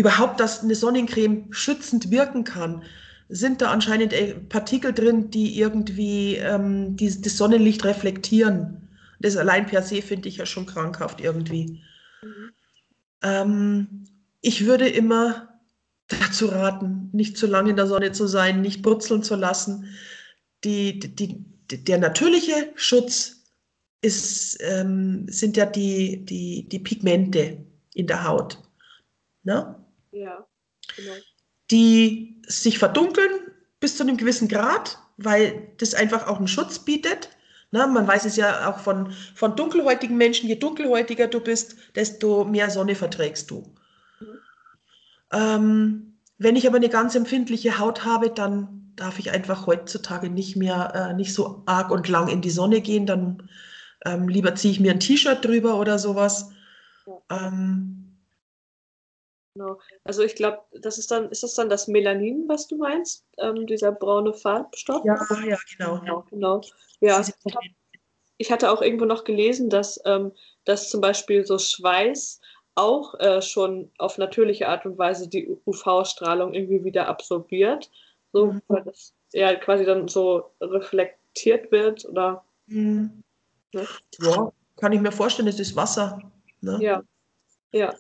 überhaupt, 0.02 0.39
dass 0.39 0.64
eine 0.64 0.76
Sonnencreme 0.76 1.45
schützend 1.52 2.10
wirken 2.10 2.43
kann, 2.43 2.84
sind 3.30 3.62
da 3.62 3.72
anscheinend 3.72 4.14
äh, 4.14 4.34
Partikel 4.34 4.93
drin, 4.93 5.30
die 5.30 5.58
irgendwie 5.58 6.36
ähm, 6.36 6.97
die, 6.97 7.22
das 7.22 7.38
Sonnenlicht 7.38 7.86
reflektieren. 7.86 8.89
Das 9.20 9.38
allein 9.38 9.68
per 9.68 9.84
se 9.84 10.02
finde 10.02 10.28
ich 10.28 10.38
ja 10.38 10.45
schon 10.45 10.66
krankhaft 10.66 11.22
irgendwie. 11.22 11.84
Ähm, 13.22 14.06
ich 14.41 14.66
würde 14.66 14.89
immer 14.89 15.60
dazu 16.08 16.47
raten, 16.47 17.10
nicht 17.14 17.38
zu 17.38 17.45
lange 17.45 17.70
in 17.70 17.76
der 17.76 17.88
Sonne 17.88 18.12
zu 18.12 18.28
sein, 18.28 18.62
nicht 18.62 18.82
brutzeln 18.82 19.22
zu 19.22 19.36
lassen. 19.36 19.86
Die, 20.64 20.99
die, 20.99 21.45
der 21.72 21.99
natürliche 21.99 22.72
Schutz 22.76 23.43
ist, 24.02 24.58
ähm, 24.62 25.28
sind 25.30 25.56
ja 25.58 25.68
die, 25.68 26.26
die, 26.26 26.68
die 26.68 26.80
Pigmente 26.80 27.64
in 27.93 28.08
der 28.08 28.28
Haut. 28.28 28.58
Ne? 29.43 29.76
Ja, 30.12 30.45
genau. 30.95 31.14
Die 31.70 32.41
sich 32.47 32.80
verdunkeln 32.80 33.32
bis 33.80 33.97
zu 33.97 34.03
einem 34.03 34.18
gewissen 34.18 34.47
Grad, 34.47 34.99
weil 35.18 35.74
das 35.78 35.93
einfach 35.93 36.28
auch 36.28 36.38
einen 36.38 36.47
Schutz 36.47 36.80
bietet. 36.80 37.30
Ne? 37.72 37.88
Man 37.88 38.07
weiß 38.07 38.26
es 38.26 38.36
ja 38.36 38.70
auch 38.70 38.80
von, 38.80 39.14
von 39.36 39.55
dunkelhäutigen 39.55 40.18
Menschen, 40.18 40.49
je 40.49 40.55
dunkelhäutiger 40.55 41.28
du 41.28 41.39
bist, 41.39 41.76
desto 41.95 42.43
mehr 42.43 42.70
Sonne 42.70 42.95
verträgst 42.95 43.49
du. 43.49 43.74
Mhm. 44.20 44.38
Ähm, 45.32 46.18
wenn 46.38 46.55
ich 46.55 46.68
aber 46.68 46.78
eine 46.78 46.89
ganz 46.89 47.16
empfindliche 47.16 47.80
Haut 47.80 48.03
habe, 48.03 48.30
dann 48.30 48.93
darf 48.95 49.20
ich 49.20 49.32
einfach 49.32 49.68
heutzutage 49.68 50.30
nicht 50.30 50.55
mehr, 50.55 50.93
äh, 50.93 51.14
nicht 51.14 51.34
so 51.34 51.64
arg 51.66 51.91
und 51.91 52.07
lang 52.07 52.28
in 52.28 52.41
die 52.41 52.49
Sonne 52.49 52.82
gehen. 52.82 53.05
Dann 53.05 53.49
ähm, 54.05 54.28
lieber 54.28 54.55
ziehe 54.55 54.72
ich 54.74 54.80
mir 54.80 54.91
ein 54.91 54.99
T-Shirt 54.99 55.43
drüber 55.43 55.80
oder 55.80 55.97
sowas. 55.97 56.51
Ja. 57.05 57.47
Ähm, 57.47 58.01
Genau. 59.54 59.80
Also 60.04 60.24
ich 60.24 60.36
glaube, 60.36 60.60
das 60.72 60.97
ist 60.97 61.12
dann, 61.12 61.30
ist 61.30 61.43
das 61.43 61.56
dann 61.56 61.70
das 61.70 61.88
Melanin, 61.88 62.45
was 62.47 62.68
du 62.68 62.78
meinst? 62.78 63.26
Ähm, 63.38 63.68
dieser 63.68 63.91
braune 63.91 64.34
Farbstoff? 64.34 65.04
Ja, 65.04 65.18
ja, 65.45 65.58
genau. 65.78 65.99
Genau, 65.99 66.26
genau. 66.30 66.62
Ja, 67.02 67.24
ich 68.38 68.52
hatte 68.52 68.72
auch 68.72 68.82
irgendwo 68.82 69.06
noch 69.06 69.24
gelesen, 69.24 69.70
dass, 69.70 69.99
ähm, 70.06 70.32
dass 70.66 70.89
zum 70.89 71.02
Beispiel 71.02 71.45
so 71.45 71.58
Schweiß 71.58 72.39
auch 72.76 73.20
äh, 73.20 73.41
schon 73.41 73.91
auf 73.97 74.18
natürliche 74.18 74.70
Art 74.70 74.86
und 74.86 74.97
Weise 74.97 75.28
die 75.28 75.58
UV-Strahlung 75.66 76.54
irgendwie 76.54 76.84
wieder 76.84 77.08
absorbiert. 77.08 77.91
So, 78.32 78.47
mhm. 78.47 78.62
weil 78.68 78.84
das 78.84 79.14
ja 79.34 79.54
quasi 79.56 79.84
dann 79.84 80.08
so 80.08 80.52
reflektiert 80.62 81.72
wird 81.72 82.06
oder. 82.06 82.43
Mhm. 82.68 83.22
Ne? 83.74 83.88
Ja, 84.20 84.52
kann 84.78 84.93
ich 84.93 85.02
mir 85.02 85.12
vorstellen, 85.12 85.49
es 85.49 85.60
ist 85.60 85.76
Wasser. 85.76 86.20
Ne? 86.62 86.80
Ja, 86.82 87.04
ja. 87.74 87.93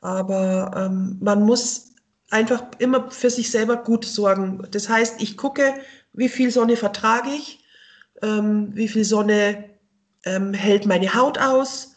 Aber 0.00 0.70
ähm, 0.76 1.16
man 1.20 1.42
muss 1.42 1.94
einfach 2.30 2.62
immer 2.78 3.10
für 3.10 3.30
sich 3.30 3.50
selber 3.50 3.76
gut 3.76 4.04
sorgen. 4.04 4.66
Das 4.70 4.88
heißt, 4.88 5.20
ich 5.20 5.36
gucke, 5.36 5.74
wie 6.12 6.28
viel 6.28 6.50
Sonne 6.50 6.76
vertrage 6.76 7.30
ich, 7.30 7.64
ähm, 8.22 8.74
wie 8.74 8.88
viel 8.88 9.04
Sonne 9.04 9.64
ähm, 10.24 10.52
hält 10.52 10.86
meine 10.86 11.14
Haut 11.14 11.38
aus. 11.38 11.94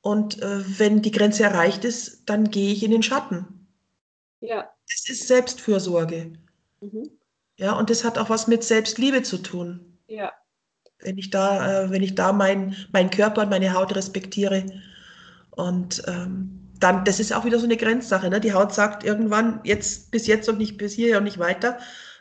Und 0.00 0.40
äh, 0.42 0.78
wenn 0.78 1.02
die 1.02 1.10
Grenze 1.10 1.42
erreicht 1.42 1.84
ist, 1.84 2.22
dann 2.26 2.50
gehe 2.50 2.72
ich 2.72 2.82
in 2.82 2.92
den 2.92 3.02
Schatten. 3.02 3.66
Ja. 4.40 4.70
Das 4.88 5.08
ist 5.08 5.26
Selbstfürsorge. 5.26 6.32
Mhm. 6.80 7.10
Ja, 7.56 7.72
und 7.72 7.90
das 7.90 8.04
hat 8.04 8.18
auch 8.18 8.30
was 8.30 8.46
mit 8.46 8.62
Selbstliebe 8.62 9.22
zu 9.22 9.38
tun. 9.38 9.98
Ja. 10.06 10.32
Wenn 11.00 11.18
ich 11.18 11.30
da, 11.30 11.84
äh, 11.84 11.90
wenn 11.90 12.02
ich 12.02 12.14
da 12.14 12.32
meinen 12.32 12.76
mein 12.92 13.10
Körper 13.10 13.42
und 13.42 13.50
meine 13.50 13.72
Haut 13.74 13.94
respektiere. 13.94 14.64
Und 15.50 16.02
ähm, 16.06 16.57
dann, 16.80 17.04
das 17.04 17.20
ist 17.20 17.32
auch 17.32 17.44
wieder 17.44 17.58
so 17.58 17.64
eine 17.64 17.76
Grenzsache. 17.76 18.28
Ne? 18.30 18.40
Die 18.40 18.52
Haut 18.52 18.72
sagt 18.72 19.04
irgendwann, 19.04 19.60
jetzt 19.64 20.10
bis 20.10 20.26
jetzt 20.26 20.48
und 20.48 20.58
nicht 20.58 20.78
bis 20.78 20.92
hier 20.94 21.18
und 21.18 21.24
nicht 21.24 21.38
weiter. 21.38 21.78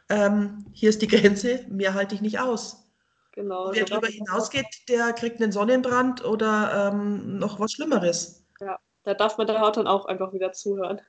Ähm, 0.09 0.65
hier 0.73 0.89
ist 0.89 1.01
die 1.01 1.07
Grenze, 1.07 1.65
mehr 1.69 1.93
halte 1.93 2.15
ich 2.15 2.21
nicht 2.21 2.39
aus. 2.39 2.87
Genau. 3.33 3.71
Wer 3.71 3.85
darüber 3.85 4.07
hinausgeht, 4.07 4.65
der 4.89 5.13
kriegt 5.13 5.41
einen 5.41 5.51
Sonnenbrand 5.51 6.25
oder 6.25 6.91
ähm, 6.91 7.37
noch 7.37 7.59
was 7.59 7.73
Schlimmeres. 7.73 8.43
Ja, 8.59 8.79
da 9.03 9.13
darf 9.13 9.37
man 9.37 9.45
der 9.45 9.59
Haut 9.59 9.77
dann 9.77 9.85
auch 9.85 10.05
einfach 10.05 10.33
wieder 10.33 10.53
zuhören. 10.53 11.01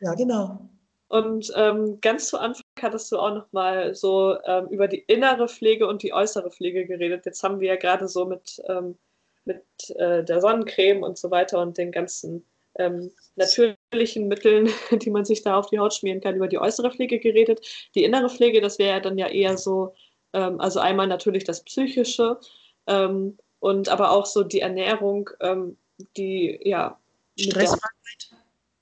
Ja, 0.00 0.14
genau. 0.14 0.68
Und 1.08 1.50
ähm, 1.56 2.00
ganz 2.00 2.28
zu 2.28 2.38
Anfang 2.38 2.62
hattest 2.80 3.10
du 3.10 3.18
auch 3.18 3.34
noch 3.34 3.52
mal 3.52 3.94
so 3.94 4.36
ähm, 4.44 4.68
über 4.68 4.86
die 4.86 4.98
innere 4.98 5.48
Pflege 5.48 5.86
und 5.88 6.02
die 6.02 6.12
äußere 6.12 6.50
Pflege 6.50 6.86
geredet. 6.86 7.24
Jetzt 7.24 7.42
haben 7.42 7.60
wir 7.60 7.68
ja 7.68 7.76
gerade 7.76 8.06
so 8.08 8.26
mit, 8.26 8.62
ähm, 8.68 8.96
mit 9.44 9.64
äh, 9.96 10.22
der 10.22 10.40
Sonnencreme 10.40 11.02
und 11.02 11.16
so 11.16 11.30
weiter 11.30 11.60
und 11.60 11.78
den 11.78 11.90
ganzen 11.90 12.44
ähm, 12.78 13.10
natürlichen 13.36 14.28
Mitteln, 14.28 14.68
die 14.90 15.10
man 15.10 15.24
sich 15.24 15.42
da 15.42 15.56
auf 15.56 15.68
die 15.68 15.78
Haut 15.78 15.94
schmieren 15.94 16.20
kann, 16.20 16.36
über 16.36 16.48
die 16.48 16.58
äußere 16.58 16.90
Pflege 16.90 17.18
geredet. 17.18 17.60
Die 17.94 18.04
innere 18.04 18.28
Pflege, 18.28 18.60
das 18.60 18.78
wäre 18.78 18.96
ja 18.96 19.00
dann 19.00 19.18
ja 19.18 19.28
eher 19.28 19.58
so 19.58 19.94
ähm, 20.32 20.60
also 20.60 20.80
einmal 20.80 21.06
natürlich 21.06 21.44
das 21.44 21.64
Psychische 21.64 22.38
ähm, 22.86 23.38
und 23.60 23.88
aber 23.88 24.10
auch 24.10 24.26
so 24.26 24.42
die 24.42 24.60
Ernährung, 24.60 25.30
ähm, 25.40 25.76
die 26.16 26.60
ja. 26.62 26.98
Stressfreiheit. 27.38 28.30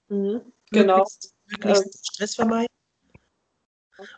Mhm, 0.08 0.40
genau. 0.70 1.04
Möglichst, 1.46 1.84
ähm, 1.84 1.90
Stress 2.12 2.34
vermeiden. 2.34 2.66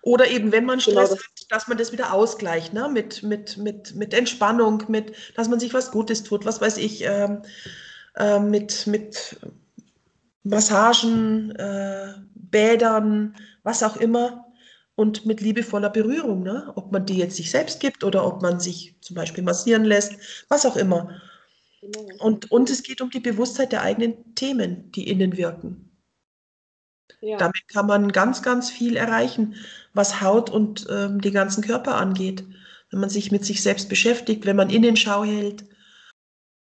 Oder 0.03 0.29
eben, 0.29 0.51
wenn 0.51 0.65
man 0.65 0.81
genau 0.81 1.05
Stress 1.05 1.11
genau, 1.11 1.21
hat, 1.21 1.47
dass 1.51 1.69
man 1.69 1.79
das 1.79 1.93
wieder 1.93 2.13
ausgleicht, 2.13 2.73
ne? 2.73 2.89
mit, 2.89 3.23
mit, 3.23 3.57
mit, 3.57 3.95
mit 3.95 4.13
Entspannung, 4.13 4.85
mit, 4.89 5.15
dass 5.37 5.49
man 5.49 5.61
sich 5.61 5.73
was 5.73 5.93
Gutes 5.93 6.25
tut, 6.25 6.45
was 6.45 6.61
weiß 6.61 6.79
ich, 6.79 7.05
ähm, 7.05 7.43
äh, 8.17 8.41
mit, 8.41 8.87
mit 8.89 9.37
Massagen, 10.43 11.51
äh, 11.57 12.15
Bädern, 12.35 13.37
was 13.63 13.83
auch 13.83 13.97
immer 13.97 14.47
und 14.95 15.27
mit 15.27 15.41
liebevoller 15.41 15.91
Berührung, 15.91 16.43
ne? 16.43 16.73
ob 16.75 16.91
man 16.91 17.07
die 17.07 17.19
jetzt 17.19 17.37
sich 17.37 17.51
selbst 17.51 17.79
gibt 17.79 18.03
oder 18.03 18.27
ob 18.27 18.43
man 18.43 18.59
sich 18.59 18.97
zum 19.01 19.15
Beispiel 19.15 19.45
massieren 19.45 19.85
lässt, 19.85 20.17
was 20.49 20.67
auch 20.67 20.77
immer. 20.77 21.21
Genau. 21.81 22.25
Und, 22.25 22.51
und 22.51 22.69
es 22.69 22.83
geht 22.83 23.01
um 23.01 23.11
die 23.11 23.21
Bewusstheit 23.21 23.71
der 23.71 23.83
eigenen 23.83 24.35
Themen, 24.35 24.91
die 24.91 25.09
innen 25.09 25.37
wirken. 25.37 25.89
Ja. 27.21 27.37
Damit 27.37 27.69
kann 27.69 27.87
man 27.87 28.11
ganz, 28.11 28.43
ganz 28.43 28.71
viel 28.71 28.97
erreichen, 28.97 29.55
was 29.95 30.21
Haut 30.21 30.51
und 30.51 30.87
ähm, 30.91 31.21
den 31.21 31.33
ganzen 31.33 31.63
Körper 31.63 31.97
angeht. 31.97 32.45
Wenn 32.91 33.01
man 33.01 33.11
sich 33.11 33.31
mit 33.31 33.45
sich 33.45 33.63
selbst 33.63 33.89
beschäftigt, 33.89 34.47
wenn 34.47 34.57
man 34.57 34.71
Innenschau 34.71 35.23
hält, 35.23 35.63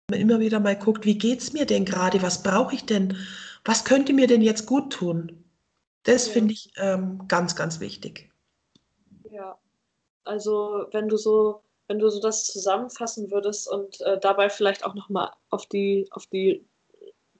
wenn 0.08 0.18
man 0.18 0.20
immer 0.20 0.40
wieder 0.40 0.60
mal 0.60 0.76
guckt, 0.76 1.04
wie 1.04 1.18
geht 1.18 1.40
es 1.40 1.52
mir 1.52 1.66
denn 1.66 1.84
gerade, 1.84 2.22
was 2.22 2.42
brauche 2.42 2.74
ich 2.74 2.84
denn, 2.84 3.16
was 3.64 3.84
könnte 3.84 4.12
mir 4.12 4.26
denn 4.26 4.42
jetzt 4.42 4.66
gut 4.66 4.92
tun? 4.92 5.44
Das 6.04 6.26
ja. 6.26 6.32
finde 6.32 6.54
ich 6.54 6.72
ähm, 6.76 7.22
ganz, 7.28 7.56
ganz 7.56 7.80
wichtig. 7.80 8.30
Ja, 9.30 9.58
also 10.24 10.86
wenn 10.92 11.08
du 11.08 11.16
so, 11.16 11.62
wenn 11.88 11.98
du 11.98 12.08
so 12.08 12.20
das 12.20 12.44
zusammenfassen 12.44 13.30
würdest 13.30 13.70
und 13.70 14.00
äh, 14.02 14.18
dabei 14.18 14.48
vielleicht 14.48 14.84
auch 14.84 14.94
nochmal 14.94 15.32
auf 15.50 15.66
die, 15.66 16.08
auf 16.10 16.26
die 16.26 16.64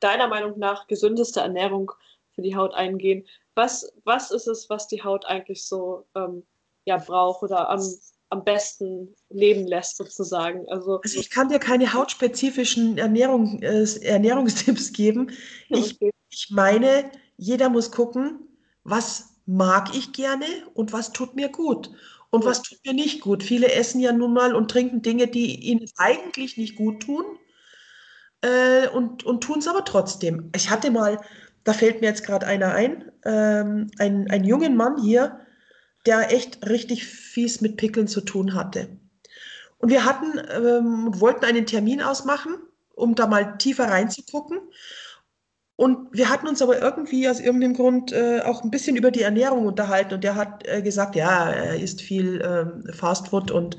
deiner 0.01 0.29
Meinung 0.29 0.59
nach 0.59 0.87
gesündeste 0.87 1.41
Ernährung 1.41 1.93
für 2.33 2.43
die 2.43 2.57
Haut 2.57 2.75
eingehen. 2.75 3.27
Was, 3.55 3.93
was 4.05 4.31
ist 4.31 4.47
es, 4.47 4.71
was 4.71 4.89
die 4.89 5.03
Haut 5.03 5.27
eigentlich 5.27 5.65
so 5.65 6.07
ähm, 6.15 6.45
ja, 6.85 6.97
braucht 6.97 7.43
oder 7.43 7.69
am, 7.69 7.83
am 8.31 8.45
besten 8.45 9.15
leben 9.29 9.67
lässt, 9.67 9.97
sozusagen? 9.97 10.69
Also, 10.69 11.01
also 11.03 11.21
ich 11.21 11.31
kann 11.31 11.49
dir 11.49 11.59
keine 11.59 11.93
hautspezifischen 11.93 12.99
Ernährung, 12.99 13.63
äh, 13.63 13.85
Ernährungstipps 14.03 14.93
geben. 14.93 15.31
Ich, 15.69 15.95
okay. 15.95 16.10
Ich 16.31 16.51
meine, 16.51 17.11
jeder 17.37 17.69
muss 17.69 17.91
gucken, 17.91 18.41
was 18.85 19.35
mag 19.47 19.95
ich 19.95 20.13
gerne 20.13 20.47
und 20.75 20.93
was 20.93 21.13
tut 21.13 21.35
mir 21.35 21.49
gut 21.49 21.91
und 22.31 22.45
was 22.45 22.63
tut 22.63 22.79
mir 22.85 22.95
nicht 22.95 23.21
gut. 23.21 23.43
Viele 23.43 23.73
essen 23.73 24.01
ja 24.01 24.13
nun 24.13 24.33
mal 24.33 24.55
und 24.55 24.71
trinken 24.71 25.03
Dinge, 25.03 25.27
die 25.27 25.57
ihnen 25.57 25.91
eigentlich 25.97 26.57
nicht 26.57 26.77
gut 26.77 27.03
tun 27.03 27.25
äh, 28.43 28.89
und, 28.89 29.25
und 29.25 29.43
tun 29.43 29.59
es 29.59 29.69
aber 29.69 29.85
trotzdem. 29.85 30.51
Ich 30.55 30.71
hatte 30.71 30.91
mal, 30.91 31.21
da 31.65 31.73
fällt 31.73 32.01
mir 32.01 32.07
jetzt 32.07 32.25
gerade 32.25 32.47
einer 32.47 32.73
ein, 32.73 33.11
ähm, 33.25 33.91
ein, 33.99 34.31
einen 34.31 34.45
jungen 34.45 34.77
Mann 34.77 35.03
hier, 35.03 35.41
der 36.07 36.33
echt 36.33 36.67
richtig 36.67 37.05
fies 37.05 37.61
mit 37.61 37.77
Pickeln 37.77 38.09
zu 38.09 38.21
tun 38.23 38.55
hatte. 38.55 38.89
Und 39.79 39.91
wir 39.91 40.05
hatten, 40.05 40.39
ähm, 40.51 41.21
wollten 41.21 41.45
einen 41.45 41.67
Termin 41.67 42.03
ausmachen, 42.03 42.55
um 42.95 43.15
da 43.15 43.27
mal 43.27 43.57
tiefer 43.59 43.89
reinzugucken. 43.89 44.61
Und 45.81 46.09
wir 46.13 46.29
hatten 46.29 46.47
uns 46.47 46.61
aber 46.61 46.83
irgendwie 46.83 47.27
aus 47.27 47.41
irgendeinem 47.41 47.73
Grund 47.73 48.13
äh, 48.13 48.43
auch 48.43 48.63
ein 48.63 48.71
bisschen 48.71 48.97
über 48.97 49.11
die 49.11 49.23
Ernährung 49.23 49.65
unterhalten. 49.65 50.13
Und 50.13 50.25
der 50.25 50.35
hat 50.35 50.69
äh, 50.69 50.83
gesagt, 50.83 51.17
ja, 51.17 51.51
er 51.51 51.81
isst 51.81 52.03
viel 52.03 52.43
ähm, 52.45 52.93
Fastfood 52.93 53.51
und 53.51 53.79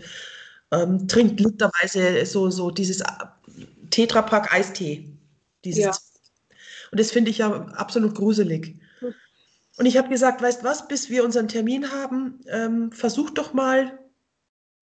ähm, 0.71 1.07
trinkt 1.07 1.39
literweise 1.39 2.25
so, 2.25 2.49
so 2.49 2.71
dieses 2.71 3.03
Tetrapack 3.91 4.51
Eistee. 4.51 5.13
Dieses 5.63 5.83
ja. 5.83 5.91
Und 6.89 6.99
das 6.99 7.11
finde 7.11 7.29
ich 7.29 7.37
ja 7.37 7.67
absolut 7.75 8.15
gruselig. 8.15 8.79
Und 9.77 9.85
ich 9.85 9.95
habe 9.95 10.09
gesagt, 10.09 10.41
weißt 10.41 10.63
was, 10.63 10.87
bis 10.87 11.11
wir 11.11 11.23
unseren 11.23 11.49
Termin 11.49 11.91
haben, 11.91 12.39
ähm, 12.47 12.91
versuch 12.91 13.29
doch 13.29 13.53
mal 13.53 13.99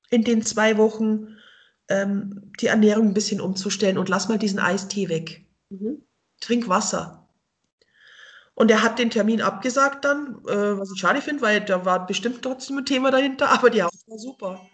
in 0.09 0.23
den 0.23 0.41
zwei 0.41 0.77
Wochen 0.77 1.35
ähm, 1.89 2.49
die 2.61 2.67
Ernährung 2.67 3.07
ein 3.07 3.13
bisschen 3.13 3.41
umzustellen 3.41 3.97
und 3.97 4.07
lass 4.07 4.29
mal 4.29 4.39
diesen 4.39 4.59
Eistee 4.59 5.09
weg. 5.09 5.43
Mhm 5.69 6.01
trink 6.39 6.67
Wasser. 6.67 7.27
Und 8.55 8.69
er 8.71 8.83
hat 8.83 8.99
den 8.99 9.09
Termin 9.09 9.41
abgesagt 9.41 10.03
dann, 10.03 10.43
äh, 10.45 10.77
was 10.77 10.91
ich 10.91 10.99
schade 10.99 11.21
finde, 11.21 11.41
weil 11.41 11.61
da 11.61 11.85
war 11.85 12.05
bestimmt 12.05 12.41
trotzdem 12.41 12.79
ein 12.79 12.85
Thema 12.85 13.09
dahinter, 13.09 13.49
aber 13.51 13.69
die 13.69 13.83
Haut 13.83 13.93
war 14.07 14.19
super. 14.19 14.69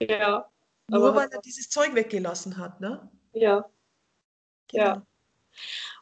Ja. 0.00 0.46
Nur 0.88 1.14
weil 1.14 1.28
er 1.30 1.40
dieses 1.40 1.70
Zeug 1.70 1.94
weggelassen 1.94 2.58
hat, 2.58 2.80
ne? 2.80 3.08
Ja. 3.32 3.64
Genau. 4.68 4.84
Ja. 4.84 5.06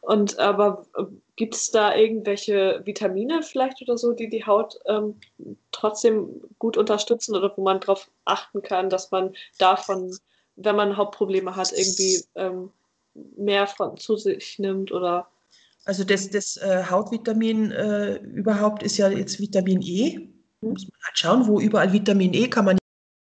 Und 0.01 0.39
aber 0.39 0.85
äh, 0.97 1.03
gibt 1.35 1.55
es 1.55 1.71
da 1.71 1.95
irgendwelche 1.95 2.81
Vitamine 2.85 3.43
vielleicht 3.43 3.81
oder 3.81 3.97
so, 3.97 4.13
die 4.13 4.29
die 4.29 4.45
Haut 4.45 4.79
ähm, 4.85 5.19
trotzdem 5.71 6.41
gut 6.59 6.77
unterstützen 6.77 7.35
oder 7.35 7.53
wo 7.55 7.63
man 7.63 7.79
darauf 7.79 8.09
achten 8.25 8.61
kann, 8.61 8.89
dass 8.89 9.11
man 9.11 9.35
davon, 9.57 10.17
wenn 10.55 10.75
man 10.75 10.97
Hauptprobleme 10.97 11.55
hat, 11.55 11.71
irgendwie 11.71 12.23
ähm, 12.35 12.71
mehr 13.37 13.67
von 13.67 13.97
zu 13.97 14.17
sich 14.17 14.59
nimmt 14.59 14.91
oder. 14.91 15.27
Also 15.85 16.03
das, 16.03 16.29
das 16.29 16.57
äh, 16.57 16.83
Hautvitamin 16.89 17.71
äh, 17.71 18.15
überhaupt 18.17 18.83
ist 18.83 18.97
ja 18.97 19.09
jetzt 19.09 19.39
Vitamin 19.39 19.81
E. 19.81 20.29
Mhm. 20.61 20.71
Muss 20.71 20.83
man 20.83 20.99
halt 21.03 21.17
schauen, 21.17 21.47
wo 21.47 21.59
überall 21.59 21.91
Vitamin 21.93 22.33
E 22.33 22.47
kann 22.47 22.65
man 22.65 22.77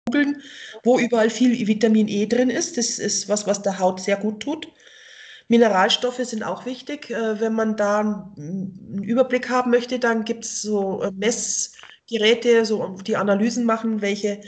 googeln, 0.06 0.42
wo 0.82 0.98
überall 0.98 1.30
viel 1.30 1.66
Vitamin 1.66 2.08
E 2.08 2.26
drin 2.26 2.50
ist. 2.50 2.76
Das 2.76 2.98
ist 2.98 3.28
was, 3.28 3.46
was 3.46 3.62
der 3.62 3.78
Haut 3.78 4.00
sehr 4.00 4.16
gut 4.16 4.40
tut. 4.40 4.68
Mineralstoffe 5.48 6.24
sind 6.24 6.44
auch 6.44 6.64
wichtig. 6.64 7.10
Äh, 7.10 7.40
wenn 7.40 7.54
man 7.54 7.76
da 7.76 8.00
einen 8.00 9.02
Überblick 9.02 9.48
haben 9.50 9.70
möchte, 9.70 9.98
dann 9.98 10.24
gibt 10.24 10.44
es 10.44 10.62
so 10.62 11.02
äh, 11.02 11.10
Messgeräte, 11.12 12.64
so, 12.64 12.96
die 13.06 13.16
Analysen 13.16 13.64
machen, 13.64 14.00
welche 14.00 14.40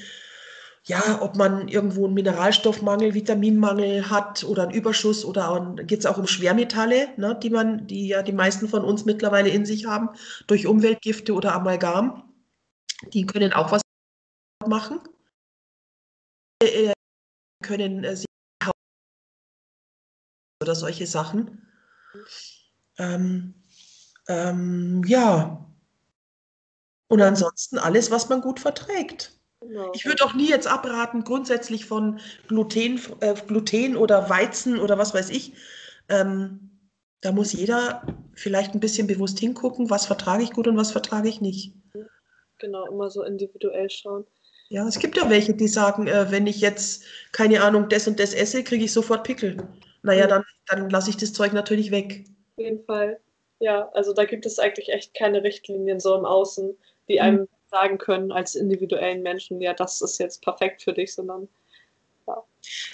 ja, 0.85 1.23
ob 1.23 1.37
man 1.37 1.69
irgendwo 1.69 2.07
einen 2.07 2.15
Mineralstoffmangel, 2.15 3.15
Vitaminmangel 3.15 4.11
hat 4.11 4.43
oder 4.43 4.65
einen 4.65 4.73
Überschuss 4.73 5.25
oder 5.25 5.77
geht 5.85 6.01
es 6.01 6.07
auch 6.07 6.19
um 6.19 6.27
Schwermetalle, 6.27 7.09
ne, 7.17 7.39
die 7.41 7.51
man, 7.51 7.87
die 7.87 8.09
ja 8.09 8.23
die 8.23 8.33
meisten 8.33 8.69
von 8.69 8.85
uns 8.85 9.05
mittlerweile 9.05 9.49
in 9.49 9.65
sich 9.65 9.87
haben, 9.87 10.11
durch 10.49 10.67
Umweltgifte 10.67 11.35
oder 11.35 11.55
Amalgam. 11.55 12.35
Die 13.13 13.27
können 13.27 13.53
auch 13.53 13.71
was 13.71 13.83
machen. 14.67 15.01
Äh, 16.61 16.93
können 17.63 18.03
äh, 18.05 18.17
oder 20.61 20.75
solche 20.75 21.07
Sachen. 21.07 21.67
Ähm, 22.99 23.55
ähm, 24.29 25.03
ja. 25.07 25.65
Und 27.09 27.21
ansonsten 27.21 27.79
alles, 27.79 28.11
was 28.11 28.29
man 28.29 28.41
gut 28.41 28.59
verträgt. 28.59 29.42
Genau. 29.63 29.93
Ich 29.95 30.05
würde 30.05 30.25
auch 30.25 30.35
nie 30.35 30.49
jetzt 30.49 30.67
abraten, 30.67 31.25
grundsätzlich 31.25 31.87
von 31.87 32.21
Gluten, 32.49 33.01
äh, 33.21 33.35
Gluten 33.47 33.97
oder 33.97 34.29
Weizen 34.29 34.79
oder 34.79 34.99
was 34.99 35.15
weiß 35.15 35.31
ich. 35.31 35.55
Ähm, 36.09 36.69
Da 37.25 37.31
muss 37.31 37.53
jeder 37.53 38.03
vielleicht 38.35 38.75
ein 38.75 38.81
bisschen 38.81 39.07
bewusst 39.07 39.39
hingucken, 39.39 39.91
was 39.91 40.07
vertrage 40.07 40.43
ich 40.43 40.51
gut 40.53 40.67
und 40.67 40.77
was 40.77 40.91
vertrage 40.91 41.29
ich 41.29 41.41
nicht. 41.41 41.73
Genau, 42.59 42.87
immer 42.89 43.11
so 43.11 43.23
individuell 43.23 43.89
schauen. 43.89 44.27
Ja, 44.71 44.89
es 44.89 44.99
gibt 44.99 45.17
ja 45.17 45.31
welche, 45.31 45.55
die 45.55 45.69
sagen, 45.69 46.09
äh, 46.09 46.31
wenn 46.33 46.49
ich 46.49 46.61
jetzt, 46.61 47.05
keine 47.31 47.63
Ahnung, 47.63 47.89
das 47.89 48.09
und 48.09 48.19
das 48.19 48.35
esse, 48.35 48.65
kriege 48.65 48.85
ich 48.85 48.93
sofort 48.93 49.23
Pickel. 49.23 49.57
Naja, 50.03 50.27
dann, 50.27 50.45
dann 50.67 50.91
lasse 50.91 51.11
ich 51.11 51.17
das 51.17 51.33
Zeug 51.33 51.53
natürlich 51.53 51.93
weg. 51.93 52.25
Auf 52.57 52.65
jeden 52.65 52.85
Fall. 52.85 53.21
Ja, 53.61 53.89
also 53.95 54.13
da 54.13 54.25
gibt 54.25 54.45
es 54.45 54.59
eigentlich 54.59 54.89
echt 54.89 55.15
keine 55.15 55.45
Richtlinien 55.45 56.01
so 56.01 56.17
im 56.17 56.25
Außen, 56.25 56.77
die 57.09 57.21
einem 57.21 57.43
mhm. 57.43 57.49
Sagen 57.73 57.99
können 57.99 58.31
als 58.31 58.55
individuellen 58.55 59.23
Menschen, 59.23 59.61
ja, 59.61 59.75
das 59.75 60.01
ist 60.01 60.19
jetzt 60.19 60.43
perfekt 60.43 60.83
für 60.83 60.93
dich, 60.93 61.15
sondern 61.15 61.49
ja. 62.29 62.45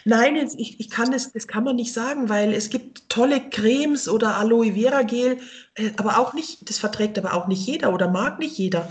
Nein, 0.05 0.37
ich, 0.57 0.81
ich 0.81 0.89
kann 0.89 1.11
das, 1.11 1.33
das 1.33 1.47
kann 1.47 1.65
man 1.65 1.77
nicht 1.77 1.93
sagen, 1.93 2.29
weil 2.31 2.55
es 2.55 2.71
gibt 2.71 3.11
tolle 3.11 3.51
Cremes 3.51 4.09
oder 4.09 4.37
Aloe 4.37 4.73
Vera 4.73 5.03
Gel, 5.03 5.39
äh, 5.75 5.91
aber 5.97 6.19
auch 6.19 6.33
nicht, 6.33 6.71
das 6.71 6.79
verträgt 6.79 7.19
aber 7.19 7.35
auch 7.35 7.49
nicht 7.49 7.67
jeder 7.67 7.93
oder 7.93 8.09
mag 8.09 8.39
nicht 8.39 8.57
jeder. 8.57 8.91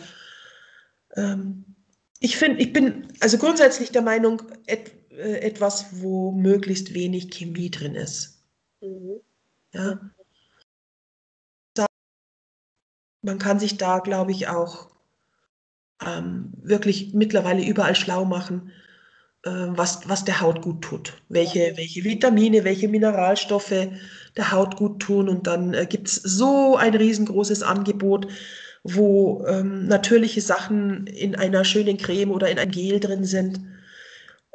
Ähm, 1.16 1.64
ich 2.20 2.38
finde, 2.38 2.62
ich 2.62 2.74
bin 2.74 3.08
also 3.22 3.38
grundsätzlich 3.38 3.92
der 3.92 4.02
Meinung, 4.02 4.42
et, 4.68 4.92
äh, 5.12 5.40
etwas, 5.40 6.02
wo 6.02 6.32
möglichst 6.32 6.94
wenig 6.94 7.32
Chemie 7.32 7.72
drin 7.72 7.96
ist. 7.96 8.44
Mhm. 8.82 9.22
Ja. 9.74 10.00
Man 13.22 13.40
kann 13.40 13.60
sich 13.60 13.78
da, 13.78 14.00
glaube 14.00 14.32
ich, 14.32 14.48
auch 14.48 14.97
ähm, 16.06 16.54
wirklich 16.62 17.14
mittlerweile 17.14 17.66
überall 17.66 17.96
schlau 17.96 18.26
machen, 18.26 18.72
äh, 19.44 19.50
was, 19.50 20.08
was 20.08 20.26
der 20.26 20.42
Haut 20.42 20.62
gut 20.62 20.84
tut. 20.84 21.14
Welche, 21.30 21.74
welche 21.76 22.04
Vitamine, 22.04 22.64
welche 22.64 22.88
Mineralstoffe 22.88 23.88
der 24.36 24.52
Haut 24.52 24.78
gut 24.78 25.02
tun. 25.02 25.30
Und 25.30 25.48
dann 25.48 25.74
äh, 25.74 25.86
gibt 25.86 26.08
es 26.08 26.16
so 26.16 26.76
ein 26.76 26.94
riesengroßes 26.94 27.64
Angebot, 27.64 28.28
wo 28.84 29.46
ähm, 29.48 29.88
natürliche 29.88 30.42
Sachen 30.42 31.08
in 31.08 31.36
einer 31.36 31.66
schönen 31.66 31.98
Creme 31.98 32.32
oder 32.32 32.50
in 32.50 32.60
ein 32.60 32.72
Gel 32.72 33.00
drin 33.00 33.26
sind. 33.26 33.60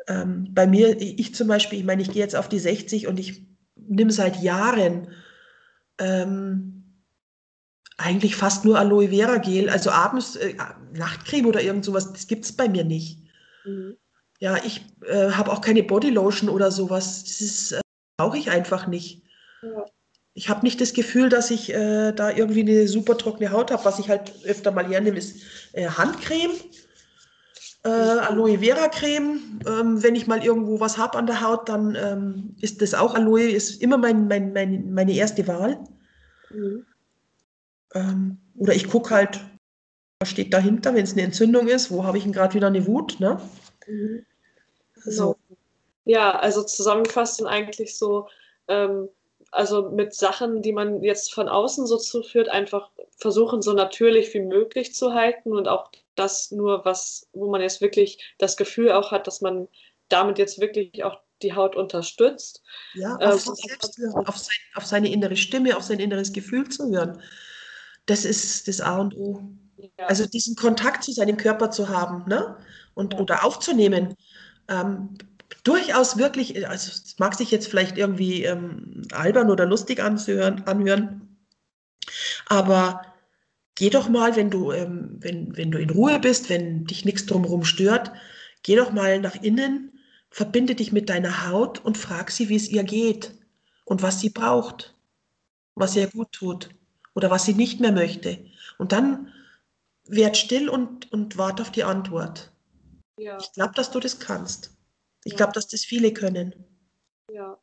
Ähm, 0.09 0.49
bei 0.51 0.67
mir, 0.67 1.01
ich 1.01 1.35
zum 1.35 1.49
Beispiel, 1.49 1.81
ich 1.81 1.85
meine, 1.85 2.03
ich 2.03 2.11
gehe 2.11 2.23
jetzt 2.23 2.37
auf 2.37 2.49
die 2.49 2.59
60 2.59 3.07
und 3.07 3.21
ich 3.21 3.47
nehme 3.77 4.13
seit 4.13 4.43
Jahren 4.43 5.09
ähm, 5.99 6.82
eigentlich 8.03 8.37
fast 8.37 8.65
nur 8.65 8.79
Aloe 8.79 9.09
Vera 9.09 9.39
Gel, 9.39 9.69
also 9.71 9.91
abends 9.91 10.37
äh, 10.37 10.55
Nachtcreme 10.93 11.47
oder 11.47 11.63
irgend 11.63 11.85
sowas, 11.85 12.13
das 12.13 12.27
gibt 12.27 12.45
es 12.45 12.53
bei 12.53 12.69
mir 12.69 12.85
nicht. 12.85 13.19
Mhm. 13.65 13.97
Ja, 14.39 14.57
ich 14.65 14.85
äh, 15.07 15.31
habe 15.31 15.53
auch 15.53 15.61
keine 15.61 15.83
Bodylotion 15.83 16.51
oder 16.51 16.71
sowas, 16.71 17.25
das 17.25 17.73
äh, 17.73 17.81
brauche 18.17 18.39
ich 18.39 18.51
einfach 18.51 18.87
nicht. 18.87 19.23
Ja. 19.63 19.85
Ich 20.35 20.49
habe 20.49 20.63
nicht 20.63 20.81
das 20.81 20.95
Gefühl, 20.95 21.29
dass 21.29 21.51
ich 21.51 21.73
äh, 21.73 22.13
da 22.13 22.31
irgendwie 22.31 22.63
eine 22.63 22.89
super 22.89 23.19
trockene 23.19 23.53
Haut 23.53 23.71
habe. 23.71 23.85
Was 23.85 23.99
ich 23.99 24.09
halt 24.09 24.33
öfter 24.47 24.71
mal 24.71 24.89
hernehme, 24.89 25.19
ist 25.19 25.43
äh, 25.73 25.87
Handcreme, 25.87 26.53
äh, 27.85 27.89
Aloe 27.89 28.59
Vera 28.59 28.89
Creme. 28.89 29.61
Ähm, 29.67 30.03
wenn 30.03 30.15
ich 30.15 30.27
mal 30.27 30.43
irgendwo 30.43 30.81
was 30.81 30.97
habe 30.97 31.19
an 31.19 31.27
der 31.27 31.43
Haut, 31.43 31.69
dann 31.69 31.95
ähm, 31.97 32.57
ist 32.63 32.81
das 32.81 32.95
auch 32.95 33.15
Aloe, 33.15 33.51
ist 33.51 33.83
immer 33.83 33.99
mein, 33.99 34.27
mein, 34.27 34.55
mein 34.55 34.93
meine 34.93 35.13
erste 35.13 35.47
Wahl. 35.47 35.79
Mhm. 36.51 36.87
Ähm, 37.95 38.39
oder 38.57 38.75
ich 38.75 38.89
gucke 38.89 39.15
halt, 39.15 39.41
was 40.21 40.31
steht 40.31 40.55
dahinter, 40.55 40.95
wenn 40.95 41.05
es 41.05 41.13
eine 41.13 41.23
Entzündung 41.23 41.69
ist, 41.69 41.91
wo 41.91 42.05
habe 42.05 42.17
ich 42.17 42.25
denn 42.25 42.33
gerade 42.33 42.55
wieder 42.55 42.69
eine 42.69 42.87
Wut, 42.87 43.19
ne? 43.21 43.41
Mhm. 43.87 44.25
So. 45.05 45.37
Ja, 46.05 46.39
also 46.39 46.63
zusammengefasst 46.63 47.39
sind 47.39 47.47
eigentlich 47.47 47.97
so, 47.97 48.29
ähm, 48.69 49.09
also 49.51 49.91
mit 49.91 50.15
Sachen, 50.15 50.63
die 50.63 50.73
man 50.73 51.03
jetzt 51.03 51.35
von 51.35 51.49
außen 51.49 51.87
so 51.87 51.97
zuführt, 51.99 52.49
einfach 52.49 52.91
versuchen, 53.17 53.63
so 53.63 53.73
natürlich 53.73 54.33
wie 54.33 54.41
möglich 54.41 54.95
zu 54.95 55.13
halten 55.13 55.53
und 55.53 55.69
auch 55.69 55.91
das 56.15 56.51
nur, 56.51 56.85
was, 56.85 57.29
wo 57.33 57.51
man 57.51 57.61
jetzt 57.61 57.81
wirklich 57.81 58.35
das 58.39 58.57
Gefühl 58.57 58.93
auch 58.93 59.11
hat, 59.11 59.27
dass 59.27 59.41
man 59.41 59.69
damit 60.09 60.39
jetzt 60.39 60.61
wirklich 60.61 61.05
auch 61.05 61.19
die 61.43 61.55
Haut 61.55 61.75
unterstützt. 61.75 62.63
Ja, 62.95 63.17
auf, 63.17 63.47
ähm, 63.47 63.55
selbst, 63.55 64.01
auf, 64.15 64.37
sein, 64.37 64.57
auf 64.75 64.87
seine 64.87 65.11
innere 65.11 65.37
Stimme, 65.37 65.77
auf 65.77 65.83
sein 65.83 65.99
inneres 65.99 66.33
Gefühl 66.33 66.69
zu 66.69 66.91
hören 66.91 67.21
das 68.07 68.25
ist 68.25 68.69
das 68.69 68.81
A 68.81 68.99
und 68.99 69.17
O. 69.17 69.43
Ja. 69.77 70.07
Also 70.07 70.27
diesen 70.27 70.57
Kontakt 70.57 71.05
zu 71.05 71.13
seinem 71.13 71.37
Körper 71.37 71.71
zu 71.71 71.89
haben 71.89 72.29
ne? 72.29 72.57
und, 72.95 73.15
ja. 73.15 73.21
oder 73.21 73.45
aufzunehmen. 73.45 74.15
Ähm, 74.69 75.11
durchaus 75.65 76.19
wirklich, 76.19 76.69
also 76.69 76.91
es 76.91 77.19
mag 77.19 77.35
sich 77.35 77.51
jetzt 77.51 77.69
vielleicht 77.69 77.99
irgendwie 77.99 78.45
ähm, 78.45 79.03
albern 79.13 79.51
oder 79.51 79.67
lustig 79.67 80.03
anzuhören, 80.03 80.63
anhören, 80.67 81.39
aber 82.47 83.03
geh 83.75 83.91
doch 83.91 84.09
mal, 84.09 84.37
wenn 84.37 84.51
du, 84.51 84.73
ähm, 84.73 85.17
wenn, 85.21 85.57
wenn 85.57 85.71
du 85.71 85.79
in 85.79 85.91
Ruhe 85.91 86.19
bist, 86.19 86.49
wenn 86.49 86.85
dich 86.85 87.05
nichts 87.05 87.27
drumherum 87.27 87.65
stört, 87.65 88.13
geh 88.63 88.77
doch 88.77 88.93
mal 88.93 89.21
nach 89.21 89.37
innen, 89.37 89.99
verbinde 90.31 90.75
dich 90.75 90.93
mit 90.93 91.09
deiner 91.09 91.49
Haut 91.49 91.85
und 91.85 91.99
frag 91.99 92.31
sie, 92.31 92.49
wie 92.49 92.57
es 92.57 92.69
ihr 92.69 92.85
geht 92.85 93.33
und 93.85 94.03
was 94.03 94.21
sie 94.21 94.31
braucht, 94.31 94.95
was 95.75 95.97
ihr 95.97 96.09
gut 96.09 96.33
tut 96.33 96.71
oder 97.15 97.31
was 97.31 97.45
sie 97.45 97.55
nicht 97.55 97.81
mehr 97.81 97.93
möchte. 97.93 98.45
Und 98.79 98.93
dann 98.93 99.33
werd 100.07 100.37
still 100.37 100.69
und, 100.69 101.13
und 101.13 101.39
warte 101.39 101.63
auf 101.63 101.71
die 101.71 101.85
Antwort. 101.85 102.51
Ja. 103.19 103.39
Ich 103.39 103.53
glaube, 103.53 103.75
dass 103.75 103.91
du 103.91 104.01
das 104.01 104.19
kannst. 104.19 104.77
Ich 105.25 105.33
ja. 105.33 105.37
glaube, 105.37 105.53
dass 105.53 105.69
das 105.69 105.85
viele 105.85 106.13
können. 106.13 106.55
Ja. 107.31 107.59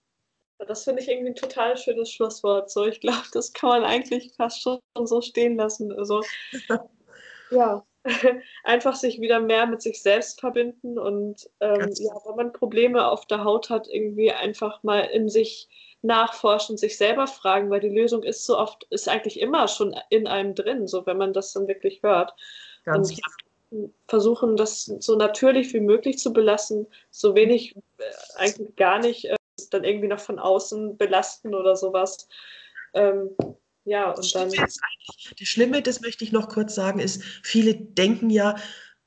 Das 0.68 0.84
finde 0.84 1.02
ich 1.02 1.08
irgendwie 1.08 1.30
ein 1.30 1.36
total 1.36 1.78
schönes 1.78 2.12
Schlusswort. 2.12 2.70
So, 2.70 2.86
ich 2.86 3.00
glaube, 3.00 3.24
das 3.32 3.54
kann 3.54 3.70
man 3.70 3.84
eigentlich 3.84 4.34
fast 4.36 4.62
schon 4.62 4.80
so 5.04 5.22
stehen 5.22 5.56
lassen. 5.56 5.92
Also, 5.94 6.22
ja, 7.52 7.86
einfach 8.64 8.96
sich 8.96 9.20
wieder 9.22 9.40
mehr 9.40 9.68
mit 9.68 9.82
sich 9.82 10.02
selbst 10.02 10.40
verbinden 10.40 10.98
und 10.98 11.50
ähm, 11.60 11.90
ja, 11.96 12.14
wenn 12.26 12.36
man 12.36 12.54
Probleme 12.54 13.08
auf 13.08 13.26
der 13.26 13.44
Haut 13.44 13.70
hat, 13.70 13.88
irgendwie 13.88 14.32
einfach 14.32 14.84
mal 14.84 15.02
in 15.02 15.30
sich 15.30 15.68
nachforschen, 16.02 16.78
sich 16.78 16.98
selber 16.98 17.28
fragen, 17.28 17.70
weil 17.70 17.82
die 17.82 17.90
Lösung 17.90 18.24
ist 18.24 18.46
so 18.46 18.58
oft, 18.58 18.86
ist 18.90 19.10
eigentlich 19.10 19.40
immer 19.40 19.68
schon 19.68 19.96
in 20.10 20.28
einem 20.28 20.56
drin, 20.56 20.88
so 20.88 21.06
wenn 21.06 21.18
man 21.18 21.34
das 21.34 21.54
dann 21.54 21.68
wirklich 21.68 22.02
hört. 22.04 22.34
Ganz 22.86 23.12
und 23.72 23.94
versuchen, 24.08 24.56
das 24.56 24.86
so 24.86 25.16
natürlich 25.16 25.74
wie 25.74 25.80
möglich 25.80 26.18
zu 26.18 26.34
belassen, 26.34 26.88
so 27.12 27.36
wenig, 27.36 27.76
äh, 27.76 28.04
eigentlich 28.36 28.76
gar 28.76 29.00
nicht, 29.00 29.26
äh, 29.26 29.36
dann 29.70 29.84
irgendwie 29.84 30.08
noch 30.08 30.20
von 30.20 30.40
außen 30.40 30.98
belasten 30.98 31.54
oder 31.54 31.76
sowas. 31.76 32.28
Ähm, 32.94 33.30
ja, 33.86 34.12
und 34.12 34.36
dann. 34.36 34.50
Das 34.50 34.80
Schlimme, 35.48 35.82
das 35.82 36.02
möchte 36.02 36.24
ich 36.24 36.32
noch 36.32 36.50
kurz 36.50 36.76
sagen, 36.76 37.00
ist, 37.00 37.24
viele 37.44 37.76
denken 37.76 38.30
ja, 38.30 38.56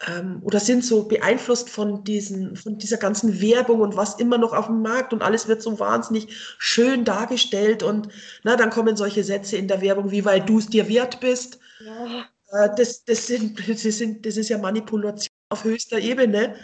ähm, 0.09 0.41
oder 0.43 0.61
sind 0.61 0.85
so 0.85 1.05
beeinflusst 1.05 1.71
von, 1.71 2.05
diesen, 2.05 2.57
von 2.57 2.79
dieser 2.79 2.97
ganzen 2.97 3.41
Werbung 3.41 3.81
und 3.81 3.97
was 3.97 4.19
immer 4.19 4.39
noch 4.39 4.53
auf 4.53 4.67
dem 4.67 4.83
Markt 4.83 5.13
und 5.13 5.23
alles 5.23 5.49
wird 5.49 5.63
so 5.63 5.79
wahnsinnig 5.79 6.37
schön 6.59 7.05
dargestellt 7.05 7.83
und 7.83 8.09
na, 8.43 8.57
dann 8.57 8.71
kommen 8.71 8.97
solche 8.97 9.25
Sätze 9.25 9.57
in 9.57 9.69
der 9.69 9.81
Werbung 9.81 10.11
wie, 10.11 10.25
weil 10.25 10.41
du 10.41 10.59
es 10.59 10.69
dir 10.69 10.89
wert 10.89 11.21
bist. 11.21 11.59
Ja. 11.85 12.27
Äh, 12.53 12.71
das, 12.77 13.05
das, 13.05 13.27
sind, 13.27 13.69
das, 13.69 13.83
sind, 13.83 14.27
das 14.27 14.37
ist 14.37 14.49
ja 14.49 14.59
Manipulation 14.59 15.35
auf 15.51 15.65
höchster 15.65 15.99
Ebene. 15.99 16.57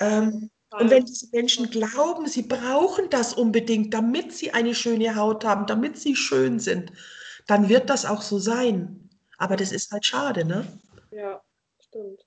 Ähm, 0.00 0.50
und 0.70 0.90
wenn 0.90 1.04
diese 1.04 1.28
Menschen 1.32 1.70
glauben, 1.70 2.26
sie 2.26 2.42
brauchen 2.42 3.08
das 3.08 3.32
unbedingt, 3.32 3.94
damit 3.94 4.32
sie 4.32 4.50
eine 4.50 4.74
schöne 4.74 5.14
Haut 5.14 5.44
haben, 5.44 5.66
damit 5.66 5.96
sie 5.96 6.16
schön 6.16 6.58
sind, 6.58 6.92
dann 7.46 7.68
wird 7.68 7.90
das 7.90 8.04
auch 8.04 8.22
so 8.22 8.38
sein. 8.38 9.08
Aber 9.38 9.56
das 9.56 9.70
ist 9.70 9.92
halt 9.92 10.04
schade, 10.04 10.44
ne? 10.44 10.66
Ja 11.12 11.40
stimmt. 11.94 12.26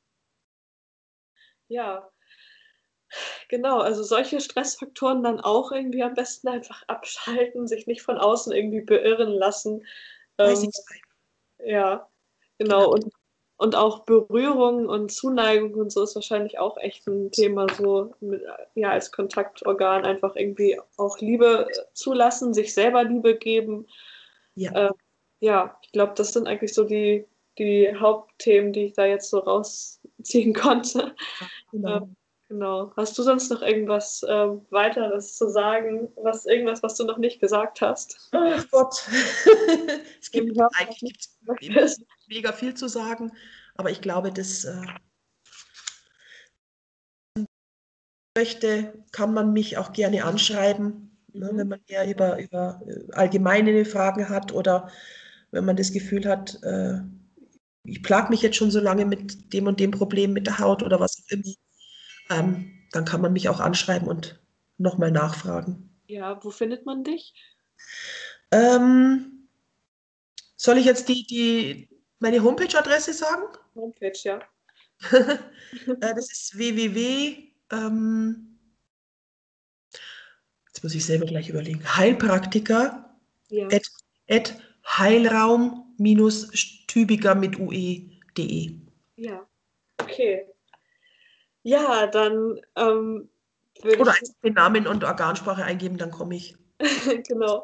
Ja, 1.67 2.09
genau. 3.49 3.79
Also 3.79 4.03
solche 4.03 4.39
Stressfaktoren 4.39 5.23
dann 5.23 5.41
auch 5.41 5.71
irgendwie 5.71 6.03
am 6.03 6.13
besten 6.13 6.47
einfach 6.47 6.83
abschalten, 6.87 7.67
sich 7.67 7.87
nicht 7.87 8.01
von 8.01 8.17
außen 8.17 8.53
irgendwie 8.53 8.81
beirren 8.81 9.31
lassen. 9.31 9.85
Ähm, 10.37 10.71
ja, 11.59 12.07
genau. 12.57 12.91
Und, 12.91 13.11
und 13.57 13.75
auch 13.75 14.05
Berührung 14.05 14.87
und 14.87 15.11
Zuneigung 15.11 15.73
und 15.73 15.91
so 15.91 16.03
ist 16.03 16.15
wahrscheinlich 16.15 16.59
auch 16.59 16.77
echt 16.77 17.05
ein 17.07 17.31
Thema, 17.31 17.67
so 17.75 18.13
mit, 18.21 18.43
ja, 18.75 18.91
als 18.91 19.11
Kontaktorgan 19.11 20.05
einfach 20.05 20.35
irgendwie 20.35 20.79
auch 20.95 21.19
Liebe 21.19 21.67
zulassen, 21.93 22.53
sich 22.53 22.73
selber 22.73 23.03
Liebe 23.03 23.35
geben. 23.35 23.87
Ja, 24.55 24.89
äh, 24.89 24.91
ja 25.39 25.77
ich 25.81 25.91
glaube, 25.91 26.13
das 26.15 26.33
sind 26.33 26.47
eigentlich 26.47 26.73
so 26.73 26.83
die, 26.83 27.25
die 27.57 27.93
Hauptthemen, 27.99 28.73
die 28.73 28.85
ich 28.85 28.93
da 28.93 29.05
jetzt 29.05 29.29
so 29.29 29.39
rausziehen 29.39 30.53
konnte. 30.53 31.15
Genau. 31.71 31.97
Ähm, 31.97 32.15
genau. 32.47 32.91
Hast 32.95 33.17
du 33.17 33.23
sonst 33.23 33.49
noch 33.49 33.61
irgendwas 33.61 34.23
äh, 34.23 34.47
weiteres 34.69 35.35
zu 35.35 35.49
sagen? 35.49 36.09
Was, 36.15 36.45
irgendwas, 36.45 36.83
was 36.83 36.95
du 36.95 37.05
noch 37.05 37.17
nicht 37.17 37.39
gesagt 37.39 37.81
hast? 37.81 38.29
Ach 38.31 38.65
Gott. 38.71 39.07
es 40.21 40.31
gibt 40.31 40.57
eigentlich 40.75 41.29
gibt's 41.59 42.01
mega 42.27 42.51
viel 42.51 42.73
zu 42.73 42.87
sagen, 42.87 43.31
aber 43.75 43.89
ich 43.89 44.01
glaube, 44.01 44.31
das 44.31 44.65
äh, 44.65 44.81
möchte, 48.37 48.93
kann 49.11 49.33
man 49.33 49.51
mich 49.53 49.77
auch 49.77 49.93
gerne 49.93 50.23
anschreiben. 50.23 51.17
Ne? 51.33 51.51
Mhm. 51.51 51.57
Wenn 51.57 51.67
man 51.67 51.79
eher 51.87 52.07
über, 52.07 52.39
über 52.39 52.81
äh, 52.87 53.11
allgemeine 53.13 53.83
Fragen 53.85 54.29
hat 54.29 54.53
oder 54.53 54.89
wenn 55.51 55.65
man 55.65 55.75
das 55.75 55.91
Gefühl 55.91 56.25
hat, 56.25 56.59
äh, 56.63 56.99
ich 57.87 58.03
plage 58.03 58.29
mich 58.29 58.41
jetzt 58.41 58.57
schon 58.57 58.69
so 58.69 58.79
lange 58.79 59.05
mit 59.05 59.53
dem 59.53 59.65
und 59.67 59.79
dem 59.79 59.91
Problem 59.91 60.33
mit 60.33 60.45
der 60.45 60.59
Haut 60.59 60.83
oder 60.83 60.99
was 60.99 61.23
auch 61.23 61.31
immer, 61.31 61.53
ähm, 62.29 62.73
dann 62.91 63.05
kann 63.05 63.21
man 63.21 63.33
mich 63.33 63.47
auch 63.49 63.59
anschreiben 63.59 64.07
und 64.07 64.39
nochmal 64.77 65.11
nachfragen. 65.11 65.89
Ja, 66.07 66.43
wo 66.43 66.51
findet 66.51 66.85
man 66.85 67.03
dich? 67.03 67.33
Ähm, 68.51 69.47
soll 70.55 70.77
ich 70.77 70.85
jetzt 70.85 71.07
die, 71.07 71.25
die, 71.25 71.89
meine 72.19 72.43
Homepage-Adresse 72.43 73.13
sagen? 73.13 73.43
Homepage, 73.75 74.17
ja. 74.23 74.39
Äh, 76.01 76.15
das 76.15 76.31
ist 76.31 76.57
www. 76.57 77.51
Ähm, 77.71 78.57
jetzt 80.67 80.81
muss 80.81 80.95
ich 80.95 81.05
selber 81.05 81.25
gleich 81.25 81.49
überlegen. 81.49 81.83
Heilpraktiker 81.97 83.13
ja. 83.49 83.67
at, 83.67 83.85
at 84.29 84.55
Heilraum-Tübiger 86.97 87.35
mit 87.35 87.59
ue.de. 87.59 88.71
Ja, 89.15 89.47
okay. 90.01 90.45
Ja, 91.63 92.07
dann. 92.07 92.59
Ähm, 92.75 93.29
Oder 93.83 94.11
einfach 94.11 94.41
den 94.43 94.53
Namen 94.53 94.87
und 94.87 95.03
Organsprache 95.03 95.63
eingeben, 95.63 95.97
dann 95.97 96.11
komme 96.11 96.35
ich. 96.35 96.55
genau. 97.27 97.61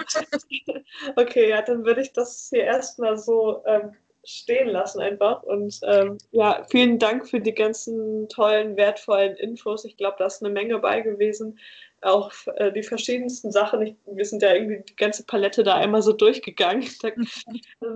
okay, 1.16 1.50
ja, 1.50 1.62
dann 1.62 1.86
würde 1.86 2.02
ich 2.02 2.14
das 2.14 2.50
hier 2.50 2.64
erstmal 2.64 3.18
so 3.18 3.64
ähm, 3.66 3.94
stehen 4.24 4.70
lassen 4.70 5.02
einfach. 5.02 5.44
Und 5.44 5.80
ähm, 5.84 6.18
ja, 6.32 6.66
vielen 6.70 7.00
Dank 7.00 7.28
für 7.28 7.40
die 7.40 7.54
ganzen 7.54 8.28
tollen, 8.30 8.76
wertvollen 8.78 9.36
Infos. 9.36 9.86
Ich 9.86 9.98
glaube, 9.98 10.16
da 10.20 10.26
ist 10.26 10.44
eine 10.44 10.54
Menge 10.54 10.80
bei 10.80 11.02
gewesen. 11.02 11.60
Auch 12.04 12.32
äh, 12.56 12.72
die 12.72 12.84
verschiedensten 12.84 13.52
Sachen. 13.52 13.82
Ich, 13.82 13.96
wir 14.06 14.26
sind 14.26 14.42
ja 14.42 14.54
irgendwie 14.54 14.84
die 14.88 14.96
ganze 14.96 15.24
Palette 15.26 15.64
da 15.64 15.76
einmal 15.76 16.02
so 16.02 16.14
durchgegangen. 16.14 16.88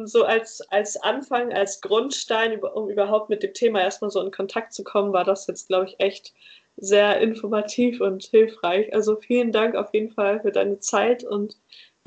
So 0.04 0.24
als, 0.24 0.62
als 0.70 0.98
Anfang, 0.98 1.54
als 1.54 1.82
Grundstein, 1.82 2.60
um 2.62 2.90
überhaupt 2.90 3.30
mit 3.30 3.44
dem 3.44 3.54
Thema 3.54 3.82
erstmal 3.82 4.12
so 4.12 4.22
in 4.22 4.32
Kontakt 4.32 4.74
zu 4.74 4.84
kommen, 4.84 5.14
war 5.14 5.24
das 5.24 5.48
jetzt, 5.48 5.68
glaube 5.68 5.88
ich, 5.88 5.96
echt 6.00 6.34
sehr 6.78 7.20
informativ 7.22 8.02
und 8.02 8.24
hilfreich. 8.24 8.94
Also 8.94 9.16
vielen 9.16 9.52
Dank 9.52 9.76
auf 9.76 9.94
jeden 9.94 10.12
Fall 10.12 10.42
für 10.42 10.52
deine 10.52 10.80
Zeit 10.80 11.24
und 11.24 11.58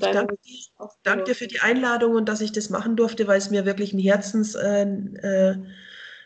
Danke, 0.00 0.38
danke 1.02 1.24
dir 1.24 1.34
für 1.34 1.46
die 1.46 1.60
Einladung 1.60 2.14
und 2.14 2.26
dass 2.28 2.40
ich 2.40 2.52
das 2.52 2.70
machen 2.70 2.96
durfte, 2.96 3.26
weil 3.26 3.36
es 3.36 3.50
mir 3.50 3.66
wirklich 3.66 3.92
ein, 3.92 3.98
Herzens, 3.98 4.54
äh, 4.54 4.82
äh, 4.82 5.56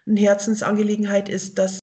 eine 0.07 0.21
Herzensangelegenheit 0.21 1.29
ist, 1.29 1.59
dass 1.59 1.81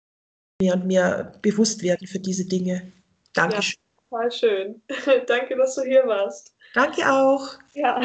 mehr 0.61 0.75
und 0.75 0.85
mehr 0.85 1.33
bewusst 1.41 1.83
werden 1.83 2.07
für 2.07 2.19
diese 2.19 2.45
Dinge. 2.45 2.93
Dankeschön. 3.33 3.75
Ja, 3.79 4.09
total 4.09 4.31
schön. 4.31 4.81
danke, 5.27 5.55
dass 5.55 5.75
du 5.75 5.83
hier 5.83 6.05
warst. 6.05 6.55
Danke 6.73 7.11
auch. 7.11 7.57
Ja. 7.73 8.01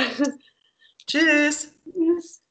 Tschüss. 1.07 1.73
Tschüss. 1.85 2.43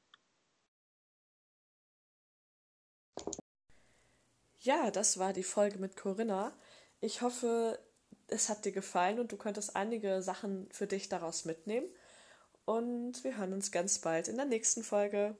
Ja, 4.60 4.90
das 4.90 5.20
war 5.20 5.32
die 5.32 5.44
Folge 5.44 5.78
mit 5.78 5.96
Corinna. 5.96 6.52
Ich 7.00 7.22
hoffe, 7.22 7.78
es 8.28 8.50
hat 8.50 8.66
dir 8.66 8.72
gefallen 8.72 9.20
und 9.20 9.32
du 9.32 9.38
könntest 9.38 9.76
einige 9.76 10.22
Sachen 10.22 10.68
für 10.72 10.88
dich 10.88 11.08
daraus 11.10 11.46
mitnehmen. 11.46 11.88
Und 12.66 13.24
wir 13.24 13.38
hören 13.38 13.54
uns 13.54 13.72
ganz 13.72 14.00
bald 14.00 14.28
in 14.28 14.38
der 14.38 14.46
nächsten 14.46 14.84
Folge. 14.84 15.38